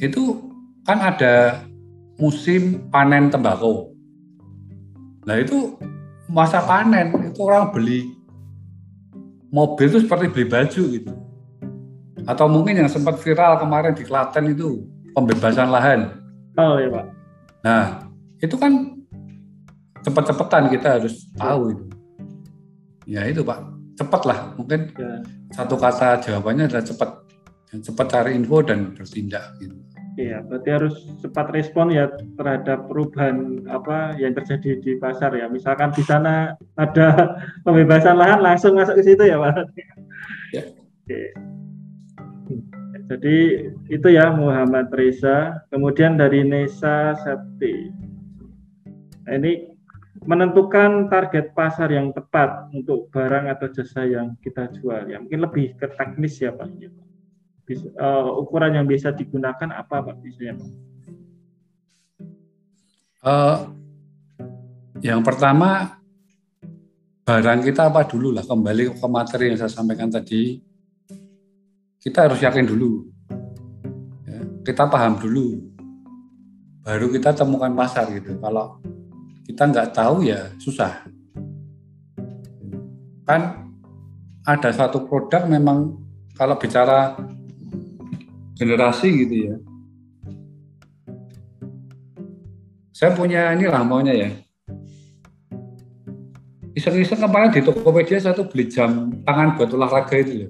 itu 0.00 0.40
kan 0.88 1.04
ada 1.04 1.60
musim 2.16 2.88
panen 2.88 3.28
tembakau. 3.28 3.92
Nah 5.28 5.36
itu 5.36 5.76
masa 6.32 6.64
panen 6.64 7.12
itu 7.28 7.44
orang 7.44 7.68
beli 7.76 8.08
mobil 9.52 9.84
itu 9.84 10.00
seperti 10.00 10.32
beli 10.32 10.46
baju 10.48 10.82
gitu. 10.96 11.12
Atau 12.24 12.48
mungkin 12.48 12.80
yang 12.80 12.88
sempat 12.88 13.20
viral 13.20 13.60
kemarin 13.60 13.92
di 13.92 14.02
Klaten 14.02 14.48
itu 14.48 14.88
pembebasan 15.12 15.68
lahan. 15.68 16.24
Oh 16.56 16.80
iya 16.80 16.88
pak. 16.88 17.06
Nah 17.60 17.84
itu 18.40 18.56
kan 18.56 18.96
cepet-cepetan 20.00 20.72
kita 20.72 20.88
harus 20.96 21.28
tahu 21.36 21.76
itu. 21.76 21.84
Ya 23.06 23.22
itu 23.28 23.44
pak 23.44 23.75
cepat 23.96 24.22
lah 24.28 24.38
mungkin 24.60 24.92
ya. 24.92 25.24
satu 25.56 25.80
kata 25.80 26.20
jawabannya 26.20 26.68
adalah 26.68 26.84
cepat 26.84 27.10
cepat 27.72 28.06
cari 28.12 28.32
info 28.38 28.62
dan 28.62 28.94
bertindak 28.94 29.56
gitu. 29.58 29.74
Iya, 30.16 30.40
berarti 30.48 30.68
harus 30.72 30.96
cepat 31.20 31.52
respon 31.52 31.92
ya 31.92 32.08
terhadap 32.40 32.88
perubahan 32.88 33.68
apa 33.68 34.16
yang 34.16 34.32
terjadi 34.32 34.80
di 34.80 34.96
pasar 34.96 35.36
ya. 35.36 35.44
Misalkan 35.44 35.92
di 35.92 36.00
sana 36.08 36.56
ada 36.80 37.36
pembebasan 37.68 38.16
lahan 38.16 38.40
langsung 38.40 38.80
masuk 38.80 38.96
ke 38.96 39.12
situ 39.12 39.28
ya, 39.28 39.36
Pak. 39.36 39.68
Ya. 40.56 40.64
Oke. 40.72 41.20
Jadi 43.12 43.36
itu 43.92 44.08
ya 44.08 44.32
Muhammad 44.32 44.88
Reza. 44.96 45.60
Kemudian 45.68 46.16
dari 46.16 46.48
Nesa 46.48 47.12
Septi. 47.20 47.92
Nah, 49.28 49.36
ini 49.36 49.75
menentukan 50.26 51.06
target 51.06 51.54
pasar 51.54 51.94
yang 51.94 52.10
tepat 52.10 52.66
untuk 52.74 53.06
barang 53.14 53.46
atau 53.46 53.70
jasa 53.70 54.02
yang 54.02 54.34
kita 54.42 54.66
jual. 54.74 55.06
Ya 55.06 55.22
mungkin 55.22 55.46
lebih 55.46 55.78
ke 55.78 55.86
teknis 55.94 56.42
ya 56.42 56.50
pak. 56.50 56.66
Bisa, 57.66 57.86
uh, 57.98 58.42
ukuran 58.42 58.74
yang 58.74 58.86
bisa 58.90 59.14
digunakan 59.14 59.70
apa 59.70 60.02
pak 60.02 60.16
biasanya 60.18 60.58
pak? 60.58 60.70
Uh, 63.26 63.56
yang 65.02 65.22
pertama 65.22 65.98
barang 67.22 67.62
kita 67.62 67.86
apa 67.86 68.02
dulu 68.02 68.34
lah? 68.34 68.42
Kembali 68.42 68.98
ke 68.98 69.06
materi 69.06 69.54
yang 69.54 69.58
saya 69.62 69.70
sampaikan 69.70 70.10
tadi. 70.10 70.58
Kita 72.02 72.26
harus 72.26 72.38
yakin 72.38 72.66
dulu. 72.66 73.02
Ya, 74.26 74.42
kita 74.62 74.86
paham 74.90 75.18
dulu. 75.18 75.70
Baru 76.86 77.10
kita 77.10 77.34
temukan 77.34 77.74
pasar 77.74 78.06
gitu. 78.14 78.38
Kalau 78.38 78.78
kita 79.46 79.62
nggak 79.70 79.94
tahu 79.94 80.26
ya 80.26 80.50
susah. 80.58 81.06
Kan 83.22 83.70
ada 84.42 84.70
satu 84.74 85.06
produk 85.06 85.46
memang 85.46 85.94
kalau 86.34 86.58
bicara 86.58 87.14
generasi 88.58 89.08
gitu 89.22 89.36
ya. 89.50 89.54
Saya 92.90 93.14
punya 93.14 93.54
ini 93.54 93.70
lah 93.70 93.86
maunya 93.86 94.14
ya. 94.16 94.30
Iseng-iseng 96.76 97.24
kemarin 97.24 97.54
di 97.54 97.64
Tokopedia 97.64 98.20
saya 98.20 98.36
tuh 98.36 98.48
beli 98.50 98.68
jam 98.68 99.08
tangan 99.24 99.56
buat 99.56 99.70
olahraga 99.72 100.16
itu 100.20 100.44
ya. 100.44 100.48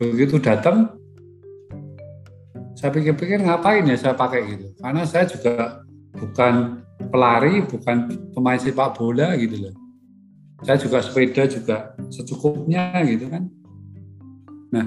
Begitu 0.00 0.40
datang, 0.42 0.96
saya 2.74 2.90
pikir-pikir 2.94 3.42
ngapain 3.42 3.86
ya 3.86 3.94
saya 3.98 4.14
pakai 4.16 4.40
gitu. 4.54 4.66
Karena 4.78 5.02
saya 5.06 5.26
juga 5.30 5.84
bukan 6.14 6.82
pelari, 7.10 7.60
bukan 7.66 8.30
pemain 8.32 8.58
sepak 8.58 8.96
bola 8.96 9.34
gitu 9.36 9.68
loh. 9.68 9.74
Saya 10.62 10.76
juga 10.78 11.02
sepeda 11.02 11.44
juga 11.50 11.76
secukupnya 12.08 12.94
gitu 13.04 13.26
kan. 13.28 13.48
Nah, 14.70 14.86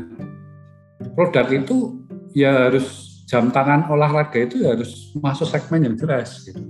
produk 1.17 1.45
itu 1.51 2.01
ya 2.31 2.69
harus 2.69 3.13
jam 3.27 3.49
tangan 3.49 3.89
olahraga 3.89 4.37
itu 4.37 4.63
ya 4.63 4.77
harus 4.77 5.11
masuk 5.17 5.49
segmen 5.49 5.91
yang 5.91 5.95
jelas 5.97 6.45
gitu. 6.45 6.61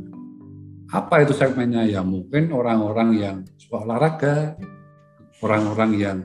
Apa 0.93 1.25
itu 1.25 1.33
segmennya? 1.33 1.89
Ya 1.89 2.05
mungkin 2.05 2.53
orang-orang 2.53 3.09
yang 3.17 3.37
suka 3.57 3.81
olahraga, 3.81 4.55
orang-orang 5.41 5.91
yang 5.97 6.17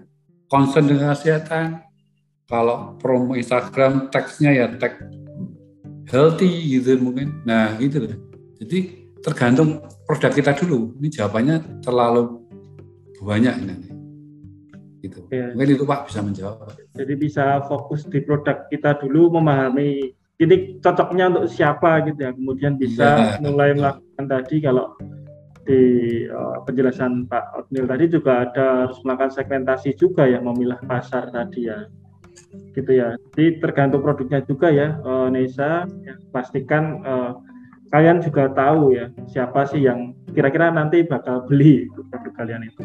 concern 0.47 0.87
dengan 0.89 1.17
kesehatan. 1.17 1.85
Kalau 2.49 2.97
promo 2.97 3.37
Instagram 3.37 4.09
teksnya 4.09 4.57
ya 4.57 4.67
tag 4.81 4.97
healthy 6.09 6.49
gitu 6.79 6.97
mungkin. 6.97 7.45
Nah, 7.45 7.77
gitu 7.77 8.09
loh. 8.09 8.17
Jadi 8.61 8.98
tergantung 9.23 9.82
produk 10.07 10.32
kita 10.32 10.53
dulu. 10.59 10.95
Ini 11.01 11.09
jawabannya 11.20 11.57
terlalu 11.82 12.43
banyak 13.23 13.55
nanti. 13.66 13.90
Gitu. 14.99 15.23
Ya. 15.31 15.55
Mungkin 15.55 15.78
itu 15.78 15.85
Pak 15.86 16.11
bisa 16.11 16.20
menjawab. 16.23 16.74
Jadi 16.99 17.15
bisa 17.15 17.62
fokus 17.66 18.07
di 18.07 18.19
produk 18.23 18.66
kita 18.66 18.99
dulu, 18.99 19.39
memahami 19.39 20.15
ini 20.39 20.78
cocoknya 20.82 21.31
untuk 21.35 21.47
siapa 21.51 22.03
gitu 22.07 22.19
ya. 22.19 22.31
Kemudian 22.35 22.74
bisa 22.78 23.39
ya. 23.39 23.43
mulai 23.43 23.74
melakukan 23.74 24.24
tadi 24.27 24.57
kalau 24.62 24.95
di 25.69 25.81
uh, 26.32 26.65
penjelasan 26.65 27.28
Pak 27.28 27.45
Otnil 27.53 27.85
tadi 27.85 28.09
juga 28.09 28.49
ada 28.49 28.89
harus 28.89 28.99
melakukan 29.05 29.31
segmentasi 29.36 29.95
juga 30.01 30.24
ya, 30.24 30.40
memilah 30.40 30.81
pasar 30.89 31.28
tadi 31.31 31.69
ya 31.69 31.86
gitu 32.73 32.90
ya. 32.95 33.19
Jadi 33.35 33.61
tergantung 33.61 34.01
produknya 34.01 34.40
juga 34.47 34.70
ya, 34.73 34.97
uh, 35.03 35.28
Nesa. 35.28 35.85
Ya, 36.07 36.15
pastikan 36.32 37.03
uh, 37.05 37.32
kalian 37.89 38.20
juga 38.20 38.52
tahu 38.52 38.93
ya 38.93 39.09
siapa 39.28 39.65
sih 39.69 39.85
yang 39.85 40.12
kira-kira 40.32 40.69
nanti 40.69 41.05
bakal 41.05 41.44
beli 41.48 41.89
produk 42.10 42.32
kalian 42.36 42.69
itu. 42.69 42.85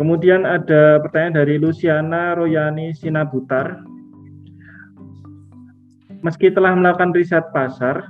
Kemudian 0.00 0.48
ada 0.48 0.96
pertanyaan 1.04 1.44
dari 1.44 1.60
Luciana 1.60 2.32
Royani 2.32 2.96
Sinabutar. 2.96 3.84
Meski 6.24 6.48
telah 6.48 6.72
melakukan 6.72 7.12
riset 7.12 7.44
pasar 7.52 8.08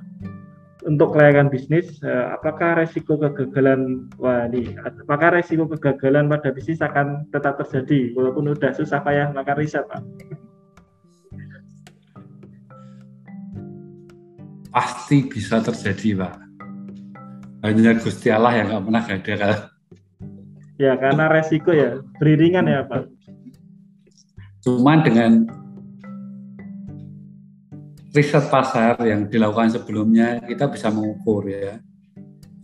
untuk 0.87 1.13
kelayakan 1.13 1.51
bisnis, 1.51 1.99
eh, 2.07 2.27
apakah 2.31 2.79
resiko 2.79 3.19
kegagalan 3.19 4.07
wah 4.17 4.47
ini, 4.49 4.75
apakah 4.81 5.35
resiko 5.35 5.67
kegagalan 5.67 6.31
pada 6.31 6.55
bisnis 6.55 6.81
akan 6.81 7.27
tetap 7.35 7.61
terjadi 7.61 8.15
walaupun 8.17 8.55
sudah 8.55 8.73
susah 8.73 9.03
payah 9.03 9.35
melakukan 9.35 9.59
riset, 9.61 9.85
Pak? 9.91 10.01
Pasti 14.71 15.27
bisa 15.27 15.59
terjadi 15.63 16.25
pak 16.27 16.35
hanya 17.67 17.93
Gusti 17.99 18.33
Allah 18.33 18.57
yang 18.57 18.67
nggak 18.73 18.85
pernah 18.87 19.03
gagal 19.07 19.55
ya 20.81 20.93
karena 20.97 21.25
resiko 21.29 21.71
ya 21.75 22.01
beriringan 22.17 22.67
ya 22.71 22.87
pak 22.87 23.05
cuman 24.65 24.99
dengan 25.05 25.33
riset 28.11 28.51
pasar 28.51 28.99
yang 29.07 29.31
dilakukan 29.31 29.71
sebelumnya 29.71 30.43
kita 30.43 30.67
bisa 30.67 30.91
mengukur 30.91 31.47
ya. 31.47 31.79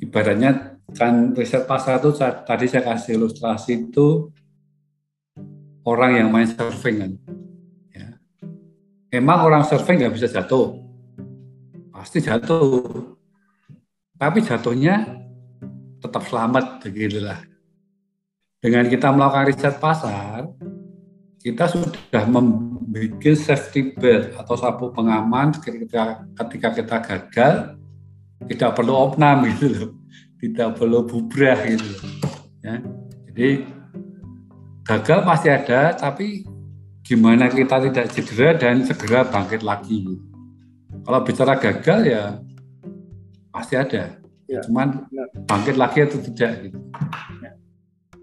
Ibaratnya 0.02 0.76
kan 0.92 1.32
riset 1.32 1.64
pasar 1.64 2.02
itu 2.02 2.12
tadi 2.18 2.66
saya 2.68 2.84
kasih 2.84 3.16
ilustrasi 3.16 3.90
itu 3.90 4.30
orang 5.86 6.20
yang 6.20 6.28
main 6.28 6.50
surfing 6.50 6.96
kan. 7.00 7.12
Ya. 7.94 8.08
Emang 9.14 9.46
orang 9.46 9.62
surfing 9.64 10.02
nggak 10.02 10.14
bisa 10.14 10.28
jatuh, 10.28 10.82
pasti 12.06 12.22
jatuh. 12.22 13.18
Tapi 14.14 14.38
jatuhnya 14.38 15.10
tetap 15.98 16.22
selamat 16.22 16.78
begitulah. 16.86 17.42
Dengan 18.62 18.86
kita 18.86 19.10
melakukan 19.10 19.50
riset 19.50 19.74
pasar, 19.82 20.46
kita 21.42 21.66
sudah 21.66 22.24
membuat 22.30 23.18
safety 23.34 23.90
belt 23.98 24.38
atau 24.38 24.54
sabuk 24.54 24.94
pengaman 24.94 25.50
ketika 25.58 26.22
ketika 26.46 26.68
kita 26.78 26.96
gagal 27.02 27.54
tidak 28.46 28.70
perlu 28.78 28.94
opnam 28.94 29.42
gitu 29.50 29.66
loh 29.74 29.90
tidak 30.38 30.78
perlu 30.78 31.04
bubrah 31.04 31.58
gitu 31.68 31.86
loh 31.86 32.02
ya 32.64 32.74
jadi 33.30 33.48
gagal 34.82 35.18
pasti 35.22 35.48
ada 35.52 35.94
tapi 35.94 36.42
gimana 37.04 37.46
kita 37.52 37.84
tidak 37.84 38.06
cedera 38.10 38.50
dan 38.58 38.82
segera 38.82 39.22
bangkit 39.28 39.60
lagi 39.62 40.18
kalau 41.04 41.20
bicara 41.26 41.54
gagal 41.58 42.00
ya 42.06 42.22
pasti 43.50 43.74
ada. 43.76 44.16
Ya. 44.46 44.62
cuman 44.62 45.10
bangkit 45.50 45.74
lagi 45.74 46.06
atau 46.06 46.22
tidak 46.22 46.70
gitu. 46.70 46.78
Ya. 47.42 47.50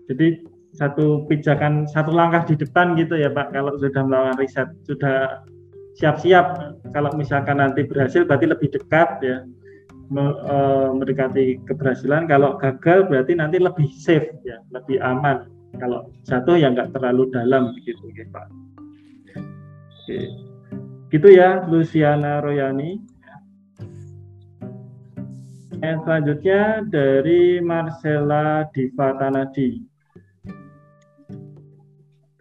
jadi 0.08 0.28
satu 0.74 1.28
pijakan 1.28 1.86
satu 1.86 2.16
langkah 2.16 2.48
di 2.48 2.56
depan 2.56 2.96
gitu 2.96 3.20
ya 3.20 3.30
Pak. 3.30 3.54
Kalau 3.54 3.76
sudah 3.78 4.02
melakukan 4.08 4.40
riset 4.40 4.70
sudah 4.88 5.44
siap-siap 6.00 6.80
kalau 6.96 7.14
misalkan 7.14 7.62
nanti 7.62 7.86
berhasil 7.86 8.26
berarti 8.26 8.50
lebih 8.50 8.74
dekat 8.74 9.10
ya 9.22 9.38
e, 10.16 10.56
mendekati 10.98 11.62
keberhasilan. 11.70 12.26
Kalau 12.26 12.58
gagal 12.58 13.06
berarti 13.12 13.38
nanti 13.38 13.62
lebih 13.62 13.92
safe 14.00 14.32
ya 14.48 14.64
lebih 14.74 14.98
aman. 15.04 15.46
Kalau 15.78 16.10
jatuh 16.26 16.58
ya 16.58 16.72
nggak 16.72 16.96
terlalu 16.96 17.30
dalam 17.36 17.76
begitu 17.78 18.10
ya 18.16 18.26
Pak. 18.32 18.48
Oke. 20.08 20.53
Gitu 21.14 21.30
ya 21.30 21.62
Luciana 21.70 22.42
Royani 22.42 22.98
yang 25.86 26.02
selanjutnya 26.02 26.82
dari 26.90 27.62
Marcella 27.62 28.66
Divatanadi 28.74 29.86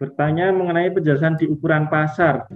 bertanya 0.01 0.49
mengenai 0.49 0.89
penjelasan 0.89 1.37
di 1.37 1.47
ukuran 1.47 1.85
pasar. 1.87 2.49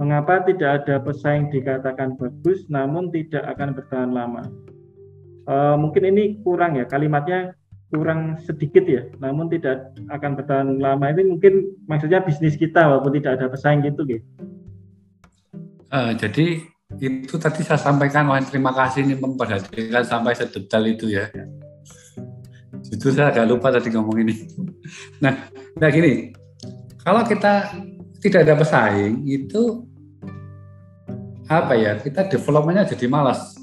Mengapa 0.00 0.40
tidak 0.44 0.82
ada 0.82 1.04
pesaing 1.04 1.52
dikatakan 1.52 2.16
bagus 2.16 2.64
namun 2.72 3.12
tidak 3.12 3.44
akan 3.44 3.76
bertahan 3.76 4.10
lama? 4.16 4.44
E, 5.46 5.54
mungkin 5.76 6.16
ini 6.16 6.40
kurang 6.44 6.80
ya 6.80 6.84
kalimatnya 6.88 7.52
kurang 7.92 8.36
sedikit 8.40 8.84
ya, 8.88 9.04
namun 9.20 9.52
tidak 9.52 9.94
akan 10.10 10.36
bertahan 10.36 10.68
lama 10.80 11.12
ini 11.12 11.38
mungkin 11.38 11.76
maksudnya 11.88 12.20
bisnis 12.24 12.58
kita 12.58 12.82
walaupun 12.82 13.14
tidak 13.20 13.40
ada 13.40 13.46
pesaing 13.52 13.84
gitu 13.84 14.04
gitu. 14.04 14.24
Uh, 15.86 16.12
jadi 16.18 16.66
itu 17.02 17.34
tadi 17.38 17.66
saya 17.66 17.78
sampaikan, 17.82 18.30
wah 18.30 18.38
terima 18.42 18.70
kasih 18.70 19.02
ini 19.02 19.14
memperhatikan 19.18 20.06
sampai 20.06 20.38
sedetail 20.38 20.84
itu 20.86 21.10
ya. 21.10 21.30
Itu 22.90 23.10
saya 23.10 23.34
agak 23.34 23.46
lupa 23.50 23.74
tadi 23.74 23.90
ngomong 23.94 24.18
ini. 24.22 24.34
Nah, 25.18 25.50
nah 25.82 25.90
gini, 25.90 26.30
kalau 27.02 27.26
kita 27.26 27.74
tidak 28.22 28.46
ada 28.46 28.54
pesaing 28.54 29.26
itu 29.26 29.82
apa 31.50 31.74
ya 31.74 31.98
kita 31.98 32.30
developmentnya 32.30 32.86
jadi 32.94 33.10
malas. 33.10 33.58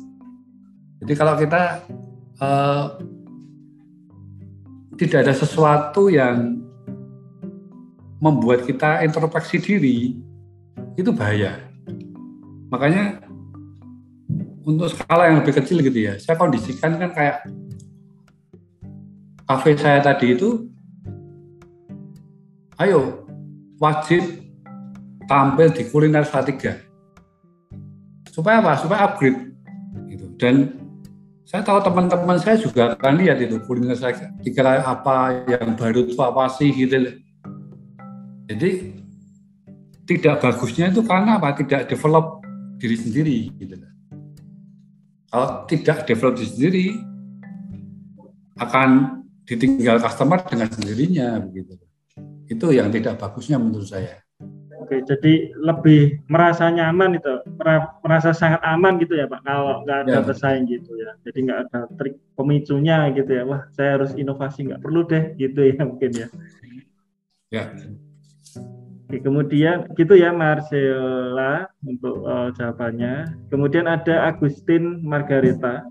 Jadi 1.00 1.14
kalau 1.16 1.40
kita 1.40 1.84
uh, 2.44 3.00
tidak 5.00 5.28
ada 5.28 5.34
sesuatu 5.36 6.08
yang 6.08 6.60
membuat 8.24 8.64
kita 8.64 9.04
introspeksi 9.04 9.60
diri 9.60 10.16
itu 10.96 11.12
bahaya. 11.12 11.73
Makanya 12.74 13.22
untuk 14.66 14.90
skala 14.90 15.30
yang 15.30 15.46
lebih 15.46 15.62
kecil 15.62 15.78
gitu 15.86 16.00
ya, 16.10 16.18
saya 16.18 16.34
kondisikan 16.42 16.98
kan 16.98 17.14
kayak 17.14 17.46
kafe 19.46 19.78
saya 19.78 20.02
tadi 20.02 20.34
itu, 20.34 20.66
ayo 22.82 23.30
wajib 23.78 24.26
tampil 25.30 25.70
di 25.70 25.86
kuliner 25.86 26.26
Salatiga. 26.26 26.82
Supaya 28.34 28.66
apa? 28.66 28.74
Supaya 28.82 29.06
upgrade. 29.06 29.54
Gitu. 30.10 30.26
Dan 30.42 30.74
saya 31.46 31.62
tahu 31.62 31.78
teman-teman 31.86 32.42
saya 32.42 32.58
juga 32.58 32.98
akan 32.98 33.22
lihat 33.22 33.38
itu 33.38 33.62
kuliner 33.70 33.94
saya 33.94 34.34
dikira 34.42 34.82
apa 34.82 35.46
yang 35.46 35.78
baru 35.78 36.10
itu 36.10 36.18
apa 36.18 36.50
sih 36.50 36.74
gitu. 36.74 37.22
Jadi 38.50 38.98
tidak 40.10 40.42
bagusnya 40.42 40.90
itu 40.90 41.06
karena 41.06 41.38
apa? 41.38 41.54
Tidak 41.56 41.88
develop 41.88 42.43
diri 42.78 42.98
sendiri 42.98 43.38
gitu. 43.58 43.76
Kalau 45.30 45.66
tidak 45.66 46.06
develop 46.06 46.38
diri 46.38 46.50
sendiri 46.50 46.86
akan 48.62 48.90
ditinggal 49.44 49.98
customer 50.00 50.40
dengan 50.46 50.70
sendirinya 50.72 51.42
begitu 51.42 51.84
itu 52.54 52.68
yang 52.76 52.92
tidak 52.94 53.18
bagusnya 53.18 53.58
menurut 53.58 53.88
saya. 53.88 54.20
Oke, 54.84 55.00
jadi 55.08 55.56
lebih 55.56 56.28
merasa 56.28 56.68
nyaman 56.68 57.16
itu, 57.16 57.32
merasa 58.04 58.36
sangat 58.36 58.60
aman 58.68 59.00
gitu 59.00 59.16
ya 59.16 59.32
Pak, 59.32 59.40
kalau 59.48 59.88
nggak 59.88 60.00
ada 60.04 60.20
ya. 60.20 60.28
pesaing 60.28 60.68
gitu 60.68 60.92
ya. 61.00 61.16
Jadi 61.24 61.40
nggak 61.48 61.60
ada 61.70 61.80
trik 61.96 62.20
pemicunya 62.36 63.08
gitu 63.16 63.32
ya. 63.32 63.44
Wah, 63.48 63.64
saya 63.72 63.96
harus 63.96 64.12
inovasi 64.20 64.68
nggak 64.68 64.84
perlu 64.84 65.08
deh 65.08 65.40
gitu 65.40 65.72
ya 65.72 65.80
mungkin 65.88 66.12
ya. 66.12 66.28
Ya. 67.48 67.64
Oke, 69.04 69.20
kemudian 69.20 69.84
gitu 70.00 70.16
ya 70.16 70.32
Marcella 70.32 71.68
untuk 71.84 72.24
uh, 72.24 72.50
jawabannya. 72.56 73.28
Kemudian 73.52 73.86
ada 73.86 74.32
Agustin 74.32 75.04
Margareta 75.04 75.84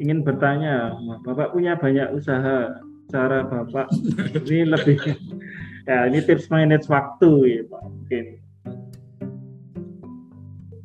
ingin 0.00 0.24
bertanya, 0.24 0.96
Bapak 1.24 1.52
punya 1.52 1.76
banyak 1.76 2.12
usaha, 2.12 2.80
cara 3.12 3.44
Bapak 3.44 3.88
ini 4.48 4.64
lebih 4.68 4.96
ya 5.86 6.10
ini 6.10 6.18
tips 6.24 6.50
manage 6.50 6.88
waktu 6.90 7.30
ya 7.46 7.60
Pak 7.68 7.82
mungkin. 7.84 8.24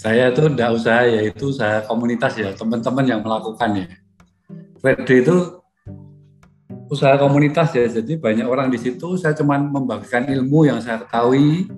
Saya 0.01 0.33
itu 0.33 0.49
tidak 0.49 0.71
usaha 0.73 1.01
ya 1.05 1.21
itu 1.29 1.47
saya 1.53 1.85
komunitas 1.85 2.33
ya 2.33 2.49
teman-teman 2.57 3.05
yang 3.05 3.21
melakukan 3.21 3.85
ya. 3.85 3.87
Itu 5.05 5.60
usaha 6.91 7.15
komunitas 7.15 7.71
ya 7.71 7.87
jadi 7.87 8.19
banyak 8.19 8.43
orang 8.43 8.67
di 8.67 8.75
situ 8.75 9.15
saya 9.15 9.31
cuma 9.31 9.55
membagikan 9.55 10.27
ilmu 10.27 10.67
yang 10.67 10.83
saya 10.83 10.99
ketahui 10.99 11.71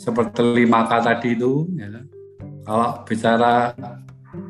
seperti 0.00 0.40
lima 0.64 0.88
kata 0.88 1.16
tadi 1.16 1.36
itu 1.36 1.68
ya. 1.76 1.88
Kalau 2.66 3.06
bicara 3.06 3.70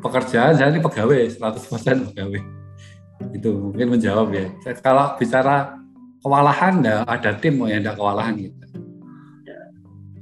pekerjaan 0.01 0.57
saya 0.57 0.73
ini 0.73 0.81
pegawai 0.81 1.37
100% 1.37 2.09
pegawai 2.11 2.41
itu 3.33 3.49
mungkin 3.53 3.87
menjawab 3.93 4.33
ya. 4.33 4.47
Kalau 4.81 5.13
bicara 5.21 5.77
kewalahan, 6.21 6.81
ya 6.81 6.95
ada 7.05 7.31
tim 7.37 7.61
yang 7.65 7.85
tidak 7.85 7.95
kewalahan 7.97 8.33
gitu. 8.37 8.57
Ya. 9.45 9.59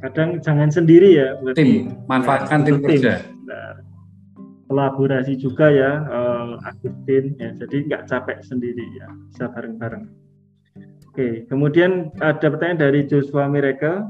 Kadang 0.04 0.30
jangan 0.44 0.70
sendiri 0.72 1.16
ya. 1.16 1.40
Tim, 1.56 1.96
manfaatkan 2.08 2.64
ya, 2.64 2.66
tim, 2.68 2.76
tim 2.76 2.84
kerja. 2.84 3.14
Nah, 3.48 3.80
kolaborasi 4.66 5.38
juga 5.38 5.70
ya, 5.70 6.06
uh, 6.10 6.58
Agustin 6.66 7.38
ya. 7.38 7.54
Jadi 7.54 7.86
nggak 7.90 8.10
capek 8.10 8.42
sendiri 8.42 8.86
ya, 8.98 9.08
bisa 9.30 9.50
bareng-bareng. 9.54 10.06
Oke, 11.16 11.48
kemudian 11.48 12.12
ada 12.20 12.44
pertanyaan 12.44 12.92
dari 12.92 13.08
Joshua 13.08 13.48
Miracle. 13.48 14.04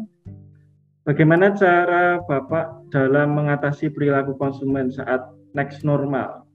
Bagaimana 1.05 1.53
cara 1.53 2.17
Bapak 2.25 2.89
dalam 2.89 3.37
mengatasi 3.37 3.93
perilaku 3.93 4.33
konsumen 4.41 4.89
saat 4.89 5.21
next 5.53 5.85
normal? 5.85 6.49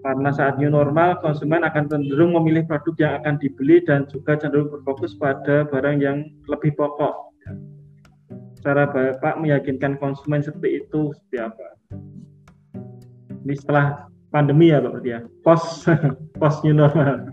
Karena 0.00 0.30
saat 0.32 0.56
new 0.56 0.70
normal, 0.70 1.18
konsumen 1.18 1.66
akan 1.66 1.90
cenderung 1.90 2.32
memilih 2.32 2.64
produk 2.64 2.94
yang 2.96 3.12
akan 3.20 3.42
dibeli 3.42 3.82
dan 3.84 4.06
juga 4.06 4.38
cenderung 4.38 4.70
berfokus 4.70 5.18
pada 5.18 5.66
barang 5.66 5.98
yang 5.98 6.24
lebih 6.46 6.72
pokok. 6.78 7.34
Cara 8.62 8.86
Bapak 8.86 9.40
meyakinkan 9.42 9.98
konsumen 9.98 10.40
seperti 10.40 10.86
itu 10.86 11.10
seperti 11.10 11.36
apa? 11.42 11.79
Ini 13.40 13.54
setelah 13.56 14.06
pandemi 14.30 14.70
ya 14.70 14.78
Pak 14.78 14.90
berarti 14.94 15.10
ya, 15.10 15.20
post 15.42 15.90
post 16.40 16.62
new 16.62 16.74
normal, 16.74 17.30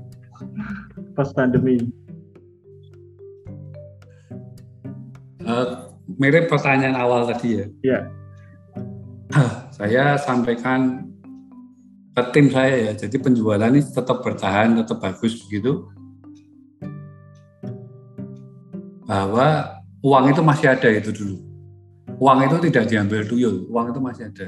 post 1.13 1.38
pandemi. 1.38 1.77
Uh, 5.47 5.95
mirip 6.19 6.51
pertanyaan 6.51 6.97
awal 6.99 7.23
tadi 7.29 7.63
ya. 7.63 7.65
Ya. 7.85 7.99
Saya 9.77 10.17
sampaikan 10.17 11.07
ke 12.17 12.23
tim 12.34 12.49
saya 12.49 12.89
ya. 12.89 12.91
Jadi 12.97 13.15
penjualan 13.21 13.69
ini 13.69 13.85
tetap 13.85 14.25
bertahan, 14.25 14.81
tetap 14.81 14.97
bagus 14.99 15.38
begitu. 15.45 15.85
Bahwa 19.07 19.79
uang 20.03 20.25
itu 20.34 20.41
masih 20.43 20.73
ada 20.73 20.89
itu 20.91 21.13
dulu. 21.13 21.47
Uang 22.18 22.39
itu 22.49 22.56
tidak 22.69 22.85
diambil 22.89 23.22
tuyul, 23.26 23.69
uang 23.69 23.94
itu 23.94 23.99
masih 24.02 24.23
ada. 24.30 24.48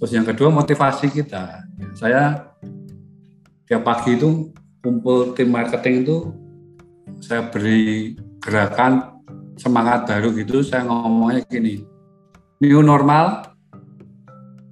Terus 0.00 0.10
yang 0.12 0.26
kedua 0.28 0.52
motivasi 0.52 1.08
kita. 1.08 1.64
Saya 1.96 2.52
tiap 3.64 3.82
pagi 3.88 4.20
itu 4.20 4.52
kumpul 4.84 5.32
tim 5.32 5.48
marketing 5.48 6.04
itu 6.04 6.16
saya 7.24 7.48
beri 7.48 8.12
gerakan 8.44 9.24
semangat 9.56 10.04
baru 10.04 10.34
gitu. 10.36 10.60
Saya 10.60 10.84
ngomongnya 10.84 11.40
gini, 11.48 11.80
new 12.60 12.84
normal, 12.84 13.56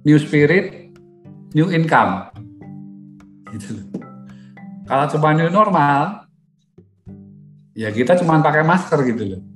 new 0.05 0.21
spirit, 0.21 0.93
new 1.57 1.73
income. 1.73 2.29
Gitu. 3.49 3.89
Kalau 4.85 5.05
cuma 5.17 5.33
new 5.33 5.49
normal, 5.49 6.29
ya 7.73 7.89
kita 7.89 8.19
cuma 8.21 8.37
pakai 8.43 8.61
masker 8.61 9.01
gitu 9.09 9.23
loh. 9.33 9.52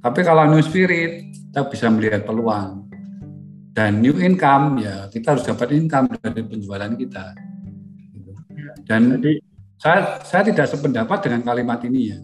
Tapi 0.00 0.20
kalau 0.24 0.48
new 0.48 0.64
spirit, 0.64 1.28
kita 1.32 1.68
bisa 1.68 1.86
melihat 1.92 2.24
peluang. 2.24 2.88
Dan 3.70 4.00
new 4.00 4.16
income, 4.16 4.80
ya 4.80 5.06
kita 5.12 5.36
harus 5.36 5.44
dapat 5.44 5.76
income 5.76 6.08
dari 6.20 6.42
penjualan 6.44 6.92
kita. 6.96 7.36
Dan 8.84 9.20
Jadi, 9.20 9.32
saya, 9.80 10.20
saya 10.24 10.42
tidak 10.48 10.66
sependapat 10.68 11.18
dengan 11.24 11.40
kalimat 11.44 11.80
ini 11.84 12.00
ya. 12.12 12.18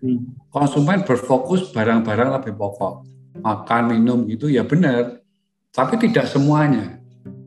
Hmm. 0.00 0.34
Konsumen 0.48 1.04
berfokus 1.04 1.70
barang-barang 1.70 2.40
lebih 2.40 2.56
pokok. 2.56 3.06
Makan, 3.40 3.82
minum 3.94 4.26
gitu 4.26 4.50
ya 4.50 4.66
benar. 4.66 5.22
Tapi 5.70 5.94
tidak 6.02 6.26
semuanya. 6.26 6.98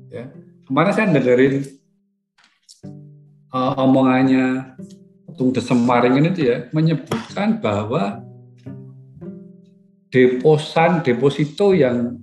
Ya. 0.08 0.32
Kemarin 0.64 0.92
saya 0.96 1.12
dengerin 1.12 1.68
uh, 3.52 3.74
omongannya 3.84 4.80
Tung 5.36 5.52
Desemaring 5.52 6.24
ini 6.24 6.30
ya 6.40 6.58
menyebutkan 6.72 7.60
bahwa 7.60 8.23
deposan 10.14 11.02
deposito 11.02 11.74
yang 11.74 12.22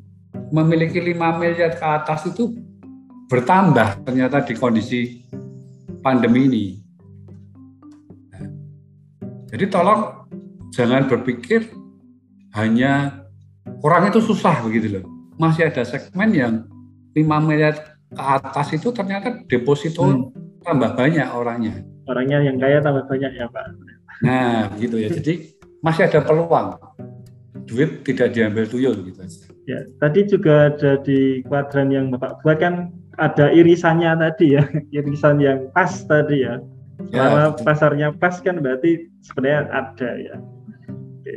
memiliki 0.55 1.03
5 1.03 1.43
miliar 1.43 1.75
ke 1.75 1.83
atas 1.83 2.31
itu 2.31 2.55
bertambah 3.27 4.07
ternyata 4.07 4.47
di 4.47 4.55
kondisi 4.55 5.27
pandemi 5.99 6.47
ini. 6.47 6.67
jadi 9.51 9.67
tolong 9.67 10.31
jangan 10.71 11.11
berpikir 11.11 11.75
hanya 12.55 13.27
orang 13.83 14.15
itu 14.15 14.23
susah 14.23 14.63
begitu 14.63 15.03
loh. 15.03 15.05
Masih 15.35 15.67
ada 15.67 15.83
segmen 15.83 16.31
yang 16.31 16.55
5 17.19 17.27
miliar 17.43 17.75
ke 18.07 18.23
atas 18.23 18.71
itu 18.71 18.95
ternyata 18.95 19.43
deposito 19.51 20.07
hmm. 20.07 20.63
tambah 20.63 20.95
banyak 20.95 21.27
orangnya. 21.35 21.83
Orangnya 22.07 22.39
yang 22.47 22.63
kaya 22.63 22.79
tambah 22.79 23.11
banyak 23.11 23.35
ya 23.35 23.51
Pak. 23.51 23.65
Nah 24.23 24.71
gitu 24.79 25.03
ya. 25.03 25.11
Jadi 25.11 25.59
masih 25.83 26.07
ada 26.07 26.23
peluang 26.23 26.79
duit 27.71 28.03
tidak 28.03 28.35
diambil 28.35 28.67
tuyul 28.67 28.99
gitu 29.07 29.23
Ya, 29.71 29.87
tadi 30.03 30.27
juga 30.27 30.75
ada 30.75 30.99
di 30.99 31.47
kuadran 31.47 31.95
yang 31.95 32.11
Bapak 32.11 32.43
buat 32.43 32.59
kan 32.59 32.91
ada 33.23 33.55
irisannya 33.55 34.19
tadi 34.19 34.59
ya, 34.59 34.67
irisan 34.99 35.39
yang 35.39 35.71
pas 35.71 36.03
tadi 36.11 36.43
ya. 36.43 36.59
Kalau 37.15 37.55
ya. 37.55 37.63
pasarnya 37.63 38.09
pas 38.19 38.35
kan 38.43 38.59
berarti 38.59 39.07
sebenarnya 39.23 39.71
ada 39.71 40.11
ya. 40.19 40.37
Oke. 40.91 41.37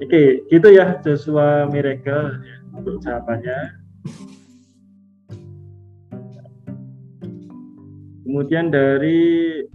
Oke, 0.00 0.48
gitu 0.48 0.68
ya 0.72 0.96
Joshua 1.04 1.68
Miracle 1.68 2.40
ya, 2.40 2.56
untuk 2.76 3.00
jawabannya. 3.04 3.58
Kemudian 8.24 8.70
dari 8.70 9.20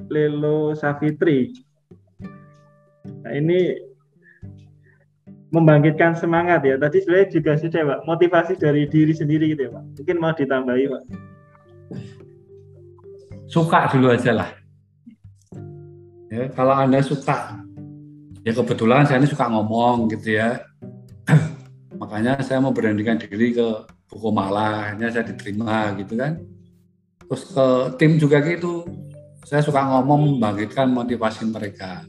Lelo 0.10 0.74
Safitri. 0.74 1.54
Nah, 3.26 3.34
ini 3.38 3.74
membangkitkan 5.56 6.20
semangat 6.20 6.60
ya. 6.68 6.76
Tadi 6.76 7.00
sebenarnya 7.00 7.30
juga 7.32 7.52
sudah 7.56 7.82
Pak, 7.88 8.00
motivasi 8.04 8.54
dari 8.60 8.84
diri 8.92 9.16
sendiri 9.16 9.56
gitu 9.56 9.72
ya 9.72 9.72
Pak. 9.72 9.84
Mungkin 10.04 10.18
mau 10.20 10.36
ditambahi 10.36 10.84
Pak. 10.92 11.04
Suka 13.48 13.88
dulu 13.96 14.12
aja 14.12 14.32
lah. 14.36 14.50
Ya, 16.28 16.52
kalau 16.52 16.76
Anda 16.76 17.00
suka, 17.00 17.56
ya 18.44 18.52
kebetulan 18.52 19.08
saya 19.08 19.24
ini 19.24 19.30
suka 19.32 19.48
ngomong 19.48 20.12
gitu 20.12 20.36
ya. 20.36 20.60
Makanya 22.02 22.44
saya 22.44 22.60
mau 22.60 22.76
beranikan 22.76 23.16
diri 23.16 23.56
ke 23.56 23.68
buku 24.12 24.30
malah, 24.36 24.92
hanya 24.92 25.08
saya 25.08 25.24
diterima 25.32 25.96
gitu 25.96 26.20
kan. 26.20 26.44
Terus 27.26 27.44
ke 27.56 27.68
tim 27.96 28.20
juga 28.20 28.44
gitu, 28.44 28.84
saya 29.48 29.64
suka 29.64 29.80
ngomong 29.80 30.36
membangkitkan 30.36 30.92
motivasi 30.92 31.48
mereka. 31.48 32.04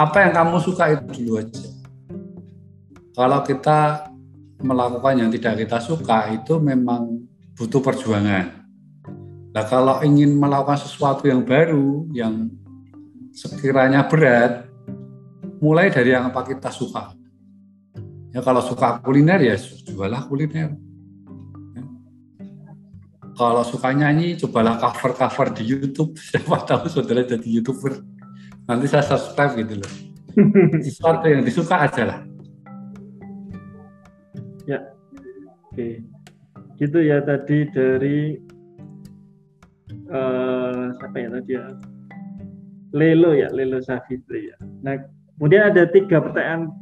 Apa 0.00 0.24
yang 0.24 0.32
kamu 0.32 0.56
suka 0.64 0.96
itu 0.96 1.04
dulu 1.20 1.44
aja 1.44 1.69
kalau 3.14 3.42
kita 3.42 4.10
melakukan 4.60 5.14
yang 5.16 5.30
tidak 5.32 5.64
kita 5.66 5.78
suka 5.80 6.30
itu 6.36 6.60
memang 6.60 7.26
butuh 7.56 7.80
perjuangan. 7.82 8.60
Nah 9.50 9.64
kalau 9.66 9.98
ingin 10.06 10.38
melakukan 10.38 10.78
sesuatu 10.78 11.26
yang 11.26 11.42
baru, 11.42 12.06
yang 12.14 12.48
sekiranya 13.34 14.06
berat, 14.06 14.70
mulai 15.58 15.90
dari 15.90 16.14
yang 16.14 16.30
apa 16.30 16.46
kita 16.46 16.70
suka. 16.70 17.12
Ya 18.30 18.40
kalau 18.46 18.62
suka 18.62 19.02
kuliner 19.02 19.42
ya 19.42 19.58
jualah 19.90 20.30
kuliner. 20.30 20.70
Ya. 21.74 21.84
Kalau 23.34 23.64
suka 23.66 23.90
nyanyi, 23.90 24.38
cobalah 24.38 24.78
cover-cover 24.78 25.50
di 25.58 25.66
YouTube. 25.66 26.14
Siapa 26.30 26.62
tahu 26.62 26.86
saudara 26.86 27.26
jadi 27.26 27.48
youtuber. 27.48 27.98
Nanti 28.70 28.86
saya 28.86 29.02
subscribe 29.02 29.58
gitu 29.58 29.82
loh. 29.82 29.92
Sesuatu 30.86 31.26
yang 31.26 31.42
disuka 31.42 31.90
aja 31.90 32.02
lah. 32.06 32.29
Oke. 35.70 35.88
Gitu 36.80 36.98
ya 36.98 37.22
tadi 37.22 37.68
dari 37.70 38.34
uh, 40.10 40.90
siapa 40.98 41.16
ya 41.16 41.28
tadi 41.30 41.52
ya? 41.54 41.64
Lelo 42.90 43.30
ya, 43.38 43.46
Lelo 43.54 43.78
Safitri 43.78 44.50
ya. 44.50 44.56
Nah, 44.82 44.98
kemudian 45.38 45.70
ada 45.70 45.86
tiga 45.86 46.18
pertanyaan 46.18 46.74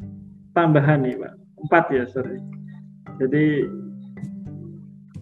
tambahan 0.57 1.05
nih, 1.05 1.21
Pak. 1.21 1.35
Empat 1.69 1.85
ya, 1.93 2.05
sorry. 2.09 2.41
Jadi 3.21 3.69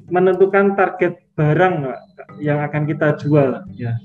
menentukan 0.07 0.79
target 0.79 1.19
barang 1.35 1.75
Pak, 1.91 2.01
yang 2.39 2.63
akan 2.63 2.87
kita 2.87 3.19
jual. 3.19 3.67
Ya. 3.75 3.99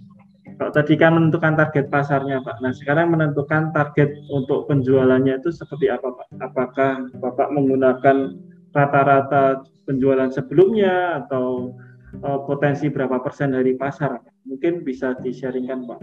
Kalau 0.57 0.73
tadi 0.73 0.93
kan 0.97 1.13
menentukan 1.13 1.53
target 1.53 1.85
pasarnya, 1.93 2.41
Pak. 2.41 2.65
Nah, 2.65 2.73
sekarang 2.73 3.13
menentukan 3.13 3.69
target 3.77 4.09
untuk 4.33 4.65
penjualannya 4.65 5.37
itu 5.37 5.53
seperti 5.53 5.93
apa, 5.93 6.17
Pak? 6.17 6.27
Apakah 6.41 7.05
Bapak 7.21 7.53
menggunakan 7.53 8.33
rata-rata 8.71 9.67
penjualan 9.83 10.31
sebelumnya 10.31 11.23
atau 11.23 11.75
uh, 12.23 12.39
potensi 12.47 12.87
berapa 12.87 13.19
persen 13.19 13.55
dari 13.55 13.75
pasar? 13.75 14.19
Mungkin 14.47 14.83
bisa 14.83 15.15
di-sharingkan, 15.19 15.87
Pak. 15.87 15.99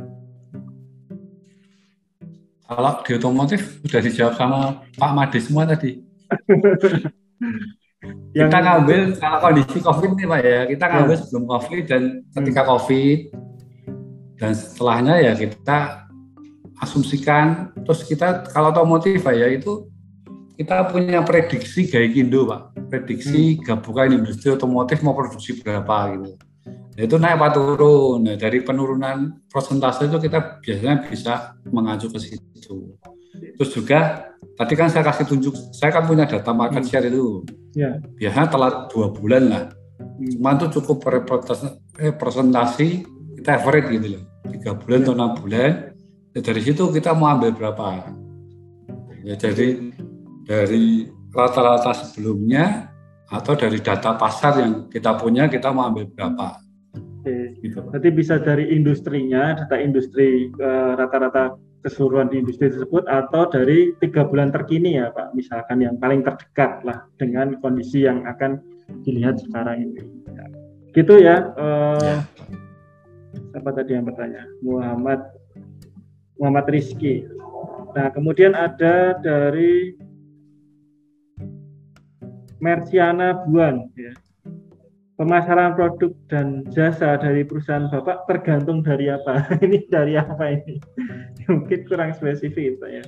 Kalau 2.68 3.00
di 3.00 3.12
otomotif 3.16 3.80
sudah 3.80 4.00
dijawab 4.04 4.34
sama 4.36 4.84
Pak 5.00 5.10
Made 5.16 5.40
semua 5.40 5.64
tadi. 5.64 6.04
yang... 8.36 8.52
Kita 8.52 8.58
ngambil 8.60 9.16
kalau 9.16 9.38
kondisi 9.40 9.78
COVID 9.80 10.10
nih 10.20 10.26
Pak 10.28 10.40
ya, 10.44 10.60
kita 10.68 10.84
ngambil 10.92 11.16
ya. 11.16 11.20
sebelum 11.24 11.44
COVID 11.48 11.82
dan 11.88 12.02
ketika 12.36 12.62
hmm. 12.62 12.68
COVID 12.68 13.18
dan 14.38 14.54
setelahnya 14.54 15.14
ya 15.18 15.32
kita 15.34 16.06
asumsikan 16.78 17.74
terus 17.82 18.06
kita 18.06 18.46
kalau 18.54 18.70
otomotif 18.70 19.26
Pak 19.26 19.34
ya 19.34 19.50
itu 19.50 19.90
kita 20.58 20.90
punya 20.90 21.22
prediksi 21.22 21.86
Gaikindo 21.86 22.50
Pak, 22.50 22.90
prediksi 22.90 23.54
hmm. 23.54 23.62
gabungan 23.62 24.18
industri 24.18 24.50
otomotif 24.50 25.06
mau 25.06 25.14
produksi 25.14 25.62
berapa 25.62 26.18
gitu. 26.18 26.34
Nah, 26.98 27.02
itu 27.06 27.14
naik 27.14 27.38
apa 27.38 27.48
turun. 27.54 28.26
Nah, 28.26 28.34
dari 28.34 28.58
penurunan 28.66 29.38
persentase 29.46 30.10
itu 30.10 30.18
kita 30.18 30.58
biasanya 30.58 31.06
bisa 31.06 31.54
mengacu 31.70 32.10
ke 32.10 32.18
situ. 32.18 32.90
Terus 33.54 33.70
juga 33.70 34.34
tadi 34.58 34.74
kan 34.74 34.90
saya 34.90 35.06
kasih 35.06 35.30
tunjuk, 35.30 35.54
saya 35.70 35.94
kan 35.94 36.10
punya 36.10 36.26
data 36.26 36.50
market 36.50 36.82
hmm. 36.82 36.90
share 36.90 37.06
itu. 37.06 37.46
Ya. 37.78 38.02
Biasanya 38.18 38.50
telat 38.50 38.74
dua 38.90 39.14
bulan 39.14 39.42
lah. 39.46 39.64
Hmm. 40.18 40.26
Cuma 40.42 40.58
itu 40.58 40.66
cukup 40.82 41.06
representasi 42.02 43.06
kita 43.38 43.62
average 43.62 43.94
gitu 43.94 44.18
loh. 44.18 44.22
Tiga 44.58 44.74
bulan 44.74 44.98
ya. 44.98 45.04
atau 45.06 45.14
enam 45.14 45.30
bulan. 45.38 45.70
Ya, 46.34 46.40
dari 46.42 46.60
situ 46.66 46.82
kita 46.90 47.14
mau 47.14 47.30
ambil 47.30 47.54
berapa. 47.54 48.10
Ya, 49.22 49.38
jadi 49.38 49.94
dari 50.48 51.04
rata-rata 51.28 51.92
sebelumnya 51.92 52.88
atau 53.28 53.52
dari 53.52 53.76
data 53.84 54.16
pasar 54.16 54.64
yang 54.64 54.72
kita 54.88 55.20
punya 55.20 55.44
kita 55.52 55.68
mau 55.68 55.92
ambil 55.92 56.08
berapa. 56.08 56.56
Oke. 56.96 57.60
Gitu. 57.60 57.76
Berarti 57.84 58.08
bisa 58.08 58.40
dari 58.40 58.72
industrinya, 58.72 59.52
data 59.52 59.76
industri 59.76 60.48
eh, 60.48 60.92
rata-rata 60.96 61.60
keseluruhan 61.84 62.32
di 62.32 62.40
industri 62.40 62.72
tersebut 62.72 63.04
atau 63.06 63.46
dari 63.52 63.92
tiga 64.00 64.24
bulan 64.24 64.48
terkini 64.48 64.98
ya 64.98 65.12
Pak, 65.12 65.36
misalkan 65.36 65.84
yang 65.84 66.00
paling 66.00 66.24
terdekat 66.24 66.82
lah 66.82 67.04
dengan 67.20 67.60
kondisi 67.60 68.08
yang 68.08 68.24
akan 68.24 68.58
dilihat 69.04 69.36
sekarang 69.44 69.92
ini. 69.92 70.00
Gitu 70.96 71.14
ya. 71.20 71.52
Eh, 71.52 72.00
ya. 72.00 72.18
Siapa 73.52 73.70
tadi 73.76 73.92
yang 73.92 74.08
bertanya? 74.08 74.48
Muhammad 74.64 75.20
Muhammad 76.40 76.66
Rizky. 76.72 77.28
Nah, 77.92 78.08
kemudian 78.14 78.56
ada 78.56 79.18
dari 79.20 79.92
Merciana 82.58 83.46
Buan 83.46 83.86
ya. 83.94 84.14
Pemasaran 85.18 85.74
produk 85.74 86.14
dan 86.30 86.62
jasa 86.70 87.18
dari 87.18 87.42
perusahaan 87.42 87.90
Bapak 87.90 88.30
tergantung 88.30 88.86
dari 88.86 89.10
apa? 89.10 89.50
ini 89.66 89.82
dari 89.90 90.14
apa 90.14 90.54
ini? 90.54 90.78
Mungkin 91.50 91.90
kurang 91.90 92.14
spesifik 92.14 92.78
Pak 92.78 92.90
ya. 92.90 93.04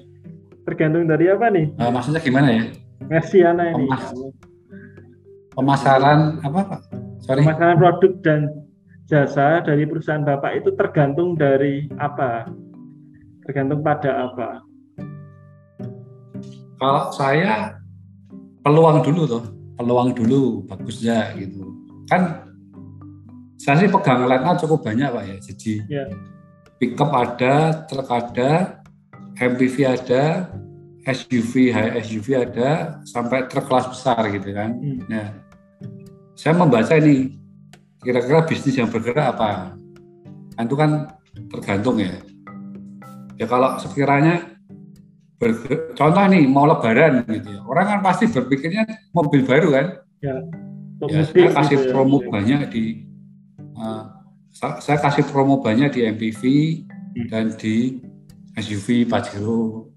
Tergantung 0.66 1.06
dari 1.06 1.30
apa 1.30 1.46
nih? 1.54 1.70
Uh, 1.78 1.90
maksudnya 1.94 2.18
gimana 2.18 2.48
ya? 2.50 2.62
Merciana 3.06 3.74
ini. 3.74 3.86
Pemas 3.86 4.10
pemasaran 5.54 6.42
apa 6.42 6.60
Pak? 6.66 6.80
Sorry. 7.22 7.46
Pemasaran 7.46 7.78
produk 7.78 8.12
dan 8.26 8.40
jasa 9.06 9.62
dari 9.62 9.86
perusahaan 9.86 10.26
Bapak 10.26 10.62
itu 10.62 10.74
tergantung 10.74 11.38
dari 11.38 11.86
apa? 12.02 12.50
Tergantung 13.46 13.86
pada 13.86 14.30
apa? 14.30 14.66
Kalau 16.80 17.12
saya 17.14 17.79
peluang 18.60 19.00
dulu 19.04 19.22
tuh, 19.26 19.44
peluang 19.76 20.12
dulu 20.12 20.64
bagusnya 20.68 21.32
gitu. 21.36 21.72
Kan 22.08 22.50
saya 23.60 23.84
sih 23.84 23.90
pegang 23.92 24.24
line 24.24 24.56
cukup 24.56 24.80
banyak 24.84 25.08
pak 25.12 25.24
ya. 25.28 25.36
Jadi 25.40 25.72
yeah. 25.88 26.08
pickup 26.80 27.12
ada 27.12 27.84
truk 27.84 28.08
ada 28.08 28.80
MPV 29.36 29.76
ada 29.84 30.48
SUV 31.04 31.72
high 31.72 32.00
SUV 32.04 32.36
ada 32.36 33.00
sampai 33.08 33.48
truk 33.48 33.68
kelas 33.68 33.88
besar 33.88 34.20
gitu 34.32 34.52
kan. 34.52 34.76
Hmm. 34.76 35.00
nah 35.08 35.28
saya 36.36 36.56
membaca 36.56 36.96
ini 36.96 37.36
kira-kira 38.00 38.44
bisnis 38.48 38.80
yang 38.80 38.88
bergerak 38.88 39.36
apa? 39.36 39.76
Kan 40.56 40.64
itu 40.64 40.76
kan 40.76 40.90
tergantung 41.52 42.00
ya. 42.00 42.16
Ya 43.36 43.44
kalau 43.48 43.76
sekiranya 43.80 44.59
bergerak, 45.40 45.96
contoh 45.96 46.24
nih 46.28 46.44
mau 46.44 46.68
lebaran 46.68 47.24
gitu 47.24 47.48
ya 47.48 47.60
orang 47.64 47.86
kan 47.96 47.98
pasti 48.04 48.28
berpikirnya 48.28 48.84
mobil 49.16 49.40
baru 49.48 49.68
kan 49.72 49.86
ya 50.20 50.36
ya, 51.08 51.24
saya 51.24 51.48
kasih 51.56 51.76
gitu 51.80 51.86
ya. 51.88 51.92
promo 51.96 52.18
ya. 52.20 52.28
banyak 52.28 52.60
di 52.68 52.84
uh, 53.80 54.04
saya 54.52 54.98
kasih 55.00 55.24
promo 55.32 55.64
banyak 55.64 55.88
di 55.96 56.00
MPV 56.04 56.42
hmm. 56.44 57.26
dan 57.32 57.54
di 57.56 58.02
SUV 58.58 59.08
Pajero. 59.08 59.88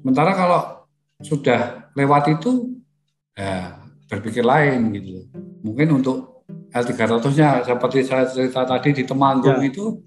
Sementara 0.00 0.32
kalau 0.32 0.88
sudah 1.20 1.90
lewat 1.98 2.38
itu 2.38 2.80
ya 3.34 3.82
berpikir 4.06 4.46
lain 4.46 4.94
gitu. 4.94 5.26
Mungkin 5.66 6.00
untuk 6.00 6.46
L300-nya 6.70 7.66
seperti 7.66 8.06
saya 8.06 8.24
cerita 8.30 8.62
tadi 8.64 8.94
di 8.94 9.02
Temanggung 9.04 9.58
ya. 9.60 9.68
itu 9.68 10.00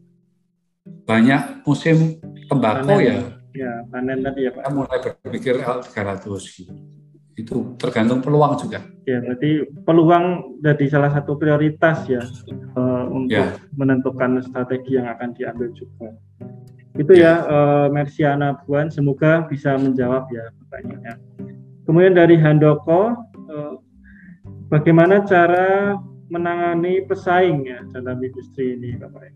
banyak 1.06 1.68
musim 1.68 2.18
tembakau 2.48 2.98
panen, 2.98 3.06
ya. 3.06 3.18
Ya, 3.56 3.82
panen 3.90 4.22
tadi 4.22 4.46
ya 4.46 4.52
Pak. 4.54 4.62
Saya 4.62 4.74
mulai 4.74 5.00
berpikir 5.02 5.54
L300 5.62 6.26
gitu 6.54 6.74
itu 7.40 7.80
tergantung 7.80 8.20
peluang 8.20 8.60
juga. 8.60 8.84
Ya, 9.08 9.24
berarti 9.24 9.64
peluang 9.88 10.60
jadi 10.60 10.86
salah 10.92 11.12
satu 11.16 11.40
prioritas 11.40 12.04
ya 12.12 12.20
uh, 12.76 13.08
untuk 13.08 13.56
ya. 13.56 13.56
menentukan 13.80 14.44
strategi 14.44 15.00
yang 15.00 15.08
akan 15.08 15.32
diambil 15.32 15.72
juga. 15.72 16.12
Itu 17.00 17.16
ya, 17.16 17.24
ya 17.24 17.34
uh, 17.48 17.88
Mersiana 17.88 18.60
Buan, 18.68 18.92
semoga 18.92 19.48
bisa 19.48 19.80
menjawab 19.80 20.28
ya 20.36 20.52
pertanyaannya. 20.68 21.16
Kemudian 21.88 22.14
dari 22.14 22.36
Handoko, 22.36 23.16
uh, 23.48 23.74
bagaimana 24.68 25.24
cara 25.24 25.96
menangani 26.30 27.08
pesaing 27.08 27.66
ya 27.66 27.80
dalam 27.96 28.20
industri 28.20 28.76
ini, 28.78 29.00
Bapak? 29.00 29.32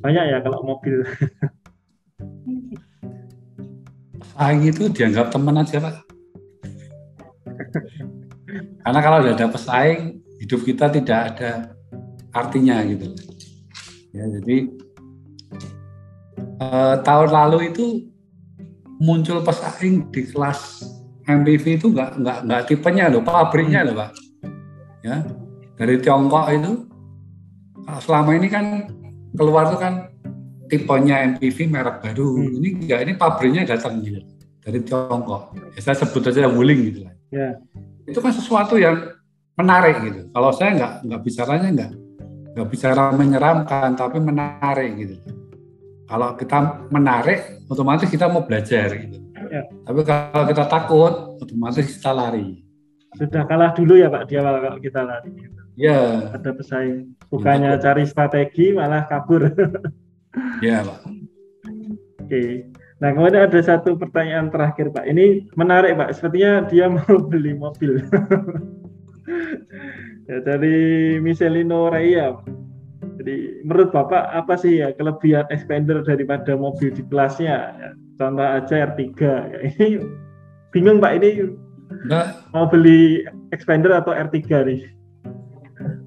Banyak 0.00 0.24
ya 0.24 0.38
kalau 0.40 0.64
mobil. 0.64 1.04
Pesaing 4.34 4.62
itu 4.66 4.82
dianggap 4.90 5.30
teman 5.30 5.62
aja, 5.62 5.78
Pak. 5.78 5.94
Karena 8.82 9.00
kalau 9.00 9.18
tidak 9.22 9.34
ada 9.38 9.46
pesaing, 9.54 10.02
hidup 10.42 10.60
kita 10.66 10.90
tidak 10.90 11.20
ada 11.30 11.50
artinya 12.34 12.82
gitu. 12.82 13.14
Ya, 14.10 14.26
jadi 14.26 14.56
eh, 16.58 16.94
tahun 17.06 17.30
lalu 17.30 17.70
itu 17.70 18.10
muncul 18.98 19.38
pesaing 19.46 20.10
di 20.10 20.26
kelas 20.26 20.82
MPV 21.30 21.78
itu 21.78 21.86
nggak 21.94 22.18
nggak 22.18 22.38
nggak 22.50 22.62
tipenya 22.66 23.06
loh, 23.06 23.22
pabriknya 23.22 23.86
loh 23.86 23.94
pak. 24.02 24.10
Ya 25.06 25.22
dari 25.74 25.98
Tiongkok 25.98 26.46
itu 26.54 26.72
selama 28.00 28.30
ini 28.38 28.48
kan 28.48 28.88
keluar 29.34 29.68
tuh 29.74 29.80
kan 29.82 30.08
tipenya 30.68 31.24
MPV 31.36 31.58
merek 31.68 31.96
baru. 32.00 32.28
Hmm. 32.40 32.58
Ini 32.60 32.68
enggak 32.84 33.00
ini 33.04 33.12
pabriknya 33.16 33.62
datang 33.68 34.00
gitu 34.00 34.20
dari 34.64 34.80
Tiongkok. 34.80 35.52
Ya, 35.76 35.80
saya 35.84 35.96
sebut 36.00 36.24
aja 36.24 36.48
Wuling 36.48 36.80
gitu 36.92 37.00
lah. 37.04 37.14
Ya. 37.28 37.48
Itu 38.08 38.18
kan 38.24 38.32
sesuatu 38.32 38.80
yang 38.80 39.12
menarik 39.54 40.00
gitu. 40.02 40.20
Kalau 40.32 40.50
saya 40.56 40.70
nggak 40.74 40.92
nggak 41.04 41.20
bicaranya 41.20 41.68
nggak 41.70 41.92
nggak 42.54 42.68
bicara 42.70 43.02
menyeramkan, 43.12 43.88
tapi 43.98 44.18
menarik 44.22 44.90
gitu. 44.96 45.16
Kalau 46.04 46.36
kita 46.36 46.86
menarik, 46.92 47.64
otomatis 47.66 48.06
kita 48.06 48.28
mau 48.28 48.44
belajar 48.44 48.92
gitu. 48.94 49.18
Ya. 49.50 49.62
Tapi 49.84 50.00
kalau 50.04 50.44
kita 50.48 50.64
takut, 50.68 51.12
otomatis 51.40 51.84
kita 51.84 52.12
lari. 52.12 52.62
Sudah 53.14 53.46
kalah 53.46 53.70
dulu 53.72 53.94
ya 53.94 54.10
Pak 54.10 54.26
di 54.26 54.34
awal 54.36 54.58
kalau 54.58 54.78
kita 54.82 55.00
lari. 55.06 55.30
Gitu. 55.32 55.58
Ya. 55.74 56.30
Ada 56.34 56.50
pesaing. 56.54 57.14
Bukannya 57.30 57.78
ya, 57.78 57.82
cari 57.82 58.04
strategi, 58.06 58.74
malah 58.74 59.06
kabur. 59.10 59.50
ya 60.62 60.82
Pak. 60.82 60.98
Oke. 62.24 62.72
Nah, 63.04 63.12
kemudian 63.12 63.44
ada 63.44 63.60
satu 63.60 64.00
pertanyaan 64.00 64.48
terakhir, 64.48 64.88
Pak. 64.88 65.04
Ini 65.04 65.52
menarik, 65.60 65.92
Pak. 65.98 66.16
Sepertinya 66.16 66.64
dia 66.70 66.88
mau 66.94 67.20
beli 67.26 67.52
mobil. 67.52 68.00
ya, 70.28 70.36
dari 70.40 71.18
Michelino 71.20 71.92
Raya. 71.92 72.38
Jadi, 73.20 73.60
menurut 73.66 73.92
Bapak, 73.92 74.32
apa 74.32 74.56
sih 74.56 74.80
ya 74.80 74.96
kelebihan 74.96 75.44
expander 75.52 76.00
daripada 76.00 76.56
mobil 76.56 76.96
di 76.96 77.04
kelasnya? 77.04 77.76
Ya, 77.76 77.88
contoh 78.16 78.46
aja 78.46 78.74
R3. 78.88 79.02
Ya, 79.20 79.58
ini 79.68 80.00
bingung, 80.72 81.02
Pak. 81.02 81.20
Ini 81.20 81.52
nah, 82.08 82.40
mau 82.56 82.70
beli 82.72 83.26
expander 83.52 83.92
atau 83.92 84.16
R3 84.16 84.38
nih? 84.64 84.80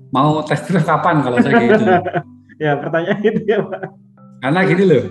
Mau 0.09 0.41
tes 0.47 0.65
drive 0.65 0.87
kapan 0.87 1.21
kalau 1.21 1.37
saya 1.45 1.61
gitu? 1.61 1.83
ya, 2.63 2.79
pertanyaan 2.79 3.21
itu 3.21 3.41
ya, 3.45 3.61
Pak. 3.61 4.06
Karena 4.37 4.59
gini 4.69 4.83
loh, 4.85 5.05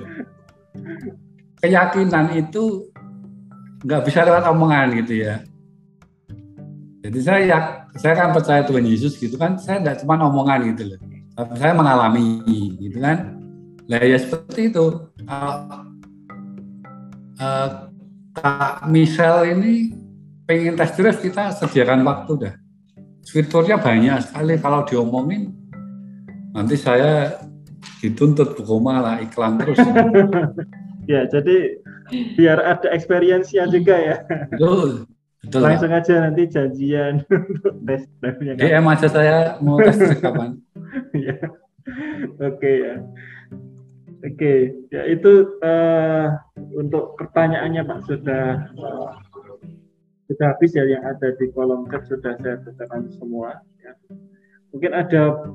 keyakinan 1.58 2.26
itu 2.38 2.90
nggak 3.82 4.02
bisa 4.06 4.22
lewat 4.22 4.44
omongan 4.50 5.02
gitu 5.02 5.26
ya. 5.26 5.42
Jadi 7.06 7.18
saya 7.22 7.40
ya, 7.46 7.58
saya 7.94 8.14
kan 8.18 8.34
percaya 8.34 8.66
Tuhan 8.66 8.86
Yesus 8.86 9.18
gitu 9.18 9.38
kan, 9.38 9.58
saya 9.58 9.82
nggak 9.82 10.02
cuma 10.02 10.18
omongan 10.18 10.74
gitu 10.74 10.94
loh. 10.94 10.98
Tapi 11.36 11.54
saya 11.58 11.72
mengalami 11.74 12.42
gitu 12.78 12.98
kan. 13.02 13.38
Lah 13.86 14.02
ya 14.02 14.18
seperti 14.18 14.74
itu. 14.74 15.06
Uh, 15.26 15.84
uh, 17.38 17.68
Kak 18.36 18.90
Michelle 18.92 19.48
ini 19.48 19.96
pengen 20.44 20.76
tes 20.76 20.92
drive 20.94 21.18
kita 21.22 21.54
sediakan 21.56 22.04
waktu 22.04 22.32
dah. 22.36 22.54
Fiturnya 23.26 23.80
banyak 23.80 24.22
sekali 24.22 24.54
kalau 24.60 24.86
diomongin 24.86 25.50
nanti 26.54 26.78
saya 26.78 27.36
dituntut 28.02 28.58
buku 28.58 28.76
malah 28.78 29.20
iklan 29.22 29.58
terus. 29.60 29.78
Ya, 31.06 31.22
jadi 31.30 31.78
biar 32.34 32.58
ada 32.58 32.90
experience-nya 32.90 33.70
juga 33.70 33.94
ya. 33.94 34.16
Betul. 34.50 35.06
Betul. 35.46 35.62
Langsung 35.62 35.94
ya. 35.94 36.02
aja 36.02 36.14
nanti 36.26 36.42
janjian 36.50 37.22
untuk 37.54 37.74
tes 37.86 38.02
drive-nya. 38.18 38.58
DM 38.58 38.86
aja 38.90 39.06
saya 39.06 39.36
mau 39.62 39.78
tes 39.78 40.18
kapan. 40.18 40.58
ya. 41.26 41.38
Oke 42.42 42.70
ya. 42.82 42.94
Oke, 44.26 44.74
ya 44.90 45.06
itu 45.06 45.54
uh, 45.62 46.34
untuk 46.74 47.14
pertanyaannya 47.14 47.86
Pak 47.86 48.00
sudah 48.10 48.66
uh, 48.74 49.14
sudah 50.26 50.46
habis 50.50 50.74
ya 50.74 50.82
yang 50.82 51.06
ada 51.06 51.30
di 51.38 51.46
kolom 51.54 51.86
chat 51.94 52.02
sudah 52.10 52.34
saya 52.42 52.58
bacakan 52.66 53.06
semua. 53.14 53.62
Ya. 53.78 53.94
Mungkin 54.74 54.92
ada 54.98 55.46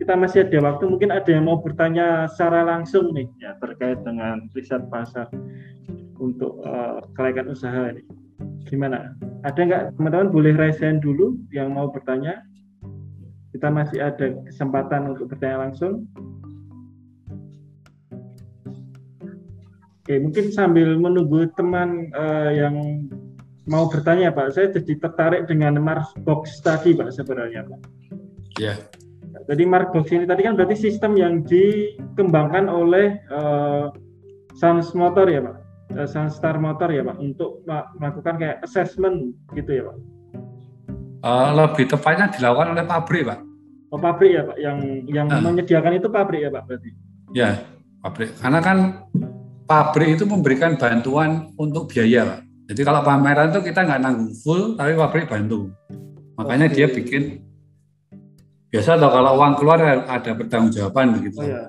kita 0.00 0.16
masih 0.16 0.48
ada 0.48 0.58
waktu 0.64 0.88
mungkin 0.88 1.12
ada 1.12 1.28
yang 1.28 1.44
mau 1.44 1.60
bertanya 1.60 2.24
secara 2.32 2.64
langsung 2.64 3.12
nih 3.12 3.28
ya 3.36 3.52
terkait 3.60 4.00
dengan 4.00 4.48
riset 4.56 4.80
pasar 4.88 5.28
untuk 6.16 6.56
uh, 6.64 7.04
kelayakan 7.12 7.52
usaha 7.52 7.92
ini 7.92 8.00
gimana 8.64 9.12
ada 9.44 9.60
nggak 9.60 10.00
teman-teman 10.00 10.32
boleh 10.32 10.56
raise 10.56 10.80
dulu 11.04 11.36
yang 11.52 11.76
mau 11.76 11.92
bertanya 11.92 12.40
kita 13.52 13.68
masih 13.68 14.00
ada 14.00 14.40
kesempatan 14.48 15.12
untuk 15.12 15.36
bertanya 15.36 15.68
langsung 15.68 16.08
Oke, 20.00 20.16
mungkin 20.16 20.50
sambil 20.50 20.98
menunggu 20.98 21.46
teman 21.54 22.10
uh, 22.18 22.50
yang 22.50 23.06
mau 23.70 23.86
bertanya, 23.86 24.34
Pak, 24.34 24.58
saya 24.58 24.66
jadi 24.74 24.98
tertarik 24.98 25.46
dengan 25.46 25.78
Mars 25.78 26.10
Box 26.26 26.58
tadi, 26.66 26.98
Pak, 26.98 27.14
sebenarnya, 27.14 27.62
Pak. 27.62 27.78
Ya. 28.58 28.74
Jadi 29.50 29.66
Markbox 29.66 30.14
ini 30.14 30.30
tadi 30.30 30.46
kan 30.46 30.54
berarti 30.54 30.78
sistem 30.78 31.18
yang 31.18 31.42
dikembangkan 31.42 32.70
oleh 32.70 33.18
uh, 33.34 33.90
Sans 34.54 34.94
Motor 34.94 35.26
ya 35.26 35.42
Pak? 35.42 35.70
uh, 35.96 36.08
Sunstar 36.08 36.58
Motor 36.58 36.88
ya 36.90 37.02
Pak 37.02 37.16
untuk 37.18 37.62
melakukan 37.98 38.34
kayak 38.38 38.56
assessment 38.62 39.34
gitu 39.54 39.70
ya 39.70 39.82
Pak? 39.90 39.96
Uh, 41.20 41.48
lebih 41.52 41.84
tepatnya 41.90 42.32
dilakukan 42.32 42.72
oleh 42.72 42.84
pabrik 42.86 43.22
Pak. 43.28 43.38
Oh 43.90 43.98
pabrik 43.98 44.30
ya 44.38 44.42
Pak, 44.46 44.56
yang 44.62 44.78
yang 45.10 45.26
uh. 45.28 45.42
menyediakan 45.42 45.98
itu 45.98 46.08
pabrik 46.08 46.46
ya 46.46 46.50
Pak 46.54 46.62
berarti? 46.70 46.90
Ya 47.34 47.50
pabrik, 48.00 48.30
karena 48.38 48.60
kan 48.62 48.78
pabrik 49.66 50.18
itu 50.18 50.24
memberikan 50.26 50.78
bantuan 50.78 51.50
untuk 51.58 51.90
biaya 51.90 52.24
Pak. 52.24 52.40
Jadi 52.70 52.80
kalau 52.86 53.02
pameran 53.02 53.50
itu 53.50 53.60
kita 53.66 53.82
nggak 53.82 54.00
nanggung 54.00 54.32
full, 54.46 54.78
tapi 54.78 54.94
pabrik 54.94 55.26
bantu. 55.26 55.74
Makanya 56.38 56.70
okay. 56.70 56.76
dia 56.78 56.86
bikin 56.86 57.22
biasa 58.70 58.96
atau 58.96 59.10
kalau 59.10 59.32
uang 59.38 59.54
keluar 59.58 59.78
ada 59.82 60.30
pertanggungjawaban 60.34 61.18
begitu. 61.18 61.42
Oh, 61.42 61.46
ya. 61.46 61.66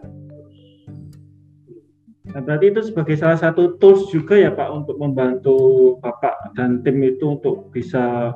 Nah, 2.32 2.40
berarti 2.40 2.72
itu 2.72 2.82
sebagai 2.88 3.19
salah 3.19 3.36
satu 3.36 3.76
tools 3.76 4.07
juga 4.07 4.40
ya 4.40 4.56
Pak 4.56 4.69
untuk 4.72 4.95
membantu 4.95 5.57
Bapak 5.99 6.56
dan 6.56 6.80
tim 6.80 7.03
itu 7.03 7.36
untuk 7.36 7.68
bisa 7.76 8.32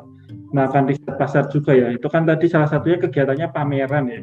melakukan 0.52 0.92
riset 0.92 1.16
pasar 1.16 1.48
juga 1.48 1.72
ya. 1.72 1.94
Itu 1.96 2.12
kan 2.12 2.28
tadi 2.28 2.52
salah 2.52 2.68
satunya 2.68 3.00
kegiatannya 3.00 3.48
pameran 3.56 4.06
ya. 4.12 4.22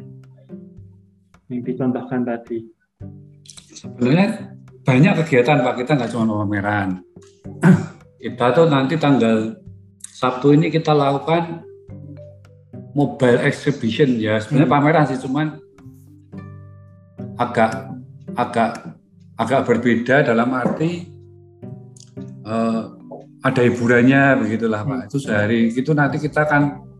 Yang 1.49 1.73
dicontohkan 1.73 2.21
tadi. 2.21 2.69
Sebenarnya 3.73 4.53
banyak 4.83 5.13
kegiatan 5.25 5.65
Pak, 5.65 5.73
kita 5.81 5.91
nggak 5.97 6.11
cuma 6.13 6.45
pameran. 6.45 7.01
kita 8.23 8.45
tuh 8.55 8.67
nanti 8.69 8.95
tanggal 8.95 9.57
Sabtu 10.05 10.55
ini 10.55 10.69
kita 10.69 10.93
lakukan 10.95 11.65
mobile 12.93 13.41
exhibition 13.41 14.17
ya. 14.17 14.39
Sebenarnya 14.39 14.69
hmm. 14.69 14.75
pameran 14.77 15.05
sih 15.09 15.19
cuman 15.21 15.47
agak 17.37 17.93
agak 18.37 18.97
agak 19.37 19.61
berbeda 19.65 20.21
dalam 20.25 20.53
arti 20.53 21.09
uh, 22.45 22.93
ada 23.43 23.61
hiburannya 23.65 24.39
begitulah 24.39 24.85
Pak. 24.85 25.11
Itu 25.11 25.17
sehari 25.19 25.73
itu 25.73 25.91
nanti 25.91 26.21
kita 26.21 26.47
akan 26.47 26.93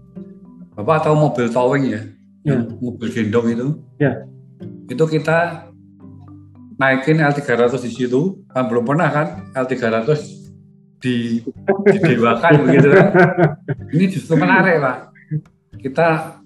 Bapak 0.73 1.05
tahu 1.05 1.13
mobil 1.13 1.45
towing 1.53 1.85
ya, 1.85 2.01
ya. 2.41 2.57
mobil 2.81 3.07
gendong 3.13 3.45
itu. 3.53 3.67
Ya. 4.01 4.25
Itu 4.89 5.05
kita 5.05 5.69
naikin 6.81 7.21
L300 7.21 7.77
di 7.77 7.91
situ, 7.93 8.41
kan 8.49 8.65
belum 8.65 8.81
pernah 8.81 9.13
kan 9.13 9.27
L300 9.53 10.17
di 10.97 11.45
didewakan 11.85 12.65
begitu 12.65 12.89
kan. 12.89 13.09
Ini 13.93 14.05
justru 14.09 14.33
menarik 14.33 14.81
Pak. 14.81 15.12
Kita 15.81 16.37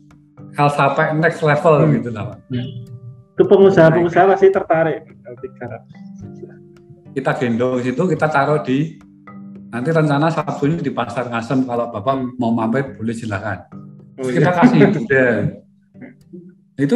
sampai 0.56 1.16
next 1.18 1.44
level 1.44 1.88
gitu 1.98 2.10
lah. 2.14 2.38
Itu 3.36 3.44
pengusaha-pengusaha 3.46 4.26
pasti 4.34 4.48
tertarik 4.50 5.06
kita 7.18 7.34
gendong 7.34 7.82
situ, 7.82 8.04
kita 8.14 8.30
taruh 8.30 8.62
di 8.62 9.02
nanti 9.74 9.90
rencana 9.90 10.30
Sabtu 10.30 10.70
ini 10.70 10.86
di 10.86 10.94
pasar 10.94 11.34
Ngasem 11.34 11.66
kalau 11.66 11.90
Bapak 11.90 12.38
mau 12.38 12.54
mampir 12.54 12.94
boleh 12.94 13.18
silakan. 13.18 13.66
Oh, 14.22 14.30
kita 14.30 14.54
iya. 14.54 14.58
kasih 14.62 14.80
itu 14.86 15.00
deh. 15.10 15.34
Itu 16.86 16.96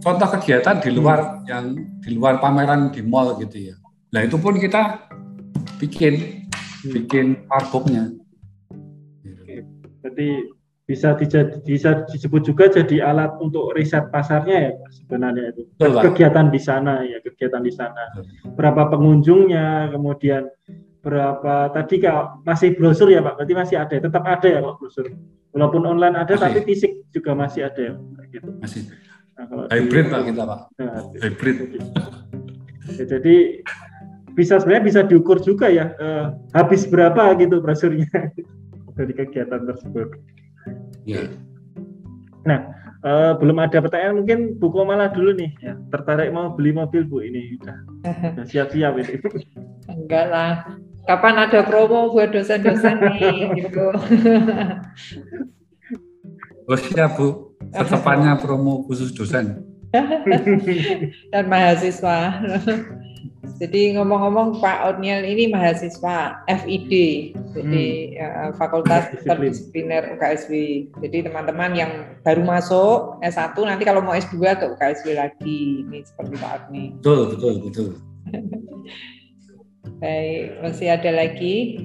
contoh 0.00 0.24
kegiatan 0.40 0.80
di 0.80 0.88
luar 0.88 1.20
hmm. 1.20 1.52
yang 1.52 1.64
di 2.00 2.16
luar 2.16 2.40
pameran 2.40 2.88
di 2.88 3.04
mall 3.04 3.36
gitu 3.36 3.60
ya. 3.60 3.76
Nah 4.08 4.24
itu 4.24 4.40
pun 4.40 4.56
kita 4.56 5.04
bikin 5.76 6.48
hmm. 6.48 6.92
bikin 6.96 7.44
artbooknya. 7.52 8.16
Jadi 10.00 10.48
bisa 10.88 11.12
dijad, 11.20 11.60
bisa 11.68 12.08
disebut 12.08 12.48
juga 12.48 12.64
jadi 12.72 13.04
alat 13.04 13.36
untuk 13.44 13.76
riset 13.76 14.08
pasarnya 14.08 14.56
ya 14.56 14.72
sebenarnya 14.88 15.52
itu. 15.52 15.68
Betul, 15.76 16.00
kegiatan 16.00 16.48
di 16.48 16.56
sana 16.56 17.04
ya 17.04 17.20
kegiatan 17.20 17.60
di 17.60 17.68
sana. 17.68 18.08
Berapa 18.56 18.88
pengunjungnya 18.88 19.92
kemudian 19.92 20.48
berapa 21.04 21.76
tadi 21.76 22.00
kalau 22.00 22.40
masih 22.40 22.72
brosur 22.72 23.12
ya 23.12 23.20
pak? 23.20 23.36
Berarti 23.36 23.52
masih 23.52 23.76
ada 23.76 24.00
tetap 24.00 24.24
ada 24.24 24.48
ya 24.48 24.64
pak 24.64 24.74
brosur? 24.80 25.12
Walaupun 25.52 25.84
online 25.84 26.16
ada 26.16 26.32
masih. 26.32 26.44
tapi 26.48 26.60
fisik 26.64 26.92
juga 27.12 27.36
masih 27.36 27.68
ada 27.68 27.80
ya 27.84 27.94
gitu. 28.32 28.50
Masih. 28.56 28.82
Nah, 29.36 29.44
kalau 29.44 29.64
hybrid 29.68 30.06
di, 30.08 30.12
pak 30.16 30.20
kita 30.24 30.42
pak. 30.48 30.60
Nah, 30.80 30.96
hybrid. 31.20 31.56
Ya, 32.96 33.04
jadi 33.04 33.36
bisa 34.32 34.56
sebenarnya 34.56 34.84
bisa 34.88 35.00
diukur 35.04 35.36
juga 35.44 35.68
ya 35.68 35.92
eh, 36.00 36.32
habis 36.56 36.88
berapa 36.88 37.36
gitu 37.36 37.60
brosurnya. 37.60 38.08
Dari 38.98 39.14
kegiatan 39.14 39.62
tersebut 39.68 40.16
Ya. 41.08 41.24
Nah, 42.44 42.68
uh, 43.00 43.32
belum 43.40 43.56
ada 43.64 43.80
pertanyaan 43.80 44.20
mungkin 44.20 44.60
Bu 44.60 44.68
malah 44.84 45.08
dulu 45.08 45.32
nih 45.32 45.56
ya. 45.64 45.72
Tertarik 45.88 46.28
mau 46.36 46.52
beli 46.52 46.76
mobil 46.76 47.08
Bu 47.08 47.24
ini 47.24 47.56
udah. 47.56 47.78
siap-siap 48.44 48.92
ini. 49.00 49.16
Enggak 49.96 50.26
lah. 50.28 50.52
Kapan 51.08 51.48
ada 51.48 51.64
promo 51.64 52.12
buat 52.12 52.28
dosen-dosen 52.28 53.00
nih 53.00 53.64
gitu. 53.64 53.86
Oh 56.68 56.76
siap 56.76 57.16
Bu. 57.16 57.56
Tetepannya 57.72 58.36
promo 58.44 58.84
khusus 58.84 59.16
dosen. 59.16 59.64
Dan 61.32 61.44
mahasiswa. 61.48 62.44
Jadi 63.58 63.98
ngomong-ngomong 63.98 64.62
Pak 64.62 64.86
Otniel 64.86 65.26
ini 65.26 65.50
mahasiswa 65.50 66.46
FID, 66.46 66.92
jadi 67.56 67.86
hmm. 67.90 68.14
ya, 68.14 68.28
Fakultas 68.54 69.10
Interdisipliner 69.10 70.14
UKSW. 70.14 70.52
Jadi 71.02 71.26
teman-teman 71.26 71.74
yang 71.74 71.92
baru 72.22 72.46
masuk 72.46 73.18
S1 73.24 73.58
nanti 73.66 73.82
kalau 73.82 73.98
mau 73.98 74.14
S2 74.14 74.38
ke 74.58 74.64
UKSW 74.78 75.18
lagi, 75.18 75.82
ini 75.82 76.06
seperti 76.06 76.34
Pak 76.38 76.50
Otni. 76.54 76.94
Betul, 77.02 77.34
betul, 77.34 77.54
betul. 77.66 77.88
Baik, 80.02 80.62
masih 80.62 80.94
ada 80.94 81.10
lagi 81.10 81.82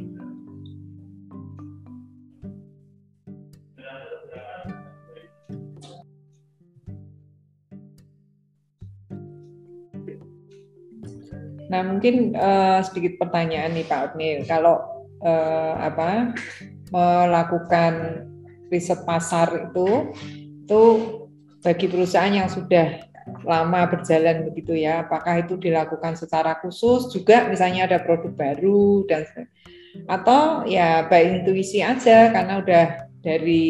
Nah 11.73 11.81
mungkin 11.81 12.37
uh, 12.37 12.85
sedikit 12.85 13.17
pertanyaan 13.17 13.73
nih 13.73 13.89
Pak 13.89 14.13
Otnil, 14.13 14.45
kalau 14.45 14.77
uh, 15.25 15.73
apa 15.81 16.37
melakukan 16.93 18.23
riset 18.69 19.01
pasar 19.09 19.73
itu 19.73 20.13
itu 20.61 20.81
bagi 21.65 21.89
perusahaan 21.89 22.29
yang 22.29 22.45
sudah 22.45 23.09
lama 23.41 23.89
berjalan 23.89 24.45
begitu 24.53 24.77
ya, 24.77 25.01
apakah 25.01 25.41
itu 25.41 25.57
dilakukan 25.57 26.13
secara 26.13 26.61
khusus? 26.61 27.09
Juga 27.09 27.49
misalnya 27.49 27.89
ada 27.89 28.05
produk 28.05 28.29
baru 28.29 29.09
dan 29.09 29.25
atau 30.05 30.69
ya 30.69 31.09
baik 31.09 31.41
intuisi 31.41 31.81
aja 31.81 32.29
karena 32.29 32.61
udah 32.61 32.85
dari 33.23 33.65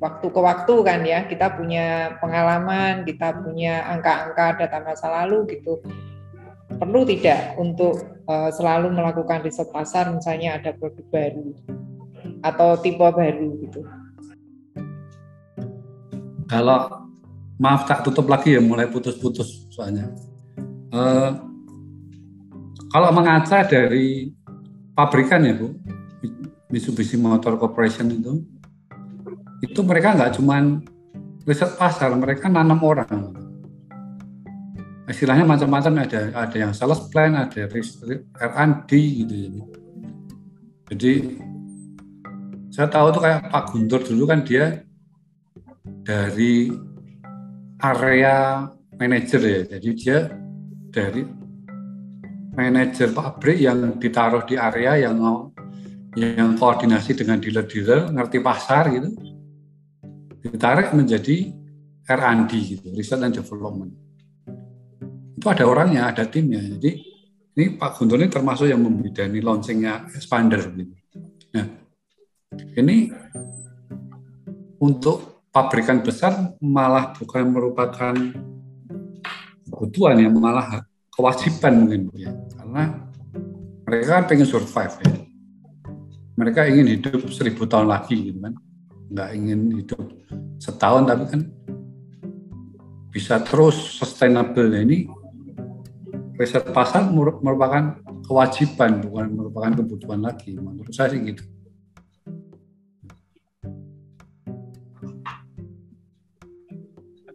waktu 0.00 0.26
ke 0.26 0.40
waktu 0.40 0.74
kan 0.82 1.06
ya 1.06 1.22
kita 1.30 1.54
punya 1.54 2.18
pengalaman, 2.18 3.06
kita 3.06 3.30
punya 3.46 3.86
angka-angka 3.86 4.64
data 4.64 4.78
masa 4.82 5.06
lalu 5.22 5.54
gitu 5.54 5.78
perlu 6.78 7.02
tidak 7.02 7.58
untuk 7.58 7.98
uh, 8.30 8.50
selalu 8.54 8.94
melakukan 8.94 9.42
riset 9.42 9.66
pasar 9.74 10.14
misalnya 10.14 10.56
ada 10.62 10.70
produk 10.72 11.04
baru 11.10 11.46
atau 12.46 12.78
tipe 12.78 13.02
baru 13.02 13.48
gitu. 13.66 13.80
Kalau 16.48 17.10
maaf 17.58 17.84
tak 17.84 18.06
tutup 18.06 18.30
lagi 18.30 18.56
ya 18.56 18.62
mulai 18.62 18.86
putus-putus 18.86 19.68
soalnya. 19.74 20.08
Uh, 20.94 21.36
kalau 22.88 23.12
mengaca 23.12 23.68
dari 23.68 24.32
pabrikan 24.96 25.44
ya 25.44 25.52
Bu, 25.58 25.76
Mitsubishi 26.72 27.20
Motor 27.20 27.60
Corporation 27.60 28.08
itu, 28.08 28.40
itu 29.60 29.80
mereka 29.84 30.16
nggak 30.16 30.40
cuman 30.40 30.80
riset 31.44 31.76
pasar, 31.76 32.16
mereka 32.16 32.48
nanam 32.48 32.80
orang 32.80 33.47
istilahnya 35.08 35.48
macam-macam 35.48 36.04
ada 36.04 36.20
ada 36.36 36.56
yang 36.56 36.72
sales 36.76 37.08
plan 37.08 37.32
ada 37.32 37.64
R&D 37.66 38.90
gitu 39.24 39.64
jadi 40.88 41.12
saya 42.72 42.88
tahu 42.88 43.10
tuh 43.10 43.22
kayak 43.26 43.50
Pak 43.50 43.64
Guntur 43.74 44.00
dulu 44.06 44.24
kan 44.28 44.46
dia 44.46 44.86
dari 46.06 46.72
area 47.82 48.64
manajer 48.96 49.40
ya. 49.42 49.60
Jadi 49.76 49.88
dia 49.98 50.18
dari 50.88 51.22
manajer 52.56 53.12
pabrik 53.12 53.58
yang 53.60 54.00
ditaruh 54.00 54.42
di 54.48 54.54
area 54.58 55.10
yang 55.10 55.18
yang 56.18 56.58
koordinasi 56.58 57.14
dengan 57.14 57.38
dealer-dealer 57.38 58.10
ngerti 58.10 58.38
pasar 58.42 58.90
gitu 58.90 59.14
ditarik 60.42 60.90
menjadi 60.90 61.54
R&D 62.08 62.52
gitu 62.58 62.90
research 62.98 63.22
and 63.22 63.34
development 63.38 63.94
itu 65.38 65.46
ada 65.46 65.64
orangnya, 65.70 66.10
ada 66.10 66.26
timnya. 66.26 66.58
Jadi 66.58 66.90
ini 67.54 67.78
Pak 67.78 67.94
Guntur 67.94 68.18
ini 68.18 68.26
termasuk 68.26 68.66
yang 68.66 68.82
membidani 68.82 69.38
launchingnya 69.38 70.10
expander. 70.10 70.66
Gitu. 70.74 70.94
Nah, 71.54 71.66
ini 72.74 73.14
untuk 74.82 75.46
pabrikan 75.54 76.02
besar 76.02 76.58
malah 76.58 77.14
bukan 77.14 77.54
merupakan 77.54 78.14
kebutuhan 79.70 80.26
yang 80.26 80.34
malah 80.34 80.82
kewajiban 81.14 81.86
mungkin 81.86 82.02
ya 82.14 82.30
karena 82.58 82.82
mereka 83.86 84.08
kan 84.18 84.24
pengen 84.26 84.48
survive 84.50 84.94
ya. 85.06 85.12
Mereka 86.38 86.70
ingin 86.70 86.86
hidup 86.98 87.30
seribu 87.30 87.66
tahun 87.66 87.90
lagi 87.90 88.30
gitu 88.30 88.38
kan. 88.42 88.54
Nggak 89.10 89.30
ingin 89.38 89.60
hidup 89.82 90.02
setahun 90.58 91.06
tapi 91.06 91.24
kan 91.30 91.42
bisa 93.10 93.42
terus 93.42 93.98
sustainable 93.98 94.70
ini 94.78 95.10
riset 96.38 96.70
pasar 96.70 97.10
merupakan 97.10 97.98
kewajiban 98.22 99.02
bukan 99.02 99.26
merupakan 99.34 99.74
kebutuhan 99.74 100.22
lagi 100.22 100.54
menurut 100.54 100.94
saya 100.94 101.10
sih 101.10 101.20
gitu. 101.26 101.42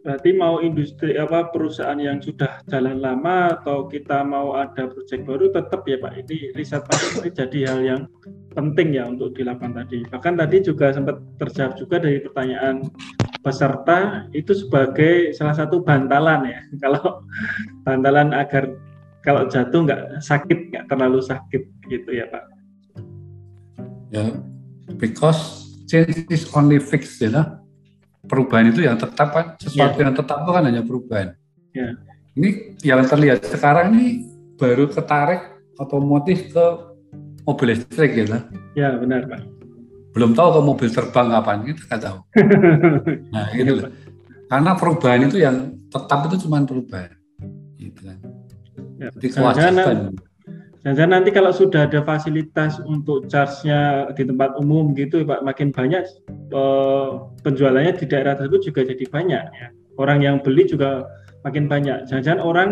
Berarti 0.03 0.35
mau 0.35 0.59
industri 0.59 1.15
apa 1.15 1.47
perusahaan 1.47 1.95
yang 1.95 2.19
sudah 2.19 2.59
jalan 2.67 2.99
lama 2.99 3.55
atau 3.55 3.87
kita 3.87 4.19
mau 4.27 4.51
ada 4.51 4.91
proyek 4.91 5.23
baru 5.23 5.47
tetap 5.55 5.87
ya 5.87 5.95
Pak. 5.95 6.27
Ini 6.27 6.51
riset 6.59 6.83
pasar 6.83 7.23
ini 7.23 7.31
jadi 7.31 7.59
hal 7.71 7.79
yang 7.87 8.01
penting 8.51 8.99
ya 8.99 9.07
untuk 9.07 9.31
dilakukan 9.31 9.71
tadi. 9.71 10.03
Bahkan 10.11 10.35
tadi 10.35 10.59
juga 10.59 10.91
sempat 10.91 11.23
terjawab 11.39 11.79
juga 11.79 12.03
dari 12.03 12.19
pertanyaan 12.19 12.83
peserta 13.47 14.27
itu 14.35 14.51
sebagai 14.51 15.31
salah 15.31 15.55
satu 15.55 15.79
bantalan 15.79 16.51
ya. 16.51 16.59
Kalau 16.83 17.23
bantalan 17.87 18.35
agar 18.35 18.75
kalau 19.23 19.47
jatuh 19.47 19.79
nggak 19.87 20.19
sakit, 20.19 20.59
nggak 20.69 20.85
terlalu 20.91 21.19
sakit 21.23 21.63
gitu 21.87 22.09
ya 22.11 22.27
Pak. 22.27 22.43
Ya, 24.13 24.29
because 24.99 25.65
change 25.89 26.27
is 26.29 26.45
only 26.53 26.77
fixed 26.77 27.17
ya 27.17 27.63
perubahan 28.27 28.71
itu 28.71 28.87
yang 28.87 28.95
tetap 28.95 29.35
kan 29.35 29.45
sesuatu 29.59 29.99
yeah. 29.99 30.05
yang 30.07 30.15
tetap 30.15 30.37
itu 30.43 30.51
kan 30.51 30.63
hanya 30.63 30.81
perubahan. 30.83 31.27
Yeah. 31.75 31.99
Ini 32.33 32.49
yang 32.81 33.05
terlihat 33.05 33.45
sekarang 33.45 33.93
ini 33.93 34.25
baru 34.57 34.89
ketarik 34.89 35.53
otomotif 35.77 36.49
ke 36.49 36.65
mobil 37.43 37.75
listrik 37.75 38.15
gitu. 38.15 38.39
Ya 38.73 38.95
benar 38.95 39.27
pak. 39.27 39.43
Belum 40.13 40.37
tahu 40.37 40.49
ke 40.49 40.61
mobil 40.61 40.87
terbang 40.89 41.27
kapan 41.29 41.57
kita 41.67 41.81
nggak 41.89 42.01
tahu. 42.01 42.17
nah 43.33 43.45
gitu. 43.53 43.71
Karena 44.47 44.71
perubahan 44.77 45.21
itu 45.25 45.37
yang 45.41 45.77
tetap 45.89 46.19
itu 46.29 46.47
cuma 46.47 46.63
perubahan. 46.63 47.11
Gitu 47.77 47.99
kan. 48.01 48.17
Ya, 49.03 49.09
Jadi 49.19 49.27
kewajiban. 49.35 50.15
Jangan 50.83 51.15
nanti 51.15 51.31
kalau 51.31 51.55
sudah 51.55 51.87
ada 51.87 52.03
fasilitas 52.03 52.75
untuk 52.83 53.31
charge-nya 53.31 54.11
di 54.19 54.27
tempat 54.27 54.59
umum 54.59 54.91
gitu 54.91 55.23
Pak, 55.23 55.39
makin 55.39 55.71
banyak 55.71 56.03
eh, 56.51 57.09
penjualannya 57.39 57.95
di 57.95 58.05
daerah 58.07 58.35
tersebut 58.35 58.67
juga 58.67 58.83
jadi 58.91 59.07
banyak 59.07 59.43
ya. 59.47 59.67
Orang 59.95 60.19
yang 60.19 60.43
beli 60.43 60.67
juga 60.67 61.07
makin 61.47 61.71
banyak. 61.71 62.11
Jangan-jangan 62.11 62.41
orang 62.43 62.69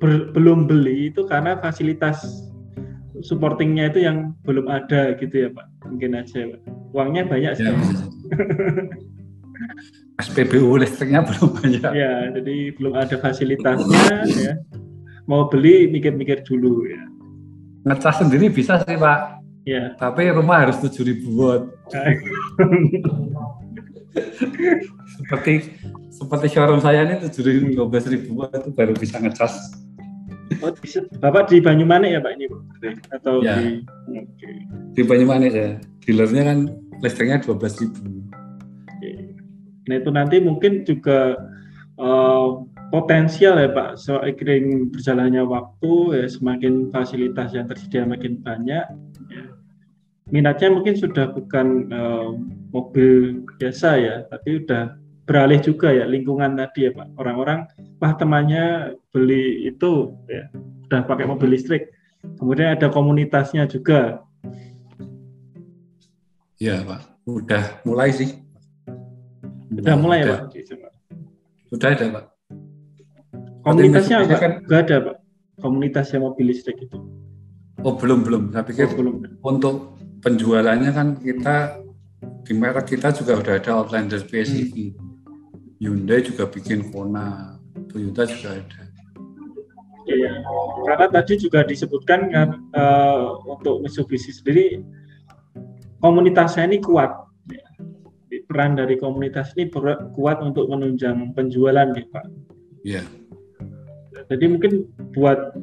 ber, 0.00 0.32
belum 0.32 0.64
beli 0.64 1.12
itu 1.12 1.28
karena 1.28 1.60
fasilitas 1.60 2.24
supportingnya 3.20 3.92
itu 3.92 4.08
yang 4.08 4.32
belum 4.48 4.72
ada 4.72 5.12
gitu 5.20 5.44
ya 5.44 5.48
Pak. 5.52 5.66
Mungkin 5.84 6.16
aja 6.16 6.56
Pak. 6.56 6.60
Uangnya 6.96 7.28
banyak 7.28 7.52
sih. 7.52 7.68
Ya. 7.68 7.76
SPBU 10.24 10.72
listriknya 10.80 11.20
belum 11.20 11.52
banyak. 11.52 11.90
Ya, 11.92 12.32
jadi 12.32 12.56
belum 12.80 12.96
ada 12.96 13.20
fasilitasnya 13.20 14.24
ya 14.24 14.56
mau 15.24 15.48
beli 15.48 15.88
mikir-mikir 15.88 16.44
dulu 16.44 16.88
ya. 16.88 17.02
Ngecas 17.84 18.24
sendiri 18.24 18.48
bisa 18.48 18.80
sih 18.84 18.96
Pak. 18.96 19.18
Ya. 19.64 19.96
Tapi 19.96 20.28
rumah 20.32 20.68
harus 20.68 20.76
tujuh 20.80 21.04
ribu 21.08 21.28
watt. 21.40 21.64
seperti 25.18 25.74
seperti 26.14 26.46
showroom 26.54 26.78
saya 26.78 27.02
ini 27.02 27.18
tujuh 27.26 27.42
ribu 27.42 27.66
dua 27.74 27.86
belas 27.90 28.06
ribu 28.06 28.38
watt 28.38 28.54
itu 28.54 28.70
baru 28.70 28.92
bisa 28.92 29.18
ngecas. 29.18 29.74
Oh, 30.60 30.70
bisa. 30.76 31.00
Bapak 31.18 31.48
di 31.48 31.58
Banyumanik 31.64 32.14
ya 32.14 32.20
Pak 32.20 32.32
ini 32.36 32.46
Atau 33.10 33.40
ya. 33.40 33.56
di 33.56 33.80
okay. 34.12 34.54
Di 34.92 35.02
Banyumanik 35.02 35.52
ya. 35.56 35.80
Dealernya 36.04 36.42
kan 36.44 36.58
listriknya 37.00 37.40
dua 37.40 37.56
belas 37.56 37.80
ribu. 37.80 38.24
Nah 39.84 39.94
itu 40.00 40.10
nanti 40.12 40.36
mungkin 40.40 40.84
juga 40.84 41.36
uh, 42.00 42.64
potensial 42.94 43.58
ya 43.58 43.74
Pak. 43.74 43.98
Seiring 43.98 44.94
berjalannya 44.94 45.42
waktu 45.42 45.92
ya 46.22 46.26
semakin 46.30 46.94
fasilitas 46.94 47.50
yang 47.50 47.66
tersedia 47.66 48.06
makin 48.06 48.38
banyak 48.38 48.86
ya. 49.26 49.42
minatnya 50.30 50.70
mungkin 50.70 50.94
sudah 50.94 51.34
bukan 51.34 51.90
uh, 51.90 52.38
mobil 52.70 53.42
biasa 53.58 53.98
ya 53.98 54.14
tapi 54.30 54.62
udah 54.62 54.94
beralih 55.26 55.58
juga 55.58 55.90
ya 55.90 56.06
lingkungan 56.06 56.54
tadi 56.54 56.86
ya 56.86 56.90
Pak. 56.94 57.18
Orang-orang 57.18 57.66
wah 57.98 58.14
temannya 58.14 58.94
beli 59.10 59.66
itu 59.66 60.14
ya 60.30 60.46
udah 60.86 61.02
pakai 61.02 61.26
mobil 61.26 61.50
listrik. 61.50 61.90
Kemudian 62.38 62.78
ada 62.78 62.94
komunitasnya 62.94 63.66
juga. 63.66 64.22
Ya 66.62 66.78
Pak. 66.86 67.26
Udah 67.26 67.82
mulai 67.82 68.14
sih. 68.14 68.38
Udah, 69.74 69.98
mulai 69.98 70.22
ya, 70.22 70.26
udah. 70.30 70.40
ya 70.54 70.76
Pak. 70.78 70.92
Sudah 71.74 71.90
ada 71.90 72.06
Pak 72.14 72.33
Komunitasnya 73.64 74.28
enggak, 74.28 74.40
kan, 74.40 74.52
ada 74.68 74.96
Pak. 75.00 75.16
Komunitas 75.64 76.06
yang 76.12 76.28
mobil 76.28 76.52
listrik 76.52 76.84
itu. 76.84 76.98
Oh 77.80 77.96
belum 77.96 78.20
belum. 78.20 78.42
Saya 78.52 78.64
pikir 78.64 78.92
oh, 78.92 78.96
belum. 78.96 79.14
Untuk 79.40 79.96
penjualannya 80.20 80.90
kan 80.92 81.16
kita 81.16 81.80
di 82.44 82.52
merek 82.52 82.92
kita 82.92 83.12
juga 83.16 83.40
udah 83.40 83.54
ada 83.56 83.70
Outlander 83.80 84.20
PSEV. 84.28 84.72
Hmm. 84.72 84.92
Hyundai 85.80 86.24
juga 86.24 86.48
bikin 86.48 86.92
Kona, 86.92 87.60
Toyota 87.92 88.24
juga 88.24 88.56
ada. 88.56 88.82
Iya, 90.04 90.44
karena 90.84 91.06
tadi 91.08 91.40
juga 91.40 91.64
disebutkan 91.64 92.28
kan 92.28 92.48
uh, 92.76 93.40
untuk 93.48 93.80
Mitsubishi 93.80 94.32
sendiri 94.32 94.84
komunitasnya 96.04 96.68
ini 96.68 96.80
kuat. 96.84 97.24
Peran 98.44 98.76
dari 98.76 99.00
komunitas 99.00 99.56
ini 99.56 99.72
kuat 100.12 100.44
untuk 100.44 100.68
menunjang 100.68 101.32
penjualan, 101.32 101.88
nih 101.96 102.04
Pak. 102.12 102.24
Iya. 102.84 103.02
Jadi 104.30 104.44
mungkin 104.48 104.72
buat 105.12 105.54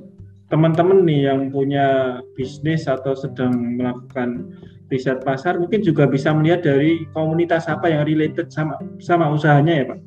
teman-teman 0.51 1.07
nih 1.07 1.31
yang 1.31 1.47
punya 1.47 2.19
bisnis 2.35 2.85
atau 2.85 3.15
sedang 3.15 3.79
melakukan 3.79 4.51
riset 4.91 5.23
pasar 5.23 5.55
mungkin 5.55 5.79
juga 5.79 6.03
bisa 6.03 6.35
melihat 6.35 6.67
dari 6.67 7.07
komunitas 7.15 7.71
apa 7.71 7.87
yang 7.87 8.03
related 8.03 8.51
sama 8.51 8.75
sama 8.99 9.31
usahanya 9.31 9.73
ya 9.79 9.85
Pak. 9.87 9.99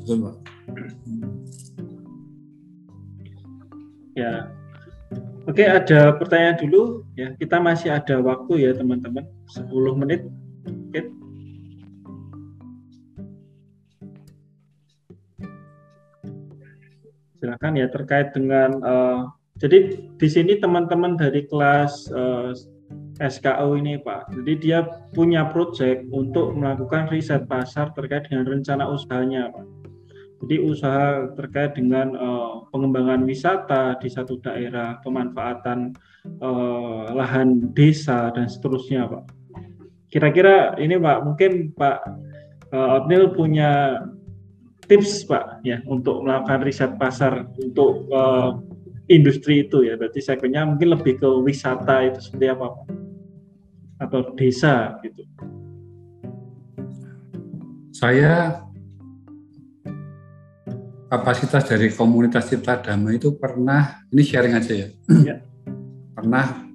Betul 0.00 0.16
Pak. 0.24 0.34
Ya. 4.16 4.48
Oke, 5.44 5.60
ada 5.68 6.16
pertanyaan 6.16 6.56
dulu 6.56 7.04
ya. 7.20 7.36
Kita 7.36 7.60
masih 7.60 7.92
ada 7.92 8.16
waktu 8.24 8.64
ya 8.64 8.72
teman-teman, 8.72 9.28
10 9.52 9.68
menit. 10.00 10.24
Silakan 17.44 17.76
ya 17.76 17.92
terkait 17.92 18.32
dengan 18.32 18.80
uh, 18.80 19.28
jadi 19.60 20.00
di 20.16 20.28
sini 20.32 20.56
teman-teman 20.56 21.14
dari 21.14 21.44
kelas 21.44 22.08
uh, 22.10 22.56
eh, 23.22 23.30
SKU 23.30 23.78
ini 23.78 24.02
Pak. 24.02 24.34
Jadi 24.34 24.52
dia 24.58 24.82
punya 25.14 25.46
proyek 25.46 26.10
untuk 26.10 26.58
melakukan 26.58 27.06
riset 27.12 27.46
pasar 27.46 27.94
terkait 27.94 28.26
dengan 28.26 28.50
rencana 28.50 28.90
usahanya 28.90 29.54
Pak. 29.54 29.66
Jadi 30.44 30.56
usaha 30.58 31.30
terkait 31.38 31.78
dengan 31.78 32.18
uh, 32.18 32.66
pengembangan 32.74 33.22
wisata 33.22 33.94
di 34.02 34.10
satu 34.10 34.42
daerah, 34.42 34.98
pemanfaatan 35.06 35.94
uh, 36.42 37.14
lahan 37.14 37.70
desa 37.70 38.34
dan 38.34 38.50
seterusnya 38.50 39.06
Pak. 39.06 39.24
Kira-kira 40.10 40.74
ini 40.82 40.98
Pak, 40.98 41.18
mungkin 41.22 41.70
Pak 41.78 41.98
uh, 42.74 42.96
Otnil 42.98 43.30
punya 43.30 44.02
tips 44.84 45.24
Pak 45.26 45.64
ya 45.64 45.80
untuk 45.88 46.22
melakukan 46.24 46.60
riset 46.64 46.92
pasar 47.00 47.48
untuk 47.58 48.08
uh, 48.12 48.60
industri 49.08 49.68
itu 49.68 49.84
ya 49.84 49.96
berarti 50.00 50.20
segmennya 50.20 50.64
mungkin 50.64 50.96
lebih 50.96 51.20
ke 51.20 51.28
wisata 51.44 52.08
itu 52.08 52.18
seperti 52.20 52.46
apa 52.52 52.66
Pak? 52.72 52.86
atau 54.04 54.20
desa 54.36 54.98
gitu 55.04 55.22
saya 57.94 58.64
kapasitas 61.08 61.62
dari 61.68 61.94
komunitas 61.94 62.50
Cipta 62.50 62.80
Damai 62.80 63.22
itu 63.22 63.32
pernah 63.38 64.02
ini 64.10 64.22
sharing 64.26 64.54
aja 64.58 64.72
ya, 64.74 64.88
ya. 65.22 65.36
pernah 66.10 66.66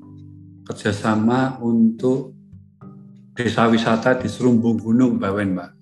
kerjasama 0.63 1.59
untuk 1.59 2.33
desa 3.35 3.67
wisata 3.67 4.15
di 4.15 4.31
Serumbung 4.31 4.79
Gunung 4.79 5.19
Bawen 5.19 5.57
Mbak 5.57 5.78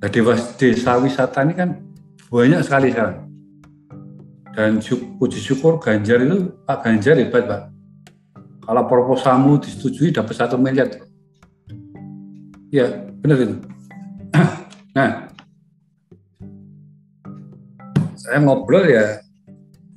jadi 0.00 0.20
desa 0.56 0.96
wisata 0.96 1.44
ini 1.44 1.52
kan 1.52 1.76
banyak 2.32 2.64
sekali 2.64 2.88
sekarang. 2.88 3.28
Dan 4.56 4.80
puji 5.20 5.38
syukur 5.38 5.76
Ganjar 5.76 6.24
itu 6.24 6.56
Pak 6.64 6.78
Ganjar 6.82 7.20
hebat 7.20 7.44
Pak. 7.44 7.62
Kalau 8.64 8.82
proposalmu 8.88 9.60
disetujui 9.60 10.08
dapat 10.10 10.34
satu 10.34 10.56
miliar. 10.56 10.88
Ya 12.72 13.08
benar 13.20 13.38
itu. 13.40 13.56
Nah, 14.90 15.30
saya 18.18 18.42
ngobrol 18.42 18.90
ya 18.90 19.22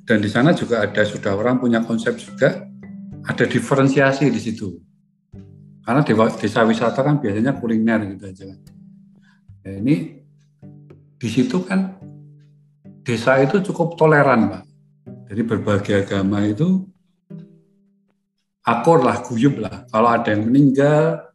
dan 0.06 0.22
di 0.22 0.30
sana 0.30 0.54
juga 0.54 0.86
ada 0.86 1.02
sudah 1.02 1.34
orang 1.34 1.58
punya 1.58 1.82
konsep 1.82 2.14
juga 2.14 2.62
ada 3.26 3.44
diferensiasi 3.44 4.30
di 4.30 4.38
situ 4.38 4.78
karena 5.82 6.06
desa 6.38 6.62
wisata 6.62 7.02
kan 7.02 7.18
biasanya 7.18 7.58
kuliner 7.58 8.06
gitu 8.16 8.24
aja 8.30 8.44
kan 8.54 8.58
nah, 9.64 9.74
ini 9.80 10.20
di 11.16 11.28
situ 11.32 11.64
kan 11.64 11.96
desa 13.00 13.40
itu 13.40 13.64
cukup 13.64 13.96
toleran 13.96 14.52
pak. 14.52 14.62
Jadi 15.32 15.42
berbagai 15.44 16.04
agama 16.04 16.44
itu 16.44 16.84
akur 18.64 19.00
lah 19.00 19.24
guyup 19.24 19.56
lah. 19.56 19.88
Kalau 19.88 20.08
ada 20.12 20.36
yang 20.36 20.44
meninggal 20.52 21.32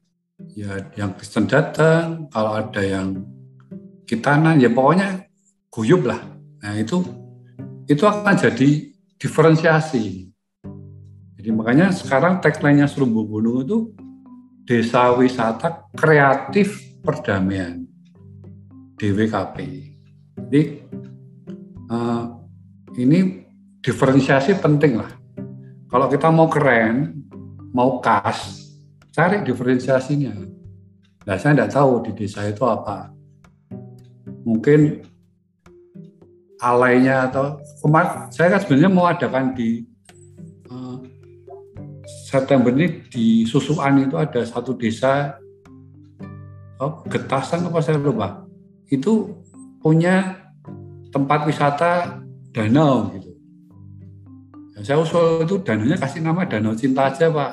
ya 0.54 0.78
yang 0.94 1.18
Kristen 1.18 1.50
datang. 1.50 2.30
Kalau 2.30 2.54
ada 2.54 2.82
yang 2.86 3.26
kitanan 4.06 4.62
ya 4.62 4.70
pokoknya 4.70 5.26
guyup 5.74 6.06
lah. 6.06 6.22
Nah 6.62 6.74
itu 6.78 7.02
itu 7.90 8.06
akan 8.06 8.38
jadi 8.38 8.94
diferensiasi. 9.18 10.30
Jadi 11.40 11.50
makanya 11.50 11.90
sekarang 11.90 12.44
tagline-nya 12.46 12.86
Serumbu 12.86 13.26
Gunung 13.26 13.66
itu 13.66 13.78
Desa 14.70 15.10
Wisata 15.18 15.90
Kreatif 15.98 16.78
Perdamaian 17.02 17.89
DWKP. 19.00 19.58
Jadi 20.36 20.62
uh, 21.88 22.24
ini 23.00 23.48
diferensiasi 23.80 24.60
penting 24.60 25.00
lah. 25.00 25.12
Kalau 25.90 26.12
kita 26.12 26.28
mau 26.30 26.52
keren, 26.52 27.26
mau 27.72 27.98
khas, 28.04 28.70
cari 29.16 29.42
diferensiasinya. 29.42 30.36
Nah, 31.26 31.36
saya 31.40 31.56
tidak 31.56 31.72
tahu 31.74 32.06
di 32.06 32.12
desa 32.14 32.46
itu 32.46 32.62
apa. 32.68 33.10
Mungkin 34.46 35.02
alainya 36.60 37.32
atau 37.32 37.56
kemarin 37.80 38.28
saya 38.36 38.52
kan 38.52 38.60
sebenarnya 38.60 38.92
mau 38.92 39.08
adakan 39.08 39.56
di 39.56 39.88
uh, 40.68 41.00
September 42.28 42.68
ini 42.76 43.08
di 43.08 43.48
Susuan 43.48 44.04
itu 44.04 44.20
ada 44.20 44.44
satu 44.44 44.76
desa 44.76 45.40
oh, 46.84 47.00
Getasan 47.08 47.64
apa 47.64 47.80
saya 47.80 47.96
lupa 47.96 48.49
itu 48.90 49.38
punya 49.80 50.38
tempat 51.14 51.46
wisata 51.46 52.22
danau 52.54 53.14
gitu. 53.16 53.32
Dan 54.76 54.82
saya 54.86 54.98
usul 55.02 55.46
itu 55.46 55.62
danaunya 55.62 55.98
kasih 55.98 56.22
nama 56.24 56.46
Danau 56.46 56.74
Cinta 56.74 57.10
aja 57.10 57.30
Pak 57.30 57.52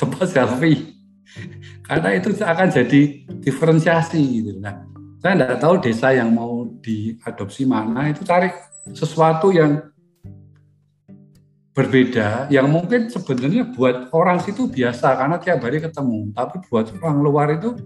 tempat 0.00 0.26
selfie 0.32 0.96
karena 1.86 2.08
itu 2.16 2.32
akan 2.40 2.68
jadi 2.70 3.00
diferensiasi 3.42 4.22
gitu. 4.40 4.58
Nah 4.58 4.86
saya 5.20 5.36
tidak 5.36 5.58
tahu 5.60 5.74
desa 5.84 6.08
yang 6.16 6.32
mau 6.32 6.64
diadopsi 6.80 7.68
mana 7.68 8.08
itu 8.08 8.24
cari 8.24 8.48
sesuatu 8.96 9.52
yang 9.52 9.84
berbeda 11.70 12.50
yang 12.50 12.66
mungkin 12.66 13.06
sebenarnya 13.06 13.70
buat 13.76 14.10
orang 14.10 14.42
situ 14.42 14.66
biasa 14.66 15.16
karena 15.16 15.36
tiap 15.38 15.62
hari 15.62 15.78
ketemu 15.78 16.34
tapi 16.34 16.60
buat 16.66 16.90
orang 16.98 17.18
luar 17.22 17.48
itu 17.54 17.78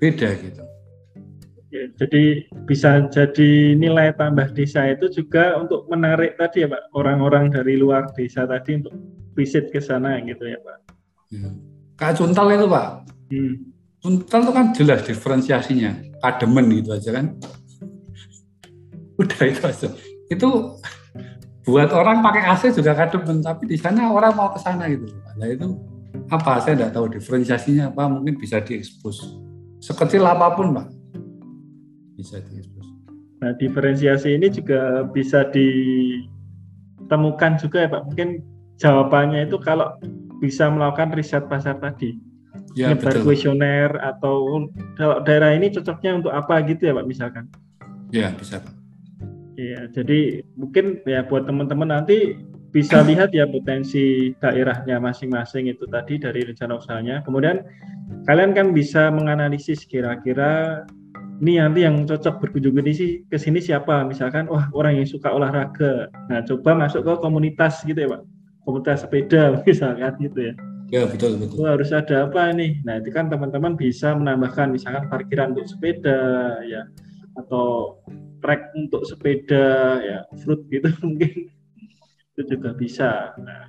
beda 0.00 0.30
gitu 0.40 0.67
jadi 1.68 2.48
bisa 2.64 3.04
jadi 3.12 3.76
nilai 3.76 4.16
tambah 4.16 4.56
desa 4.56 4.88
itu 4.88 5.12
juga 5.12 5.60
untuk 5.60 5.84
menarik 5.92 6.40
tadi 6.40 6.64
ya 6.64 6.68
Pak? 6.72 6.96
Orang-orang 6.96 7.52
dari 7.52 7.76
luar 7.76 8.08
desa 8.16 8.48
tadi 8.48 8.80
untuk 8.80 8.96
visit 9.36 9.68
ke 9.68 9.76
sana 9.76 10.16
gitu 10.24 10.48
ya 10.48 10.56
Pak? 10.64 10.78
Ya. 11.28 11.48
Kak 12.00 12.16
Cuntal 12.16 12.56
itu 12.56 12.66
Pak. 12.72 12.88
Hmm. 13.28 13.54
Cuntal 14.00 14.40
itu 14.48 14.52
kan 14.56 14.66
jelas 14.72 15.00
diferensiasinya. 15.04 15.92
Kademen 16.24 16.72
gitu 16.72 16.96
aja 16.96 17.10
kan. 17.20 17.36
Udah 19.20 19.40
itu 19.44 19.62
aja. 19.68 19.88
Itu 20.32 20.80
buat 21.68 21.92
orang 21.92 22.24
pakai 22.24 22.48
AC 22.48 22.72
juga 22.72 22.96
kademen 22.96 23.44
tapi 23.44 23.68
di 23.68 23.76
sana 23.76 24.08
orang 24.08 24.32
mau 24.32 24.48
ke 24.56 24.60
sana 24.64 24.88
gitu. 24.88 25.04
Nah 25.36 25.44
itu 25.52 25.76
apa? 26.32 26.64
Saya 26.64 26.80
tidak 26.80 26.96
tahu 26.96 27.12
diferensiasinya 27.12 27.92
apa 27.92 28.08
mungkin 28.08 28.40
bisa 28.40 28.56
diekspos. 28.64 29.36
Sekecil 29.84 30.24
apa 30.24 30.56
pun 30.56 30.72
pak 30.72 30.97
bisa 32.18 32.42
diekspos 32.42 32.90
nah 33.38 33.54
diferensiasi 33.54 34.34
ini 34.34 34.50
juga 34.50 35.06
bisa 35.14 35.46
ditemukan 35.54 37.52
juga 37.62 37.86
ya 37.86 37.88
pak 37.94 38.02
mungkin 38.10 38.42
jawabannya 38.82 39.46
itu 39.46 39.62
kalau 39.62 39.94
bisa 40.42 40.66
melakukan 40.66 41.14
riset 41.14 41.46
pasar 41.46 41.78
tadi 41.78 42.18
ya, 42.78 42.94
nyebar 42.94 43.14
kuesioner 43.26 43.90
atau 43.98 44.66
kalau 44.94 45.22
daerah 45.26 45.54
ini 45.54 45.70
cocoknya 45.74 46.22
untuk 46.22 46.32
apa 46.34 46.62
gitu 46.66 46.90
ya 46.90 46.92
Pak 46.96 47.06
misalkan? 47.06 47.44
Ya 48.14 48.30
bisa 48.34 48.62
Pak. 48.62 48.74
Iya, 49.58 49.90
jadi 49.90 50.46
mungkin 50.54 51.02
ya 51.02 51.26
buat 51.26 51.50
teman-teman 51.50 51.90
nanti 51.90 52.38
bisa 52.70 53.02
lihat 53.08 53.34
ya 53.34 53.50
potensi 53.50 54.32
daerahnya 54.38 55.02
masing-masing 55.02 55.66
itu 55.66 55.84
tadi 55.90 56.22
dari 56.22 56.46
rencana 56.46 56.78
usahanya. 56.78 57.26
Kemudian 57.26 57.66
kalian 58.30 58.54
kan 58.54 58.70
bisa 58.70 59.10
menganalisis 59.10 59.82
kira-kira 59.82 60.86
ini 61.38 61.62
nanti 61.62 61.86
yang 61.86 62.02
cocok 62.02 62.42
berkunjung 62.42 62.74
ini 62.82 63.22
ke 63.30 63.38
sini 63.38 63.62
siapa? 63.62 64.02
Misalkan 64.02 64.50
wah 64.50 64.66
orang 64.74 64.98
yang 64.98 65.06
suka 65.06 65.30
olahraga. 65.30 66.10
Nah, 66.26 66.42
coba 66.42 66.74
masuk 66.74 67.06
ke 67.06 67.12
komunitas 67.22 67.86
gitu 67.86 67.94
ya, 67.94 68.10
Pak. 68.10 68.22
Komunitas 68.66 69.06
sepeda 69.06 69.42
misalkan 69.66 70.18
gitu 70.18 70.50
ya. 70.50 70.54
Ya 70.88 71.04
betul 71.04 71.36
betul. 71.36 71.60
Oh, 71.60 71.68
harus 71.68 71.92
ada 71.92 72.24
apa 72.24 72.48
nih? 72.56 72.80
Nah 72.80 72.96
itu 72.96 73.12
kan 73.12 73.28
teman-teman 73.28 73.76
bisa 73.76 74.16
menambahkan 74.16 74.72
misalkan 74.72 75.04
parkiran 75.12 75.52
untuk 75.52 75.68
sepeda 75.68 76.20
ya 76.64 76.88
atau 77.36 78.00
trek 78.40 78.72
untuk 78.72 79.04
sepeda 79.04 80.00
ya 80.00 80.24
fruit 80.40 80.64
gitu 80.72 80.88
mungkin 81.04 81.52
itu 82.32 82.40
juga 82.48 82.72
bisa. 82.72 83.36
Nah, 83.36 83.68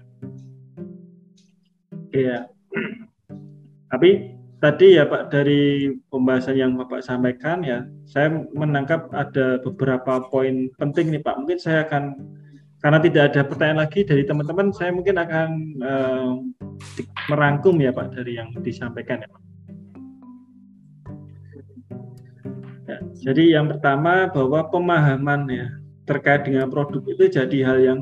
ya. 2.15 2.47
Tapi 3.91 4.38
tadi 4.59 4.99
ya 4.99 5.07
Pak 5.07 5.31
dari 5.31 5.87
pembahasan 6.11 6.59
yang 6.59 6.75
Bapak 6.75 6.99
sampaikan 7.03 7.63
ya 7.63 7.87
saya 8.03 8.43
menangkap 8.51 9.07
ada 9.15 9.63
beberapa 9.63 10.27
poin 10.27 10.67
penting 10.75 11.15
nih 11.15 11.23
Pak. 11.23 11.35
Mungkin 11.43 11.59
saya 11.59 11.87
akan 11.87 12.19
karena 12.79 12.99
tidak 13.03 13.23
ada 13.31 13.41
pertanyaan 13.43 13.79
lagi 13.83 14.07
dari 14.07 14.23
teman-teman, 14.23 14.71
saya 14.71 14.95
mungkin 14.95 15.19
akan 15.19 15.49
uh, 15.83 16.31
merangkum 17.27 17.75
ya 17.79 17.91
Pak 17.91 18.15
dari 18.15 18.39
yang 18.39 18.55
disampaikan 18.63 19.19
ya 19.19 19.27
Pak. 19.27 19.41
Ya, 22.89 22.97
jadi 23.29 23.43
yang 23.59 23.67
pertama 23.67 24.31
bahwa 24.31 24.63
pemahaman 24.71 25.45
ya 25.51 25.67
terkait 26.07 26.47
dengan 26.47 26.71
produk 26.71 27.03
itu 27.05 27.27
jadi 27.29 27.57
hal 27.67 27.79
yang 27.83 27.99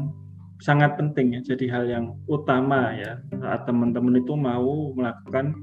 sangat 0.62 0.94
penting 0.98 1.38
ya, 1.38 1.42
jadi 1.54 1.66
hal 1.74 1.86
yang 1.90 2.06
utama 2.30 2.94
ya 2.94 3.18
saat 3.42 3.66
teman-teman 3.66 4.22
itu 4.22 4.34
mau 4.38 4.94
melakukan 4.94 5.58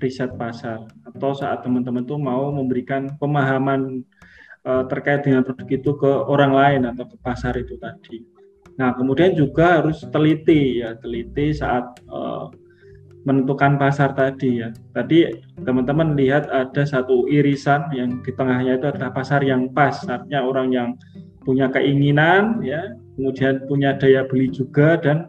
riset 0.00 0.32
pasar 0.34 0.88
atau 1.04 1.30
saat 1.36 1.62
teman-teman 1.62 2.02
itu 2.02 2.16
mau 2.16 2.48
memberikan 2.50 3.12
pemahaman 3.20 4.02
uh, 4.64 4.84
terkait 4.88 5.22
dengan 5.22 5.44
produk 5.44 5.68
itu 5.68 5.90
ke 5.96 6.10
orang 6.26 6.52
lain 6.52 6.80
atau 6.88 7.04
ke 7.06 7.16
pasar 7.20 7.54
itu 7.60 7.76
tadi. 7.76 8.24
Nah, 8.80 8.96
kemudian 8.96 9.36
juga 9.36 9.84
harus 9.84 10.00
teliti 10.08 10.80
ya, 10.80 10.96
teliti 10.96 11.52
saat 11.52 12.00
uh, 12.08 12.48
menentukan 13.28 13.76
pasar 13.76 14.16
tadi 14.16 14.64
ya. 14.64 14.72
Tadi 14.96 15.28
teman-teman 15.60 16.16
lihat 16.16 16.48
ada 16.48 16.82
satu 16.88 17.28
irisan 17.28 17.92
yang 17.92 18.24
di 18.24 18.32
tengahnya 18.32 18.80
itu 18.80 18.88
adalah 18.88 19.12
pasar 19.12 19.44
yang 19.44 19.68
pas, 19.76 20.00
artinya 20.08 20.40
orang 20.40 20.72
yang 20.72 20.88
punya 21.44 21.68
keinginan 21.68 22.64
ya, 22.64 22.96
kemudian 23.20 23.64
punya 23.68 23.96
daya 24.00 24.24
beli 24.24 24.48
juga 24.48 24.96
dan 24.96 25.28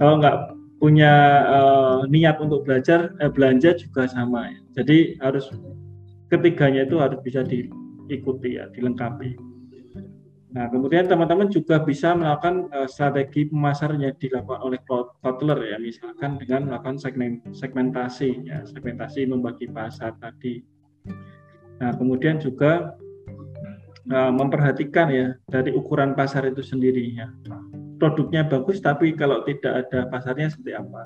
kalau 0.00 0.20
nggak 0.20 0.57
punya 0.78 1.12
uh, 1.46 1.98
niat 2.06 2.38
untuk 2.38 2.62
belajar 2.62 3.14
eh, 3.18 3.30
belanja 3.30 3.74
juga 3.74 4.06
sama 4.06 4.50
ya. 4.50 4.60
Jadi 4.82 5.18
harus 5.18 5.50
ketiganya 6.30 6.86
itu 6.86 7.02
harus 7.02 7.18
bisa 7.20 7.42
diikuti 7.42 8.56
ya, 8.56 8.70
dilengkapi. 8.70 9.34
Nah, 10.48 10.64
kemudian 10.72 11.04
teman-teman 11.04 11.52
juga 11.52 11.84
bisa 11.84 12.16
melakukan 12.16 12.72
uh, 12.72 12.88
strategi 12.88 13.52
pemasaran 13.52 14.00
dilakukan 14.16 14.64
oleh 14.64 14.80
Kotler 15.20 15.60
ya, 15.60 15.76
misalkan 15.76 16.40
dengan 16.40 16.72
melakukan 16.72 16.96
segmen, 16.96 17.44
segmentasi, 17.52 18.48
ya, 18.48 18.64
segmentasi 18.64 19.28
membagi 19.28 19.68
pasar 19.68 20.16
tadi. 20.16 20.64
Nah, 21.78 21.92
kemudian 21.94 22.40
juga 22.40 22.96
uh, 24.08 24.32
memperhatikan 24.32 25.12
ya 25.12 25.36
dari 25.52 25.70
ukuran 25.76 26.16
pasar 26.16 26.48
itu 26.48 26.64
sendiri 26.64 27.12
ya. 27.12 27.28
Produknya 27.98 28.46
bagus, 28.46 28.78
tapi 28.78 29.12
kalau 29.18 29.42
tidak 29.42 29.86
ada 29.86 30.06
pasarnya 30.06 30.48
seperti 30.48 30.78
apa? 30.78 31.02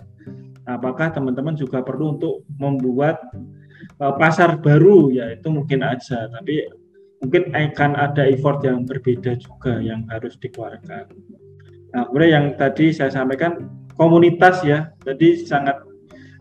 Apakah 0.68 1.10
teman-teman 1.10 1.56
juga 1.56 1.80
perlu 1.80 2.20
untuk 2.20 2.44
membuat 2.60 3.18
uh, 3.98 4.14
pasar 4.20 4.60
baru 4.60 5.08
ya 5.10 5.32
itu 5.32 5.48
mungkin 5.48 5.82
aja, 5.82 6.28
tapi 6.28 6.68
mungkin 7.24 7.54
akan 7.54 7.96
ada 7.96 8.28
effort 8.28 8.60
yang 8.62 8.84
berbeda 8.84 9.40
juga 9.40 9.80
yang 9.80 10.04
harus 10.12 10.36
dikeluarkan. 10.36 11.08
Nah, 11.92 12.02
kemudian 12.08 12.30
yang 12.30 12.46
tadi 12.56 12.92
saya 12.92 13.12
sampaikan 13.12 13.68
komunitas 13.96 14.60
ya, 14.64 14.90
jadi 15.04 15.44
sangat 15.44 15.76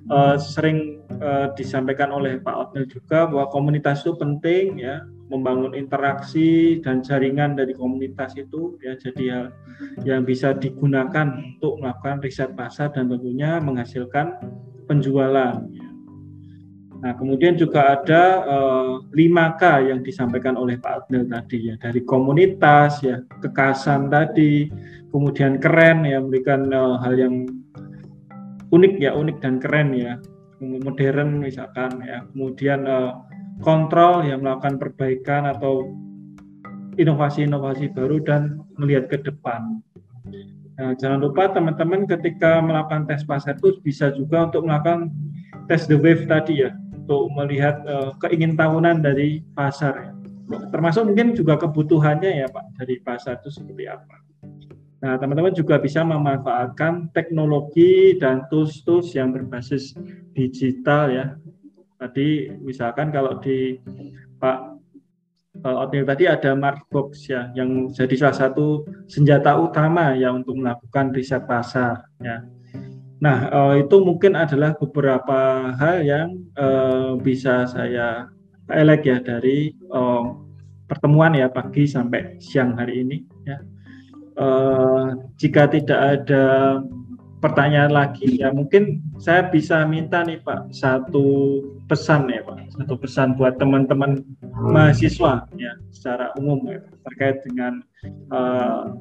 uh, 0.10 0.36
sering 0.40 1.04
uh, 1.22 1.52
disampaikan 1.54 2.10
oleh 2.12 2.40
Pak 2.42 2.56
Otnil 2.56 2.88
juga 2.90 3.28
bahwa 3.28 3.52
komunitas 3.52 4.02
itu 4.02 4.16
penting 4.16 4.80
ya, 4.82 5.06
membangun 5.32 5.72
interaksi 5.72 6.84
dan 6.84 7.00
jaringan 7.00 7.56
dari 7.56 7.72
komunitas 7.72 8.36
itu 8.36 8.76
ya 8.84 9.00
jadi 9.00 9.24
hal 9.32 9.46
yang 10.04 10.28
bisa 10.28 10.52
digunakan 10.52 11.40
untuk 11.40 11.80
melakukan 11.80 12.20
riset 12.20 12.52
pasar 12.54 12.92
dan 12.92 13.08
tentunya 13.08 13.64
menghasilkan 13.64 14.36
penjualan. 14.92 15.56
Ya. 15.72 15.92
Nah, 17.02 17.18
kemudian 17.18 17.58
juga 17.58 17.98
ada 17.98 18.46
eh, 18.46 18.94
5K 19.10 19.64
yang 19.90 20.06
disampaikan 20.06 20.54
oleh 20.54 20.78
Pak 20.78 21.08
Abdul 21.08 21.26
tadi 21.26 21.74
ya, 21.74 21.76
dari 21.82 22.06
komunitas 22.06 23.02
ya, 23.02 23.26
kekasan 23.42 24.14
tadi, 24.14 24.70
kemudian 25.10 25.58
keren 25.58 26.06
ya, 26.06 26.22
memberikan 26.22 26.70
eh, 26.70 26.96
hal 27.02 27.14
yang 27.18 27.50
unik 28.70 28.94
ya, 29.02 29.18
unik 29.18 29.38
dan 29.42 29.58
keren 29.58 29.98
ya, 29.98 30.22
modern 30.62 31.42
misalkan 31.42 32.06
ya, 32.06 32.22
kemudian 32.30 32.86
eh, 32.86 33.12
kontrol 33.62 34.26
yang 34.26 34.42
melakukan 34.42 34.82
perbaikan 34.82 35.46
atau 35.48 35.88
inovasi-inovasi 36.98 37.94
baru 37.96 38.20
dan 38.22 38.60
melihat 38.76 39.08
ke 39.08 39.18
depan. 39.22 39.80
Nah, 40.82 40.98
jangan 40.98 41.22
lupa 41.22 41.54
teman-teman 41.54 42.10
ketika 42.10 42.58
melakukan 42.60 43.06
tes 43.06 43.22
pasar 43.22 43.56
itu 43.62 43.78
bisa 43.86 44.10
juga 44.18 44.50
untuk 44.50 44.66
melakukan 44.66 45.14
tes 45.70 45.86
the 45.86 45.96
wave 45.96 46.26
tadi 46.26 46.66
ya, 46.66 46.74
untuk 47.06 47.30
melihat 47.38 47.80
uh, 47.86 48.12
keingintahunan 48.18 49.06
dari 49.06 49.46
pasar 49.54 49.94
ya. 50.10 50.12
Termasuk 50.74 51.08
mungkin 51.08 51.32
juga 51.32 51.56
kebutuhannya 51.56 52.44
ya 52.44 52.48
Pak 52.52 52.82
dari 52.82 53.00
pasar 53.00 53.40
itu 53.40 53.54
seperti 53.54 53.88
apa. 53.88 54.16
Nah, 55.02 55.18
teman-teman 55.18 55.54
juga 55.56 55.82
bisa 55.82 56.06
memanfaatkan 56.06 57.10
teknologi 57.16 58.18
dan 58.22 58.46
tools-tools 58.54 59.18
yang 59.18 59.34
berbasis 59.34 59.98
digital 60.38 61.10
ya. 61.10 61.26
Tadi 62.02 62.50
misalkan 62.66 63.14
kalau 63.14 63.38
di 63.38 63.78
Pak 64.42 64.82
Otnil 65.62 66.08
tadi 66.08 66.26
ada 66.26 66.58
Markbox 66.58 67.30
ya 67.30 67.54
yang 67.54 67.94
jadi 67.94 68.16
salah 68.18 68.50
satu 68.50 68.88
senjata 69.06 69.54
utama 69.60 70.18
ya 70.18 70.34
untuk 70.34 70.58
melakukan 70.58 71.14
riset 71.14 71.46
pasar 71.46 72.10
ya. 72.18 72.42
Nah, 73.22 73.38
uh, 73.54 73.74
itu 73.78 74.02
mungkin 74.02 74.34
adalah 74.34 74.74
beberapa 74.74 75.70
hal 75.78 76.02
yang 76.02 76.42
uh, 76.58 77.14
bisa 77.22 77.70
saya 77.70 78.26
elek 78.66 79.06
ya 79.06 79.22
dari 79.22 79.78
uh, 79.94 80.42
pertemuan 80.90 81.38
ya 81.38 81.46
pagi 81.54 81.86
sampai 81.86 82.42
siang 82.42 82.74
hari 82.74 83.06
ini 83.06 83.18
ya. 83.46 83.62
Jika 85.38 85.70
tidak 85.70 86.02
ada 86.02 86.46
pertanyaan 87.42 87.90
lagi 87.90 88.38
ya 88.38 88.54
mungkin 88.54 89.02
saya 89.18 89.50
bisa 89.50 89.82
minta 89.90 90.22
nih 90.22 90.40
Pak 90.46 90.70
satu 90.70 91.60
pesan 91.90 92.30
ya 92.30 92.46
Pak 92.46 92.78
satu 92.78 92.94
pesan 93.02 93.34
buat 93.34 93.58
teman-teman 93.58 94.22
mahasiswa 94.54 95.50
ya 95.58 95.74
secara 95.90 96.30
umum 96.38 96.62
ya 96.70 96.86
terkait 97.10 97.42
dengan 97.42 97.82
uh, 98.30 98.94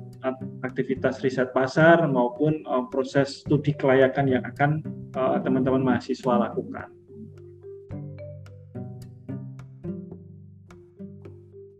aktivitas 0.64 1.20
riset 1.20 1.52
pasar 1.52 2.00
maupun 2.08 2.64
uh, 2.64 2.88
proses 2.88 3.44
studi 3.44 3.76
kelayakan 3.76 4.28
yang 4.28 4.44
akan 4.44 4.84
eh, 5.16 5.38
teman-teman 5.40 5.80
mahasiswa 5.80 6.48
lakukan. 6.48 6.88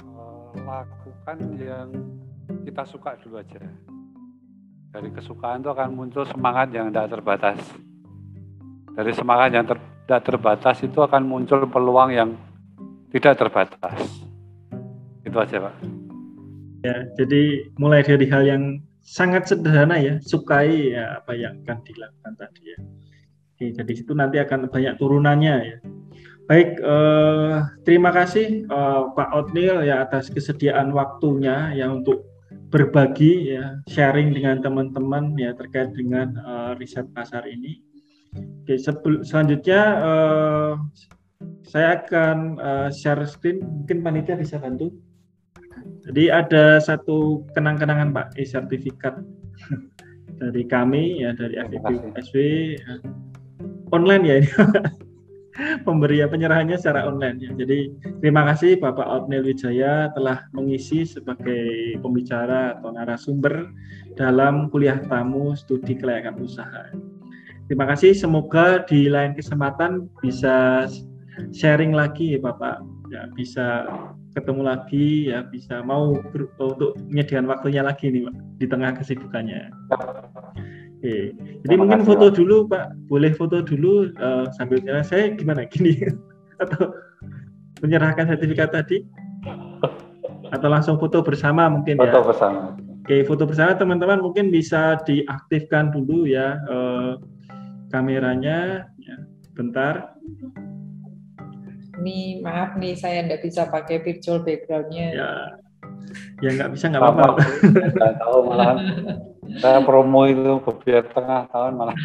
Uh, 0.01 0.53
lakukan 0.57 1.39
yang 1.61 1.89
kita 2.65 2.83
suka 2.89 3.21
dulu 3.21 3.45
aja. 3.45 3.61
Dari 4.91 5.07
kesukaan 5.15 5.63
itu 5.63 5.71
akan 5.71 5.95
muncul 5.95 6.27
semangat 6.27 6.75
yang 6.75 6.91
tidak 6.91 7.15
terbatas. 7.15 7.59
Dari 8.91 9.13
semangat 9.15 9.55
yang 9.55 9.63
ter 9.63 9.79
tidak 10.11 10.27
terbatas 10.27 10.83
itu 10.83 10.99
akan 10.99 11.23
muncul 11.23 11.63
peluang 11.71 12.11
yang 12.11 12.31
tidak 13.15 13.39
terbatas. 13.39 14.03
Itu 15.23 15.39
aja, 15.39 15.71
Pak. 15.71 15.75
Ya, 16.83 17.07
jadi 17.15 17.71
mulai 17.79 18.03
dari 18.03 18.27
hal 18.27 18.43
yang 18.43 18.83
sangat 18.99 19.47
sederhana 19.47 19.95
ya, 20.03 20.19
sukai 20.27 20.91
ya 20.91 21.23
apa 21.23 21.39
yang 21.39 21.63
akan 21.63 21.79
dilakukan 21.87 22.33
tadi 22.35 22.63
ya. 22.75 22.79
Oke, 23.55 23.67
jadi 23.71 23.93
situ 23.95 24.13
nanti 24.19 24.43
akan 24.43 24.67
banyak 24.67 24.99
turunannya 24.99 25.55
ya. 25.63 25.77
Baik, 26.51 26.83
eh, 26.83 27.55
terima 27.87 28.11
kasih 28.11 28.67
eh, 28.67 29.03
Pak 29.15 29.31
Otnil 29.31 29.87
ya 29.87 30.03
atas 30.03 30.35
kesediaan 30.35 30.91
waktunya 30.91 31.71
ya 31.79 31.87
untuk 31.87 32.30
berbagi 32.71 33.55
ya 33.59 33.83
sharing 33.91 34.31
dengan 34.31 34.63
teman-teman 34.63 35.35
ya 35.37 35.53
terkait 35.59 35.91
dengan 35.93 36.35
eh, 36.39 36.73
riset 36.79 37.07
pasar 37.13 37.45
ini. 37.51 37.83
Oke, 38.63 38.79
selanjutnya 39.27 39.83
eh, 39.99 40.75
saya 41.65 42.03
akan 42.03 42.61
uh, 42.61 42.89
share 42.93 43.25
screen, 43.25 43.63
mungkin 43.65 44.05
panitia 44.05 44.37
bisa 44.37 44.61
bantu. 44.61 44.93
Jadi 46.05 46.29
ada 46.29 46.81
satu 46.83 47.47
kenang-kenangan 47.57 48.13
Pak, 48.13 48.37
e-sertifikat 48.37 49.21
dari 50.41 50.65
kami 50.67 51.25
ya 51.25 51.33
dari 51.37 51.57
FIB 51.57 52.13
SW 52.17 52.37
ya. 52.77 52.93
online 53.93 54.25
ya 54.25 54.35
ini. 54.43 54.51
Pemberian 55.87 56.29
penyerahannya 56.31 56.77
secara 56.77 57.07
online 57.09 57.39
ya. 57.41 57.51
Jadi 57.55 57.93
terima 58.25 58.47
kasih 58.49 58.81
Bapak 58.81 59.07
Otnil 59.07 59.45
Wijaya 59.45 60.11
telah 60.17 60.47
mengisi 60.57 61.05
sebagai 61.05 61.97
pembicara 62.01 62.79
atau 62.79 62.91
narasumber 62.95 63.69
dalam 64.17 64.69
kuliah 64.73 64.99
tamu 65.07 65.55
studi 65.57 65.97
kelayakan 65.97 66.41
usaha. 66.41 66.93
Terima 67.71 67.87
kasih, 67.87 68.19
semoga 68.19 68.83
di 68.83 69.07
lain 69.07 69.39
kesempatan 69.39 70.11
bisa 70.19 70.91
sharing 71.55 71.95
lagi 71.95 72.35
ya 72.35 72.41
Bapak 72.43 72.83
ya 73.11 73.31
bisa 73.35 73.87
ketemu 74.35 74.63
lagi 74.63 75.31
ya 75.31 75.43
bisa 75.47 75.83
mau 75.83 76.15
untuk 76.15 76.95
menyediakan 77.11 77.51
waktunya 77.51 77.83
lagi 77.83 78.11
nih 78.11 78.27
Pak 78.27 78.35
di 78.59 78.67
tengah 78.67 78.91
kesibukannya. 78.99 79.71
Oke, 81.01 81.33
jadi 81.33 81.65
Terima 81.65 81.89
mungkin 81.89 82.05
foto 82.05 82.29
Pak. 82.29 82.37
dulu 82.37 82.57
Pak, 82.69 82.85
boleh 83.09 83.33
foto 83.33 83.65
dulu 83.65 84.13
uh, 84.21 84.53
sambil 84.53 84.85
jalan 84.85 85.01
saya 85.01 85.33
gimana 85.33 85.65
gini? 85.65 85.97
Atau 86.61 86.93
menyerahkan 87.81 88.29
sertifikat 88.29 88.69
tadi? 88.69 89.09
Atau 90.53 90.69
langsung 90.69 91.01
foto 91.01 91.25
bersama 91.25 91.73
mungkin 91.73 91.97
foto 91.97 92.05
ya. 92.05 92.13
Foto 92.13 92.29
bersama. 92.29 92.61
Oke, 93.01 93.17
foto 93.25 93.49
bersama. 93.49 93.81
Teman-teman 93.81 94.21
mungkin 94.21 94.53
bisa 94.53 95.01
diaktifkan 95.09 95.89
dulu 95.89 96.29
ya 96.29 96.61
uh, 96.69 97.17
kameranya. 97.89 98.85
Ya. 99.01 99.17
Bentar. 99.57 100.21
Nih 101.97 102.45
maaf 102.45 102.77
nih 102.77 102.93
saya 103.01 103.25
nggak 103.25 103.41
bisa 103.41 103.73
pakai 103.73 104.05
virtual 104.05 104.45
backgroundnya. 104.45 105.17
Ya. 105.17 105.33
Ya 106.45 106.51
nggak 106.61 106.77
bisa 106.77 106.93
nggak 106.93 107.01
apa-apa. 107.09 107.41
tahu 108.21 108.39
malah 108.45 108.77
saya 109.59 109.83
promo 109.83 110.31
itu 110.31 110.63
biar 110.87 111.11
tengah 111.11 111.51
tahun 111.51 111.73
malah. 111.75 111.97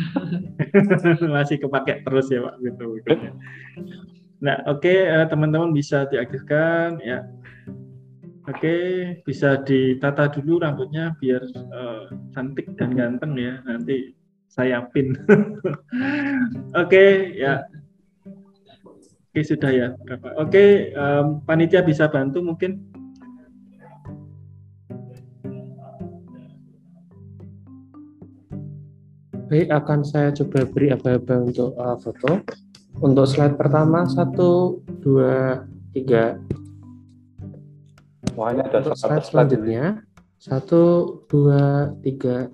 Masih 1.36 1.62
kepake 1.62 2.02
terus 2.02 2.32
ya 2.34 2.42
pak 2.42 2.56
gitu 2.64 2.98
nah 4.44 4.60
oke 4.68 4.84
okay, 4.84 5.10
eh, 5.10 5.26
teman-teman 5.32 5.72
bisa 5.72 6.10
diaktifkan 6.10 7.00
ya. 7.02 7.24
Oke 8.46 8.62
okay, 8.62 8.84
bisa 9.26 9.58
ditata 9.58 10.30
dulu 10.30 10.62
rambutnya 10.62 11.18
biar 11.18 11.42
uh, 11.74 12.14
cantik 12.30 12.70
dan 12.78 12.94
ganteng 12.94 13.34
ya. 13.34 13.58
Nanti 13.66 14.14
saya 14.46 14.86
pin. 14.94 15.18
Oke 15.26 15.66
okay, 16.78 17.10
ya. 17.42 17.66
Oke 19.34 19.44
sudah 19.44 19.68
ya 19.74 19.88
Oke 20.38 20.94
um, 20.94 21.42
panitia 21.42 21.82
bisa 21.82 22.06
bantu 22.06 22.46
mungkin. 22.46 22.95
Baik 29.46 29.70
akan 29.70 30.02
saya 30.02 30.34
coba 30.34 30.66
beri 30.66 30.90
aba-aba 30.90 31.46
untuk 31.46 31.78
uh, 31.78 31.94
foto. 32.02 32.42
Untuk 32.98 33.30
slide 33.30 33.60
pertama 33.62 34.10
satu 34.10 34.82
dua 35.06 35.62
tiga. 35.94 36.42
Wah, 38.34 38.58
ada 38.58 38.66
untuk 38.82 38.98
slide 38.98 39.22
selanjutnya 39.22 40.02
satu 40.42 40.82
dua 41.30 41.94
tiga. 42.02 42.50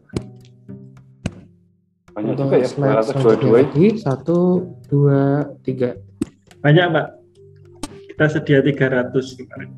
Banyak 2.11 2.35
untuk 2.35 2.51
juga 2.51 2.57
ya, 2.59 2.67
slide 2.67 3.03
selanjutnya 3.07 3.51
lagi 3.55 3.87
satu 3.95 4.39
dua 4.91 5.47
tiga. 5.63 5.95
Banyak, 6.59 6.85
Mbak. 6.91 7.07
Kita 8.11 8.25
sedia 8.37 8.59
300 8.61 9.39
kemarin. 9.39 9.69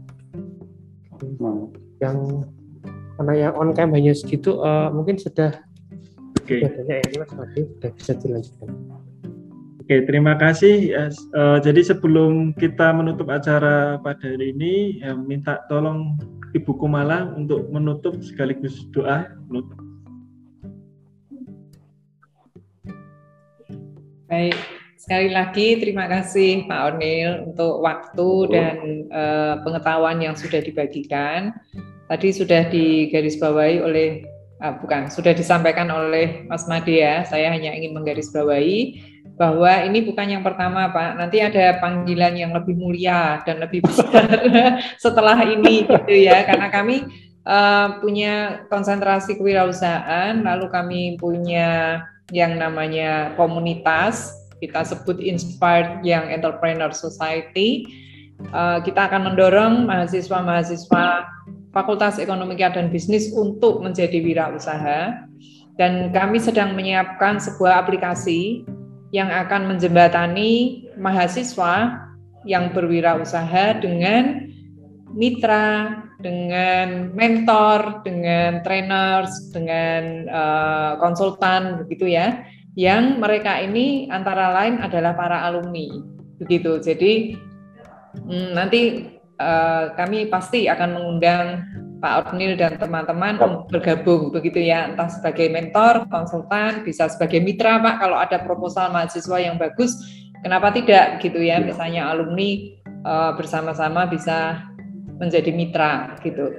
Yang 2.02 2.18
karena 3.16 3.34
yang 3.38 3.54
on 3.56 3.72
cam 3.72 3.94
hanya 3.94 4.12
segitu, 4.12 4.60
uh, 4.60 4.92
mungkin 4.92 5.16
sudah 5.16 5.64
Oke. 6.44 6.60
Okay. 6.60 7.00
Banyak 7.08 7.28
sudah 7.56 7.92
bisa 7.96 8.12
dilanjutkan. 8.20 8.68
Oke, 9.80 9.96
terima 10.04 10.36
kasih. 10.36 10.92
Uh, 11.32 11.60
jadi 11.64 11.88
sebelum 11.88 12.52
kita 12.60 12.92
menutup 12.92 13.32
acara 13.32 13.96
pada 14.04 14.28
hari 14.28 14.52
ini, 14.52 15.00
ya, 15.00 15.16
minta 15.16 15.64
tolong 15.72 16.20
Ibu 16.52 16.76
Kumala 16.76 17.32
untuk 17.40 17.72
menutup 17.72 18.20
sekaligus 18.20 18.84
doa 18.92 19.32
menutup. 19.48 19.80
Baik, 24.28 24.60
Sekali 25.04 25.36
lagi 25.36 25.84
terima 25.84 26.08
kasih 26.08 26.64
Pak 26.64 26.96
Onil 26.96 27.52
untuk 27.52 27.84
waktu 27.84 28.30
dan 28.56 28.76
uh, 29.12 29.60
pengetahuan 29.60 30.24
yang 30.24 30.32
sudah 30.32 30.64
dibagikan. 30.64 31.52
Tadi 32.08 32.32
sudah 32.32 32.72
digarisbawahi 32.72 33.84
oleh 33.84 34.24
uh, 34.64 34.74
bukan 34.80 35.12
sudah 35.12 35.36
disampaikan 35.36 35.92
oleh 35.92 36.48
Mas 36.48 36.64
Made 36.72 36.88
ya. 36.88 37.28
Saya 37.28 37.52
hanya 37.52 37.76
ingin 37.76 37.92
menggarisbawahi 37.92 39.04
bahwa 39.36 39.84
ini 39.84 40.08
bukan 40.08 40.40
yang 40.40 40.44
pertama 40.46 40.88
Pak. 40.90 41.20
Nanti 41.20 41.44
ada 41.44 41.78
panggilan 41.84 42.40
yang 42.40 42.56
lebih 42.56 42.80
mulia 42.80 43.44
dan 43.44 43.60
lebih 43.60 43.84
besar 43.84 44.24
setelah 45.04 45.36
ini 45.44 45.84
gitu 45.84 46.16
ya. 46.16 46.48
Karena 46.48 46.72
kami 46.72 47.04
uh, 47.44 48.00
punya 48.00 48.64
konsentrasi 48.72 49.36
kewirausahaan, 49.36 50.40
lalu 50.40 50.66
kami 50.72 51.02
punya 51.20 52.02
yang 52.32 52.56
namanya 52.56 53.36
komunitas 53.36 54.32
kita 54.64 54.88
sebut 54.88 55.20
Inspired 55.20 56.00
Young 56.08 56.32
Entrepreneur 56.32 56.90
Society. 56.96 57.84
Uh, 58.50 58.80
kita 58.84 59.08
akan 59.08 59.32
mendorong 59.32 59.88
mahasiswa-mahasiswa 59.88 61.06
Fakultas 61.74 62.22
Ekonomi 62.22 62.54
dan 62.56 62.94
Bisnis 62.94 63.34
untuk 63.34 63.82
menjadi 63.82 64.22
wirausaha. 64.22 65.28
Dan 65.74 66.14
kami 66.14 66.38
sedang 66.38 66.78
menyiapkan 66.78 67.42
sebuah 67.42 67.82
aplikasi 67.82 68.62
yang 69.10 69.34
akan 69.34 69.74
menjembatani 69.74 70.86
mahasiswa 71.02 71.98
yang 72.46 72.70
berwirausaha 72.70 73.82
dengan 73.82 74.54
mitra, 75.18 75.98
dengan 76.22 77.10
mentor, 77.18 78.06
dengan 78.06 78.62
trainers, 78.62 79.50
dengan 79.50 80.30
uh, 80.30 80.92
konsultan, 81.02 81.82
begitu 81.82 82.14
ya 82.14 82.46
yang 82.74 83.22
mereka 83.22 83.62
ini 83.62 84.10
antara 84.10 84.50
lain 84.54 84.82
adalah 84.82 85.14
para 85.14 85.46
alumni 85.46 85.94
begitu 86.42 86.82
jadi 86.82 87.38
hmm, 88.18 88.50
nanti 88.58 89.13
uh, 89.40 89.94
kami 89.96 90.28
pasti 90.28 90.68
akan 90.70 90.90
mengundang 90.98 91.46
Pak 92.04 92.36
Ornil 92.36 92.60
dan 92.60 92.76
teman-teman 92.76 93.40
untuk 93.40 93.72
bergabung 93.72 94.28
begitu 94.36 94.60
ya 94.60 94.92
entah 94.92 95.08
sebagai 95.08 95.48
mentor, 95.48 96.04
konsultan, 96.12 96.84
bisa 96.84 97.08
sebagai 97.08 97.40
mitra 97.40 97.80
Pak 97.80 97.96
kalau 98.04 98.20
ada 98.20 98.44
proposal 98.44 98.92
mahasiswa 98.92 99.38
yang 99.40 99.56
bagus 99.56 99.96
kenapa 100.44 100.76
tidak 100.76 101.24
gitu 101.24 101.40
ya 101.40 101.64
iya. 101.64 101.64
misalnya 101.64 102.12
alumni 102.12 102.76
uh, 103.08 103.32
bersama-sama 103.40 104.04
bisa 104.12 104.68
menjadi 105.16 105.56
mitra 105.56 106.20
gitu. 106.20 106.52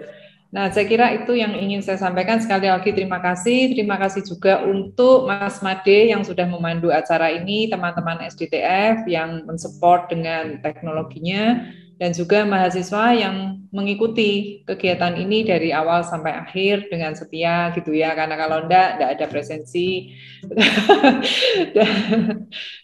Nah, 0.54 0.70
saya 0.70 0.86
kira 0.86 1.10
itu 1.10 1.34
yang 1.34 1.50
ingin 1.58 1.82
saya 1.82 1.98
sampaikan. 1.98 2.38
Sekali 2.38 2.70
lagi 2.70 2.94
terima 2.94 3.18
kasih. 3.18 3.74
Terima 3.74 3.98
kasih 3.98 4.22
juga 4.22 4.62
untuk 4.62 5.26
Mas 5.26 5.58
Made 5.58 6.14
yang 6.14 6.22
sudah 6.22 6.46
memandu 6.46 6.94
acara 6.94 7.34
ini, 7.34 7.66
teman-teman 7.66 8.22
SDTF 8.22 9.02
yang 9.10 9.42
mensupport 9.50 10.06
dengan 10.06 10.62
teknologinya 10.62 11.58
dan 11.94 12.10
juga 12.10 12.42
mahasiswa 12.42 13.14
yang 13.14 13.64
mengikuti 13.74 14.62
kegiatan 14.70 15.18
ini 15.18 15.42
dari 15.42 15.74
awal 15.74 16.06
sampai 16.06 16.30
akhir 16.30 16.86
dengan 16.94 17.18
setia 17.18 17.74
gitu 17.74 17.90
ya. 17.90 18.14
Karena 18.14 18.38
kalau 18.38 18.66
enggak 18.66 18.98
enggak 18.98 19.10
ada 19.18 19.26
presensi. 19.26 20.14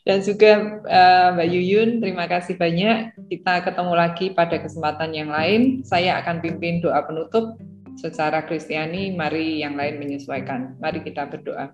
Dan, 0.06 0.18
juga 0.26 0.82
uh, 0.82 1.28
Mbak 1.38 1.48
Yuyun 1.54 1.90
terima 2.02 2.26
kasih 2.26 2.58
banyak. 2.58 3.14
Kita 3.30 3.62
ketemu 3.62 3.92
lagi 3.94 4.26
pada 4.34 4.58
kesempatan 4.58 5.14
yang 5.14 5.30
lain. 5.30 5.86
Saya 5.86 6.18
akan 6.18 6.42
pimpin 6.42 6.82
doa 6.82 7.06
penutup. 7.06 7.54
Secara 7.94 8.42
Kristiani 8.46 9.14
mari 9.14 9.62
yang 9.62 9.78
lain 9.78 10.02
menyesuaikan. 10.02 10.74
Mari 10.82 11.06
kita 11.06 11.30
berdoa. 11.30 11.70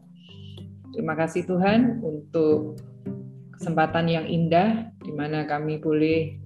Terima 0.92 1.16
kasih 1.16 1.48
Tuhan 1.48 2.04
untuk 2.04 2.76
kesempatan 3.56 4.12
yang 4.12 4.26
indah 4.28 4.92
di 5.00 5.12
mana 5.16 5.48
kami 5.48 5.80
boleh 5.80 6.45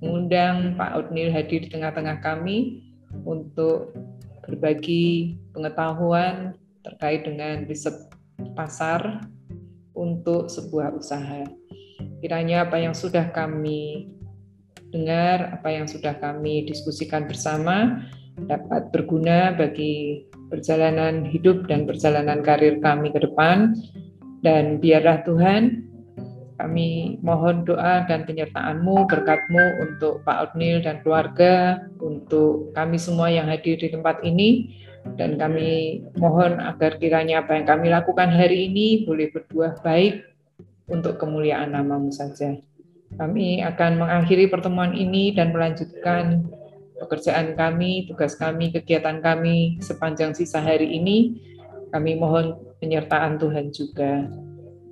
mengundang 0.00 0.78
Pak 0.78 0.90
Udnil 0.96 1.34
hadir 1.34 1.66
di 1.66 1.70
tengah-tengah 1.70 2.22
kami 2.22 2.86
untuk 3.26 3.94
berbagi 4.46 5.38
pengetahuan 5.54 6.54
terkait 6.82 7.26
dengan 7.26 7.66
riset 7.66 7.94
pasar 8.56 9.26
untuk 9.92 10.48
sebuah 10.48 10.96
usaha. 10.96 11.44
Kiranya 12.20 12.68
apa 12.68 12.80
yang 12.80 12.96
sudah 12.96 13.28
kami 13.32 14.12
dengar, 14.90 15.54
apa 15.54 15.68
yang 15.70 15.86
sudah 15.86 16.16
kami 16.18 16.66
diskusikan 16.66 17.28
bersama 17.28 18.04
dapat 18.48 18.88
berguna 18.94 19.52
bagi 19.52 20.24
perjalanan 20.48 21.22
hidup 21.28 21.68
dan 21.68 21.84
perjalanan 21.84 22.40
karir 22.40 22.80
kami 22.80 23.12
ke 23.12 23.20
depan. 23.22 23.76
Dan 24.40 24.80
biarlah 24.80 25.20
Tuhan 25.28 25.89
kami 26.60 27.16
mohon 27.24 27.64
doa 27.64 28.04
dan 28.04 28.28
penyertaan-Mu, 28.28 29.08
berkat-Mu 29.08 29.64
untuk 29.80 30.20
Pak 30.28 30.52
Odnil 30.52 30.84
dan 30.84 31.00
keluarga, 31.00 31.80
untuk 31.96 32.76
kami 32.76 33.00
semua 33.00 33.32
yang 33.32 33.48
hadir 33.48 33.80
di 33.80 33.88
tempat 33.88 34.20
ini, 34.20 34.76
dan 35.16 35.40
kami 35.40 36.04
mohon 36.20 36.60
agar 36.60 37.00
kiranya 37.00 37.40
apa 37.40 37.56
yang 37.56 37.64
kami 37.64 37.88
lakukan 37.88 38.28
hari 38.28 38.68
ini 38.68 39.08
boleh 39.08 39.32
berbuah 39.32 39.80
baik 39.80 40.20
untuk 40.92 41.16
kemuliaan 41.16 41.72
namamu 41.72 42.12
saja. 42.12 42.60
Kami 43.16 43.64
akan 43.64 44.04
mengakhiri 44.04 44.52
pertemuan 44.52 44.92
ini 44.92 45.32
dan 45.32 45.56
melanjutkan 45.56 46.44
pekerjaan 47.00 47.56
kami, 47.56 48.04
tugas 48.04 48.36
kami, 48.36 48.68
kegiatan 48.70 49.24
kami 49.24 49.80
sepanjang 49.80 50.36
sisa 50.36 50.60
hari 50.60 50.92
ini. 51.00 51.40
Kami 51.90 52.20
mohon 52.20 52.54
penyertaan 52.78 53.40
Tuhan 53.40 53.72
juga. 53.72 54.28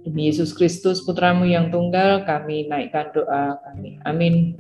Demi 0.07 0.31
Yesus 0.31 0.55
Kristus, 0.55 1.03
putramu 1.03 1.45
yang 1.49 1.73
tunggal, 1.75 2.23
kami 2.25 2.71
naikkan 2.71 3.11
doa 3.11 3.59
kami. 3.67 3.99
Amin. 4.07 4.55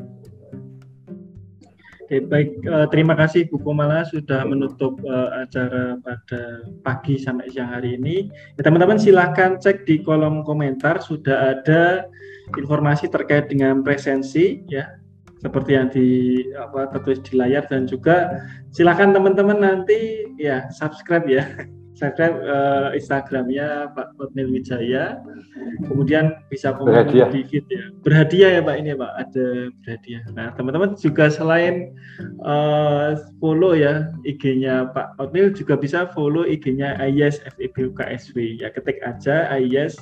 Oke, 2.08 2.24
baik. 2.24 2.64
Uh, 2.64 2.88
terima 2.88 3.12
kasih 3.12 3.52
Bu 3.52 3.60
Komala 3.60 4.00
sudah 4.08 4.40
menutup 4.48 4.96
uh, 5.04 5.44
acara 5.44 6.00
pada 6.00 6.64
pagi 6.80 7.20
sampai 7.20 7.52
siang 7.52 7.68
hari 7.68 8.00
ini. 8.00 8.32
Ya, 8.56 8.64
teman-teman 8.64 8.96
silahkan 8.96 9.60
cek 9.60 9.84
di 9.84 10.00
kolom 10.00 10.40
komentar 10.40 11.04
sudah 11.04 11.52
ada 11.52 12.08
informasi 12.56 13.12
terkait 13.12 13.52
dengan 13.52 13.84
presensi 13.84 14.64
ya 14.72 14.88
seperti 15.44 15.70
yang 15.76 15.92
di 15.92 16.06
apa 16.56 16.90
tertulis 16.96 17.20
di 17.28 17.36
layar 17.36 17.68
dan 17.68 17.84
juga 17.84 18.40
silahkan 18.72 19.12
teman-teman 19.12 19.60
nanti 19.60 20.26
ya 20.40 20.66
subscribe 20.72 21.28
ya 21.28 21.44
subscribe 21.98 22.38
uh, 22.46 22.94
Instagramnya 22.94 23.90
Pak 23.92 24.14
Otnil 24.22 24.54
Wijaya. 24.54 25.18
Kemudian 25.90 26.38
bisa 26.46 26.70
di 27.34 27.42
feed 27.50 27.66
ya. 27.66 27.90
Berhadiah 28.06 28.50
ya 28.58 28.60
Pak 28.62 28.76
ini 28.78 28.94
ya 28.94 28.96
Pak, 29.02 29.12
ada 29.18 29.46
berhadiah. 29.82 30.22
Nah 30.32 30.46
teman-teman 30.54 30.94
juga 30.94 31.26
selain 31.26 31.90
uh, 32.46 33.18
follow 33.42 33.74
ya 33.74 34.14
IG-nya 34.22 34.94
Pak 34.94 35.18
Otnil 35.18 35.50
juga 35.50 35.74
bisa 35.74 36.06
follow 36.14 36.46
IG-nya 36.46 36.94
IES 37.02 37.42
FEB 37.58 37.90
UKSW 37.90 38.62
ya. 38.62 38.70
Ketik 38.70 39.02
aja 39.02 39.50
IES 39.58 39.98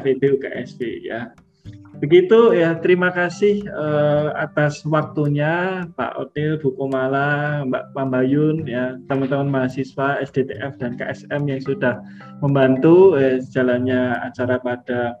FEB 0.00 0.22
UKSW 0.40 0.80
ya. 1.04 1.28
Begitu 2.02 2.50
ya, 2.58 2.74
terima 2.82 3.14
kasih 3.14 3.62
uh, 3.70 4.34
atas 4.34 4.82
waktunya 4.82 5.86
Pak 5.94 6.18
Otil, 6.18 6.58
Bu 6.58 6.74
Komala, 6.74 7.62
Mbak 7.62 7.94
Pambayun, 7.94 8.66
ya 8.66 8.98
teman-teman 9.06 9.46
mahasiswa 9.46 10.18
SDTF 10.18 10.82
dan 10.82 10.98
KSM 10.98 11.46
yang 11.46 11.62
sudah 11.62 12.02
membantu 12.42 13.14
eh, 13.14 13.38
jalannya 13.54 14.18
acara 14.18 14.58
pada 14.58 15.14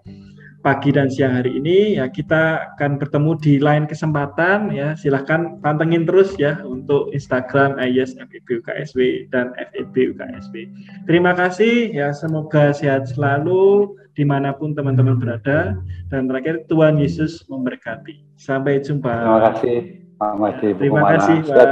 pagi 0.66 0.90
dan 0.90 1.06
siang 1.06 1.38
hari 1.38 1.54
ini. 1.54 2.02
Ya 2.02 2.10
kita 2.10 2.74
akan 2.74 2.98
bertemu 2.98 3.30
di 3.38 3.54
lain 3.62 3.86
kesempatan 3.86 4.74
ya. 4.74 4.98
Silahkan 4.98 5.62
pantengin 5.62 6.02
terus 6.02 6.34
ya 6.34 6.66
untuk 6.66 7.14
Instagram 7.14 7.78
IES 7.78 8.18
FEB 8.18 8.58
UKSW 8.58 9.30
dan 9.30 9.54
FEB 9.70 10.18
UKSW 10.18 10.54
terima 11.06 11.32
kasih 11.36 11.92
ya 11.92 12.10
semoga 12.14 12.72
sehat 12.72 13.10
selalu 13.10 13.94
di 14.12 14.24
mana 14.28 14.52
pun 14.52 14.76
teman-teman 14.76 15.16
berada 15.16 15.76
dan 16.12 16.28
terakhir 16.28 16.68
Tuhan 16.68 17.00
Yesus 17.00 17.44
memberkati 17.48 18.22
sampai 18.36 18.84
jumpa 18.84 19.08
terima 19.12 19.40
kasih 19.52 19.76
Pak 20.20 20.32
Madi 20.38 20.68
ya, 20.68 20.74
terima 20.78 21.02
kasih 21.08 21.36
Pak 21.48 21.68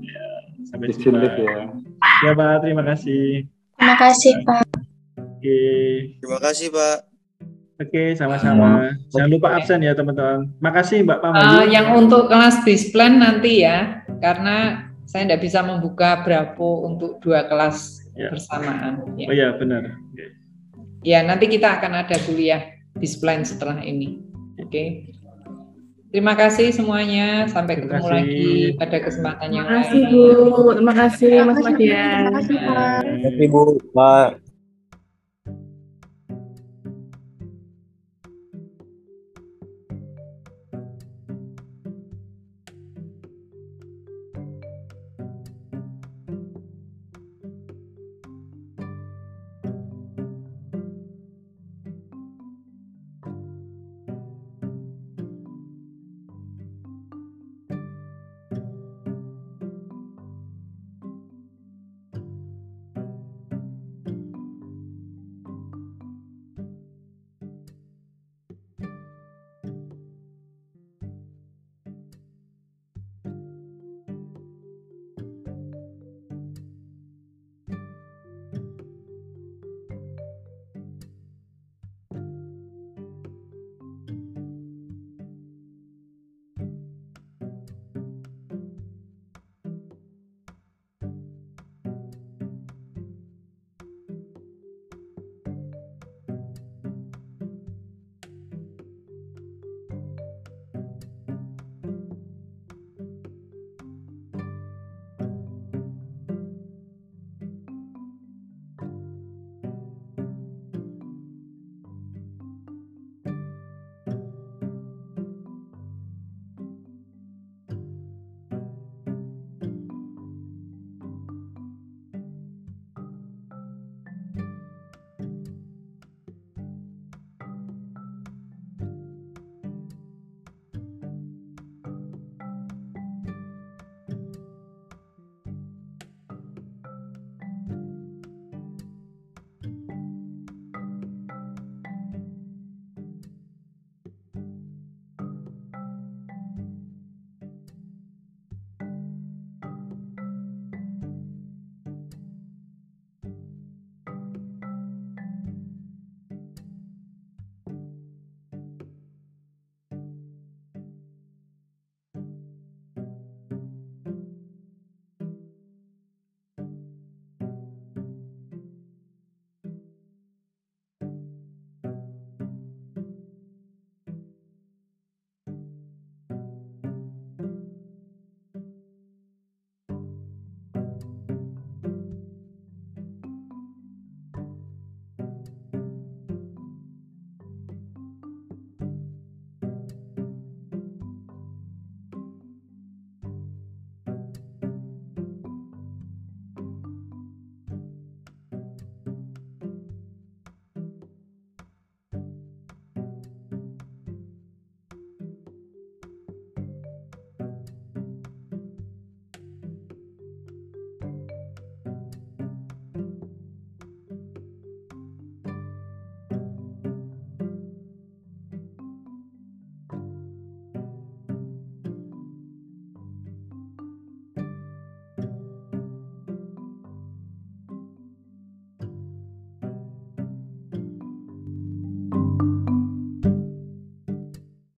ya, 0.00 0.26
sampai 0.70 0.86
jumpa 0.94 1.28
ya. 1.34 1.56
ya 2.24 2.30
Pak 2.32 2.54
terima 2.62 2.82
kasih 2.86 3.22
terima 3.76 3.96
kasih 3.98 4.32
Pak 4.46 4.84
Oke. 5.44 5.60
Terima 6.24 6.40
kasih 6.40 6.72
Pak. 6.72 6.98
Oke, 7.84 8.16
sama-sama. 8.16 8.88
Hmm. 8.88 8.96
Jangan 9.12 9.28
lupa 9.28 9.48
absen 9.60 9.84
ya 9.84 9.92
teman-teman. 9.92 10.48
Makasih 10.56 11.04
Mbak 11.04 11.20
Pama. 11.20 11.36
Uh, 11.36 11.66
yang 11.68 11.92
untuk 11.92 12.32
kelas 12.32 12.64
displan 12.64 13.20
nanti 13.20 13.60
ya, 13.60 14.00
karena 14.24 14.88
saya 15.04 15.28
tidak 15.28 15.44
bisa 15.44 15.60
membuka 15.60 16.24
Bravo 16.24 16.88
untuk 16.88 17.20
dua 17.20 17.44
kelas 17.44 18.08
ya. 18.16 18.32
bersamaan. 18.32 19.04
Ya. 19.20 19.26
Oh 19.28 19.34
iya 19.36 19.48
benar. 19.60 20.00
Okay. 20.16 20.32
Ya 21.04 21.20
nanti 21.20 21.46
kita 21.52 21.78
akan 21.78 22.00
ada 22.00 22.16
kuliah 22.24 22.74
displan 22.96 23.44
setelah 23.44 23.84
ini. 23.84 24.24
Oke. 24.56 24.72
Okay. 24.72 24.88
Terima 26.14 26.38
kasih 26.38 26.70
semuanya. 26.70 27.50
Sampai 27.50 27.74
Terima 27.76 27.98
ketemu 27.98 28.06
kasih. 28.06 28.14
lagi 28.14 28.52
pada 28.78 28.98
kesempatan 29.02 29.48
yang 29.50 29.66
lain. 29.66 29.82
Terima 29.82 29.82
kasih 29.82 30.00
Bu. 30.08 30.72
Terima 30.72 30.94
kasih 30.94 31.32
Mas 31.42 31.58
Madian. 31.58 32.18
Terima 32.22 32.32
kasih 32.38 32.56
Pak. 32.56 32.98
Terima 33.02 33.18
kasih 33.26 33.46
Bu. 33.50 33.62
Pak. 33.92 34.43